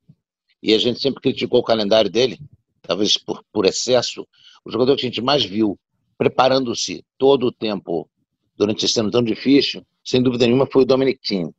E 0.62 0.72
a 0.72 0.78
gente 0.78 1.00
sempre 1.00 1.20
criticou 1.20 1.60
o 1.60 1.64
calendário 1.64 2.08
dele, 2.08 2.38
talvez 2.80 3.18
por, 3.18 3.44
por 3.52 3.66
excesso. 3.66 4.26
O 4.64 4.70
jogador 4.70 4.94
que 4.94 5.02
a 5.02 5.08
gente 5.08 5.20
mais 5.20 5.44
viu 5.44 5.78
preparando-se 6.16 7.04
todo 7.18 7.48
o 7.48 7.52
tempo 7.52 8.08
durante 8.56 8.86
esse 8.86 8.98
ano 9.00 9.10
tão 9.10 9.22
difícil, 9.22 9.84
sem 10.04 10.22
dúvida 10.22 10.46
nenhuma, 10.46 10.66
foi 10.66 10.82
o 10.82 10.86
Dominic 10.86 11.20
Thiem. 11.20 11.52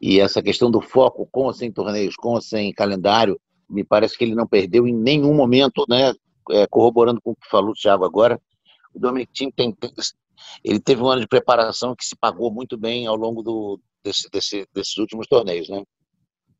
E 0.00 0.20
essa 0.20 0.42
questão 0.42 0.70
do 0.70 0.82
foco 0.82 1.26
com 1.32 1.44
ou 1.44 1.52
sem 1.54 1.72
torneios, 1.72 2.14
com 2.14 2.34
ou 2.34 2.42
sem 2.42 2.72
calendário, 2.72 3.40
me 3.68 3.84
parece 3.84 4.16
que 4.16 4.24
ele 4.24 4.34
não 4.34 4.46
perdeu 4.46 4.86
em 4.86 4.94
nenhum 4.94 5.34
momento, 5.34 5.84
né? 5.88 6.14
É, 6.50 6.66
corroborando 6.68 7.20
com 7.20 7.32
o 7.32 7.36
que 7.36 7.48
falou 7.48 7.70
o 7.70 7.74
Thiago 7.74 8.04
agora, 8.04 8.40
o 8.94 9.00
Dominic 9.00 9.32
Thiem 9.32 9.50
tem, 9.50 9.76
ele 10.64 10.78
teve 10.78 11.02
um 11.02 11.08
ano 11.08 11.20
de 11.20 11.26
preparação 11.26 11.94
que 11.94 12.04
se 12.04 12.14
pagou 12.14 12.52
muito 12.52 12.78
bem 12.78 13.06
ao 13.06 13.16
longo 13.16 13.42
do, 13.42 13.80
desse, 14.04 14.30
desse, 14.30 14.66
desses 14.72 14.96
últimos 14.96 15.26
torneios, 15.26 15.68
né? 15.68 15.82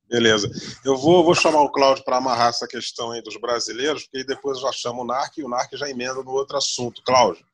Beleza. 0.08 0.48
Eu 0.84 0.96
vou, 0.96 1.24
vou 1.24 1.34
chamar 1.34 1.62
o 1.62 1.70
Cláudio 1.70 2.04
para 2.04 2.16
amarrar 2.16 2.48
essa 2.48 2.66
questão 2.66 3.10
aí 3.10 3.22
dos 3.22 3.36
brasileiros, 3.36 4.04
porque 4.04 4.24
depois 4.24 4.58
eu 4.58 4.64
já 4.64 4.72
chamo 4.72 5.02
o 5.02 5.06
NARC 5.06 5.38
e 5.38 5.44
o 5.44 5.48
NARC 5.48 5.76
já 5.76 5.88
emenda 5.88 6.22
no 6.22 6.30
outro 6.30 6.56
assunto. 6.56 7.02
Cláudio. 7.04 7.44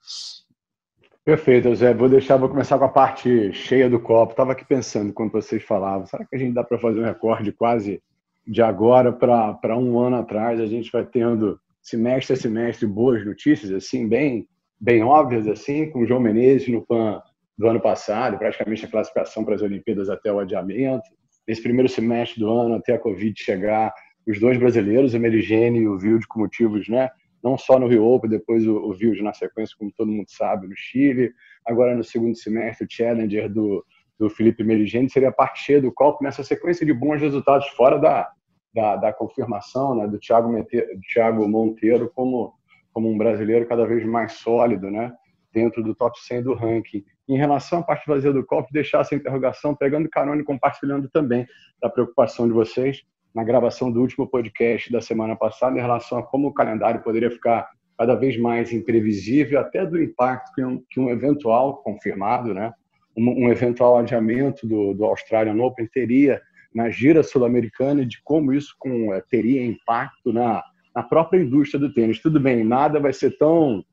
Perfeito, 1.25 1.75
Zé. 1.75 1.95
Vou 1.95 2.09
deixar, 2.09 2.37
vou 2.37 2.49
começar 2.49 2.79
com 2.79 2.85
a 2.85 2.89
parte 2.89 3.53
cheia 3.53 3.89
do 3.89 4.01
copo. 4.01 4.33
Estava 4.33 4.53
aqui 4.53 4.65
pensando 4.65 5.13
quando 5.13 5.33
vocês 5.33 5.63
falavam, 5.63 6.07
será 6.07 6.27
que 6.27 6.37
a 6.37 6.39
gente 6.39 6.53
dá 6.53 6.65
para 6.65 6.79
fazer 6.79 7.01
um 7.01 7.05
recorde 7.05 7.53
quase 7.53 8.03
de 8.47 8.63
agora 8.63 9.13
para 9.13 9.77
um 9.77 9.99
ano 9.99 10.17
atrás? 10.17 10.61
A 10.61 10.67
gente 10.67 10.91
vai 10.91 11.05
tendo 11.05 11.59
semestre 11.81 12.35
a 12.35 12.37
semestre 12.37 12.87
boas 12.87 13.25
notícias, 13.25 13.73
assim, 13.73 14.09
bem, 14.09 14.47
bem 14.81 15.03
óbvias, 15.03 15.49
assim, 15.49 15.91
com 15.91 16.01
o 16.01 16.07
João 16.07 16.21
Menezes 16.21 16.69
no 16.69 16.85
PAN 16.87 17.21
do 17.59 17.69
ano 17.69 17.81
passado, 17.81 18.39
praticamente 18.39 18.85
a 18.85 18.89
classificação 18.89 19.45
para 19.45 19.55
as 19.55 19.63
Olimpíadas 19.63 20.09
até 20.09 20.33
o 20.33 20.39
adiamento. 20.39 21.09
Nesse 21.47 21.63
primeiro 21.63 21.89
semestre 21.89 22.41
do 22.41 22.51
ano, 22.51 22.77
até 22.77 22.95
a 22.95 22.99
Covid 22.99 23.35
chegar, 23.41 23.93
os 24.27 24.39
dois 24.39 24.59
brasileiros, 24.59 25.15
o 25.15 25.19
Merigene 25.19 25.81
e 25.81 25.89
o 25.89 25.99
Vilde, 25.99 26.27
com 26.29 26.41
motivos 26.41 26.89
né, 26.89 27.11
não 27.43 27.59
só 27.59 27.79
no 27.79 27.89
Rio 27.89 28.05
Open, 28.05 28.31
depois 28.31 28.67
o, 28.67 28.77
o 28.77 29.23
na 29.23 29.33
sequência, 29.33 29.75
como 29.77 29.93
todo 29.93 30.13
mundo 30.13 30.29
sabe, 30.29 30.69
no 30.69 30.77
Chile. 30.77 31.33
Agora, 31.67 31.97
no 31.97 32.05
segundo 32.05 32.37
semestre, 32.37 32.87
o 32.87 32.89
Challenger 32.91 33.53
do, 33.53 33.85
do 34.23 34.31
Felipe 34.31 34.63
Merigene 34.63 35.11
seria 35.11 35.31
a 35.31 35.33
parte 35.33 35.65
cheia 35.65 35.83
do 35.83 35.91
copo 35.91 36.23
nessa 36.23 36.45
sequência 36.45 36.87
de 36.87 36.93
bons 36.93 37.21
resultados 37.21 37.67
fora 37.71 37.99
da, 37.99 38.31
da, 38.73 38.95
da 38.95 39.13
confirmação 39.13 39.97
né, 39.97 40.07
do 40.07 40.17
Thiago, 40.17 40.49
Monteiro, 40.49 40.87
Thiago 41.13 41.49
Monteiro 41.49 42.09
como, 42.15 42.55
como 42.93 43.11
um 43.11 43.19
brasileiro 43.19 43.67
cada 43.67 43.85
vez 43.85 44.07
mais 44.07 44.35
sólido 44.35 44.89
né, 44.93 45.13
dentro 45.53 45.83
do 45.83 45.93
top 45.93 46.17
100 46.21 46.45
do 46.45 46.55
ranking. 46.55 47.05
Em 47.29 47.37
relação 47.37 47.81
à 47.81 47.83
parte 47.83 48.07
vazia 48.07 48.33
do 48.33 48.47
copo, 48.47 48.73
deixar 48.73 49.01
essa 49.01 49.17
interrogação, 49.17 49.75
pegando 49.75 50.09
carona 50.09 50.41
e 50.41 50.45
compartilhando 50.45 51.09
também 51.09 51.45
da 51.81 51.91
preocupação 51.91 52.47
de 52.47 52.53
vocês 52.53 53.03
na 53.35 53.43
gravação 53.43 53.91
do 53.91 54.01
último 54.01 54.29
podcast 54.29 54.93
da 54.93 55.01
semana 55.01 55.35
passada 55.35 55.77
em 55.77 55.83
relação 55.83 56.19
a 56.19 56.23
como 56.23 56.47
o 56.47 56.55
calendário 56.55 57.03
poderia 57.03 57.31
ficar 57.31 57.69
cada 57.99 58.15
vez 58.15 58.39
mais 58.39 58.73
imprevisível, 58.73 59.59
até 59.59 59.85
do 59.85 60.01
impacto 60.01 60.53
que 60.55 60.65
um, 60.65 60.81
que 60.89 61.01
um 61.01 61.11
eventual 61.11 61.83
confirmado, 61.83 62.55
né, 62.55 62.73
um, 63.17 63.47
um, 63.47 63.51
eventual 63.51 63.99
adiamento 63.99 64.67
do, 64.67 64.95
do 64.95 65.05
Australian 65.05 65.63
Open 65.63 65.87
teria 65.87 66.41
na 66.75 66.89
gira 66.91 67.23
sul-americana 67.23 68.05
de 68.07 68.23
como 68.23 68.53
isso 68.53 68.75
com, 68.79 69.13
é, 69.13 69.21
teria 69.21 69.65
impacto 69.65 70.33
na, 70.33 70.63
na 70.95 71.03
própria 71.03 71.41
indústria 71.41 71.79
do 71.79 71.93
tênis. 71.93 72.21
Tudo 72.21 72.41
bem, 72.41 72.65
nada 72.65 72.99
vai 72.99 73.13
ser 73.13 73.37
tão 73.37 73.85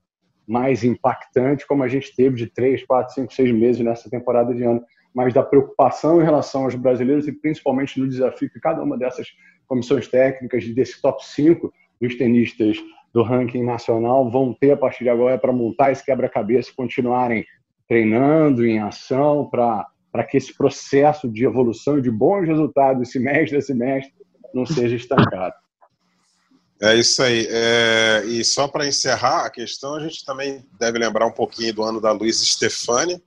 mais 0.47 0.83
impactante 0.83 1.67
como 1.67 1.83
a 1.83 1.87
gente 1.87 2.15
teve 2.15 2.35
de 2.35 2.47
três, 2.47 2.83
quatro, 2.83 3.13
cinco, 3.13 3.33
seis 3.33 3.51
meses 3.51 3.83
nessa 3.83 4.09
temporada 4.09 4.53
de 4.53 4.63
ano, 4.63 4.83
mas 5.13 5.33
da 5.33 5.43
preocupação 5.43 6.21
em 6.21 6.25
relação 6.25 6.63
aos 6.63 6.75
brasileiros 6.75 7.27
e 7.27 7.31
principalmente 7.31 7.99
no 7.99 8.07
desafio 8.07 8.49
que 8.49 8.59
cada 8.59 8.81
uma 8.81 8.97
dessas 8.97 9.27
comissões 9.67 10.07
técnicas, 10.07 10.67
desse 10.73 10.99
top 11.01 11.23
5 11.23 11.71
dos 12.01 12.15
tenistas 12.15 12.77
do 13.13 13.21
ranking 13.21 13.63
nacional 13.63 14.29
vão 14.29 14.53
ter 14.53 14.71
a 14.71 14.77
partir 14.77 15.03
de 15.03 15.09
agora 15.09 15.37
para 15.37 15.53
montar 15.53 15.91
esse 15.91 16.03
quebra-cabeça 16.03 16.71
e 16.71 16.75
continuarem 16.75 17.45
treinando 17.89 18.63
em 18.63 18.79
ação 18.79 19.49
para 19.49 20.23
que 20.29 20.37
esse 20.37 20.55
processo 20.55 21.27
de 21.27 21.43
evolução 21.43 21.99
de 21.99 22.11
bons 22.11 22.45
resultados 22.45 23.11
semestre 23.11 23.57
a 23.57 23.61
semestre 23.61 24.13
não 24.53 24.63
seja 24.63 24.95
estancado. 24.95 25.55
É 26.81 26.95
isso 26.95 27.21
aí. 27.21 27.47
É, 27.49 28.23
e 28.27 28.45
só 28.45 28.67
para 28.67 28.87
encerrar 28.87 29.45
a 29.45 29.49
questão, 29.49 29.95
a 29.95 29.99
gente 29.99 30.23
também 30.23 30.63
deve 30.79 30.99
lembrar 30.99 31.25
um 31.25 31.33
pouquinho 31.33 31.73
do 31.73 31.83
ano 31.83 31.99
da 31.99 32.11
Luiz 32.11 32.39
Stefani, 32.39 33.21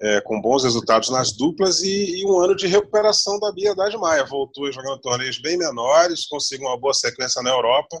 é, 0.00 0.20
com 0.20 0.40
bons 0.40 0.64
resultados 0.64 1.08
nas 1.08 1.32
duplas 1.32 1.82
e, 1.82 2.20
e, 2.20 2.26
um 2.26 2.38
ano 2.38 2.54
de 2.54 2.66
recuperação 2.66 3.40
da 3.40 3.50
Bia 3.50 3.72
Haddad 3.72 3.96
Maia. 3.96 4.24
Voltou 4.24 4.70
jogando 4.70 5.00
torneios 5.00 5.38
bem 5.38 5.56
menores, 5.56 6.26
conseguiu 6.26 6.68
uma 6.68 6.78
boa 6.78 6.94
sequência 6.94 7.42
na 7.42 7.50
Europa 7.50 8.00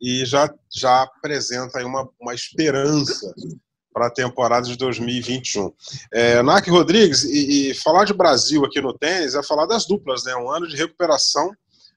e 0.00 0.24
já, 0.24 0.52
já 0.74 1.02
apresenta 1.02 1.78
aí 1.78 1.84
uma, 1.84 2.08
uma 2.20 2.34
esperança 2.34 3.32
para 3.96 4.08
a 4.08 4.10
temporada 4.10 4.66
de 4.66 4.76
2021. 4.76 5.72
É, 6.12 6.42
Narc 6.42 6.68
Rodrigues, 6.68 7.24
e, 7.24 7.70
e, 7.70 7.74
falar 7.74 8.04
de 8.04 8.12
Brasil 8.12 8.62
aqui 8.62 8.78
no 8.78 8.92
tênis 8.92 9.34
é 9.34 9.42
falar 9.42 9.64
das 9.64 9.86
duplas, 9.86 10.22
né? 10.24 10.36
Um 10.36 10.50
ano 10.50 10.68
de 10.68 10.76
recuperação 10.76 11.50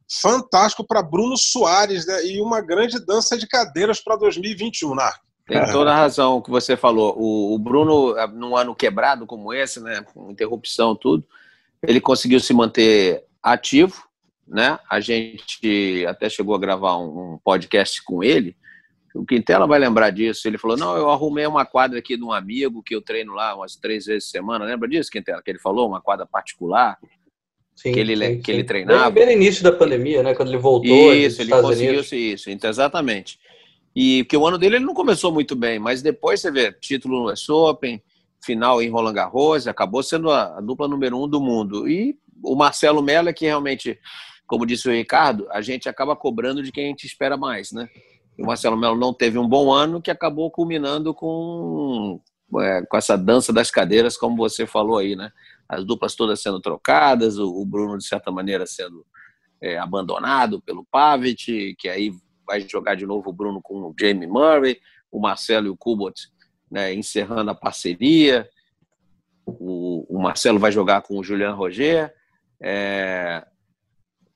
fantástico 0.09 0.87
para 0.87 1.03
Bruno 1.03 1.35
Soares 1.35 2.07
né? 2.07 2.25
e 2.25 2.41
uma 2.41 2.61
grande 2.61 3.05
dança 3.05 3.37
de 3.37 3.45
cadeiras 3.45 3.99
para 3.99 4.15
2021, 4.15 4.95
Narc. 4.95 5.19
Tem 5.45 5.61
toda 5.73 5.91
a 5.91 5.95
razão 5.95 6.37
o 6.37 6.41
que 6.41 6.49
você 6.49 6.77
falou. 6.77 7.15
O, 7.17 7.53
o, 7.53 7.59
Bruno, 7.59 8.15
num 8.29 8.55
ano 8.55 8.73
quebrado 8.73 9.25
como 9.25 9.53
esse, 9.53 9.81
né, 9.81 10.01
com 10.13 10.31
interrupção 10.31 10.95
tudo, 10.95 11.25
ele 11.83 11.99
conseguiu 11.99 12.39
se 12.39 12.53
manter 12.53 13.25
ativo, 13.43 14.07
né? 14.47 14.79
A 14.89 15.01
gente 15.01 16.05
até 16.07 16.29
chegou 16.29 16.55
a 16.55 16.59
gravar 16.59 16.95
um, 16.97 17.33
um 17.33 17.39
podcast 17.43 18.01
com 18.03 18.23
ele. 18.23 18.55
O 19.15 19.25
Quintela 19.25 19.65
vai 19.65 19.79
lembrar 19.79 20.09
disso. 20.11 20.47
Ele 20.47 20.57
falou: 20.57 20.77
Não, 20.77 20.95
eu 20.95 21.09
arrumei 21.09 21.45
uma 21.45 21.65
quadra 21.65 21.99
aqui 21.99 22.15
de 22.15 22.23
um 22.23 22.31
amigo 22.31 22.83
que 22.83 22.95
eu 22.95 23.01
treino 23.01 23.33
lá 23.33 23.55
umas 23.55 23.75
três 23.75 24.05
vezes 24.05 24.25
por 24.25 24.31
semana. 24.31 24.65
Lembra 24.65 24.87
disso, 24.87 25.09
Quintela? 25.11 25.41
Que 25.41 25.51
ele 25.51 25.59
falou, 25.59 25.87
uma 25.87 26.01
quadra 26.01 26.25
particular. 26.25 26.97
Sim, 27.75 27.93
que 27.93 27.99
ele, 27.99 28.15
sim, 28.15 28.41
que 28.41 28.51
ele 28.51 28.63
treinava. 28.63 29.09
Bem, 29.09 29.25
bem 29.25 29.37
no 29.37 29.41
início 29.41 29.63
da 29.63 29.71
pandemia, 29.71 30.21
né? 30.21 30.35
Quando 30.35 30.49
ele 30.49 30.57
voltou. 30.57 31.13
Isso, 31.13 31.41
ele 31.41 31.51
conseguiu 31.51 32.01
isso, 32.01 32.49
exatamente. 32.49 33.39
E 33.95 34.25
que 34.25 34.37
o 34.37 34.45
ano 34.45 34.57
dele 34.57 34.75
ele 34.75 34.85
não 34.85 34.93
começou 34.93 35.31
muito 35.31 35.55
bem, 35.55 35.79
mas 35.79 36.01
depois 36.01 36.41
você 36.41 36.51
vê, 36.51 36.71
título 36.71 37.23
no 37.23 37.31
US 37.31 37.49
Open, 37.49 38.01
final 38.43 38.81
em 38.81 38.89
Roland 38.89 39.13
Garros, 39.13 39.67
acabou 39.67 40.03
sendo 40.03 40.29
a, 40.29 40.57
a 40.57 40.61
dupla 40.61 40.87
número 40.87 41.17
um 41.17 41.27
do 41.27 41.41
mundo. 41.41 41.87
E 41.87 42.17
o 42.43 42.55
Marcelo 42.55 43.01
Mello 43.01 43.29
é 43.29 43.33
que 43.33 43.45
realmente, 43.45 43.97
como 44.45 44.65
disse 44.65 44.87
o 44.87 44.91
Ricardo, 44.91 45.47
a 45.51 45.61
gente 45.61 45.89
acaba 45.89 46.15
cobrando 46.15 46.61
de 46.61 46.71
quem 46.71 46.85
a 46.85 46.87
gente 46.89 47.05
espera 47.05 47.37
mais, 47.37 47.71
né? 47.71 47.89
O 48.39 48.45
Marcelo 48.45 48.77
Melo 48.77 48.95
não 48.95 49.13
teve 49.13 49.37
um 49.37 49.47
bom 49.47 49.71
ano, 49.71 50.01
que 50.01 50.09
acabou 50.09 50.49
culminando 50.49 51.13
com, 51.13 52.21
é, 52.61 52.81
com 52.85 52.97
essa 52.97 53.17
dança 53.17 53.51
das 53.51 53.69
cadeiras, 53.69 54.17
como 54.17 54.37
você 54.37 54.65
falou 54.65 54.97
aí, 54.97 55.15
né? 55.15 55.31
As 55.67 55.85
duplas 55.85 56.15
todas 56.15 56.41
sendo 56.41 56.59
trocadas, 56.59 57.37
o, 57.37 57.47
o 57.47 57.65
Bruno, 57.65 57.97
de 57.97 58.05
certa 58.05 58.31
maneira, 58.31 58.65
sendo 58.65 59.05
é, 59.61 59.77
abandonado 59.77 60.61
pelo 60.61 60.85
Pavic, 60.89 61.75
que 61.77 61.89
aí 61.89 62.11
vai 62.47 62.61
jogar 62.61 62.95
de 62.95 63.05
novo 63.05 63.29
o 63.29 63.33
Bruno 63.33 63.61
com 63.61 63.75
o 63.81 63.93
Jamie 63.99 64.27
Murray, 64.27 64.79
o 65.11 65.19
Marcelo 65.19 65.67
e 65.67 65.69
o 65.69 65.77
Kubot 65.77 66.13
né, 66.69 66.93
encerrando 66.93 67.51
a 67.51 67.55
parceria. 67.55 68.47
O, 69.45 70.05
o, 70.09 70.21
Marcelo 70.21 70.59
vai 70.59 70.71
jogar 70.71 71.01
com 71.01 71.17
o 71.17 71.23
Julian 71.23 71.53
Roger. 71.53 72.13
É, 72.61 73.45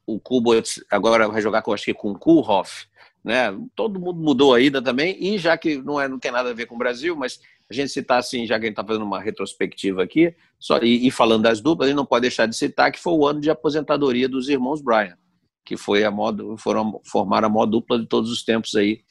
o 0.05 0.19
Kubot 0.19 0.81
agora 0.89 1.27
vai 1.27 1.41
jogar 1.41 1.61
com, 1.61 1.73
acho 1.73 1.85
que 1.85 1.93
com 1.93 2.11
o 2.11 2.17
Kulhoff. 2.17 2.87
Né? 3.23 3.55
Todo 3.75 3.99
mundo 3.99 4.19
mudou 4.19 4.53
ainda 4.53 4.81
também. 4.81 5.17
E 5.19 5.37
já 5.37 5.57
que 5.57 5.77
não, 5.77 5.99
é, 5.99 6.07
não 6.07 6.19
tem 6.19 6.31
nada 6.31 6.49
a 6.49 6.53
ver 6.53 6.65
com 6.65 6.75
o 6.75 6.77
Brasil, 6.77 7.15
mas 7.15 7.39
a 7.69 7.73
gente 7.73 7.91
citar 7.91 8.19
assim, 8.19 8.45
já 8.45 8.59
que 8.59 8.65
a 8.65 8.67
gente 8.67 8.73
está 8.73 8.83
fazendo 8.83 9.05
uma 9.05 9.21
retrospectiva 9.21 10.03
aqui, 10.03 10.35
só, 10.59 10.79
e, 10.79 11.07
e, 11.07 11.11
falando 11.11 11.43
das 11.43 11.61
duplas, 11.61 11.87
a 11.87 11.89
gente 11.89 11.97
não 11.97 12.05
pode 12.05 12.23
deixar 12.23 12.45
de 12.45 12.55
citar 12.55 12.91
que 12.91 12.99
foi 12.99 13.13
o 13.13 13.25
ano 13.25 13.39
de 13.39 13.49
aposentadoria 13.49 14.27
dos 14.27 14.49
irmãos 14.49 14.81
Bryan 14.81 15.17
que 15.63 15.77
foi 15.77 16.03
a 16.03 16.11
modo, 16.11 16.57
foram 16.57 16.99
formar 17.05 17.43
a 17.43 17.49
maior 17.49 17.65
dupla 17.65 17.99
de 17.99 18.05
todos 18.05 18.29
os 18.31 18.43
tempos 18.43 18.75
aí 18.75 19.01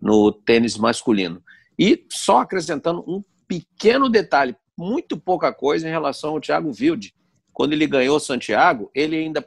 no 0.00 0.30
tênis 0.32 0.76
masculino. 0.76 1.42
E 1.78 2.04
só 2.10 2.38
acrescentando 2.38 3.02
um 3.06 3.22
pequeno 3.48 4.08
detalhe, 4.08 4.54
muito 4.76 5.16
pouca 5.16 5.52
coisa 5.52 5.88
em 5.88 5.90
relação 5.90 6.30
ao 6.30 6.40
Thiago 6.40 6.70
Wilde. 6.78 7.14
Quando 7.52 7.72
ele 7.72 7.86
ganhou 7.86 8.18
Santiago, 8.18 8.90
ele 8.94 9.16
ainda 9.16 9.44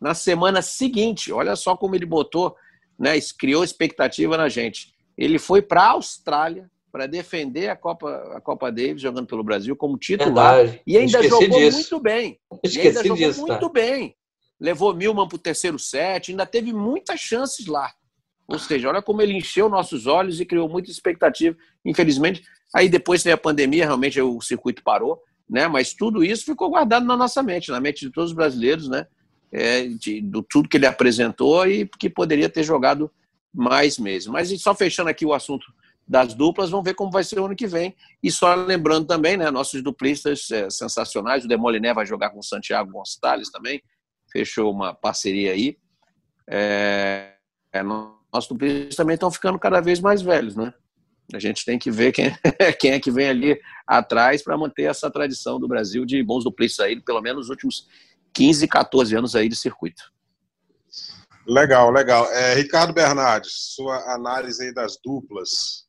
na 0.00 0.14
semana 0.14 0.62
seguinte, 0.62 1.30
olha 1.30 1.54
só 1.54 1.76
como 1.76 1.94
ele 1.94 2.06
botou, 2.06 2.56
né, 2.98 3.12
criou 3.38 3.64
expectativa 3.64 4.36
na 4.36 4.48
gente. 4.48 4.94
Ele 5.16 5.38
foi 5.38 5.60
para 5.62 5.82
a 5.82 5.90
Austrália 5.90 6.70
para 6.90 7.06
defender 7.06 7.68
a 7.70 7.76
Copa 7.76 8.08
a 8.36 8.40
Copa 8.40 8.70
Davis 8.70 9.00
jogando 9.00 9.26
pelo 9.26 9.42
Brasil 9.42 9.74
como 9.74 9.96
titular 9.96 10.56
Verdade. 10.56 10.82
e 10.86 10.96
ainda 10.98 11.18
Esqueci 11.20 11.28
jogou 11.44 11.58
disso. 11.58 11.76
muito 11.78 12.00
bem. 12.00 12.38
Esqueci 12.62 12.84
e 12.84 12.88
ainda 12.88 13.02
jogou 13.02 13.16
disso, 13.16 13.46
tá? 13.46 13.52
muito 13.52 13.68
bem 13.70 14.16
levou 14.62 14.94
Milman 14.94 15.26
para 15.26 15.34
o 15.34 15.40
terceiro 15.40 15.76
set, 15.76 16.30
ainda 16.30 16.46
teve 16.46 16.72
muitas 16.72 17.18
chances 17.18 17.66
lá. 17.66 17.92
Ou 18.46 18.60
seja, 18.60 18.88
olha 18.88 19.02
como 19.02 19.20
ele 19.20 19.36
encheu 19.36 19.68
nossos 19.68 20.06
olhos 20.06 20.40
e 20.40 20.46
criou 20.46 20.68
muita 20.68 20.88
expectativa. 20.88 21.56
Infelizmente, 21.84 22.42
aí 22.72 22.88
depois 22.88 23.24
tem 23.24 23.32
a 23.32 23.36
pandemia, 23.36 23.86
realmente 23.86 24.20
o 24.20 24.40
circuito 24.40 24.80
parou. 24.84 25.20
né? 25.50 25.66
Mas 25.66 25.92
tudo 25.92 26.22
isso 26.22 26.44
ficou 26.44 26.70
guardado 26.70 27.04
na 27.04 27.16
nossa 27.16 27.42
mente, 27.42 27.72
na 27.72 27.80
mente 27.80 28.06
de 28.06 28.12
todos 28.12 28.30
os 28.30 28.36
brasileiros, 28.36 28.88
né? 28.88 29.04
É, 29.52 29.86
de, 29.86 30.22
do 30.22 30.42
tudo 30.42 30.68
que 30.68 30.78
ele 30.78 30.86
apresentou 30.86 31.66
e 31.66 31.86
que 31.86 32.08
poderia 32.08 32.48
ter 32.48 32.62
jogado 32.62 33.10
mais 33.52 33.98
meses. 33.98 34.26
Mas 34.28 34.48
só 34.62 34.74
fechando 34.74 35.10
aqui 35.10 35.26
o 35.26 35.34
assunto 35.34 35.66
das 36.06 36.34
duplas, 36.34 36.70
vamos 36.70 36.84
ver 36.84 36.94
como 36.94 37.10
vai 37.10 37.22
ser 37.22 37.38
o 37.38 37.44
ano 37.46 37.56
que 37.56 37.66
vem. 37.66 37.94
E 38.22 38.30
só 38.30 38.54
lembrando 38.54 39.06
também, 39.06 39.36
né, 39.36 39.50
nossos 39.50 39.82
duplistas 39.82 40.50
é, 40.50 40.68
sensacionais, 40.70 41.44
o 41.44 41.48
Demoliné 41.48 41.94
vai 41.94 42.06
jogar 42.06 42.30
com 42.30 42.38
o 42.38 42.42
Santiago 42.42 42.90
Gonçalves 42.90 43.50
também, 43.50 43.82
fechou 44.30 44.72
uma 44.72 44.94
parceria 44.94 45.52
aí. 45.52 45.76
É, 46.48 47.34
é, 47.72 47.82
nossos 47.82 48.48
duplistas 48.48 48.96
também 48.96 49.14
estão 49.14 49.30
ficando 49.30 49.58
cada 49.58 49.80
vez 49.80 50.00
mais 50.00 50.22
velhos, 50.22 50.56
né? 50.56 50.72
A 51.32 51.38
gente 51.38 51.64
tem 51.64 51.78
que 51.78 51.90
ver 51.90 52.12
quem, 52.12 52.30
quem 52.78 52.92
é 52.92 53.00
que 53.00 53.10
vem 53.10 53.28
ali 53.28 53.60
atrás 53.86 54.42
para 54.42 54.58
manter 54.58 54.84
essa 54.84 55.10
tradição 55.10 55.58
do 55.58 55.68
Brasil 55.68 56.04
de 56.04 56.22
bons 56.22 56.44
duplistas 56.44 56.84
aí, 56.84 57.00
pelo 57.00 57.22
menos 57.22 57.42
nos 57.42 57.50
últimos 57.50 57.86
15, 58.32 58.66
14 58.68 59.16
anos 59.16 59.36
aí 59.36 59.48
de 59.48 59.56
circuito. 59.56 60.12
Legal, 61.46 61.90
legal. 61.90 62.26
É, 62.32 62.54
Ricardo 62.54 62.92
Bernardes, 62.92 63.74
sua 63.74 63.96
análise 64.14 64.62
aí 64.62 64.72
das 64.72 64.96
duplas. 65.02 65.84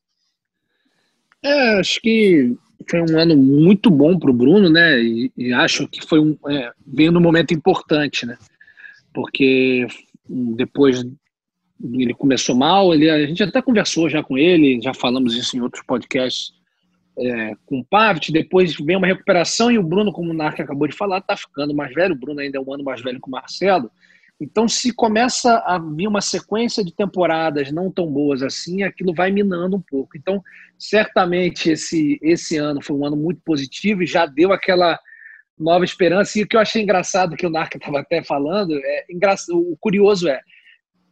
É, 1.42 1.78
acho 1.78 2.00
que 2.00 2.56
foi 2.88 3.00
um 3.00 3.18
ano 3.18 3.36
muito 3.36 3.90
bom 3.90 4.18
para 4.18 4.30
o 4.30 4.34
Bruno, 4.34 4.68
né? 4.68 5.00
E, 5.00 5.32
e, 5.36 5.52
acho 5.52 5.86
que 5.88 6.04
foi 6.04 6.18
um 6.18 6.36
é, 6.48 6.72
veio 6.86 7.12
num 7.12 7.20
momento 7.20 7.54
importante, 7.54 8.26
né? 8.26 8.36
Porque 9.12 9.86
depois 10.56 11.04
ele 11.92 12.14
começou 12.14 12.56
mal, 12.56 12.94
ele, 12.94 13.10
a 13.10 13.26
gente 13.26 13.42
até 13.42 13.60
conversou 13.60 14.08
já 14.08 14.22
com 14.22 14.38
ele, 14.38 14.80
já 14.82 14.94
falamos 14.94 15.36
isso 15.36 15.56
em 15.56 15.60
outros 15.60 15.84
podcasts 15.86 16.52
é, 17.18 17.54
com 17.66 17.78
o 17.78 17.84
Pavic, 17.84 18.32
depois 18.32 18.74
vem 18.76 18.96
uma 18.96 19.06
recuperação 19.06 19.70
e 19.70 19.78
o 19.78 19.82
Bruno, 19.82 20.12
como 20.12 20.30
o 20.30 20.34
Narc 20.34 20.60
acabou 20.60 20.88
de 20.88 20.96
falar, 20.96 21.18
está 21.18 21.36
ficando 21.36 21.74
mais 21.74 21.94
velho, 21.94 22.14
o 22.14 22.18
Bruno 22.18 22.40
ainda 22.40 22.58
é 22.58 22.60
um 22.60 22.72
ano 22.72 22.84
mais 22.84 23.00
velho 23.00 23.20
que 23.20 23.28
o 23.28 23.30
Marcelo, 23.30 23.90
então 24.40 24.68
se 24.68 24.92
começa 24.92 25.58
a 25.58 25.78
vir 25.78 26.08
uma 26.08 26.20
sequência 26.20 26.84
de 26.84 26.92
temporadas 26.92 27.70
não 27.70 27.90
tão 27.90 28.06
boas 28.06 28.42
assim, 28.42 28.82
aquilo 28.82 29.14
vai 29.14 29.30
minando 29.30 29.76
um 29.76 29.80
pouco. 29.80 30.16
Então, 30.16 30.42
certamente 30.78 31.70
esse, 31.70 32.18
esse 32.20 32.56
ano 32.56 32.82
foi 32.82 32.96
um 32.96 33.06
ano 33.06 33.16
muito 33.16 33.40
positivo 33.44 34.02
e 34.02 34.06
já 34.06 34.26
deu 34.26 34.52
aquela 34.52 34.98
nova 35.56 35.84
esperança. 35.84 36.38
E 36.38 36.42
o 36.42 36.48
que 36.48 36.56
eu 36.56 36.60
achei 36.60 36.82
engraçado, 36.82 37.36
que 37.36 37.46
o 37.46 37.50
Narca 37.50 37.78
estava 37.78 38.00
até 38.00 38.24
falando, 38.24 38.74
é 38.74 39.04
engraçado, 39.08 39.56
o 39.56 39.76
curioso 39.78 40.28
é, 40.28 40.40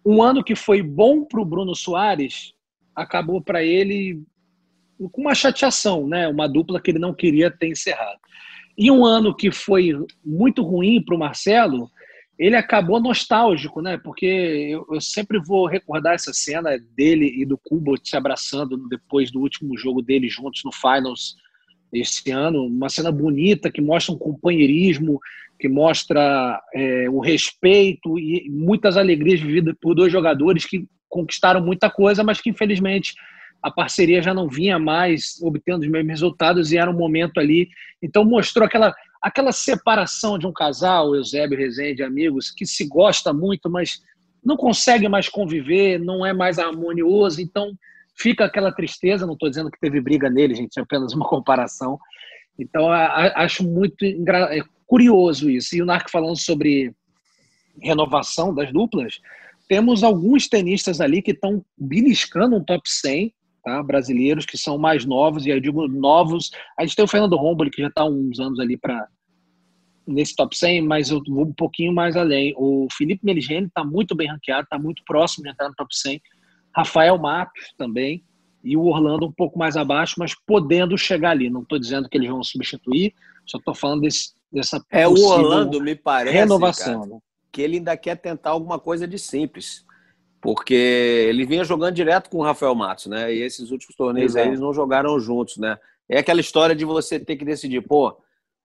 um 0.04 0.20
ano 0.20 0.42
que 0.42 0.56
foi 0.56 0.82
bom 0.82 1.24
para 1.24 1.40
o 1.40 1.44
Bruno 1.44 1.76
Soares 1.76 2.52
acabou 2.94 3.40
para 3.40 3.62
ele 3.62 4.20
com 5.10 5.22
uma 5.22 5.34
chateação, 5.34 6.06
né? 6.06 6.28
Uma 6.28 6.48
dupla 6.48 6.80
que 6.80 6.90
ele 6.90 6.98
não 6.98 7.14
queria 7.14 7.50
ter 7.50 7.68
encerrado. 7.68 8.18
E 8.76 8.90
um 8.90 9.04
ano 9.04 9.34
que 9.34 9.50
foi 9.50 9.92
muito 10.24 10.62
ruim 10.62 11.02
para 11.02 11.14
o 11.14 11.18
Marcelo, 11.18 11.90
ele 12.38 12.56
acabou 12.56 13.00
nostálgico, 13.00 13.80
né? 13.80 13.98
Porque 13.98 14.26
eu, 14.26 14.86
eu, 14.90 15.00
sempre 15.00 15.38
vou 15.38 15.66
recordar 15.66 16.14
essa 16.14 16.32
cena 16.32 16.78
dele 16.96 17.26
e 17.40 17.44
do 17.44 17.58
Kubo 17.58 17.94
se 18.02 18.16
abraçando 18.16 18.76
depois 18.88 19.30
do 19.30 19.40
último 19.40 19.76
jogo 19.76 20.02
dele 20.02 20.28
juntos 20.28 20.62
no 20.64 20.72
Finals 20.72 21.36
esse 21.92 22.30
ano. 22.30 22.64
Uma 22.64 22.88
cena 22.88 23.12
bonita 23.12 23.70
que 23.70 23.82
mostra 23.82 24.14
um 24.14 24.18
companheirismo, 24.18 25.20
que 25.58 25.68
mostra 25.68 26.60
é, 26.74 27.08
o 27.10 27.20
respeito 27.20 28.18
e 28.18 28.48
muitas 28.50 28.96
alegrias 28.96 29.40
vividas 29.40 29.74
por 29.80 29.94
dois 29.94 30.10
jogadores 30.10 30.64
que 30.64 30.86
conquistaram 31.08 31.62
muita 31.62 31.90
coisa, 31.90 32.24
mas 32.24 32.40
que 32.40 32.48
infelizmente 32.48 33.14
a 33.62 33.70
parceria 33.70 34.20
já 34.20 34.34
não 34.34 34.48
vinha 34.48 34.78
mais 34.78 35.40
obtendo 35.40 35.84
os 35.84 35.90
mesmos 35.90 36.10
resultados 36.10 36.72
e 36.72 36.76
era 36.76 36.90
um 36.90 36.96
momento 36.96 37.38
ali. 37.38 37.68
Então 38.02 38.24
mostrou 38.24 38.66
aquela, 38.66 38.94
aquela 39.20 39.52
separação 39.52 40.38
de 40.38 40.46
um 40.46 40.52
casal, 40.52 41.14
Eusébio 41.14 41.56
Rezende, 41.56 42.02
amigos, 42.02 42.50
que 42.50 42.66
se 42.66 42.86
gosta 42.86 43.32
muito, 43.32 43.70
mas 43.70 44.02
não 44.44 44.56
consegue 44.56 45.08
mais 45.08 45.28
conviver, 45.28 46.00
não 46.00 46.26
é 46.26 46.32
mais 46.32 46.58
harmonioso, 46.58 47.40
então 47.40 47.72
fica 48.16 48.44
aquela 48.44 48.72
tristeza. 48.72 49.26
Não 49.26 49.34
estou 49.34 49.48
dizendo 49.48 49.70
que 49.70 49.78
teve 49.78 50.00
briga 50.00 50.28
nele, 50.28 50.54
gente, 50.54 50.78
é 50.78 50.82
apenas 50.82 51.12
uma 51.12 51.28
comparação. 51.28 51.98
Então 52.58 52.90
acho 52.90 53.62
muito 53.62 54.04
curioso 54.86 55.48
isso. 55.48 55.76
E 55.76 55.82
o 55.82 55.86
Narco 55.86 56.10
falando 56.10 56.36
sobre 56.36 56.92
renovação 57.80 58.52
das 58.52 58.72
duplas, 58.72 59.20
temos 59.68 60.02
alguns 60.02 60.48
tenistas 60.48 61.00
ali 61.00 61.22
que 61.22 61.30
estão 61.30 61.64
beliscando 61.78 62.56
um 62.56 62.62
top 62.62 62.82
100, 62.90 63.32
tá? 63.62 63.82
brasileiros 63.82 64.46
que 64.46 64.58
são 64.58 64.78
mais 64.78 65.04
novos, 65.04 65.46
e 65.46 65.50
eu 65.50 65.60
digo 65.60 65.86
novos. 65.88 66.50
A 66.78 66.84
gente 66.84 66.96
tem 66.96 67.04
o 67.04 67.08
Fernando 67.08 67.36
Romboli, 67.36 67.70
que 67.70 67.82
já 67.82 67.88
está 67.88 68.04
uns 68.04 68.38
anos 68.38 68.58
ali 68.60 68.76
para 68.76 69.06
nesse 70.06 70.34
top 70.34 70.56
100, 70.56 70.82
mas 70.82 71.10
eu 71.10 71.22
vou 71.28 71.46
um 71.46 71.52
pouquinho 71.52 71.92
mais 71.92 72.16
além. 72.16 72.52
O 72.56 72.88
Felipe 72.92 73.24
Meligeni 73.24 73.68
está 73.68 73.84
muito 73.84 74.16
bem 74.16 74.28
ranqueado, 74.28 74.64
está 74.64 74.78
muito 74.78 75.02
próximo 75.06 75.44
de 75.44 75.50
entrar 75.50 75.68
no 75.68 75.74
top 75.74 75.94
100. 75.96 76.20
Rafael 76.74 77.16
Matos 77.18 77.72
também, 77.78 78.24
e 78.64 78.76
o 78.76 78.84
Orlando 78.84 79.26
um 79.26 79.32
pouco 79.32 79.58
mais 79.58 79.76
abaixo, 79.76 80.16
mas 80.18 80.34
podendo 80.46 80.96
chegar 80.96 81.30
ali. 81.30 81.50
Não 81.50 81.62
estou 81.62 81.78
dizendo 81.78 82.08
que 82.08 82.16
eles 82.16 82.28
vão 82.28 82.42
substituir, 82.42 83.14
só 83.46 83.58
estou 83.58 83.74
falando 83.74 84.02
desse, 84.02 84.32
dessa 84.52 84.84
É 84.90 85.06
o 85.06 85.14
Orlando, 85.14 85.80
me 85.80 85.94
parece, 85.94 86.36
renovação. 86.36 87.00
Cara, 87.00 87.14
né? 87.14 87.18
que 87.52 87.60
ele 87.60 87.76
ainda 87.76 87.96
quer 87.96 88.16
tentar 88.16 88.50
alguma 88.50 88.78
coisa 88.78 89.06
de 89.06 89.18
simples. 89.18 89.84
Porque 90.42 90.74
ele 90.74 91.46
vinha 91.46 91.62
jogando 91.62 91.94
direto 91.94 92.28
com 92.28 92.38
o 92.38 92.42
Rafael 92.42 92.74
Matos, 92.74 93.06
né? 93.06 93.32
E 93.32 93.40
esses 93.40 93.70
últimos 93.70 93.94
torneios 93.94 94.34
aí 94.34 94.48
eles 94.48 94.58
não 94.58 94.74
jogaram 94.74 95.18
juntos, 95.20 95.56
né? 95.56 95.78
É 96.08 96.18
aquela 96.18 96.40
história 96.40 96.74
de 96.74 96.84
você 96.84 97.20
ter 97.20 97.36
que 97.36 97.44
decidir, 97.44 97.80
pô, 97.80 98.20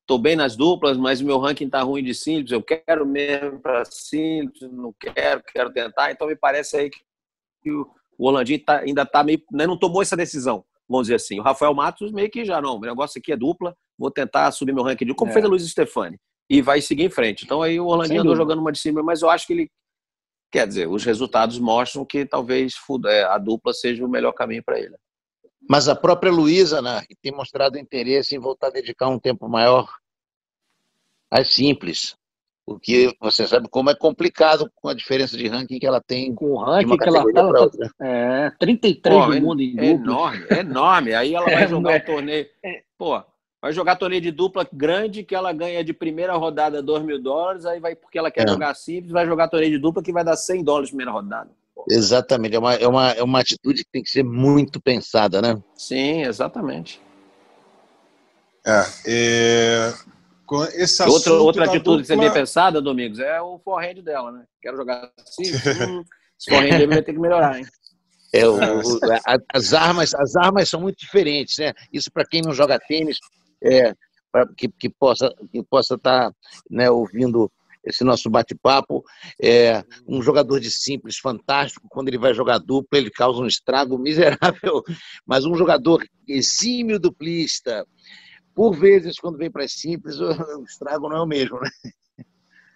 tô 0.07 0.17
bem 0.17 0.35
nas 0.35 0.55
duplas, 0.55 0.97
mas 0.97 1.21
o 1.21 1.25
meu 1.25 1.37
ranking 1.37 1.69
tá 1.69 1.81
ruim 1.83 2.03
de 2.03 2.15
simples, 2.15 2.51
eu 2.51 2.63
quero 2.63 3.05
mesmo 3.05 3.59
para 3.59 3.85
simples, 3.85 4.71
não 4.71 4.91
quero, 4.99 5.43
quero 5.53 5.71
tentar. 5.71 6.11
Então 6.11 6.25
me 6.25 6.35
parece 6.35 6.77
aí 6.77 6.89
que 6.89 7.69
o 7.69 7.87
Orlandinho 8.17 8.65
tá, 8.65 8.79
ainda 8.79 9.05
tá 9.05 9.23
meio, 9.23 9.39
né, 9.51 9.67
não 9.67 9.77
tomou 9.77 10.01
essa 10.01 10.17
decisão, 10.17 10.65
vamos 10.89 11.05
dizer 11.05 11.15
assim. 11.15 11.39
O 11.39 11.43
Rafael 11.43 11.75
Matos 11.75 12.11
meio 12.11 12.31
que 12.31 12.43
já 12.43 12.59
não, 12.59 12.77
o 12.77 12.81
negócio 12.81 13.19
aqui 13.19 13.31
é 13.31 13.37
dupla, 13.37 13.77
vou 13.95 14.09
tentar 14.09 14.49
subir 14.51 14.73
meu 14.73 14.83
ranking 14.83 15.05
de 15.05 15.13
como 15.13 15.29
é. 15.29 15.33
fez 15.33 15.45
a 15.45 15.47
Luiz 15.47 15.69
Stefani 15.69 16.17
e 16.49 16.59
vai 16.59 16.81
seguir 16.81 17.03
em 17.03 17.09
frente. 17.09 17.45
Então 17.45 17.61
aí 17.61 17.79
o 17.79 17.85
Orlandinho 17.85 18.21
andou 18.21 18.35
jogando 18.35 18.59
uma 18.59 18.71
de 18.71 18.79
cima, 18.79 19.03
mas 19.03 19.21
eu 19.21 19.29
acho 19.29 19.45
que 19.45 19.53
ele 19.53 19.69
quer 20.51 20.67
dizer, 20.67 20.87
os 20.87 21.03
resultados 21.03 21.59
mostram 21.59 22.05
que 22.05 22.25
talvez 22.25 22.75
é, 23.05 23.23
a 23.23 23.37
dupla 23.37 23.73
seja 23.73 24.05
o 24.05 24.09
melhor 24.09 24.33
caminho 24.33 24.63
para 24.63 24.79
ele. 24.79 24.95
Mas 25.69 25.89
a 25.89 25.95
própria 25.95 26.31
Luísa 26.31 26.81
né, 26.81 27.03
tem 27.21 27.31
mostrado 27.31 27.77
interesse 27.77 28.35
em 28.35 28.39
voltar 28.39 28.67
a 28.67 28.71
dedicar 28.71 29.09
um 29.09 29.19
tempo 29.19 29.49
maior 29.49 29.87
às 31.29 31.53
simples. 31.53 32.15
Porque 32.65 33.15
você 33.21 33.47
sabe 33.47 33.69
como 33.69 33.89
é 33.89 33.95
complicado 33.95 34.69
com 34.75 34.89
a 34.89 34.93
diferença 34.93 35.37
de 35.37 35.47
ranking 35.47 35.79
que 35.79 35.87
ela 35.87 36.01
tem. 36.01 36.35
Com 36.35 36.51
o 36.51 36.57
ranking 36.57 36.97
que 36.97 37.07
ela 37.07 37.23
está. 37.23 37.69
É, 38.01 38.49
33 38.59 39.15
Pô, 39.15 39.27
no 39.27 39.41
mundo 39.41 39.61
em 39.61 39.79
é 39.79 39.85
enorme, 39.91 40.45
é 40.49 40.59
enorme. 40.59 41.13
Aí 41.13 41.33
ela 41.33 41.45
vai 41.47 41.67
jogar 41.67 42.01
o 42.01 42.05
torneio. 42.05 42.45
É. 42.63 42.83
Pô, 42.97 43.23
vai 43.61 43.73
jogar 43.73 43.95
torneio 43.95 44.21
de 44.21 44.31
dupla 44.31 44.67
grande 44.71 45.23
que 45.23 45.35
ela 45.35 45.51
ganha 45.51 45.83
de 45.83 45.93
primeira 45.93 46.33
rodada 46.33 46.81
2 46.81 47.03
mil 47.03 47.21
dólares, 47.21 47.65
aí 47.65 47.79
vai, 47.79 47.95
porque 47.95 48.17
ela 48.17 48.31
quer 48.31 48.47
é. 48.47 48.51
jogar 48.51 48.75
simples, 48.75 49.11
vai 49.11 49.25
jogar 49.25 49.47
torneio 49.47 49.71
de 49.71 49.79
dupla 49.79 50.03
que 50.03 50.11
vai 50.13 50.23
dar 50.23 50.35
100 50.35 50.63
dólares 50.63 50.89
na 50.89 50.91
primeira 50.91 51.11
rodada. 51.11 51.49
Exatamente, 51.89 52.55
é 52.55 52.59
uma, 52.59 52.73
é, 52.73 52.87
uma, 52.87 53.11
é 53.11 53.23
uma 53.23 53.39
atitude 53.39 53.83
que 53.83 53.91
tem 53.91 54.03
que 54.03 54.09
ser 54.09 54.23
muito 54.23 54.81
pensada, 54.81 55.41
né? 55.41 55.61
Sim, 55.75 56.23
exatamente. 56.23 57.01
É, 58.65 58.83
é... 59.07 59.93
Esse 60.75 61.03
outra 61.03 61.33
outra 61.33 61.65
atitude 61.65 61.83
dupla... 61.83 62.01
que 62.01 62.07
você 62.07 62.17
tem 62.17 62.31
pensada, 62.31 62.81
Domingos, 62.81 63.19
é 63.19 63.41
o 63.41 63.59
forehand 63.59 64.01
dela, 64.01 64.31
né? 64.31 64.45
Quero 64.61 64.77
jogar 64.77 65.11
assim, 65.19 65.43
hum, 65.89 66.03
esse 66.39 66.49
forehand 66.49 66.87
vai 66.87 67.01
ter 67.01 67.13
que 67.13 67.19
melhorar, 67.19 67.59
hein? 67.59 67.65
É, 68.33 68.47
o, 68.47 68.55
o, 68.55 68.99
a, 69.25 69.37
as, 69.53 69.73
armas, 69.73 70.13
as 70.13 70.35
armas 70.35 70.69
são 70.69 70.81
muito 70.81 70.99
diferentes, 70.99 71.57
né? 71.57 71.73
Isso 71.91 72.11
para 72.11 72.25
quem 72.25 72.41
não 72.41 72.53
joga 72.53 72.79
tênis, 72.79 73.17
é, 73.63 73.93
para 74.31 74.47
que, 74.55 74.67
que 74.67 74.89
possa 74.89 75.33
que 75.51 75.63
possa 75.63 75.95
estar 75.95 76.29
tá, 76.29 76.35
né, 76.69 76.89
ouvindo 76.89 77.51
esse 77.83 78.03
nosso 78.03 78.29
bate-papo. 78.29 79.03
É, 79.41 79.83
um 80.07 80.21
jogador 80.21 80.59
de 80.59 80.69
simples 80.69 81.17
fantástico, 81.17 81.87
quando 81.89 82.09
ele 82.09 82.17
vai 82.17 82.33
jogar 82.33 82.57
dupla, 82.57 82.99
ele 82.99 83.09
causa 83.09 83.41
um 83.41 83.47
estrago 83.47 83.97
miserável, 83.97 84.83
mas 85.25 85.45
um 85.45 85.55
jogador 85.55 86.03
exímio 86.27 86.99
duplista, 86.99 87.85
por 88.53 88.75
vezes, 88.75 89.19
quando 89.19 89.37
vem 89.37 89.51
para 89.51 89.63
as 89.63 89.73
simples, 89.73 90.19
o 90.19 90.63
estrago 90.63 91.09
não 91.09 91.17
é 91.17 91.21
o 91.21 91.27
mesmo, 91.27 91.59
né? 91.59 91.69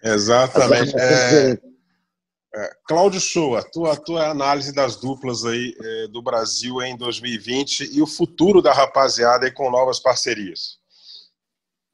Exatamente. 0.04 0.96
É, 0.98 1.58
é, 2.54 2.70
Cláudio 2.88 3.20
a 3.56 3.64
tua, 3.64 3.96
tua 3.96 4.30
análise 4.30 4.74
das 4.74 4.96
duplas 4.96 5.46
aí 5.46 5.74
é, 5.80 6.08
do 6.08 6.22
Brasil 6.22 6.82
em 6.82 6.98
2020 6.98 7.98
e 7.98 8.02
o 8.02 8.08
futuro 8.08 8.62
da 8.62 8.74
rapaziada 8.74 9.46
aí 9.46 9.52
com 9.52 9.70
novas 9.72 10.00
parcerias. 10.00 10.80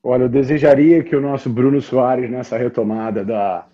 Olha, 0.04 0.24
eu 0.24 0.30
desejaria 0.30 1.04
que 1.04 1.16
o 1.16 1.22
nosso 1.22 1.50
Bruno 1.50 1.82
Soares, 1.82 2.30
nessa 2.30 2.58
retomada 2.58 3.26
da, 3.26 3.66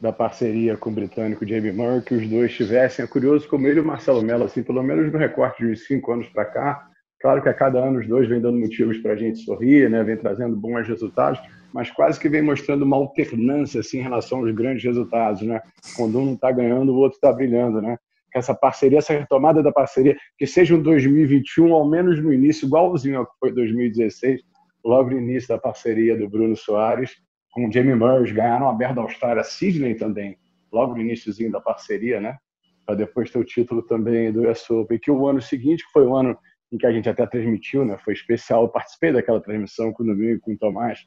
da 0.00 0.12
parceria 0.12 0.76
com 0.76 0.90
o 0.90 0.92
britânico 0.92 1.46
Jamie 1.46 1.72
Murray, 1.72 2.02
que 2.02 2.14
os 2.14 2.28
dois 2.28 2.52
tivessem, 2.54 3.04
é 3.04 3.08
curioso 3.08 3.48
como 3.48 3.66
ele 3.66 3.78
e 3.78 3.82
o 3.82 3.86
Marcelo 3.86 4.22
Mello, 4.22 4.44
assim, 4.44 4.62
pelo 4.62 4.82
menos 4.82 5.12
no 5.12 5.18
recorte 5.18 5.64
de 5.64 5.72
uns 5.72 5.86
cinco 5.86 6.12
anos 6.12 6.28
para 6.28 6.44
cá, 6.46 6.88
Claro 7.22 7.40
que 7.40 7.48
a 7.48 7.54
cada 7.54 7.78
ano 7.78 8.00
os 8.00 8.08
dois 8.08 8.28
vêm 8.28 8.40
dando 8.40 8.58
motivos 8.58 8.98
para 8.98 9.12
a 9.12 9.16
gente 9.16 9.38
sorrir, 9.44 9.88
né? 9.88 10.02
vem 10.02 10.16
trazendo 10.16 10.56
bons 10.56 10.88
resultados, 10.88 11.40
mas 11.72 11.90
quase 11.90 12.20
que 12.20 12.28
vem 12.28 12.42
mostrando 12.42 12.82
uma 12.82 12.96
alternância 12.96 13.80
assim, 13.80 13.98
em 13.98 14.02
relação 14.02 14.38
aos 14.38 14.54
grandes 14.54 14.84
resultados. 14.84 15.42
Né? 15.42 15.60
Quando 15.96 16.18
um 16.18 16.26
não 16.26 16.34
está 16.34 16.52
ganhando, 16.52 16.92
o 16.92 16.96
outro 16.96 17.16
está 17.16 17.32
brilhando. 17.32 17.80
Né? 17.80 17.96
Que 18.30 18.38
essa 18.38 18.54
parceria, 18.54 18.98
essa 18.98 19.12
retomada 19.12 19.62
da 19.62 19.72
parceria, 19.72 20.16
que 20.38 20.46
seja 20.46 20.74
um 20.74 20.82
2021, 20.82 21.72
ao 21.72 21.88
menos 21.88 22.22
no 22.22 22.32
início, 22.32 22.66
igualzinho 22.66 23.18
ao 23.18 23.26
que 23.26 23.32
foi 23.38 23.52
2016, 23.52 24.42
logo 24.84 25.10
no 25.10 25.18
início 25.18 25.48
da 25.48 25.58
parceria 25.58 26.16
do 26.16 26.28
Bruno 26.28 26.56
Soares 26.56 27.12
com 27.52 27.68
o 27.68 27.72
Jamie 27.72 27.94
Murray, 27.94 28.32
ganharam 28.32 28.66
a 28.66 28.70
Aberta 28.70 29.00
Austrália, 29.00 29.44
Sydney 29.44 29.94
também, 29.94 30.38
logo 30.72 30.94
no 30.94 31.02
iníciozinho 31.02 31.52
da 31.52 31.60
parceria, 31.60 32.18
né? 32.18 32.38
Para 32.86 32.96
depois 32.96 33.30
ter 33.30 33.38
o 33.38 33.44
título 33.44 33.82
também 33.82 34.32
do 34.32 34.48
US 34.50 34.68
Open, 34.70 34.98
que 34.98 35.10
o 35.10 35.26
ano 35.28 35.40
seguinte, 35.40 35.84
que 35.84 35.92
foi 35.92 36.06
o 36.06 36.16
ano 36.16 36.36
em 36.72 36.78
que 36.78 36.86
a 36.86 36.92
gente 36.92 37.08
até 37.08 37.26
transmitiu, 37.26 37.84
né? 37.84 37.98
Foi 38.02 38.14
especial, 38.14 38.62
eu 38.62 38.68
participei 38.68 39.12
daquela 39.12 39.40
transmissão 39.40 39.92
com 39.92 40.02
o 40.02 40.06
Domingo 40.06 40.36
e 40.36 40.40
com 40.40 40.52
o 40.52 40.58
Tomás, 40.58 41.00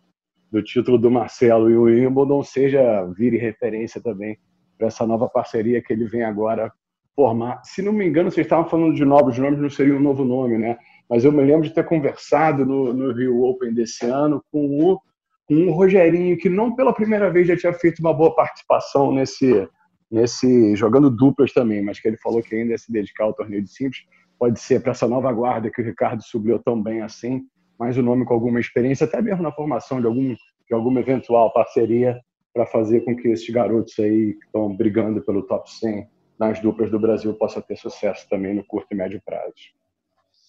do 0.56 0.64
título 0.64 0.98
do 0.98 1.12
Marcelo 1.12 1.70
e 1.70 1.76
o 1.76 1.84
Wimbledon, 1.84 2.42
seja 2.42 3.04
vire 3.18 3.38
referência 3.38 4.00
também 4.02 4.38
para 4.78 4.88
essa 4.88 5.06
nova 5.06 5.28
parceria 5.28 5.82
que 5.82 5.92
ele 5.92 6.06
vem 6.06 6.24
agora 6.24 6.72
formar. 7.14 7.62
Se 7.66 7.82
não 7.82 7.92
me 7.92 8.08
engano, 8.08 8.32
vocês 8.32 8.46
estavam 8.46 8.70
falando 8.70 8.96
de 8.96 9.04
novos 9.04 9.38
nomes, 9.38 9.60
não 9.60 9.70
seria 9.70 9.94
um 9.94 10.00
novo 10.00 10.24
nome, 10.24 10.58
né? 10.58 10.78
Mas 11.10 11.26
eu 11.26 11.32
me 11.34 11.44
lembro 11.44 11.68
de 11.68 11.74
ter 11.74 11.84
conversado 11.84 12.66
no, 12.66 12.94
no 12.94 13.12
Rio 13.12 13.44
Open 13.44 13.74
desse 13.74 14.06
ano 14.06 14.42
com 14.50 14.66
o, 14.66 15.02
com 15.46 15.56
o 15.68 15.72
Rogerinho, 15.74 16.38
que 16.38 16.48
não 16.48 16.74
pela 16.74 16.94
primeira 16.94 17.30
vez 17.30 17.50
já 17.50 17.58
tinha 17.58 17.74
feito 17.74 18.00
uma 18.00 18.14
boa 18.14 18.34
participação 18.34 19.12
nesse, 19.14 19.68
nesse 20.10 20.74
jogando 20.78 21.10
duplas 21.10 21.52
também, 21.52 21.84
mas 21.84 22.00
que 22.00 22.08
ele 22.08 22.18
falou 22.18 22.42
que 22.42 22.56
ainda 22.56 22.72
ia 22.72 22.78
se 22.78 22.94
dedicar 22.94 23.26
ao 23.26 23.34
torneio 23.34 23.62
de 23.62 23.70
simples. 23.70 24.04
Pode 24.40 24.58
ser 24.58 24.82
para 24.82 24.92
essa 24.92 25.08
nova 25.08 25.34
guarda 25.34 25.70
que 25.70 25.82
o 25.82 25.86
Ricardo 25.86 26.24
subiu 26.24 26.60
tão 26.60 26.82
bem 26.82 27.02
assim, 27.02 27.44
mais 27.80 27.98
um 27.98 28.02
nome 28.02 28.26
com 28.26 28.34
alguma 28.34 28.60
experiência, 28.60 29.06
até 29.06 29.22
mesmo 29.22 29.44
na 29.44 29.52
formação 29.52 30.00
de, 30.00 30.08
algum, 30.08 30.34
de 30.34 30.74
alguma 30.74 31.00
eventual 31.00 31.52
parceria 31.52 32.20
para 32.54 32.66
fazer 32.66 33.02
com 33.02 33.16
que 33.16 33.28
esses 33.28 33.50
garotos 33.50 33.94
aí 34.00 34.34
que 34.34 34.46
estão 34.46 34.76
brigando 34.76 35.22
pelo 35.22 35.44
top 35.44 35.70
100 35.70 36.08
nas 36.40 36.62
duplas 36.62 36.90
do 36.90 37.00
Brasil 37.00 37.34
possam 37.34 37.62
ter 37.62 37.78
sucesso 37.78 38.28
também 38.30 38.54
no 38.54 38.66
curto 38.66 38.88
e 38.92 38.96
médio 38.96 39.22
prazo. 39.26 39.54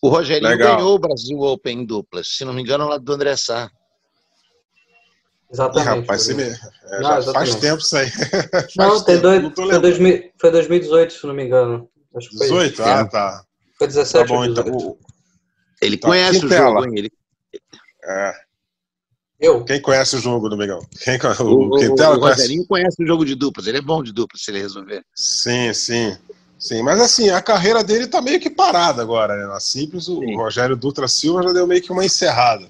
O 0.03 0.09
Rogerinho 0.09 0.51
Legal. 0.51 0.77
ganhou 0.77 0.95
o 0.95 0.99
Brasil 0.99 1.39
Open 1.41 1.81
em 1.81 1.85
duplas, 1.85 2.29
se 2.29 2.45
não 2.45 2.53
me 2.53 2.63
engano, 2.63 2.87
lá 2.87 2.99
do 2.99 3.13
André 3.13 3.37
Sá. 3.37 3.69
Exatamente. 5.51 6.01
rapaz, 6.01 6.29
me... 6.29 6.43
é, 6.43 7.01
não, 7.01 7.21
já 7.21 7.33
faz 7.33 7.55
tempo 7.57 7.79
isso 7.79 7.97
aí. 7.97 8.09
não, 8.77 9.05
tem 9.05 9.21
dois, 9.21 9.43
não 9.43 9.55
foi, 9.55 9.81
2000, 9.81 10.31
foi 10.41 10.51
2018, 10.51 11.13
se 11.13 11.27
não 11.27 11.35
me 11.35 11.45
engano. 11.45 11.89
Acho 12.17 12.31
que 12.31 12.37
foi 12.37 12.47
18? 12.47 12.83
Ah, 12.83 13.09
tá. 13.09 13.45
Foi 13.79 13.87
17 13.87 14.29
tá 14.29 14.35
bom, 14.35 14.45
então. 14.45 14.99
Ele 15.81 15.97
tá. 15.97 16.09
conhece 16.09 16.45
o 16.45 16.49
jogo, 16.49 16.85
hein? 16.85 16.93
Ele... 16.97 17.13
É. 18.05 18.35
Eu? 19.39 19.65
Quem 19.65 19.81
conhece 19.81 20.17
o 20.17 20.19
jogo, 20.19 20.49
Domingão? 20.49 20.81
Quem, 21.03 21.19
o, 21.19 21.45
o, 21.45 21.67
o, 21.67 21.79
Quintela 21.79 22.17
o 22.17 22.21
conhece? 22.21 22.67
conhece 22.67 23.03
o 23.03 23.07
jogo 23.07 23.25
de 23.25 23.35
duplas. 23.35 23.67
Ele 23.67 23.79
é 23.79 23.83
bom 23.83 24.03
de 24.03 24.13
duplas, 24.13 24.43
se 24.43 24.51
ele 24.51 24.61
resolver. 24.61 25.05
Sim, 25.15 25.73
sim. 25.75 26.17
Sim, 26.59 26.83
mas 26.83 27.01
assim, 27.01 27.29
a 27.29 27.43
carreira 27.43 27.85
dele 27.85 28.07
tá 28.07 28.23
meio 28.23 28.41
que 28.41 28.49
parada 28.49 29.03
agora, 29.03 29.37
né? 29.37 29.47
Na 29.47 29.61
Simples, 29.61 30.09
o 30.09 30.21
Sim. 30.21 30.37
Rogério 30.37 30.75
Dutra 30.75 31.07
Silva 31.07 31.43
já 31.43 31.53
deu 31.53 31.67
meio 31.67 31.83
que 31.83 31.93
uma 31.93 32.05
encerrada. 32.05 32.67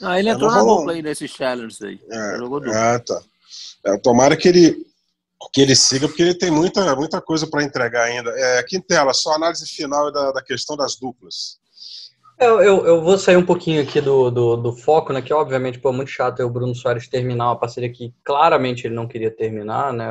Não, 0.00 0.12
ele 0.14 0.28
entrou 0.28 0.50
na 0.50 0.60
dupla 0.60 0.92
aí 0.92 1.02
nesses 1.02 1.30
challenges 1.30 1.80
aí. 1.80 2.00
É, 2.10 2.36
jogou 2.36 2.58
dupla. 2.58 2.94
Ah, 2.94 2.98
tá. 2.98 3.22
É, 3.86 3.96
tomara 3.98 4.36
que 4.36 4.48
ele, 4.48 4.84
que 5.52 5.60
ele 5.60 5.76
siga, 5.76 6.08
porque 6.08 6.22
ele 6.22 6.34
tem 6.34 6.50
muita, 6.50 6.96
muita 6.96 7.20
coisa 7.20 7.46
para 7.46 7.62
entregar 7.62 8.04
ainda. 8.04 8.30
É, 8.30 8.62
Quintela, 8.64 9.14
só 9.14 9.34
análise 9.34 9.64
final 9.66 10.10
da, 10.10 10.32
da 10.32 10.42
questão 10.42 10.76
das 10.76 10.96
duplas. 10.96 11.58
Eu, 12.40 12.60
eu, 12.60 12.86
eu, 12.86 13.02
vou 13.02 13.18
sair 13.18 13.36
um 13.36 13.44
pouquinho 13.44 13.82
aqui 13.82 14.00
do, 14.00 14.30
do, 14.30 14.56
do, 14.56 14.72
foco, 14.72 15.12
né? 15.12 15.20
Que 15.20 15.34
obviamente 15.34 15.80
pô, 15.80 15.88
é 15.88 15.92
muito 15.92 16.10
chato 16.10 16.40
o 16.40 16.50
Bruno 16.50 16.74
Soares 16.74 17.08
terminar 17.08 17.46
uma 17.46 17.58
parceria 17.58 17.90
que 17.90 18.14
claramente 18.22 18.86
ele 18.86 18.94
não 18.94 19.08
queria 19.08 19.30
terminar, 19.30 19.92
né? 19.92 20.08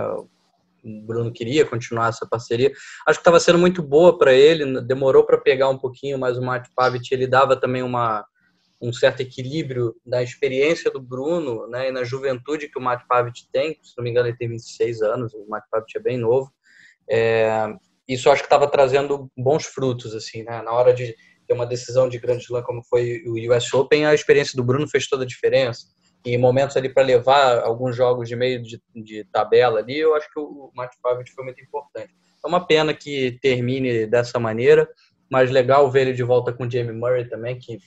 o 0.87 1.01
Bruno 1.05 1.31
queria 1.31 1.65
continuar 1.65 2.09
essa 2.09 2.25
parceria. 2.25 2.71
Acho 3.05 3.19
que 3.19 3.21
estava 3.21 3.39
sendo 3.39 3.57
muito 3.57 3.81
boa 3.81 4.17
para 4.17 4.33
ele, 4.33 4.81
demorou 4.81 5.25
para 5.25 5.37
pegar 5.37 5.69
um 5.69 5.77
pouquinho, 5.77 6.17
mas 6.17 6.37
o 6.37 6.41
Matt 6.41 6.67
Pavic 6.75 7.13
ele 7.13 7.27
dava 7.27 7.55
também 7.55 7.81
uma, 7.81 8.25
um 8.81 8.91
certo 8.93 9.21
equilíbrio 9.21 9.95
da 10.05 10.21
experiência 10.21 10.91
do 10.91 11.01
Bruno 11.01 11.67
né, 11.67 11.89
e 11.89 11.91
na 11.91 12.03
juventude 12.03 12.69
que 12.69 12.77
o 12.77 12.81
Matt 12.81 13.05
Pavic 13.07 13.47
tem. 13.51 13.79
Se 13.81 13.93
não 13.97 14.03
me 14.03 14.09
engano, 14.09 14.27
ele 14.27 14.37
tem 14.37 14.49
26 14.49 15.01
anos, 15.01 15.33
o 15.33 15.45
Matt 15.47 15.63
Pavic 15.71 15.97
é 15.97 16.01
bem 16.01 16.17
novo. 16.17 16.51
É, 17.09 17.73
isso 18.07 18.29
acho 18.29 18.41
que 18.41 18.47
estava 18.47 18.67
trazendo 18.67 19.29
bons 19.37 19.65
frutos, 19.65 20.13
assim, 20.15 20.43
né? 20.43 20.61
Na 20.61 20.71
hora 20.71 20.93
de 20.93 21.15
ter 21.47 21.53
uma 21.53 21.65
decisão 21.65 22.09
de 22.09 22.19
grande 22.19 22.43
slam 22.43 22.63
como 22.63 22.83
foi 22.83 23.23
o 23.25 23.33
US 23.53 23.73
Open, 23.73 24.05
a 24.05 24.13
experiência 24.13 24.55
do 24.57 24.63
Bruno 24.63 24.87
fez 24.87 25.07
toda 25.07 25.23
a 25.23 25.27
diferença 25.27 25.87
em 26.25 26.37
momentos 26.37 26.75
ali 26.75 26.89
para 26.89 27.03
levar 27.03 27.59
alguns 27.59 27.95
jogos 27.95 28.27
de 28.27 28.35
meio 28.35 28.61
de, 28.61 28.81
de, 28.93 29.23
tabela 29.31 29.79
ali, 29.79 29.97
eu 29.97 30.15
acho 30.15 30.31
que 30.31 30.39
o 30.39 30.71
Matt 30.75 30.91
Pavic 31.01 31.31
foi 31.31 31.43
muito 31.45 31.61
importante. 31.61 32.13
É 32.43 32.47
uma 32.47 32.65
pena 32.65 32.93
que 32.93 33.37
termine 33.41 34.05
dessa 34.05 34.39
maneira, 34.39 34.87
mas 35.29 35.51
legal 35.51 35.89
ver 35.89 36.01
ele 36.01 36.13
de 36.13 36.23
volta 36.23 36.51
com 36.51 36.65
o 36.65 36.71
Jamie 36.71 36.93
Murray 36.93 37.29
também, 37.29 37.57
que 37.57 37.79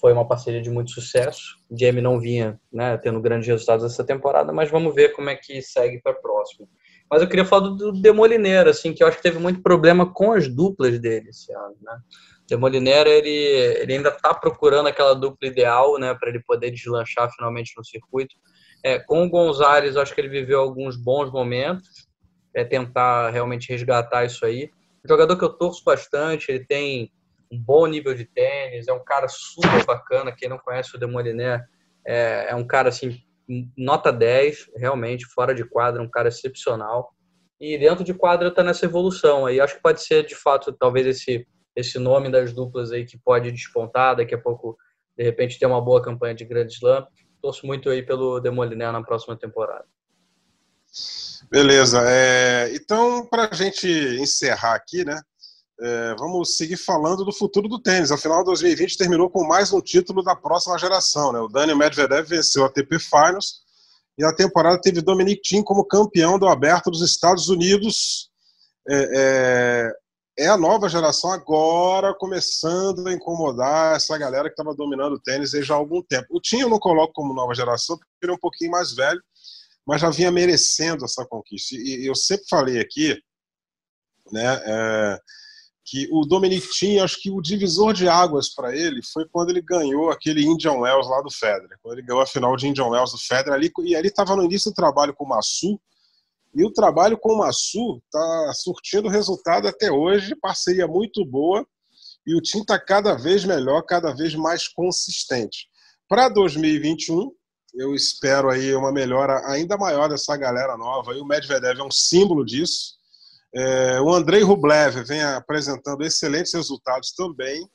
foi 0.00 0.12
uma 0.12 0.26
parceria 0.26 0.60
de 0.60 0.70
muito 0.70 0.90
sucesso. 0.90 1.56
O 1.70 1.78
Jamie 1.78 2.02
não 2.02 2.20
vinha 2.20 2.60
né, 2.72 2.96
tendo 2.98 3.20
grandes 3.20 3.48
resultados 3.48 3.84
essa 3.84 4.04
temporada, 4.04 4.52
mas 4.52 4.70
vamos 4.70 4.94
ver 4.94 5.12
como 5.12 5.30
é 5.30 5.36
que 5.36 5.62
segue 5.62 6.00
para 6.00 6.12
a 6.12 6.16
próxima. 6.16 6.68
Mas 7.10 7.22
eu 7.22 7.28
queria 7.28 7.44
falar 7.44 7.68
do 7.68 7.92
Demolineiro, 7.92 8.68
assim, 8.68 8.92
que 8.92 9.02
eu 9.02 9.06
acho 9.06 9.16
que 9.16 9.22
teve 9.22 9.38
muito 9.38 9.62
problema 9.62 10.12
com 10.12 10.32
as 10.32 10.48
duplas 10.48 10.98
dele 10.98 11.30
esse 11.30 11.52
ano, 11.52 11.76
né? 11.80 11.98
Demoliner 12.48 13.06
ele, 13.06 13.28
ele 13.28 13.94
ainda 13.94 14.10
está 14.10 14.32
procurando 14.32 14.86
aquela 14.86 15.14
dupla 15.14 15.48
ideal, 15.48 15.98
né, 15.98 16.14
para 16.14 16.28
ele 16.28 16.40
poder 16.40 16.70
deslanchar 16.70 17.30
finalmente 17.34 17.72
no 17.76 17.84
circuito. 17.84 18.36
É, 18.84 18.98
com 18.98 19.24
o 19.24 19.28
Gonzalez, 19.28 19.96
acho 19.96 20.14
que 20.14 20.20
ele 20.20 20.28
viveu 20.28 20.60
alguns 20.60 20.96
bons 20.96 21.30
momentos, 21.32 22.06
é 22.54 22.64
tentar 22.64 23.30
realmente 23.30 23.68
resgatar 23.68 24.24
isso 24.24 24.44
aí. 24.46 24.70
Um 25.04 25.08
jogador 25.08 25.36
que 25.36 25.44
eu 25.44 25.52
torço 25.52 25.82
bastante, 25.84 26.50
ele 26.50 26.64
tem 26.64 27.12
um 27.50 27.58
bom 27.60 27.86
nível 27.86 28.14
de 28.14 28.24
tênis, 28.24 28.88
é 28.88 28.92
um 28.92 29.04
cara 29.04 29.28
super 29.28 29.84
bacana. 29.84 30.32
Quem 30.32 30.48
não 30.48 30.58
conhece 30.58 30.94
o 30.94 30.98
Demoliner 30.98 31.64
é, 32.06 32.46
é 32.50 32.54
um 32.54 32.66
cara 32.66 32.88
assim, 32.88 33.20
nota 33.76 34.12
10, 34.12 34.70
realmente, 34.76 35.26
fora 35.26 35.54
de 35.54 35.64
quadra, 35.64 36.02
um 36.02 36.10
cara 36.10 36.28
excepcional. 36.28 37.12
E 37.60 37.78
dentro 37.78 38.04
de 38.04 38.12
quadra 38.14 38.48
está 38.48 38.62
nessa 38.62 38.84
evolução 38.84 39.46
aí. 39.46 39.60
Acho 39.60 39.76
que 39.76 39.82
pode 39.82 40.02
ser, 40.02 40.24
de 40.24 40.34
fato, 40.34 40.72
talvez 40.72 41.06
esse 41.06 41.46
esse 41.76 41.98
nome 41.98 42.30
das 42.30 42.52
duplas 42.54 42.90
aí 42.90 43.04
que 43.04 43.18
pode 43.18 43.52
despontar, 43.52 44.16
daqui 44.16 44.34
a 44.34 44.38
pouco, 44.38 44.76
de 45.16 45.22
repente, 45.22 45.58
ter 45.58 45.66
uma 45.66 45.80
boa 45.80 46.02
campanha 46.02 46.34
de 46.34 46.44
Grand 46.44 46.66
Slam. 46.66 47.06
Torço 47.42 47.66
muito 47.66 47.90
aí 47.90 48.02
pelo 48.02 48.40
Demoliner 48.40 48.90
na 48.90 49.02
próxima 49.02 49.36
temporada. 49.36 49.84
Beleza. 51.50 52.02
É, 52.06 52.74
então, 52.74 53.26
para 53.26 53.50
a 53.52 53.54
gente 53.54 53.86
encerrar 54.18 54.74
aqui, 54.74 55.04
né? 55.04 55.20
É, 55.78 56.14
vamos 56.18 56.56
seguir 56.56 56.78
falando 56.78 57.22
do 57.22 57.32
futuro 57.32 57.68
do 57.68 57.78
tênis. 57.78 58.10
Afinal, 58.10 58.42
2020 58.42 58.96
terminou 58.96 59.28
com 59.28 59.46
mais 59.46 59.72
um 59.72 59.80
título 59.80 60.22
da 60.22 60.34
próxima 60.34 60.78
geração. 60.78 61.32
Né? 61.32 61.38
O 61.38 61.48
Daniel 61.48 61.76
Medvedev 61.76 62.26
venceu 62.26 62.64
a 62.64 62.68
ATP 62.68 62.98
Finals 62.98 63.60
e 64.18 64.24
a 64.24 64.34
temporada 64.34 64.80
teve 64.80 65.02
Dominic 65.02 65.42
Thiem 65.42 65.62
como 65.62 65.84
campeão 65.84 66.38
do 66.38 66.46
Aberto 66.46 66.90
dos 66.90 67.02
Estados 67.02 67.50
Unidos. 67.50 68.30
É, 68.88 69.92
é, 70.38 70.48
a 70.48 70.56
nova 70.56 70.88
geração 70.88 71.32
agora 71.32 72.14
começando 72.14 73.06
a 73.06 73.12
incomodar 73.12 73.96
essa 73.96 74.16
galera 74.18 74.48
que 74.48 74.52
estava 74.52 74.74
dominando 74.74 75.14
o 75.14 75.20
tênis 75.20 75.50
já 75.50 75.74
há 75.74 75.78
algum 75.78 76.02
tempo. 76.02 76.26
O 76.30 76.40
Tim 76.40 76.60
eu 76.60 76.68
não 76.68 76.78
coloco 76.78 77.14
como 77.14 77.34
nova 77.34 77.54
geração, 77.54 77.96
porque 77.96 78.10
ele 78.22 78.32
é 78.32 78.34
um 78.34 78.38
pouquinho 78.38 78.70
mais 78.70 78.94
velho, 78.94 79.20
mas 79.86 80.00
já 80.00 80.10
vinha 80.10 80.30
merecendo 80.30 81.04
essa 81.04 81.24
conquista. 81.24 81.74
E 81.76 82.06
eu 82.06 82.14
sempre 82.14 82.44
falei 82.50 82.78
aqui, 82.78 83.18
né, 84.30 84.60
é, 84.64 85.18
que 85.86 86.08
o 86.10 86.26
Dominic 86.26 86.68
Thiem, 86.68 87.00
acho 87.00 87.22
que 87.22 87.30
o 87.30 87.40
divisor 87.40 87.94
de 87.94 88.08
águas 88.08 88.52
para 88.52 88.76
ele 88.76 89.00
foi 89.12 89.24
quando 89.28 89.50
ele 89.50 89.62
ganhou 89.62 90.10
aquele 90.10 90.44
Indian 90.44 90.72
Wells 90.72 91.08
lá 91.08 91.22
do 91.22 91.30
Federer, 91.30 91.78
quando 91.80 91.96
ele 91.96 92.06
ganhou 92.06 92.20
a 92.20 92.26
final 92.26 92.56
de 92.56 92.66
Indian 92.66 92.88
Wells 92.88 93.12
do 93.12 93.18
Federer 93.18 93.54
ali, 93.54 93.72
e 93.84 93.94
ali 93.94 94.08
estava 94.08 94.34
no 94.34 94.44
início 94.44 94.70
do 94.70 94.74
trabalho 94.74 95.14
com 95.14 95.24
o 95.24 95.28
Massu, 95.28 95.80
e 96.56 96.64
o 96.64 96.72
trabalho 96.72 97.18
com 97.18 97.34
o 97.34 97.38
Massu 97.38 98.00
está 98.04 98.52
surtindo 98.54 99.10
resultado 99.10 99.68
até 99.68 99.92
hoje, 99.92 100.34
parceria 100.34 100.88
muito 100.88 101.22
boa, 101.22 101.66
e 102.26 102.34
o 102.34 102.40
time 102.40 102.62
está 102.62 102.78
cada 102.78 103.14
vez 103.14 103.44
melhor, 103.44 103.82
cada 103.82 104.14
vez 104.14 104.34
mais 104.34 104.66
consistente. 104.66 105.68
Para 106.08 106.30
2021, 106.30 107.30
eu 107.74 107.94
espero 107.94 108.48
aí 108.48 108.74
uma 108.74 108.90
melhora 108.90 109.46
ainda 109.50 109.76
maior 109.76 110.08
dessa 110.08 110.34
galera 110.34 110.78
nova. 110.78 111.12
E 111.12 111.20
o 111.20 111.26
Medvedev 111.26 111.78
é 111.78 111.84
um 111.84 111.90
símbolo 111.90 112.44
disso. 112.44 112.94
É, 113.54 114.00
o 114.00 114.10
Andrei 114.10 114.42
Rublev 114.42 115.04
vem 115.04 115.22
apresentando 115.22 116.02
excelentes 116.02 116.54
resultados 116.54 117.12
também. 117.12 117.68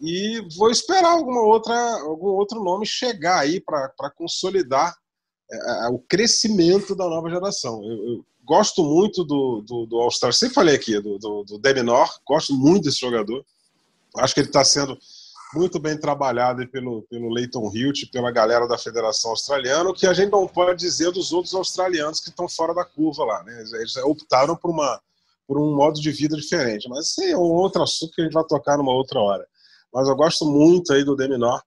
E 0.00 0.42
vou 0.56 0.70
esperar 0.70 1.12
alguma 1.12 1.42
outra, 1.42 1.74
algum 2.00 2.30
outro 2.30 2.62
nome 2.62 2.84
chegar 2.84 3.38
aí 3.38 3.60
para 3.60 4.10
consolidar 4.16 4.96
é, 5.52 5.86
é, 5.86 5.88
o 5.88 5.98
crescimento 5.98 6.94
da 6.94 7.08
nova 7.08 7.28
geração. 7.28 7.82
Eu, 7.82 8.08
eu 8.08 8.24
gosto 8.44 8.82
muito 8.82 9.24
do, 9.24 9.62
do, 9.62 9.86
do 9.86 9.96
All-Star, 9.98 10.32
sempre 10.32 10.54
falei 10.54 10.74
aqui, 10.74 11.00
do, 11.00 11.18
do, 11.18 11.44
do 11.44 11.58
Deminor, 11.58 12.08
gosto 12.26 12.54
muito 12.54 12.84
desse 12.84 13.00
jogador. 13.00 13.44
Acho 14.16 14.34
que 14.34 14.40
ele 14.40 14.48
está 14.48 14.64
sendo 14.64 14.98
muito 15.54 15.78
bem 15.80 15.98
trabalhado 15.98 16.66
pelo, 16.68 17.02
pelo 17.02 17.32
Leighton 17.32 17.70
Hilt, 17.74 18.10
pela 18.12 18.30
galera 18.30 18.68
da 18.68 18.78
Federação 18.78 19.32
Australiana, 19.32 19.90
o 19.90 19.94
que 19.94 20.06
a 20.06 20.12
gente 20.12 20.30
não 20.30 20.46
pode 20.46 20.78
dizer 20.78 21.10
dos 21.10 21.32
outros 21.32 21.54
australianos 21.54 22.20
que 22.20 22.30
estão 22.30 22.48
fora 22.48 22.72
da 22.72 22.84
curva 22.84 23.24
lá. 23.24 23.42
Né? 23.42 23.64
Eles 23.74 23.96
optaram 23.96 24.54
por, 24.56 24.70
uma, 24.70 25.00
por 25.46 25.58
um 25.58 25.74
modo 25.74 26.00
de 26.00 26.10
vida 26.12 26.36
diferente. 26.36 26.88
Mas 26.88 27.10
isso 27.10 27.22
é 27.22 27.36
um 27.36 27.40
outro 27.40 27.82
assunto 27.82 28.12
que 28.14 28.20
a 28.20 28.24
gente 28.24 28.34
vai 28.34 28.44
tocar 28.44 28.78
numa 28.78 28.92
outra 28.92 29.18
hora. 29.20 29.46
Mas 29.92 30.08
eu 30.08 30.14
gosto 30.14 30.46
muito 30.46 30.92
aí 30.92 31.04
do 31.04 31.16
Deminor, 31.16 31.60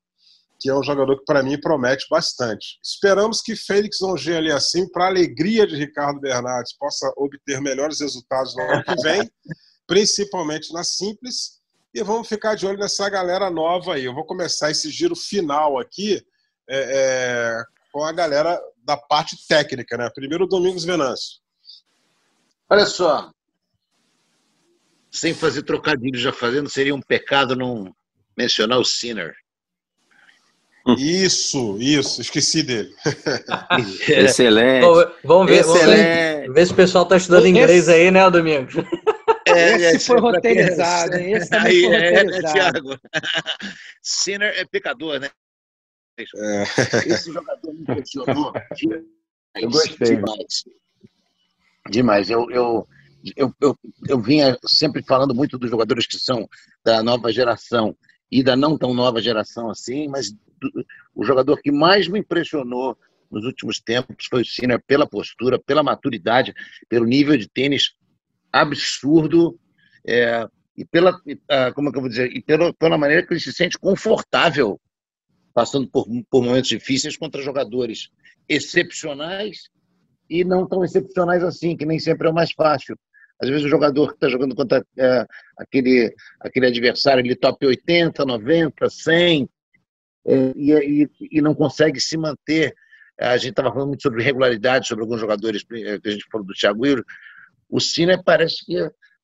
que 0.64 0.70
é 0.70 0.74
um 0.74 0.82
jogador 0.82 1.20
que 1.20 1.26
para 1.26 1.44
mim 1.44 1.60
promete 1.60 2.06
bastante. 2.10 2.80
Esperamos 2.82 3.42
que 3.42 3.54
Félix 3.54 4.02
Onger 4.02 4.38
ali 4.38 4.50
assim, 4.50 4.90
para 4.90 5.08
alegria 5.08 5.68
de 5.68 5.76
Ricardo 5.76 6.22
Bernardes, 6.22 6.74
possa 6.78 7.12
obter 7.18 7.60
melhores 7.60 8.00
resultados 8.00 8.56
no 8.56 8.62
ano 8.62 8.82
que 8.82 8.96
vem, 9.04 9.30
principalmente 9.86 10.72
na 10.72 10.82
simples 10.86 11.62
e 11.94 12.02
vamos 12.02 12.30
ficar 12.30 12.56
de 12.56 12.66
olho 12.66 12.80
nessa 12.80 13.10
galera 13.10 13.50
nova 13.50 13.96
aí. 13.96 14.06
Eu 14.06 14.14
vou 14.14 14.26
começar 14.26 14.72
esse 14.72 14.90
giro 14.90 15.18
final 15.18 15.78
aqui 15.78 16.26
é, 16.70 16.78
é, 16.78 17.64
com 17.92 18.02
a 18.06 18.14
galera 18.14 18.58
da 18.78 18.96
parte 18.96 19.36
técnica, 19.46 19.98
né? 19.98 20.10
Primeiro, 20.16 20.48
Domingos 20.48 20.86
Venâncio. 20.86 21.42
Olha 22.70 22.86
só, 22.86 23.30
sem 25.12 25.34
fazer 25.34 25.64
trocadilho 25.64 26.18
já 26.18 26.32
fazendo, 26.32 26.70
seria 26.70 26.96
um 26.96 27.02
pecado 27.02 27.54
não 27.54 27.94
mencionar 28.38 28.80
o 28.80 28.86
Sinner. 28.86 29.36
Isso, 30.98 31.78
isso, 31.80 32.22
esqueci 32.22 32.62
dele. 32.62 32.94
Excelente. 34.08 34.86
vamos 35.24 35.48
ver, 35.48 35.62
Excelente. 35.62 36.42
Vamos 36.42 36.56
ver 36.56 36.66
se 36.68 36.74
o 36.74 36.76
pessoal 36.76 37.04
está 37.06 37.16
estudando 37.16 37.48
inglês 37.48 37.88
aí, 37.88 38.12
né, 38.12 38.30
Domingos? 38.30 38.74
É, 39.46 39.76
esse 39.76 39.96
é, 39.96 40.00
foi 40.00 40.20
roteirizado, 40.20 41.16
hein? 41.18 41.34
Esse 41.34 41.50
também 41.50 41.74
Aí, 41.74 41.84
foi 41.84 41.96
é, 41.96 42.24
roteirizado. 42.24 42.48
É, 42.48 42.54
Thiago. 42.54 43.00
Sinner 44.02 44.54
é 44.58 44.66
pecador, 44.66 45.20
né? 45.20 45.30
É. 46.18 46.64
Esse 47.06 47.32
jogador 47.32 47.74
me 47.74 47.82
impressionou. 47.82 48.54
Eu 49.56 49.70
gostei. 49.70 50.16
Demais. 50.16 50.64
Demais. 51.90 52.30
Eu, 52.30 52.50
eu, 52.50 52.88
eu, 53.36 53.54
eu, 53.60 53.78
eu 54.08 54.22
vinha 54.22 54.58
sempre 54.66 55.04
falando 55.04 55.36
muito 55.36 55.58
dos 55.58 55.70
jogadores 55.70 56.08
que 56.08 56.18
são 56.18 56.48
da 56.84 57.04
nova 57.04 57.32
geração 57.32 57.96
e 58.34 58.42
da 58.42 58.56
não 58.56 58.76
tão 58.76 58.96
nova 58.96 59.22
geração 59.22 59.70
assim, 59.70 60.08
mas 60.08 60.36
o 61.14 61.24
jogador 61.24 61.62
que 61.62 61.72
mais 61.72 62.08
me 62.08 62.18
impressionou 62.18 62.98
nos 63.30 63.46
últimos 63.46 63.80
tempos 63.80 64.26
foi 64.26 64.42
o 64.42 64.46
Sinner 64.46 64.82
pela 64.88 65.08
postura, 65.08 65.60
pela 65.60 65.84
maturidade, 65.84 66.52
pelo 66.90 67.06
nível 67.06 67.38
de 67.38 67.48
tênis 67.48 67.94
absurdo 68.52 69.60
é, 70.08 70.48
e 70.76 70.84
pela 70.84 71.12
uh, 71.16 71.74
como 71.76 71.90
é 71.90 71.92
que 71.92 71.98
eu 71.98 72.02
vou 72.02 72.10
dizer 72.10 72.36
e 72.36 72.42
pela, 72.42 72.74
pela 72.74 72.98
maneira 72.98 73.24
que 73.24 73.34
ele 73.34 73.40
se 73.40 73.54
sente 73.54 73.78
confortável 73.78 74.82
passando 75.54 75.88
por, 75.88 76.08
por 76.28 76.44
momentos 76.44 76.70
difíceis 76.70 77.16
contra 77.16 77.40
jogadores 77.44 78.10
excepcionais 78.50 79.70
e 80.28 80.44
não 80.44 80.68
tão 80.68 80.84
excepcionais 80.84 81.44
assim 81.44 81.78
que 81.78 81.86
nem 81.86 82.00
sempre 82.00 82.28
é 82.28 82.32
o 82.32 82.34
mais 82.34 82.52
fácil 82.52 82.98
às 83.42 83.50
vezes 83.50 83.66
o 83.66 83.70
jogador 83.70 84.10
que 84.10 84.16
está 84.16 84.30
jogando 84.30 84.56
contra 84.56 84.86
é, 84.98 85.26
aquele 85.58 86.14
aquele 86.40 86.68
adversário 86.68 87.22
ele 87.22 87.36
top 87.36 87.66
80 87.66 88.26
90 88.26 88.90
100 88.90 89.50
é, 90.26 90.36
e, 90.56 91.04
e, 91.04 91.10
e 91.32 91.42
não 91.42 91.54
consegue 91.54 92.00
se 92.00 92.18
manter 92.18 92.74
a 93.20 93.38
gente 93.38 93.52
estava 93.52 93.72
falando 93.72 93.90
muito 93.90 94.02
sobre 94.02 94.24
regularidade 94.24 94.88
sobre 94.88 95.04
alguns 95.04 95.20
jogadores 95.20 95.64
é, 95.72 96.00
que 96.00 96.10
a 96.10 96.12
gente 96.12 96.26
falou 96.32 96.48
do 96.48 96.54
Thiago 96.54 96.84
Wilson 96.84 97.04
o 97.74 97.80
Cine 97.80 98.22
parece 98.24 98.64
que 98.64 98.76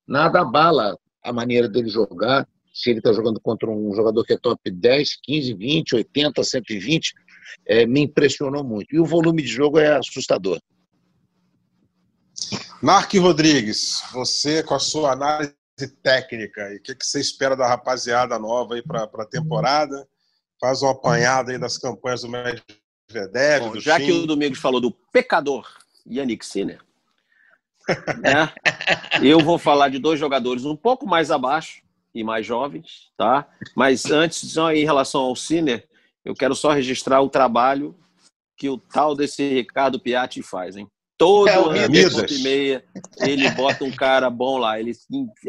nada 0.08 0.42
abala 0.42 0.98
a 1.24 1.32
maneira 1.32 1.70
dele 1.70 1.88
jogar. 1.88 2.48
Se 2.74 2.90
ele 2.90 2.98
está 2.98 3.14
jogando 3.14 3.40
contra 3.40 3.70
um 3.70 3.94
jogador 3.94 4.24
que 4.24 4.34
é 4.34 4.38
top 4.38 4.72
10, 4.72 5.20
15, 5.22 5.54
20, 5.54 5.96
80, 5.98 6.44
120, 6.44 7.14
é, 7.68 7.86
me 7.86 8.02
impressionou 8.02 8.64
muito. 8.64 8.96
E 8.96 9.00
o 9.00 9.06
volume 9.06 9.44
de 9.44 9.48
jogo 9.48 9.78
é 9.78 9.96
assustador. 9.96 10.60
Mark 12.82 13.14
Rodrigues, 13.16 14.02
você 14.14 14.64
com 14.64 14.74
a 14.74 14.80
sua 14.80 15.12
análise 15.12 15.54
técnica, 16.02 16.74
e 16.74 16.78
o 16.78 16.82
que, 16.82 16.96
que 16.96 17.06
você 17.06 17.20
espera 17.20 17.56
da 17.56 17.68
rapaziada 17.68 18.40
nova 18.40 18.76
aí 18.76 18.82
para 18.82 19.04
a 19.04 19.26
temporada? 19.26 20.08
Faz 20.62 20.82
uma 20.82 20.92
apanhada 20.92 21.52
aí 21.52 21.58
das 21.58 21.78
campanhas 21.78 22.22
do 22.22 22.30
Medvedev, 22.30 23.66
Bom, 23.66 23.72
do 23.74 23.82
Já 23.82 24.00
que 24.00 24.12
o 24.12 24.26
Domingos 24.26 24.60
falou 24.60 24.80
do 24.80 24.92
pecador 24.92 25.68
Yannick 26.10 26.46
Sinner, 26.46 26.80
né? 28.22 28.54
Eu 29.22 29.40
vou 29.40 29.58
falar 29.58 29.90
de 29.90 30.00
dois 30.00 30.18
jogadores 30.18 30.64
um 30.64 30.76
pouco 30.76 31.06
mais 31.06 31.32
abaixo 31.32 31.82
e 32.16 32.24
mais 32.24 32.46
jovens, 32.46 33.12
tá? 33.18 33.46
Mas 33.76 34.06
antes, 34.06 34.54
só 34.54 34.72
em 34.72 34.86
relação 34.86 35.22
ao 35.22 35.36
Ciner, 35.36 35.86
eu 36.24 36.34
quero 36.34 36.56
só 36.56 36.72
registrar 36.72 37.22
o 37.22 37.30
trabalho 37.30 37.94
que 38.56 38.70
o 38.70 38.78
tal 38.78 39.16
desse 39.16 39.48
Ricardo 39.54 40.00
Piatti 40.00 40.42
faz, 40.42 40.76
hein? 40.78 40.90
Todo 41.20 41.50
é, 41.50 41.56
ano, 41.56 42.26
e 42.30 42.42
meia, 42.42 42.84
ele 43.20 43.52
bota 43.52 43.84
um 43.84 43.92
cara 43.92 44.30
bom 44.30 44.58
lá, 44.58 44.80
ele 44.80 44.94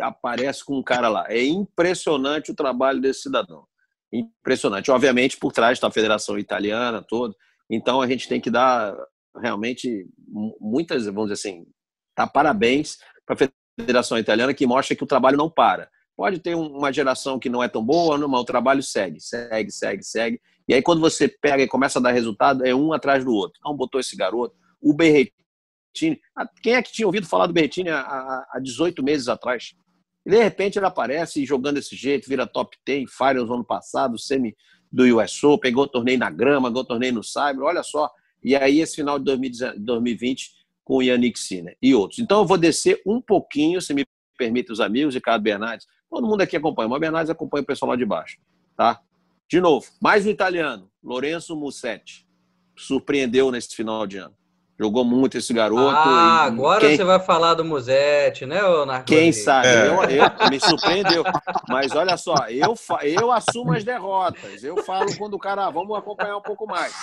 aparece 0.01 0.65
com 0.65 0.77
um 0.77 0.83
cara 0.83 1.09
lá. 1.09 1.27
É 1.29 1.43
impressionante 1.43 2.51
o 2.51 2.55
trabalho 2.55 3.01
desse 3.01 3.23
cidadão. 3.23 3.65
Impressionante. 4.13 4.91
Obviamente, 4.91 5.39
por 5.39 5.53
trás 5.53 5.79
está 5.79 5.87
a 5.87 5.93
Federação 5.93 6.39
Italiana 6.39 7.01
toda. 7.01 7.35
Então, 7.71 8.03
a 8.03 8.07
gente 8.09 8.29
tem 8.29 8.41
que 8.41 8.51
dar 8.51 8.95
realmente 9.41 10.07
muitas, 10.61 11.07
vamos 11.07 11.31
dizer 11.31 11.35
assim, 11.35 11.65
Tá? 12.21 12.27
Parabéns 12.27 12.99
para 13.25 13.35
a 13.35 13.49
Federação 13.81 14.19
Italiana 14.19 14.53
que 14.53 14.67
mostra 14.67 14.95
que 14.95 15.03
o 15.03 15.07
trabalho 15.07 15.39
não 15.39 15.49
para. 15.49 15.89
Pode 16.15 16.39
ter 16.39 16.55
uma 16.55 16.93
geração 16.93 17.39
que 17.39 17.49
não 17.49 17.63
é 17.63 17.69
tão 17.69 17.83
boa, 17.83 18.19
mas 18.19 18.41
o 18.41 18.45
trabalho 18.45 18.83
segue, 18.83 19.19
segue, 19.21 19.71
segue, 19.71 20.03
segue. 20.03 20.41
E 20.69 20.75
aí, 20.75 20.83
quando 20.83 21.01
você 21.01 21.27
pega 21.27 21.63
e 21.63 21.69
começa 21.69 21.99
a 21.99 22.03
dar 22.03 22.11
resultado, 22.11 22.67
é 22.67 22.75
um 22.75 22.93
atrás 22.93 23.25
do 23.25 23.33
outro. 23.33 23.59
Não 23.65 23.75
botou 23.75 23.99
esse 23.99 24.15
garoto. 24.15 24.55
O 24.83 24.93
Berretini. 25.93 26.21
Quem 26.63 26.75
é 26.75 26.83
que 26.83 26.93
tinha 26.93 27.07
ouvido 27.07 27.27
falar 27.27 27.47
do 27.47 27.53
Berretini 27.53 27.91
há, 27.91 28.01
há 28.01 28.61
18 28.61 29.03
meses 29.03 29.29
atrás? 29.29 29.75
E 30.25 30.31
de 30.31 30.43
repente 30.43 30.79
ele 30.79 30.87
aparece 30.87 31.45
jogando 31.45 31.77
desse 31.77 31.97
jeito, 31.97 32.29
vira 32.29 32.47
top 32.47 32.77
10, 32.87 33.11
Finals 33.11 33.49
no 33.49 33.55
ano 33.55 33.65
passado, 33.65 34.19
semi 34.19 34.55
do 34.93 35.05
US 35.17 35.43
Open, 35.45 35.71
pegou 35.71 35.87
torneio 35.87 36.19
na 36.19 36.31
grama, 36.31 36.69
pegou 36.69 36.85
torneio 36.85 37.15
no 37.15 37.23
Cyber, 37.23 37.63
olha 37.63 37.83
só. 37.83 38.11
E 38.43 38.57
aí, 38.57 38.81
esse 38.81 38.97
final 38.97 39.19
de 39.19 39.25
2020, 39.25 40.51
com 40.83 40.97
o 40.97 41.03
Yannick 41.03 41.39
Sinner 41.39 41.77
e 41.81 41.95
outros. 41.95 42.19
Então 42.19 42.41
eu 42.41 42.47
vou 42.47 42.59
descer 42.59 43.01
um 43.07 43.21
pouquinho, 43.21 43.81
se 43.81 43.95
me 43.95 44.05
permite 44.37 44.73
os 44.73 44.81
amigos, 44.81 45.15
Ricardo 45.15 45.43
Bernardes. 45.43 45.87
Todo 46.09 46.27
mundo 46.27 46.41
aqui 46.41 46.57
acompanha, 46.57 46.89
mas 46.89 47.01
Bernardes 47.01 47.31
acompanha 47.31 47.63
o 47.63 47.67
pessoal 47.67 47.91
lá 47.91 47.97
de 47.97 48.05
baixo. 48.05 48.39
Tá? 48.77 49.01
De 49.49 49.61
novo, 49.61 49.87
mais 50.01 50.27
um 50.27 50.31
italiano, 50.31 50.91
Lorenzo 51.03 51.55
Mussetti. 51.55 52.27
Surpreendeu 52.77 53.53
nesse 53.53 53.77
final 53.77 54.07
de 54.07 54.17
ano. 54.17 54.35
Jogou 54.81 55.05
muito 55.05 55.37
esse 55.37 55.53
garoto. 55.53 55.95
Ah, 55.95 56.45
agora 56.45 56.81
quem... 56.81 56.97
você 56.97 57.05
vai 57.05 57.21
falar 57.21 57.53
do 57.53 57.63
Musete, 57.63 58.47
né, 58.47 58.63
Narco? 58.87 59.05
Quem 59.05 59.31
sabe? 59.31 59.69
É. 59.69 59.89
Eu, 59.89 60.03
eu, 60.05 60.51
me 60.51 60.59
surpreendeu. 60.59 61.23
Mas 61.69 61.95
olha 61.95 62.17
só, 62.17 62.35
eu, 62.49 62.75
eu 63.03 63.31
assumo 63.31 63.75
as 63.75 63.85
derrotas. 63.85 64.65
Eu 64.65 64.83
falo 64.83 65.15
quando 65.19 65.35
o 65.35 65.39
cara, 65.39 65.67
ah, 65.67 65.71
vamos 65.71 65.95
acompanhar 65.99 66.39
um 66.39 66.41
pouco 66.41 66.67
mais. 66.67 66.95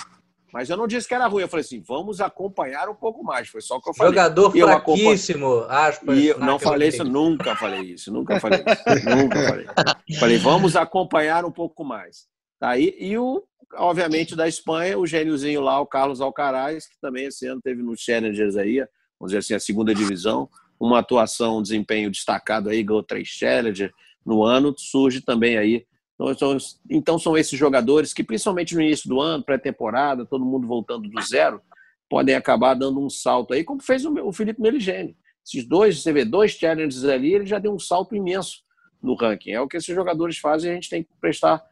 Mas 0.52 0.68
eu 0.68 0.76
não 0.76 0.88
disse 0.88 1.06
que 1.06 1.14
era 1.14 1.28
ruim. 1.28 1.42
Eu 1.42 1.48
falei 1.48 1.64
assim, 1.64 1.80
vamos 1.80 2.20
acompanhar 2.20 2.88
um 2.88 2.96
pouco 2.96 3.22
mais. 3.22 3.46
Foi 3.46 3.60
só 3.60 3.76
o 3.76 3.80
que 3.80 3.90
eu 3.90 3.94
falei. 3.94 4.12
Jogador 4.12 4.56
eu 4.56 4.66
fraquíssimo, 4.66 5.64
aspas. 5.68 6.18
E 6.18 6.26
eu 6.26 6.38
não 6.40 6.58
falei 6.58 6.88
isso, 6.88 7.04
nunca 7.04 7.54
falei 7.54 7.82
isso. 7.82 8.12
Nunca 8.12 8.40
falei 8.40 8.64
isso. 8.66 9.08
nunca 9.08 9.48
falei. 9.48 9.66
Falei, 10.18 10.38
vamos 10.38 10.74
acompanhar 10.74 11.44
um 11.44 11.52
pouco 11.52 11.84
mais. 11.84 12.26
Tá 12.58 12.70
aí, 12.70 12.92
e 12.98 13.16
o, 13.16 13.40
obviamente, 13.74 14.36
da 14.36 14.48
Espanha, 14.48 14.98
o 14.98 15.06
gêniozinho 15.06 15.60
lá, 15.60 15.80
o 15.80 15.86
Carlos 15.86 16.20
Alcaraz, 16.20 16.86
que 16.86 16.98
também 17.00 17.26
esse 17.26 17.46
ano 17.46 17.60
teve 17.62 17.82
no 17.82 17.96
Challengers 17.96 18.56
aí, 18.56 18.78
vamos 19.18 19.32
dizer 19.32 19.38
assim, 19.38 19.54
a 19.54 19.60
segunda 19.60 19.94
divisão, 19.94 20.48
uma 20.78 21.00
atuação, 21.00 21.58
um 21.58 21.62
desempenho 21.62 22.10
destacado 22.10 22.68
aí, 22.68 22.82
ganhou 22.82 23.02
três 23.02 23.28
Challenger 23.28 23.92
no 24.24 24.42
ano, 24.42 24.74
surge 24.76 25.20
também 25.20 25.56
aí 25.56 25.86
então, 26.20 26.58
então, 26.90 27.18
são 27.18 27.38
esses 27.38 27.56
jogadores 27.56 28.12
que, 28.12 28.24
principalmente 28.24 28.74
no 28.74 28.82
início 28.82 29.08
do 29.08 29.20
ano, 29.20 29.44
pré-temporada, 29.44 30.26
todo 30.26 30.44
mundo 30.44 30.66
voltando 30.66 31.08
do 31.08 31.22
zero, 31.22 31.62
podem 32.10 32.34
acabar 32.34 32.74
dando 32.74 33.00
um 33.00 33.08
salto 33.08 33.54
aí, 33.54 33.62
como 33.62 33.80
fez 33.80 34.04
o 34.04 34.32
Felipe 34.32 34.60
Meligeni. 34.60 35.16
Esses 35.46 35.64
dois, 35.64 36.02
você 36.02 36.12
vê, 36.12 36.24
dois 36.24 36.52
challenges 36.52 37.04
ali, 37.04 37.34
ele 37.34 37.46
já 37.46 37.60
deu 37.60 37.72
um 37.72 37.78
salto 37.78 38.16
imenso 38.16 38.62
no 39.00 39.14
ranking. 39.14 39.52
É 39.52 39.60
o 39.60 39.68
que 39.68 39.76
esses 39.76 39.94
jogadores 39.94 40.38
fazem 40.38 40.68
e 40.68 40.72
a 40.72 40.74
gente 40.74 40.90
tem 40.90 41.04
que 41.04 41.10
prestar 41.20 41.64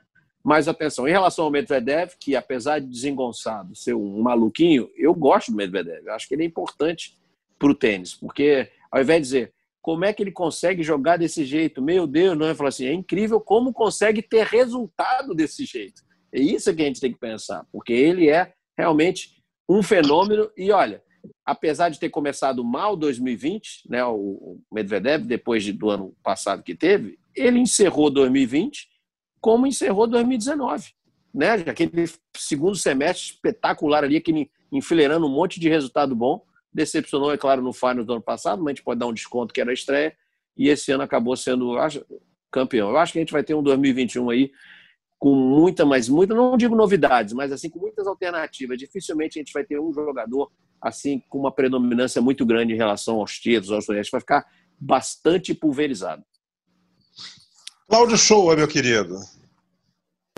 mais 0.47 0.69
atenção. 0.69 1.09
Em 1.09 1.11
relação 1.11 1.45
ao 1.45 1.51
Medvedev, 1.51 2.13
que 2.21 2.37
apesar 2.37 2.79
de 2.79 2.87
desengonçado, 2.87 3.75
ser 3.75 3.95
um 3.95 4.23
maluquinho, 4.23 4.89
eu 4.97 5.13
gosto 5.13 5.51
do 5.51 5.57
Medvedev. 5.57 6.07
Eu 6.07 6.13
acho 6.13 6.29
que 6.29 6.35
ele 6.35 6.45
é 6.45 6.47
importante 6.47 7.19
para 7.59 7.69
o 7.69 7.75
tênis, 7.75 8.15
porque 8.15 8.71
ao 8.89 9.01
invés 9.01 9.19
de 9.19 9.25
dizer 9.25 9.53
como 9.83 10.05
é 10.05 10.13
que 10.13 10.23
ele 10.23 10.31
consegue 10.31 10.85
jogar 10.85 11.17
desse 11.17 11.45
jeito? 11.45 11.83
Meu 11.83 12.07
Deus, 12.07 12.39
não 12.39 12.47
é? 12.47 12.55
Falar 12.55 12.69
assim, 12.69 12.87
é 12.87 12.93
incrível 12.93 13.41
como 13.41 13.73
consegue 13.73 14.23
ter 14.23 14.47
resultado 14.47 15.35
desse 15.35 15.65
jeito. 15.65 16.03
É 16.33 16.41
isso 16.41 16.73
que 16.73 16.83
a 16.83 16.87
gente 16.87 17.01
tem 17.01 17.13
que 17.13 17.19
pensar, 17.19 17.67
porque 17.73 17.93
ele 17.93 18.29
é 18.29 18.53
realmente 18.79 19.43
um 19.69 19.83
fenômeno. 19.83 20.49
E 20.57 20.71
olha, 20.71 21.03
apesar 21.45 21.89
de 21.89 21.99
ter 21.99 22.09
começado 22.09 22.65
mal 22.65 22.97
2020, 22.97 23.89
né, 23.89 24.05
o 24.05 24.61
Medvedev, 24.73 25.25
depois 25.25 25.69
do 25.73 25.91
ano 25.91 26.15
passado 26.23 26.63
que 26.63 26.75
teve, 26.75 27.19
ele 27.35 27.59
encerrou 27.59 28.11
2020 28.11 28.96
como 29.47 29.65
encerrou 29.65 30.09
2019. 30.09 30.89
Né? 31.33 31.53
Aquele 31.53 32.11
segundo 32.37 32.75
semestre 32.75 33.35
espetacular 33.35 34.03
ali, 34.03 34.17
aquele 34.17 34.51
enfileirando 34.73 35.25
um 35.25 35.31
monte 35.31 35.61
de 35.61 35.69
resultado 35.69 36.17
bom. 36.17 36.45
Decepcionou, 36.73 37.33
é 37.33 37.39
claro, 37.39 37.63
no 37.63 37.73
final 37.73 38.03
do 38.03 38.13
ano 38.15 38.21
passado, 38.21 38.59
mas 38.59 38.73
a 38.73 38.75
gente 38.75 38.83
pode 38.83 38.99
dar 38.99 39.07
um 39.07 39.13
desconto 39.13 39.55
que 39.55 39.61
era 39.61 39.71
a 39.71 39.73
estreia. 39.73 40.17
E 40.57 40.69
esse 40.69 40.91
ano 40.91 41.05
acabou 41.05 41.37
sendo 41.37 41.79
acho, 41.79 42.05
campeão. 42.51 42.91
Eu 42.91 42.97
acho 42.97 43.13
que 43.13 43.21
a 43.21 43.23
gente 43.23 43.33
vai 43.33 43.45
ter 43.45 43.55
um 43.55 43.63
2021 43.63 44.31
aí 44.31 44.51
com 45.17 45.33
muita, 45.33 45.87
mas 45.87 46.09
muita, 46.09 46.35
não 46.35 46.57
digo 46.57 46.75
novidades, 46.75 47.33
mas 47.33 47.53
assim 47.53 47.71
com 47.71 47.79
muitas 47.79 48.05
alternativas. 48.09 48.77
Dificilmente 48.77 49.39
a 49.39 49.41
gente 49.43 49.53
vai 49.53 49.63
ter 49.63 49.79
um 49.79 49.93
jogador 49.93 50.51
assim 50.83 51.23
com 51.29 51.39
uma 51.39 51.53
predominância 51.53 52.21
muito 52.21 52.45
grande 52.45 52.73
em 52.73 52.77
relação 52.77 53.21
aos 53.21 53.39
títulos, 53.39 53.71
aos 53.71 53.87
projetos. 53.87 54.11
Vai 54.11 54.21
ficar 54.21 54.45
bastante 54.77 55.55
pulverizado. 55.55 56.25
Cláudio 57.89 58.19
Show, 58.19 58.57
meu 58.57 58.67
querido. 58.67 59.36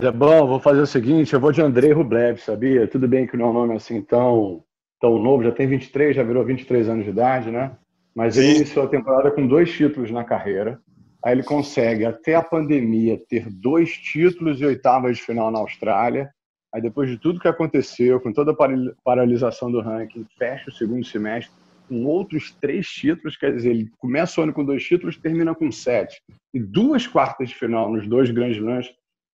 É 0.01 0.11
bom, 0.11 0.47
vou 0.47 0.61
fazer 0.61 0.79
o 0.79 0.87
seguinte, 0.87 1.33
eu 1.33 1.41
vou 1.41 1.51
de 1.51 1.61
Andrei 1.61 1.91
Rublev, 1.91 2.37
sabia? 2.37 2.87
Tudo 2.87 3.05
bem 3.05 3.27
que 3.27 3.35
não 3.35 3.47
é 3.47 3.49
um 3.49 3.53
nome 3.53 3.75
assim 3.75 4.01
tão, 4.01 4.63
tão 4.97 5.21
novo, 5.21 5.43
já 5.43 5.51
tem 5.51 5.67
23, 5.67 6.15
já 6.15 6.23
virou 6.23 6.45
23 6.45 6.87
anos 6.87 7.03
de 7.03 7.09
idade, 7.09 7.51
né? 7.51 7.75
Mas 8.15 8.37
ele 8.37 8.55
iniciou 8.55 8.85
a 8.85 8.89
temporada 8.89 9.29
com 9.29 9.45
dois 9.45 9.69
títulos 9.69 10.09
na 10.09 10.23
carreira. 10.23 10.79
Aí 11.21 11.33
ele 11.33 11.43
consegue, 11.43 12.05
até 12.05 12.35
a 12.35 12.41
pandemia, 12.41 13.19
ter 13.27 13.49
dois 13.49 13.91
títulos 13.91 14.61
e 14.61 14.65
oitavas 14.65 15.17
de 15.17 15.23
final 15.23 15.51
na 15.51 15.59
Austrália. 15.59 16.29
Aí 16.73 16.81
depois 16.81 17.09
de 17.09 17.17
tudo 17.17 17.41
que 17.41 17.49
aconteceu, 17.49 18.21
com 18.21 18.31
toda 18.31 18.53
a 18.53 18.93
paralisação 19.03 19.69
do 19.69 19.81
ranking, 19.81 20.25
fecha 20.37 20.69
o 20.69 20.73
segundo 20.73 21.05
semestre 21.05 21.53
com 21.89 22.05
outros 22.05 22.55
três 22.61 22.87
títulos, 22.87 23.35
quer 23.35 23.53
dizer, 23.53 23.71
ele 23.71 23.91
começa 23.97 24.39
o 24.39 24.43
ano 24.43 24.53
com 24.53 24.63
dois 24.63 24.81
títulos, 24.81 25.17
termina 25.17 25.53
com 25.53 25.69
sete. 25.71 26.21
E 26.53 26.59
duas 26.59 27.05
quartas 27.05 27.49
de 27.49 27.55
final 27.55 27.91
nos 27.91 28.07
dois 28.07 28.29
grandes 28.29 28.61
lãs 28.61 28.87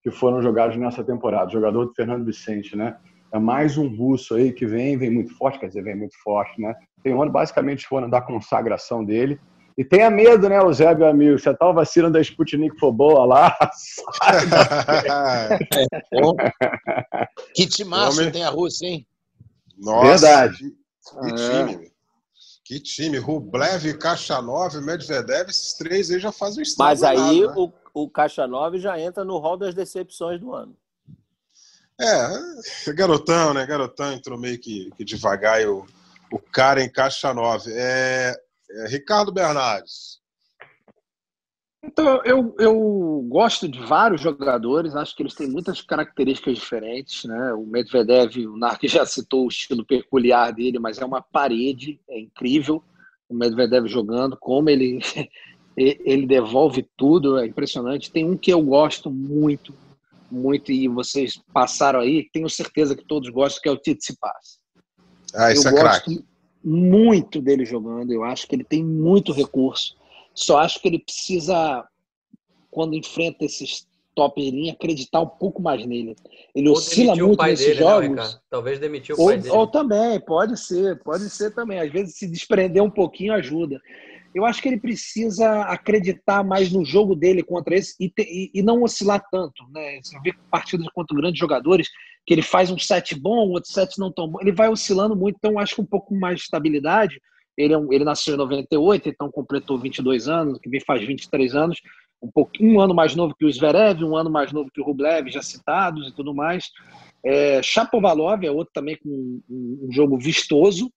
que 0.06 0.10
foram 0.12 0.40
jogados 0.40 0.76
nessa 0.76 1.02
temporada. 1.02 1.48
O 1.48 1.52
jogador 1.52 1.86
do 1.86 1.92
Fernando 1.92 2.24
Vicente, 2.24 2.76
né? 2.76 2.96
É 3.32 3.40
mais 3.40 3.76
um 3.76 3.88
russo 3.88 4.36
aí 4.36 4.52
que 4.52 4.64
vem, 4.64 4.96
vem 4.96 5.10
muito 5.10 5.36
forte, 5.36 5.58
quer 5.58 5.66
dizer, 5.66 5.82
vem 5.82 5.96
muito 5.96 6.16
forte, 6.22 6.62
né? 6.62 6.76
Tem 7.02 7.12
um 7.12 7.20
ano 7.20 7.32
basicamente 7.32 7.88
foi 7.88 7.98
ano 7.98 8.08
da 8.08 8.20
consagração 8.20 9.04
dele. 9.04 9.40
E 9.76 9.84
tenha 9.84 10.08
medo, 10.08 10.48
né, 10.48 10.60
Zé, 10.72 10.94
meu 10.94 11.08
amigo? 11.08 11.36
Você 11.36 11.52
tá 11.52 11.72
vacilando 11.72 12.12
da 12.12 12.20
Sputnik 12.20 12.78
for 12.78 12.92
boa 12.92 13.26
lá. 13.26 13.58
é, 15.50 15.58
que 17.52 17.66
timaço 17.66 18.30
tem 18.30 18.44
a 18.44 18.50
Rússia, 18.50 18.86
hein? 18.86 19.04
Nossa, 19.76 20.06
Verdade. 20.06 20.58
Que, 20.58 21.20
que 21.20 21.34
time. 21.34 21.84
É. 21.84 21.95
Que 22.66 22.80
time. 22.80 23.16
Rublev, 23.16 23.96
Kachanov, 23.96 24.74
Medvedev, 24.80 25.48
esses 25.48 25.74
três 25.74 26.10
aí 26.10 26.18
já 26.18 26.32
fazem 26.32 26.64
o 26.64 26.66
Mas 26.76 27.04
aí 27.04 27.40
nada, 27.40 27.54
né? 27.54 27.54
o, 27.56 27.72
o 27.94 28.10
Kachanov 28.10 28.76
já 28.76 28.98
entra 28.98 29.24
no 29.24 29.38
rol 29.38 29.56
das 29.56 29.72
decepções 29.72 30.40
do 30.40 30.52
ano. 30.52 30.76
É, 31.98 32.92
garotão, 32.92 33.54
né? 33.54 33.64
Garotão 33.64 34.12
entrou 34.12 34.36
meio 34.36 34.58
que, 34.58 34.90
que 34.96 35.04
devagar 35.04 35.62
e 35.62 35.66
o, 35.66 35.86
o 36.32 36.40
cara 36.40 36.82
em 36.82 36.90
Kachanov. 36.90 37.62
É, 37.68 38.34
é, 38.68 38.88
Ricardo 38.88 39.30
Bernardes. 39.30 40.20
Então, 41.86 42.20
eu, 42.24 42.54
eu 42.58 43.24
gosto 43.28 43.68
de 43.68 43.78
vários 43.80 44.20
jogadores, 44.20 44.96
acho 44.96 45.14
que 45.14 45.22
eles 45.22 45.34
têm 45.34 45.48
muitas 45.48 45.80
características 45.80 46.58
diferentes. 46.58 47.24
Né? 47.24 47.52
O 47.54 47.64
Medvedev, 47.64 48.36
o 48.46 48.56
Nark 48.56 48.86
já 48.88 49.06
citou 49.06 49.44
o 49.44 49.48
estilo 49.48 49.84
peculiar 49.84 50.52
dele, 50.52 50.78
mas 50.78 50.98
é 50.98 51.04
uma 51.04 51.22
parede, 51.22 52.00
é 52.08 52.18
incrível 52.18 52.82
o 53.28 53.34
Medvedev 53.34 53.86
jogando, 53.86 54.36
como 54.36 54.70
ele, 54.70 54.98
ele 55.76 56.26
devolve 56.26 56.88
tudo, 56.96 57.38
é 57.38 57.46
impressionante. 57.46 58.10
Tem 58.10 58.24
um 58.24 58.36
que 58.36 58.52
eu 58.52 58.62
gosto 58.62 59.10
muito, 59.10 59.74
muito, 60.30 60.72
e 60.72 60.88
vocês 60.88 61.40
passaram 61.52 62.00
aí, 62.00 62.28
tenho 62.32 62.48
certeza 62.48 62.96
que 62.96 63.04
todos 63.04 63.28
gostam, 63.30 63.62
que 63.62 63.68
é 63.68 63.72
o 63.72 63.78
Tsitsipas. 63.78 64.58
Ah, 65.34 65.52
isso 65.52 65.68
eu 65.68 65.76
é 65.76 65.80
craque 65.80 66.24
muito 66.64 67.40
dele 67.40 67.64
jogando. 67.64 68.12
Eu 68.12 68.24
acho 68.24 68.46
que 68.46 68.54
ele 68.54 68.64
tem 68.64 68.82
muito 68.82 69.32
recurso. 69.32 69.96
Só 70.36 70.58
acho 70.58 70.80
que 70.80 70.86
ele 70.86 70.98
precisa, 70.98 71.84
quando 72.70 72.94
enfrenta 72.94 73.44
esses 73.44 73.88
top 74.14 74.50
linha, 74.50 74.72
acreditar 74.72 75.20
um 75.20 75.26
pouco 75.26 75.60
mais 75.60 75.84
nele. 75.84 76.14
Ele 76.54 76.68
ou 76.68 76.76
oscila 76.76 77.14
muito 77.16 77.42
nesses 77.42 77.66
dele, 77.66 77.80
né, 77.80 77.86
jogos. 77.86 78.34
Né, 78.34 78.40
Talvez 78.48 78.78
demitir 78.78 79.14
o 79.14 79.20
ou, 79.20 79.26
pai 79.28 79.38
dele. 79.38 79.54
Ou 79.54 79.66
também, 79.66 80.20
pode 80.20 80.58
ser, 80.58 81.02
pode 81.02 81.28
ser 81.30 81.54
também. 81.54 81.80
Às 81.80 81.90
vezes 81.90 82.16
se 82.16 82.26
desprender 82.26 82.82
um 82.82 82.90
pouquinho 82.90 83.32
ajuda. 83.34 83.80
Eu 84.34 84.44
acho 84.44 84.60
que 84.60 84.68
ele 84.68 84.78
precisa 84.78 85.62
acreditar 85.62 86.44
mais 86.44 86.70
no 86.70 86.84
jogo 86.84 87.14
dele 87.14 87.42
contra 87.42 87.74
esse 87.74 87.94
e, 87.98 88.10
te, 88.10 88.22
e, 88.22 88.50
e 88.58 88.62
não 88.62 88.82
oscilar 88.82 89.22
tanto. 89.30 89.64
Né? 89.70 89.98
Você 90.02 90.18
vê 90.20 90.34
partidas 90.50 90.86
contra 90.94 91.16
grandes 91.16 91.38
jogadores, 91.38 91.88
que 92.26 92.34
ele 92.34 92.42
faz 92.42 92.70
um 92.70 92.78
set 92.78 93.18
bom, 93.18 93.48
outro 93.48 93.70
set 93.70 93.98
não 93.98 94.12
tão 94.12 94.28
bom. 94.28 94.38
Ele 94.40 94.52
vai 94.52 94.68
oscilando 94.68 95.16
muito, 95.16 95.36
então 95.36 95.58
acho 95.58 95.76
que 95.76 95.80
um 95.80 95.86
pouco 95.86 96.14
mais 96.14 96.36
de 96.36 96.42
estabilidade. 96.42 97.20
Ele, 97.56 97.72
é 97.72 97.78
um, 97.78 97.92
ele 97.92 98.04
nasceu 98.04 98.34
em 98.34 98.38
98, 98.38 99.08
então 99.08 99.30
completou 99.30 99.78
22 99.78 100.28
anos, 100.28 100.58
que 100.58 100.68
vem 100.68 100.80
faz 100.80 101.04
23 101.04 101.54
anos, 101.54 101.80
um 102.22 102.30
pouquinho 102.30 102.76
um 102.76 102.80
ano 102.80 102.94
mais 102.94 103.14
novo 103.14 103.34
que 103.34 103.44
o 103.44 103.52
Zverev, 103.52 104.04
um 104.04 104.16
ano 104.16 104.30
mais 104.30 104.52
novo 104.52 104.70
que 104.72 104.80
o 104.80 104.84
Rublev, 104.84 105.30
já 105.30 105.42
citados 105.42 106.08
e 106.08 106.12
tudo 106.12 106.34
mais. 106.34 106.70
É, 107.24 107.62
Chapovalov 107.62 108.44
é 108.44 108.50
outro 108.50 108.72
também 108.72 108.96
com 108.96 109.08
um, 109.08 109.88
um 109.88 109.92
jogo 109.92 110.18
vistoso, 110.18 110.90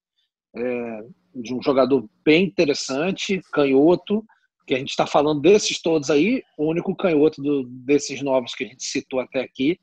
é, 0.56 1.03
de 1.36 1.53
um 1.53 1.61
jogador 1.61 2.07
bem 2.23 2.45
interessante, 2.45 3.41
canhoto, 3.52 4.23
que 4.65 4.76
a 4.76 4.77
gente 4.77 4.90
está 4.90 5.07
falando 5.07 5.41
desses 5.41 5.81
todos 5.81 6.10
aí, 6.10 6.44
o 6.57 6.65
único 6.69 6.95
canhoto 6.95 7.41
do, 7.41 7.64
desses 7.64 8.22
novos 8.22 8.53
que 8.53 8.64
a 8.64 8.68
gente 8.68 8.84
citou 8.84 9.19
até 9.19 9.41
aqui 9.41 9.80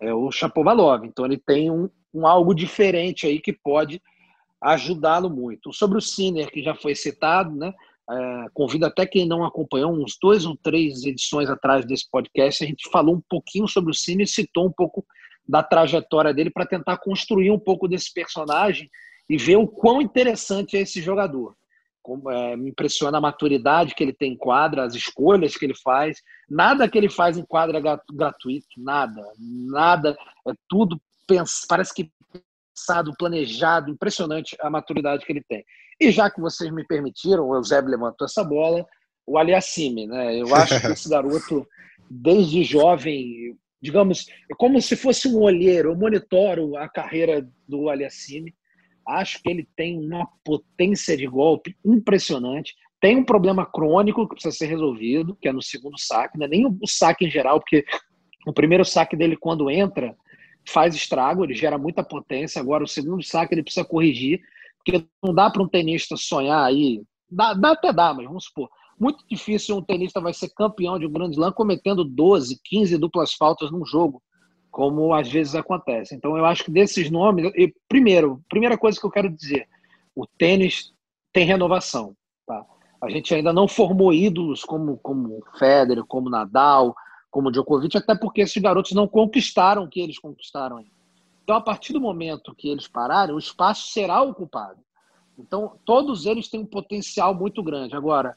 é 0.00 0.14
o 0.14 0.30
Chapovalov. 0.30 1.04
Então 1.04 1.24
ele 1.24 1.38
tem 1.38 1.70
um, 1.70 1.88
um 2.14 2.26
algo 2.26 2.54
diferente 2.54 3.26
aí 3.26 3.40
que 3.40 3.52
pode 3.52 4.00
ajudá-lo 4.60 5.30
muito. 5.30 5.72
Sobre 5.72 5.98
o 5.98 6.02
Sinner, 6.02 6.50
que 6.50 6.62
já 6.62 6.74
foi 6.74 6.94
citado, 6.94 7.54
né? 7.54 7.72
É, 8.10 8.46
convido 8.54 8.86
até 8.86 9.04
quem 9.04 9.26
não 9.26 9.44
acompanhou, 9.44 9.92
uns 9.92 10.16
dois 10.20 10.46
ou 10.46 10.56
três 10.56 11.04
edições 11.04 11.50
atrás 11.50 11.84
desse 11.84 12.08
podcast, 12.10 12.64
a 12.64 12.66
gente 12.66 12.88
falou 12.90 13.16
um 13.16 13.22
pouquinho 13.28 13.68
sobre 13.68 13.90
o 13.90 13.94
Sinner 13.94 14.24
e 14.24 14.26
citou 14.26 14.66
um 14.66 14.72
pouco 14.72 15.04
da 15.46 15.62
trajetória 15.62 16.32
dele 16.32 16.50
para 16.50 16.66
tentar 16.66 16.96
construir 16.98 17.50
um 17.50 17.58
pouco 17.58 17.86
desse 17.86 18.12
personagem 18.12 18.90
e 19.28 19.36
ver 19.36 19.56
o 19.56 19.68
quão 19.68 20.00
interessante 20.00 20.76
é 20.76 20.80
esse 20.80 21.02
jogador. 21.02 21.54
Como, 22.02 22.30
é, 22.30 22.56
me 22.56 22.70
impressiona 22.70 23.18
a 23.18 23.20
maturidade 23.20 23.94
que 23.94 24.02
ele 24.02 24.14
tem 24.14 24.32
em 24.32 24.36
quadra, 24.36 24.84
as 24.84 24.94
escolhas 24.94 25.56
que 25.56 25.66
ele 25.66 25.74
faz. 25.74 26.22
Nada 26.48 26.88
que 26.88 26.96
ele 26.96 27.10
faz 27.10 27.36
em 27.36 27.44
quadra 27.44 27.78
é 27.78 27.98
gratuito, 28.14 28.66
nada. 28.78 29.22
Nada. 29.38 30.16
É 30.46 30.52
tudo, 30.66 30.98
parece 31.68 31.92
que 31.92 32.10
pensado, 32.78 33.14
planejado, 33.18 33.90
impressionante 33.90 34.56
a 34.60 34.70
maturidade 34.70 35.24
que 35.24 35.32
ele 35.32 35.42
tem. 35.48 35.64
E 36.00 36.10
já 36.10 36.30
que 36.30 36.40
vocês 36.40 36.70
me 36.72 36.86
permitiram, 36.86 37.48
o 37.48 37.54
Eusébio 37.54 37.90
levantou 37.90 38.24
essa 38.24 38.44
bola, 38.44 38.86
o 39.26 39.36
Aliassime, 39.36 40.06
né? 40.06 40.40
Eu 40.40 40.54
acho 40.54 40.80
que 40.80 40.86
esse 40.86 41.08
garoto, 41.10 41.66
desde 42.10 42.62
jovem, 42.62 43.56
digamos, 43.82 44.26
é 44.50 44.54
como 44.56 44.80
se 44.80 44.96
fosse 44.96 45.28
um 45.28 45.40
olheiro, 45.40 45.90
eu 45.90 45.96
monitoro 45.96 46.76
a 46.76 46.88
carreira 46.88 47.46
do 47.66 47.88
Aliassime 47.88 48.54
Acho 49.08 49.42
que 49.42 49.48
ele 49.48 49.66
tem 49.74 49.98
uma 49.98 50.28
potência 50.44 51.16
de 51.16 51.26
golpe 51.26 51.74
impressionante. 51.82 52.74
Tem 53.00 53.16
um 53.16 53.24
problema 53.24 53.64
crônico 53.64 54.28
que 54.28 54.34
precisa 54.34 54.54
ser 54.54 54.66
resolvido, 54.66 55.34
que 55.40 55.48
é 55.48 55.52
no 55.52 55.62
segundo 55.62 55.98
saque, 55.98 56.36
não 56.36 56.44
é 56.44 56.48
nem 56.48 56.66
o 56.66 56.86
saque 56.86 57.24
em 57.24 57.30
geral, 57.30 57.58
porque 57.58 57.86
o 58.46 58.52
primeiro 58.52 58.84
saque 58.84 59.16
dele, 59.16 59.34
quando 59.34 59.70
entra, 59.70 60.14
faz 60.68 60.94
estrago, 60.94 61.44
ele 61.44 61.54
gera 61.54 61.78
muita 61.78 62.02
potência. 62.02 62.60
Agora, 62.60 62.84
o 62.84 62.88
segundo 62.88 63.22
saque 63.22 63.54
ele 63.54 63.62
precisa 63.62 63.84
corrigir, 63.84 64.40
porque 64.78 65.06
não 65.22 65.34
dá 65.34 65.50
para 65.50 65.62
um 65.62 65.68
tenista 65.68 66.16
sonhar 66.16 66.64
aí. 66.64 67.02
Dá, 67.30 67.54
dá 67.54 67.72
até 67.72 67.92
dá, 67.92 68.14
mas 68.14 68.26
vamos 68.26 68.44
supor. 68.44 68.68
Muito 68.98 69.24
difícil 69.28 69.76
um 69.76 69.82
tenista 69.82 70.20
vai 70.20 70.34
ser 70.34 70.50
campeão 70.50 70.98
de 70.98 71.06
um 71.06 71.12
grande 71.12 71.36
slam 71.36 71.52
cometendo 71.52 72.04
12, 72.04 72.60
15 72.64 72.98
duplas 72.98 73.32
faltas 73.32 73.70
num 73.70 73.84
jogo 73.84 74.22
como 74.70 75.12
às 75.12 75.28
vezes 75.28 75.54
acontece. 75.54 76.14
Então 76.14 76.36
eu 76.36 76.44
acho 76.44 76.64
que 76.64 76.70
desses 76.70 77.10
nomes, 77.10 77.50
primeiro, 77.88 78.40
primeira 78.48 78.78
coisa 78.78 78.98
que 78.98 79.04
eu 79.04 79.10
quero 79.10 79.28
dizer, 79.28 79.66
o 80.14 80.26
tênis 80.26 80.92
tem 81.32 81.44
renovação. 81.44 82.14
Tá? 82.46 82.64
A 83.02 83.10
gente 83.10 83.34
ainda 83.34 83.52
não 83.52 83.66
formou 83.66 84.12
ídolos 84.12 84.62
como 84.64 84.96
como 84.98 85.42
Federer, 85.58 86.04
como 86.06 86.30
Nadal, 86.30 86.94
como 87.30 87.50
Djokovic, 87.50 87.96
até 87.96 88.14
porque 88.14 88.40
esses 88.40 88.60
garotos 88.62 88.92
não 88.92 89.06
conquistaram 89.06 89.84
o 89.84 89.88
que 89.88 90.00
eles 90.00 90.18
conquistaram 90.18 90.78
ainda. 90.78 90.90
Então, 91.42 91.56
a 91.56 91.60
partir 91.60 91.92
do 91.92 92.00
momento 92.00 92.54
que 92.54 92.68
eles 92.68 92.86
pararem, 92.86 93.34
o 93.34 93.38
espaço 93.38 93.90
será 93.92 94.20
ocupado. 94.22 94.80
Então, 95.38 95.78
todos 95.84 96.26
eles 96.26 96.48
têm 96.48 96.60
um 96.60 96.66
potencial 96.66 97.34
muito 97.34 97.62
grande. 97.62 97.94
Agora, 97.94 98.36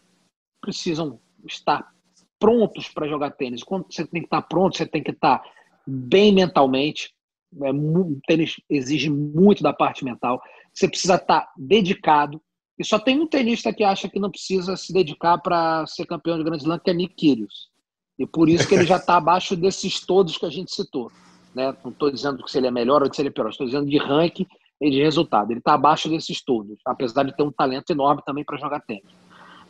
precisam 0.61 1.19
estar 1.45 1.91
prontos 2.39 2.87
para 2.89 3.07
jogar 3.07 3.31
tênis. 3.31 3.63
Quando 3.63 3.85
você 3.89 4.05
tem 4.05 4.21
que 4.21 4.27
estar 4.27 4.41
pronto, 4.43 4.77
você 4.77 4.85
tem 4.85 5.03
que 5.03 5.11
estar 5.11 5.43
bem 5.85 6.33
mentalmente. 6.33 7.13
É, 7.61 7.71
o 7.71 8.19
tênis 8.27 8.61
exige 8.69 9.09
muito 9.09 9.63
da 9.63 9.73
parte 9.73 10.05
mental. 10.05 10.41
Você 10.73 10.87
precisa 10.87 11.15
estar 11.15 11.51
dedicado. 11.57 12.41
E 12.77 12.85
só 12.85 12.97
tem 12.97 13.19
um 13.19 13.27
tenista 13.27 13.73
que 13.73 13.83
acha 13.83 14.07
que 14.07 14.19
não 14.19 14.31
precisa 14.31 14.77
se 14.77 14.93
dedicar 14.93 15.37
para 15.39 15.85
ser 15.85 16.05
campeão 16.05 16.37
de 16.37 16.43
Grand 16.43 16.57
Slam, 16.57 16.79
que 16.79 16.89
é 16.89 16.93
Nick 16.93 17.15
Kyrgios. 17.15 17.70
E 18.19 18.25
por 18.25 18.49
isso 18.49 18.67
que 18.67 18.75
ele 18.75 18.85
já 18.85 18.97
está 18.97 19.17
abaixo 19.17 19.55
desses 19.55 19.99
todos 20.05 20.37
que 20.37 20.45
a 20.45 20.49
gente 20.49 20.73
citou. 20.73 21.11
Né? 21.55 21.75
Não 21.83 21.91
estou 21.91 22.11
dizendo 22.11 22.43
que 22.43 22.51
se 22.51 22.57
ele 22.57 22.67
é 22.67 22.71
melhor 22.71 23.01
ou 23.03 23.09
que 23.09 23.15
se 23.15 23.21
ele 23.21 23.29
é 23.29 23.31
pior, 23.31 23.49
estou 23.49 23.65
dizendo 23.65 23.89
de 23.89 23.97
ranking 23.97 24.45
e 24.79 24.89
de 24.89 25.01
resultado. 25.01 25.51
Ele 25.51 25.59
está 25.59 25.73
abaixo 25.73 26.09
desses 26.09 26.43
todos, 26.43 26.77
apesar 26.85 27.23
de 27.23 27.35
ter 27.35 27.43
um 27.43 27.51
talento 27.51 27.89
enorme 27.91 28.21
também 28.25 28.43
para 28.43 28.57
jogar 28.57 28.81
tênis. 28.81 29.03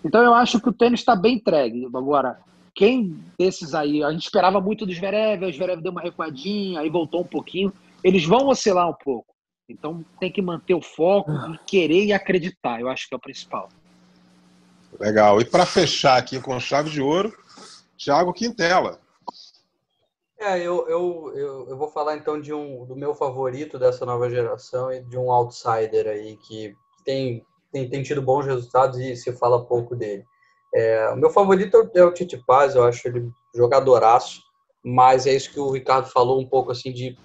Então 0.03 0.21
eu 0.21 0.33
acho 0.33 0.59
que 0.59 0.69
o 0.69 0.73
tênis 0.73 0.99
está 0.99 1.15
bem 1.15 1.35
entregue. 1.35 1.85
Agora, 1.85 2.39
quem 2.73 3.23
desses 3.37 3.73
aí, 3.73 4.03
a 4.03 4.11
gente 4.11 4.23
esperava 4.23 4.59
muito 4.59 4.85
do 4.85 4.93
Zverev, 4.93 5.45
o 5.45 5.53
Zverev 5.53 5.81
deu 5.81 5.91
uma 5.91 6.01
recuadinha, 6.01 6.79
aí 6.79 6.89
voltou 6.89 7.21
um 7.21 7.27
pouquinho. 7.27 7.71
Eles 8.03 8.25
vão 8.25 8.47
oscilar 8.47 8.89
um 8.89 8.95
pouco. 9.03 9.31
Então 9.69 10.03
tem 10.19 10.31
que 10.31 10.41
manter 10.41 10.73
o 10.73 10.81
foco 10.81 11.31
e 11.31 11.57
querer 11.65 12.05
e 12.05 12.13
acreditar. 12.13 12.79
Eu 12.79 12.89
acho 12.89 13.07
que 13.07 13.13
é 13.13 13.17
o 13.17 13.21
principal. 13.21 13.69
Legal. 14.99 15.39
E 15.39 15.45
para 15.45 15.65
fechar 15.65 16.17
aqui 16.17 16.39
com 16.39 16.59
chave 16.59 16.89
de 16.89 17.01
ouro, 17.01 17.33
Thiago 18.03 18.33
Quintela. 18.33 18.99
É, 20.39 20.57
eu, 20.57 20.89
eu, 20.89 21.31
eu, 21.35 21.69
eu, 21.69 21.77
vou 21.77 21.87
falar 21.87 22.17
então 22.17 22.41
de 22.41 22.51
um 22.51 22.83
do 22.83 22.95
meu 22.95 23.13
favorito 23.13 23.77
dessa 23.77 24.07
nova 24.07 24.27
geração 24.27 24.91
e 24.91 24.99
de 25.03 25.15
um 25.15 25.31
outsider 25.31 26.07
aí 26.07 26.35
que 26.37 26.73
tem, 27.05 27.45
tem, 27.71 27.87
tem 27.87 28.01
tido 28.01 28.23
bons 28.23 28.47
resultados 28.47 28.97
e 28.97 29.15
se 29.15 29.31
fala 29.33 29.63
pouco 29.63 29.95
dele. 29.95 30.25
É, 30.73 31.09
o 31.09 31.15
meu 31.15 31.29
favorito 31.29 31.91
é 31.93 32.03
o 32.03 32.11
Tite 32.11 32.43
Paz, 32.47 32.75
eu 32.75 32.83
acho 32.83 33.07
ele 33.07 33.29
jogadoraço, 33.53 34.41
mas 34.83 35.27
é 35.27 35.33
isso 35.33 35.51
que 35.51 35.59
o 35.59 35.69
Ricardo 35.69 36.09
falou 36.09 36.41
um 36.41 36.47
pouco 36.47 36.71
assim 36.71 36.91
de, 36.91 37.15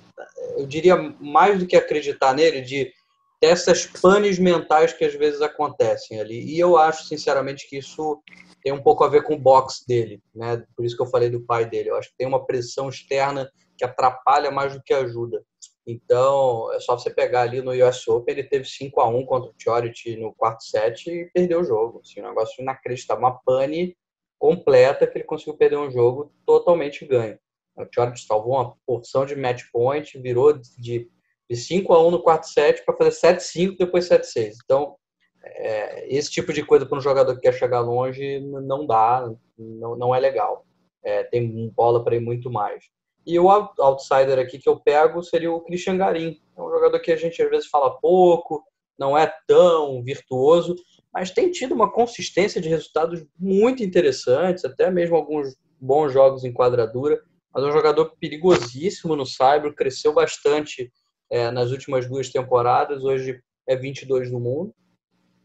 eu 0.58 0.66
diria 0.66 0.96
mais 1.18 1.58
do 1.58 1.66
que 1.66 1.76
acreditar 1.76 2.34
nele, 2.34 2.60
de 2.60 2.92
dessas 3.40 3.86
panes 3.86 4.38
mentais 4.38 4.92
que 4.92 5.04
às 5.04 5.14
vezes 5.14 5.40
acontecem 5.42 6.20
ali. 6.20 6.54
E 6.54 6.58
eu 6.58 6.76
acho 6.76 7.04
sinceramente 7.04 7.68
que 7.68 7.78
isso 7.78 8.22
tem 8.62 8.72
um 8.72 8.82
pouco 8.82 9.04
a 9.04 9.08
ver 9.08 9.22
com 9.22 9.34
o 9.34 9.38
box 9.38 9.84
dele, 9.86 10.22
né? 10.34 10.64
Por 10.74 10.84
isso 10.84 10.96
que 10.96 11.02
eu 11.02 11.10
falei 11.10 11.30
do 11.30 11.44
pai 11.44 11.68
dele. 11.68 11.90
Eu 11.90 11.96
acho 11.96 12.10
que 12.10 12.16
tem 12.16 12.26
uma 12.26 12.44
pressão 12.44 12.88
externa 12.88 13.50
que 13.76 13.84
atrapalha 13.84 14.50
mais 14.50 14.74
do 14.74 14.82
que 14.82 14.92
ajuda. 14.94 15.42
Então, 15.86 16.72
é 16.72 16.80
só 16.80 16.98
você 16.98 17.10
pegar 17.10 17.42
ali 17.42 17.62
no 17.62 17.70
US 17.70 18.08
Open, 18.08 18.34
ele 18.34 18.48
teve 18.48 18.64
5 18.64 19.00
a 19.00 19.08
1 19.08 19.24
contra 19.24 19.50
o 19.50 19.54
Tiorit 19.54 20.16
no 20.16 20.34
quarto 20.34 20.64
set 20.64 21.08
e 21.08 21.30
perdeu 21.32 21.60
o 21.60 21.64
jogo. 21.64 22.00
Assim, 22.00 22.20
um 22.20 22.28
negócio 22.28 22.60
inacreditável, 22.60 23.22
uma 23.22 23.38
pane 23.44 23.96
completa 24.38 25.06
que 25.06 25.18
ele 25.18 25.24
conseguiu 25.24 25.56
perder 25.56 25.78
um 25.78 25.90
jogo 25.90 26.32
totalmente 26.44 27.06
ganho. 27.06 27.38
O 27.76 27.86
Tiorit 27.86 28.18
salvou 28.26 28.54
uma 28.54 28.74
porção 28.84 29.24
de 29.24 29.36
match 29.36 29.62
point, 29.72 30.18
virou 30.18 30.52
de, 30.54 31.08
de 31.48 31.56
5 31.56 31.92
a 31.92 32.06
1 32.06 32.10
no 32.10 32.22
quarto 32.22 32.48
set 32.48 32.84
para 32.84 32.96
fazer 32.96 33.12
7 33.12 33.42
5 33.42 33.76
depois 33.78 34.06
7 34.06 34.26
6. 34.26 34.56
Então, 34.64 34.96
é, 35.42 36.14
esse 36.14 36.30
tipo 36.30 36.52
de 36.52 36.64
coisa 36.64 36.84
para 36.84 36.98
um 36.98 37.00
jogador 37.00 37.34
que 37.34 37.42
quer 37.42 37.54
chegar 37.54 37.80
longe 37.80 38.40
não 38.40 38.86
dá, 38.86 39.32
não, 39.56 39.96
não 39.96 40.14
é 40.14 40.18
legal. 40.18 40.66
É, 41.04 41.22
tem 41.24 41.70
bola 41.70 42.02
para 42.02 42.16
ir 42.16 42.20
muito 42.20 42.50
mais. 42.50 42.84
E 43.24 43.38
o 43.38 43.48
outsider 43.50 44.38
aqui 44.38 44.58
que 44.58 44.68
eu 44.68 44.78
pego 44.78 45.22
seria 45.22 45.50
o 45.50 45.60
Christian 45.60 45.96
Garim. 45.98 46.40
É 46.56 46.62
um 46.62 46.70
jogador 46.70 46.98
que 47.00 47.12
a 47.12 47.16
gente 47.16 47.40
às 47.42 47.50
vezes 47.50 47.68
fala 47.68 47.98
pouco, 47.98 48.64
não 48.98 49.16
é 49.16 49.32
tão 49.46 50.02
virtuoso, 50.02 50.76
mas 51.12 51.30
tem 51.30 51.50
tido 51.50 51.74
uma 51.74 51.90
consistência 51.90 52.60
de 52.60 52.68
resultados 52.68 53.24
muito 53.38 53.82
interessantes, 53.82 54.64
até 54.64 54.90
mesmo 54.90 55.16
alguns 55.16 55.56
bons 55.80 56.12
jogos 56.12 56.44
em 56.44 56.52
quadradura. 56.52 57.20
Mas 57.52 57.64
é 57.64 57.68
um 57.68 57.72
jogador 57.72 58.14
perigosíssimo 58.20 59.16
no 59.16 59.26
Cyber, 59.26 59.74
cresceu 59.74 60.12
bastante 60.12 60.92
é, 61.30 61.50
nas 61.50 61.70
últimas 61.70 62.08
duas 62.08 62.30
temporadas, 62.30 63.02
hoje 63.02 63.40
é 63.68 63.76
22 63.76 64.30
no 64.30 64.40
mundo 64.40 64.74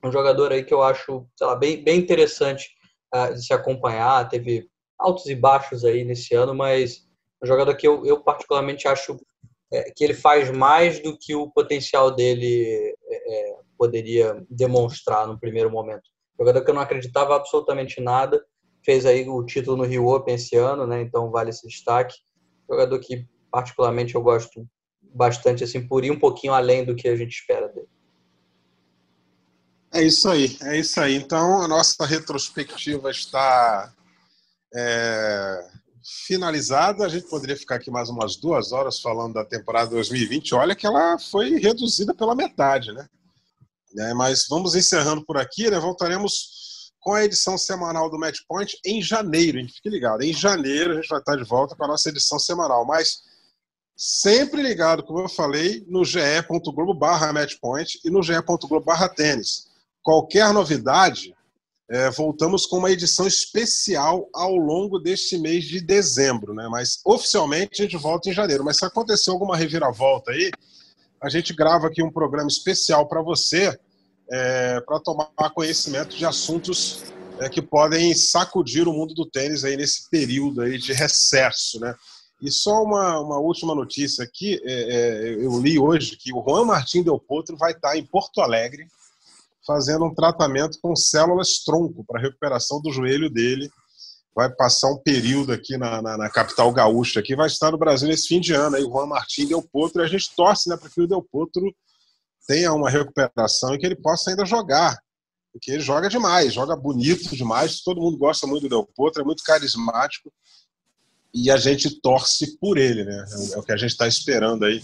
um 0.04 0.12
jogador 0.12 0.52
aí 0.52 0.64
que 0.64 0.74
eu 0.74 0.82
acho 0.82 1.28
lá, 1.40 1.56
bem, 1.56 1.84
bem 1.84 2.00
interessante 2.00 2.70
uh, 3.14 3.34
de 3.34 3.46
se 3.46 3.54
acompanhar. 3.54 4.28
Teve 4.28 4.68
altos 4.98 5.28
e 5.28 5.36
baixos 5.36 5.86
aí 5.86 6.04
nesse 6.04 6.34
ano, 6.34 6.56
mas 6.56 7.08
um 7.44 7.48
jogador 7.48 7.76
que 7.76 7.88
eu, 7.88 8.06
eu 8.06 8.22
particularmente 8.24 8.88
acho 8.88 9.18
é, 9.72 9.92
que 9.96 10.04
ele 10.04 10.14
faz 10.14 10.50
mais 10.52 11.00
do 11.00 11.18
que 11.18 11.36
o 11.36 11.50
potencial 11.52 12.12
dele 12.12 12.96
é, 13.08 13.50
é 13.50 13.56
poderia 13.78 14.46
demonstrar 14.50 15.28
no 15.28 15.40
primeiro 15.40 15.72
momento. 15.72 16.04
Jogador 16.38 16.64
que 16.64 16.70
eu 16.70 16.76
não 16.76 16.82
acreditava 16.82 17.36
absolutamente 17.36 18.00
nada, 18.00 18.44
fez 18.84 19.06
aí 19.06 19.28
o 19.28 19.44
título 19.44 19.78
no 19.78 19.84
Rio 19.84 20.08
Open 20.08 20.36
esse 20.36 20.56
ano, 20.56 20.86
né? 20.86 21.02
Então 21.02 21.32
vale 21.32 21.50
esse 21.50 21.68
destaque. 21.68 22.16
Jogador 22.70 23.00
que 23.00 23.28
particularmente 23.52 24.16
eu 24.16 24.22
gosto 24.22 24.68
bastante 25.14 25.64
assim 25.64 25.86
por 25.86 26.04
ir 26.04 26.12
um 26.12 26.20
pouquinho 26.20 26.54
além 26.54 26.86
do 26.86 26.96
que 26.96 27.08
a 27.08 27.16
gente 27.16 27.32
espera 27.32 27.68
dele. 27.68 27.88
É 29.94 30.02
isso 30.02 30.30
aí, 30.30 30.58
é 30.62 30.78
isso 30.78 31.00
aí. 31.02 31.16
Então, 31.16 31.62
a 31.62 31.68
nossa 31.68 32.06
retrospectiva 32.06 33.12
está 33.12 33.94
é, 34.74 35.68
finalizada. 36.26 37.06
A 37.06 37.10
gente 37.10 37.28
poderia 37.28 37.58
ficar 37.58 37.76
aqui 37.76 37.92
mais 37.92 38.10
umas 38.10 38.38
duas 38.38 38.72
horas 38.72 39.02
falando 39.02 39.34
da 39.34 39.44
temporada 39.44 39.92
2020. 39.92 40.56
Olha 40.56 40.76
que 40.76 40.88
ela 40.88 41.20
foi 41.20 41.58
reduzida 41.58 42.14
pela 42.14 42.34
metade, 42.34 42.94
né? 42.94 43.06
É, 44.00 44.14
mas 44.14 44.46
vamos 44.50 44.76
encerrando 44.76 45.26
por 45.26 45.38
aqui, 45.38 45.70
né? 45.70 45.78
Voltaremos 45.78 46.92
com 47.02 47.14
a 47.14 47.26
edição 47.26 47.58
semanal 47.58 48.10
do 48.10 48.18
Match 48.18 48.40
Point 48.48 48.80
em 48.86 49.02
janeiro. 49.02 49.60
Fique 49.68 49.90
ligado. 49.90 50.22
Em 50.22 50.32
janeiro 50.32 50.92
a 50.92 50.96
gente 50.96 51.10
vai 51.10 51.20
estar 51.20 51.36
de 51.36 51.44
volta 51.44 51.76
com 51.76 51.84
a 51.84 51.88
nossa 51.88 52.08
edição 52.08 52.40
semanal. 52.40 52.86
Mas 52.86 53.24
sempre 54.04 54.62
ligado, 54.62 55.04
como 55.04 55.20
eu 55.20 55.30
falei, 55.30 55.84
no 55.88 56.04
ge.globo 56.04 56.94
barra 56.94 57.32
matchpoint 57.32 58.00
e 58.04 58.10
no 58.10 58.24
ge.globo 58.24 58.82
barra 58.82 59.08
tênis 59.10 59.72
qualquer 60.02 60.54
novidade, 60.54 61.36
é, 61.90 62.10
voltamos 62.10 62.66
com 62.66 62.78
uma 62.78 62.92
edição 62.92 63.28
especial 63.28 64.28
ao 64.34 64.56
longo 64.56 64.98
deste 64.98 65.38
mês 65.38 65.66
de 65.66 65.82
dezembro, 65.82 66.54
né? 66.54 66.68
Mas 66.70 67.00
oficialmente 67.06 67.82
a 67.82 67.86
gente 67.86 67.98
volta 67.98 68.30
em 68.30 68.34
janeiro. 68.34 68.64
Mas 68.64 68.78
se 68.78 68.86
acontecer 68.86 69.30
alguma 69.30 69.58
reviravolta 69.58 70.32
aí, 70.32 70.52
a 71.22 71.30
gente 71.30 71.54
grava 71.54 71.88
aqui 71.88 72.02
um 72.02 72.12
programa 72.12 72.48
especial 72.48 73.08
para 73.08 73.22
você, 73.22 73.78
é, 74.32 74.80
para 74.82 75.00
tomar 75.02 75.28
conhecimento 75.54 76.16
de 76.16 76.26
assuntos 76.26 77.04
é, 77.40 77.50
que 77.50 77.62
podem 77.62 78.14
sacudir 78.16 78.88
o 78.88 78.94
mundo 78.94 79.14
do 79.14 79.30
tênis 79.30 79.66
aí 79.66 79.76
nesse 79.76 80.10
período 80.10 80.62
aí 80.62 80.78
de 80.78 80.94
recesso, 80.94 81.80
né? 81.80 81.94
E 82.42 82.50
só 82.52 82.82
uma, 82.82 83.20
uma 83.20 83.38
última 83.38 83.76
notícia 83.76 84.24
aqui, 84.24 84.60
é, 84.64 84.74
é, 84.74 85.34
eu 85.36 85.62
li 85.62 85.78
hoje 85.78 86.18
que 86.18 86.34
o 86.34 86.44
Juan 86.44 86.66
Martín 86.66 87.04
Del 87.04 87.20
Potro 87.20 87.56
vai 87.56 87.72
estar 87.72 87.96
em 87.96 88.06
Porto 88.06 88.42
Alegre 88.42 88.88
fazendo 89.66 90.06
um 90.06 90.14
tratamento 90.14 90.80
com 90.82 90.96
células 90.96 91.64
tronco 91.64 92.04
para 92.04 92.20
recuperação 92.20 92.82
do 92.82 92.92
joelho 92.92 93.30
dele. 93.30 93.70
Vai 94.36 94.50
passar 94.50 94.90
um 94.90 94.98
período 94.98 95.52
aqui 95.52 95.78
na, 95.78 96.02
na, 96.02 96.18
na, 96.18 96.30
capital 96.30 96.72
gaúcha, 96.72 97.20
aqui 97.20 97.36
vai 97.36 97.48
estar 97.48 97.70
no 97.70 97.78
Brasil 97.78 98.08
nesse 98.08 98.28
fim 98.28 98.40
de 98.40 98.54
ano. 98.54 98.76
Aí 98.76 98.84
o 98.84 98.90
Juan 98.90 99.06
Martín 99.06 99.46
Del 99.46 99.62
Potro, 99.62 100.02
a 100.02 100.08
gente 100.08 100.34
torce 100.36 100.68
né, 100.68 100.76
para 100.76 100.90
que 100.90 101.02
o 101.02 101.08
Del 101.08 101.22
Potro 101.22 101.64
tenha 102.48 102.74
uma 102.74 102.90
recuperação 102.90 103.76
e 103.76 103.78
que 103.78 103.86
ele 103.86 103.96
possa 103.96 104.32
ainda 104.32 104.46
jogar. 104.46 104.98
Porque 105.52 105.72
ele 105.72 105.82
joga 105.82 106.10
demais, 106.10 106.54
joga 106.54 106.76
bonito 106.76 107.36
demais. 107.36 107.82
Todo 107.82 108.02
mundo 108.02 108.18
gosta 108.18 108.48
muito 108.48 108.64
do 108.64 108.70
Del 108.70 108.90
Potro, 108.96 109.22
é 109.22 109.26
muito 109.26 109.44
carismático. 109.44 110.32
E 111.34 111.50
a 111.50 111.58
gente 111.58 112.02
torce 112.02 112.58
por 112.58 112.78
ele, 112.78 113.04
né? 113.04 113.26
É 113.54 113.58
o 113.58 113.64
que 113.64 113.72
a 113.72 113.78
gente 113.78 113.92
está 113.92 114.08
esperando 114.08 114.66
aí 114.66 114.84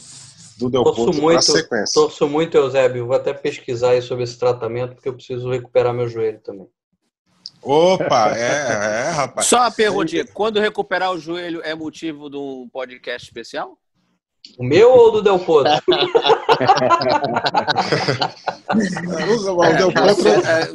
do 0.57 0.69
Del 0.69 0.84
Potro 0.84 1.22
para 1.22 1.40
a 1.40 1.41
sequência. 1.41 1.94
Torço 1.94 2.28
muito, 2.28 2.56
Eusébio. 2.56 3.06
Vou 3.06 3.15
até 3.15 3.34
pesquisar 3.34 3.91
aí 3.91 4.02
sobre 4.02 4.24
esse 4.24 4.38
tratamento, 4.38 4.95
porque 4.95 5.10
eu 5.10 5.14
preciso 5.14 5.49
recuperar 5.49 5.94
meu 5.94 6.07
joelho 6.07 6.40
também. 6.40 6.68
Opa, 7.61 8.38
é, 8.38 9.07
é, 9.07 9.10
rapaz. 9.10 9.48
Só 9.48 9.57
uma 9.57 9.72
perguntinha: 9.72 10.26
quando 10.26 10.60
recuperar 10.60 11.11
o 11.11 11.19
joelho 11.19 11.61
é 11.64 11.76
motivo 11.76 12.30
de 12.30 12.38
um 12.38 12.69
podcast 12.72 13.28
especial? 13.28 13.78
O 14.57 14.64
meu 14.64 14.91
ou 14.91 15.11
do 15.11 15.22
Del 15.22 15.40
Potro? 15.40 15.72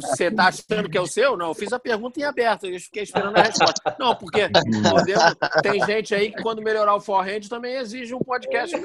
Você 0.01 0.24
está 0.24 0.47
achando 0.47 0.89
que 0.89 0.97
é 0.97 1.01
o 1.01 1.07
seu? 1.07 1.36
Não, 1.36 1.49
eu 1.49 1.55
fiz 1.55 1.73
a 1.73 1.78
pergunta 1.78 2.20
em 2.20 2.24
aberto, 2.24 2.66
eu 2.66 2.78
fiquei 2.81 3.03
esperando 3.03 3.36
a 3.36 3.43
resposta. 3.43 3.97
Não, 3.99 4.15
porque 4.15 4.49
podemos, 4.49 5.35
tem 5.62 5.85
gente 5.85 6.15
aí 6.15 6.31
que 6.31 6.43
quando 6.43 6.62
melhorar 6.62 6.94
o 6.94 7.01
forehand 7.01 7.49
também 7.49 7.77
exige 7.77 8.15
um 8.15 8.20
podcast 8.20 8.77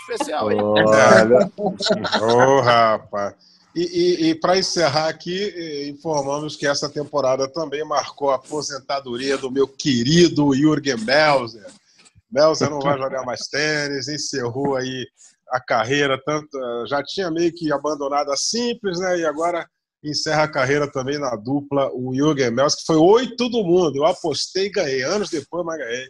especial. 0.00 0.48
Ô, 0.52 0.74
oh, 2.22 2.60
rapaz. 2.60 3.34
E, 3.74 3.80
e, 3.80 4.30
e 4.30 4.34
para 4.34 4.58
encerrar 4.58 5.08
aqui, 5.08 5.88
informamos 5.88 6.56
que 6.56 6.66
essa 6.66 6.90
temporada 6.90 7.48
também 7.48 7.82
marcou 7.84 8.30
a 8.30 8.34
aposentadoria 8.34 9.38
do 9.38 9.50
meu 9.50 9.66
querido 9.66 10.54
Jürgen 10.54 10.98
Melzer. 10.98 11.66
Melzer 12.32 12.70
não 12.70 12.80
vai 12.80 12.98
jogar 12.98 13.24
mais 13.24 13.42
tênis, 13.42 14.08
encerrou 14.08 14.76
aí 14.76 15.06
a 15.50 15.60
carreira, 15.60 16.18
tanto 16.24 16.58
já 16.86 17.02
tinha 17.04 17.30
meio 17.30 17.52
que 17.52 17.70
abandonado 17.70 18.32
a 18.32 18.36
simples, 18.36 18.98
né? 18.98 19.18
E 19.18 19.26
agora 19.26 19.68
encerra 20.02 20.44
a 20.44 20.50
carreira 20.50 20.90
também 20.90 21.18
na 21.18 21.36
dupla 21.36 21.90
o 21.92 22.14
Jürgen 22.14 22.50
Melzer, 22.50 22.78
que 22.78 22.86
foi 22.86 22.96
oito 22.96 23.48
do 23.48 23.62
mundo. 23.62 23.96
Eu 23.96 24.06
apostei 24.06 24.66
e 24.66 24.70
ganhei. 24.70 25.02
Anos 25.02 25.28
depois, 25.28 25.64
mas 25.64 25.78
ganhei. 25.78 26.08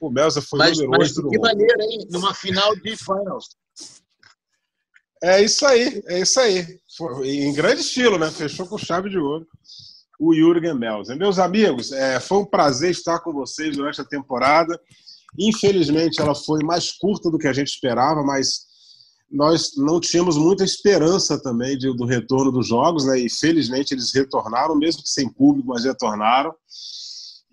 O 0.00 0.10
Melzer 0.10 0.42
foi 0.42 0.58
mas, 0.58 0.78
número 0.78 1.02
oito 1.02 1.14
do 1.14 1.30
que 1.30 1.38
mundo. 1.38 1.48
Que 1.48 1.54
maneira, 1.54 1.82
hein? 1.82 2.06
Numa 2.10 2.34
final 2.34 2.76
de 2.76 2.96
finals. 2.96 3.56
É 5.22 5.40
isso 5.42 5.64
aí, 5.64 6.02
é 6.06 6.20
isso 6.20 6.38
aí. 6.38 6.78
Foi, 6.96 7.26
em 7.26 7.54
grande 7.54 7.80
estilo, 7.80 8.18
né? 8.18 8.30
Fechou 8.30 8.66
com 8.66 8.76
chave 8.76 9.08
de 9.08 9.18
ouro. 9.18 9.46
o 10.20 10.34
Jürgen 10.34 10.74
Melzer. 10.74 11.16
Meus 11.16 11.38
amigos, 11.38 11.90
é, 11.92 12.20
foi 12.20 12.38
um 12.38 12.44
prazer 12.44 12.90
estar 12.90 13.20
com 13.20 13.32
vocês 13.32 13.74
durante 13.76 14.00
a 14.00 14.04
temporada. 14.04 14.78
Infelizmente, 15.38 16.20
ela 16.20 16.34
foi 16.34 16.62
mais 16.62 16.92
curta 16.92 17.30
do 17.30 17.38
que 17.38 17.48
a 17.48 17.52
gente 17.52 17.68
esperava, 17.68 18.22
mas 18.22 18.64
nós 19.30 19.72
não 19.76 19.98
tínhamos 19.98 20.36
muita 20.36 20.64
esperança 20.64 21.40
também 21.42 21.76
de, 21.76 21.92
do 21.96 22.04
retorno 22.04 22.52
dos 22.52 22.68
jogos, 22.68 23.04
né? 23.04 23.18
E 23.18 23.28
felizmente 23.28 23.92
eles 23.92 24.12
retornaram, 24.14 24.76
mesmo 24.76 25.02
que 25.02 25.08
sem 25.08 25.28
público, 25.28 25.68
mas 25.68 25.84
retornaram. 25.84 26.54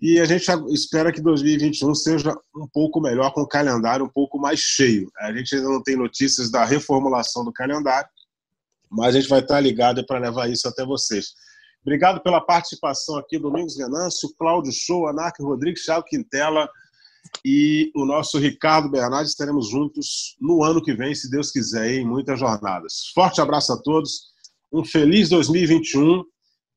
E 0.00 0.18
a 0.20 0.24
gente 0.24 0.46
espera 0.72 1.12
que 1.12 1.20
2021 1.20 1.94
seja 1.94 2.34
um 2.56 2.66
pouco 2.72 3.00
melhor, 3.00 3.32
com 3.32 3.42
o 3.42 3.48
calendário 3.48 4.04
um 4.04 4.08
pouco 4.08 4.38
mais 4.38 4.58
cheio. 4.60 5.10
A 5.18 5.32
gente 5.32 5.54
ainda 5.54 5.68
não 5.68 5.82
tem 5.82 5.96
notícias 5.96 6.50
da 6.50 6.64
reformulação 6.64 7.44
do 7.44 7.52
calendário, 7.52 8.08
mas 8.90 9.14
a 9.14 9.20
gente 9.20 9.28
vai 9.28 9.40
estar 9.40 9.60
ligado 9.60 10.04
para 10.06 10.18
levar 10.18 10.50
isso 10.50 10.68
até 10.68 10.84
vocês. 10.84 11.34
Obrigado 11.82 12.20
pela 12.20 12.40
participação 12.40 13.16
aqui, 13.16 13.38
Domingos 13.38 13.76
Venâncio, 13.76 14.32
Cláudio 14.38 14.72
Show, 14.72 15.08
Anarque 15.08 15.42
Rodrigues, 15.42 15.84
Thiago 15.84 16.04
Quintela 16.04 16.68
e 17.44 17.90
o 17.94 18.04
nosso 18.04 18.38
Ricardo 18.38 18.90
Bernardes. 18.90 19.32
Estaremos 19.32 19.68
juntos 19.68 20.36
no 20.40 20.62
ano 20.62 20.82
que 20.82 20.94
vem, 20.94 21.14
se 21.14 21.30
Deus 21.30 21.50
quiser, 21.50 21.94
em 21.94 22.06
muitas 22.06 22.38
jornadas. 22.38 23.10
Forte 23.14 23.40
abraço 23.40 23.72
a 23.72 23.82
todos, 23.82 24.32
um 24.72 24.84
feliz 24.84 25.28
2021. 25.28 26.24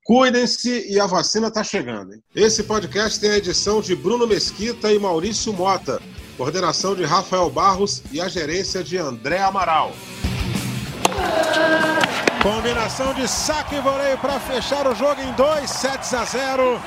Cuidem-se 0.04 0.92
e 0.92 1.00
a 1.00 1.08
vacina 1.08 1.48
está 1.48 1.64
chegando. 1.64 2.14
Hein? 2.14 2.22
Esse 2.36 2.64
podcast 2.64 3.20
tem 3.20 3.32
a 3.32 3.38
edição 3.38 3.82
de 3.82 3.96
Bruno 3.96 4.28
Mesquita 4.28 4.94
e 4.94 5.00
Maurício 5.00 5.52
Mota, 5.52 6.00
coordenação 6.38 6.96
de 6.96 7.04
Rafael 7.04 7.50
Barros 7.50 8.04
e 8.12 8.22
a 8.22 8.28
gerência 8.28 8.84
de 8.84 8.98
André 8.98 9.42
Amaral. 9.42 9.92
Combinação 12.44 13.16
de 13.16 13.28
saque 13.28 13.74
e 13.74 13.82
voleio 13.82 14.20
para 14.20 14.40
fechar 14.40 14.88
o 14.88 14.94
jogo 14.94 15.20
em 15.20 15.34
2 15.34 15.68
sets 15.68 16.14
a 16.14 16.24
0. 16.24 16.80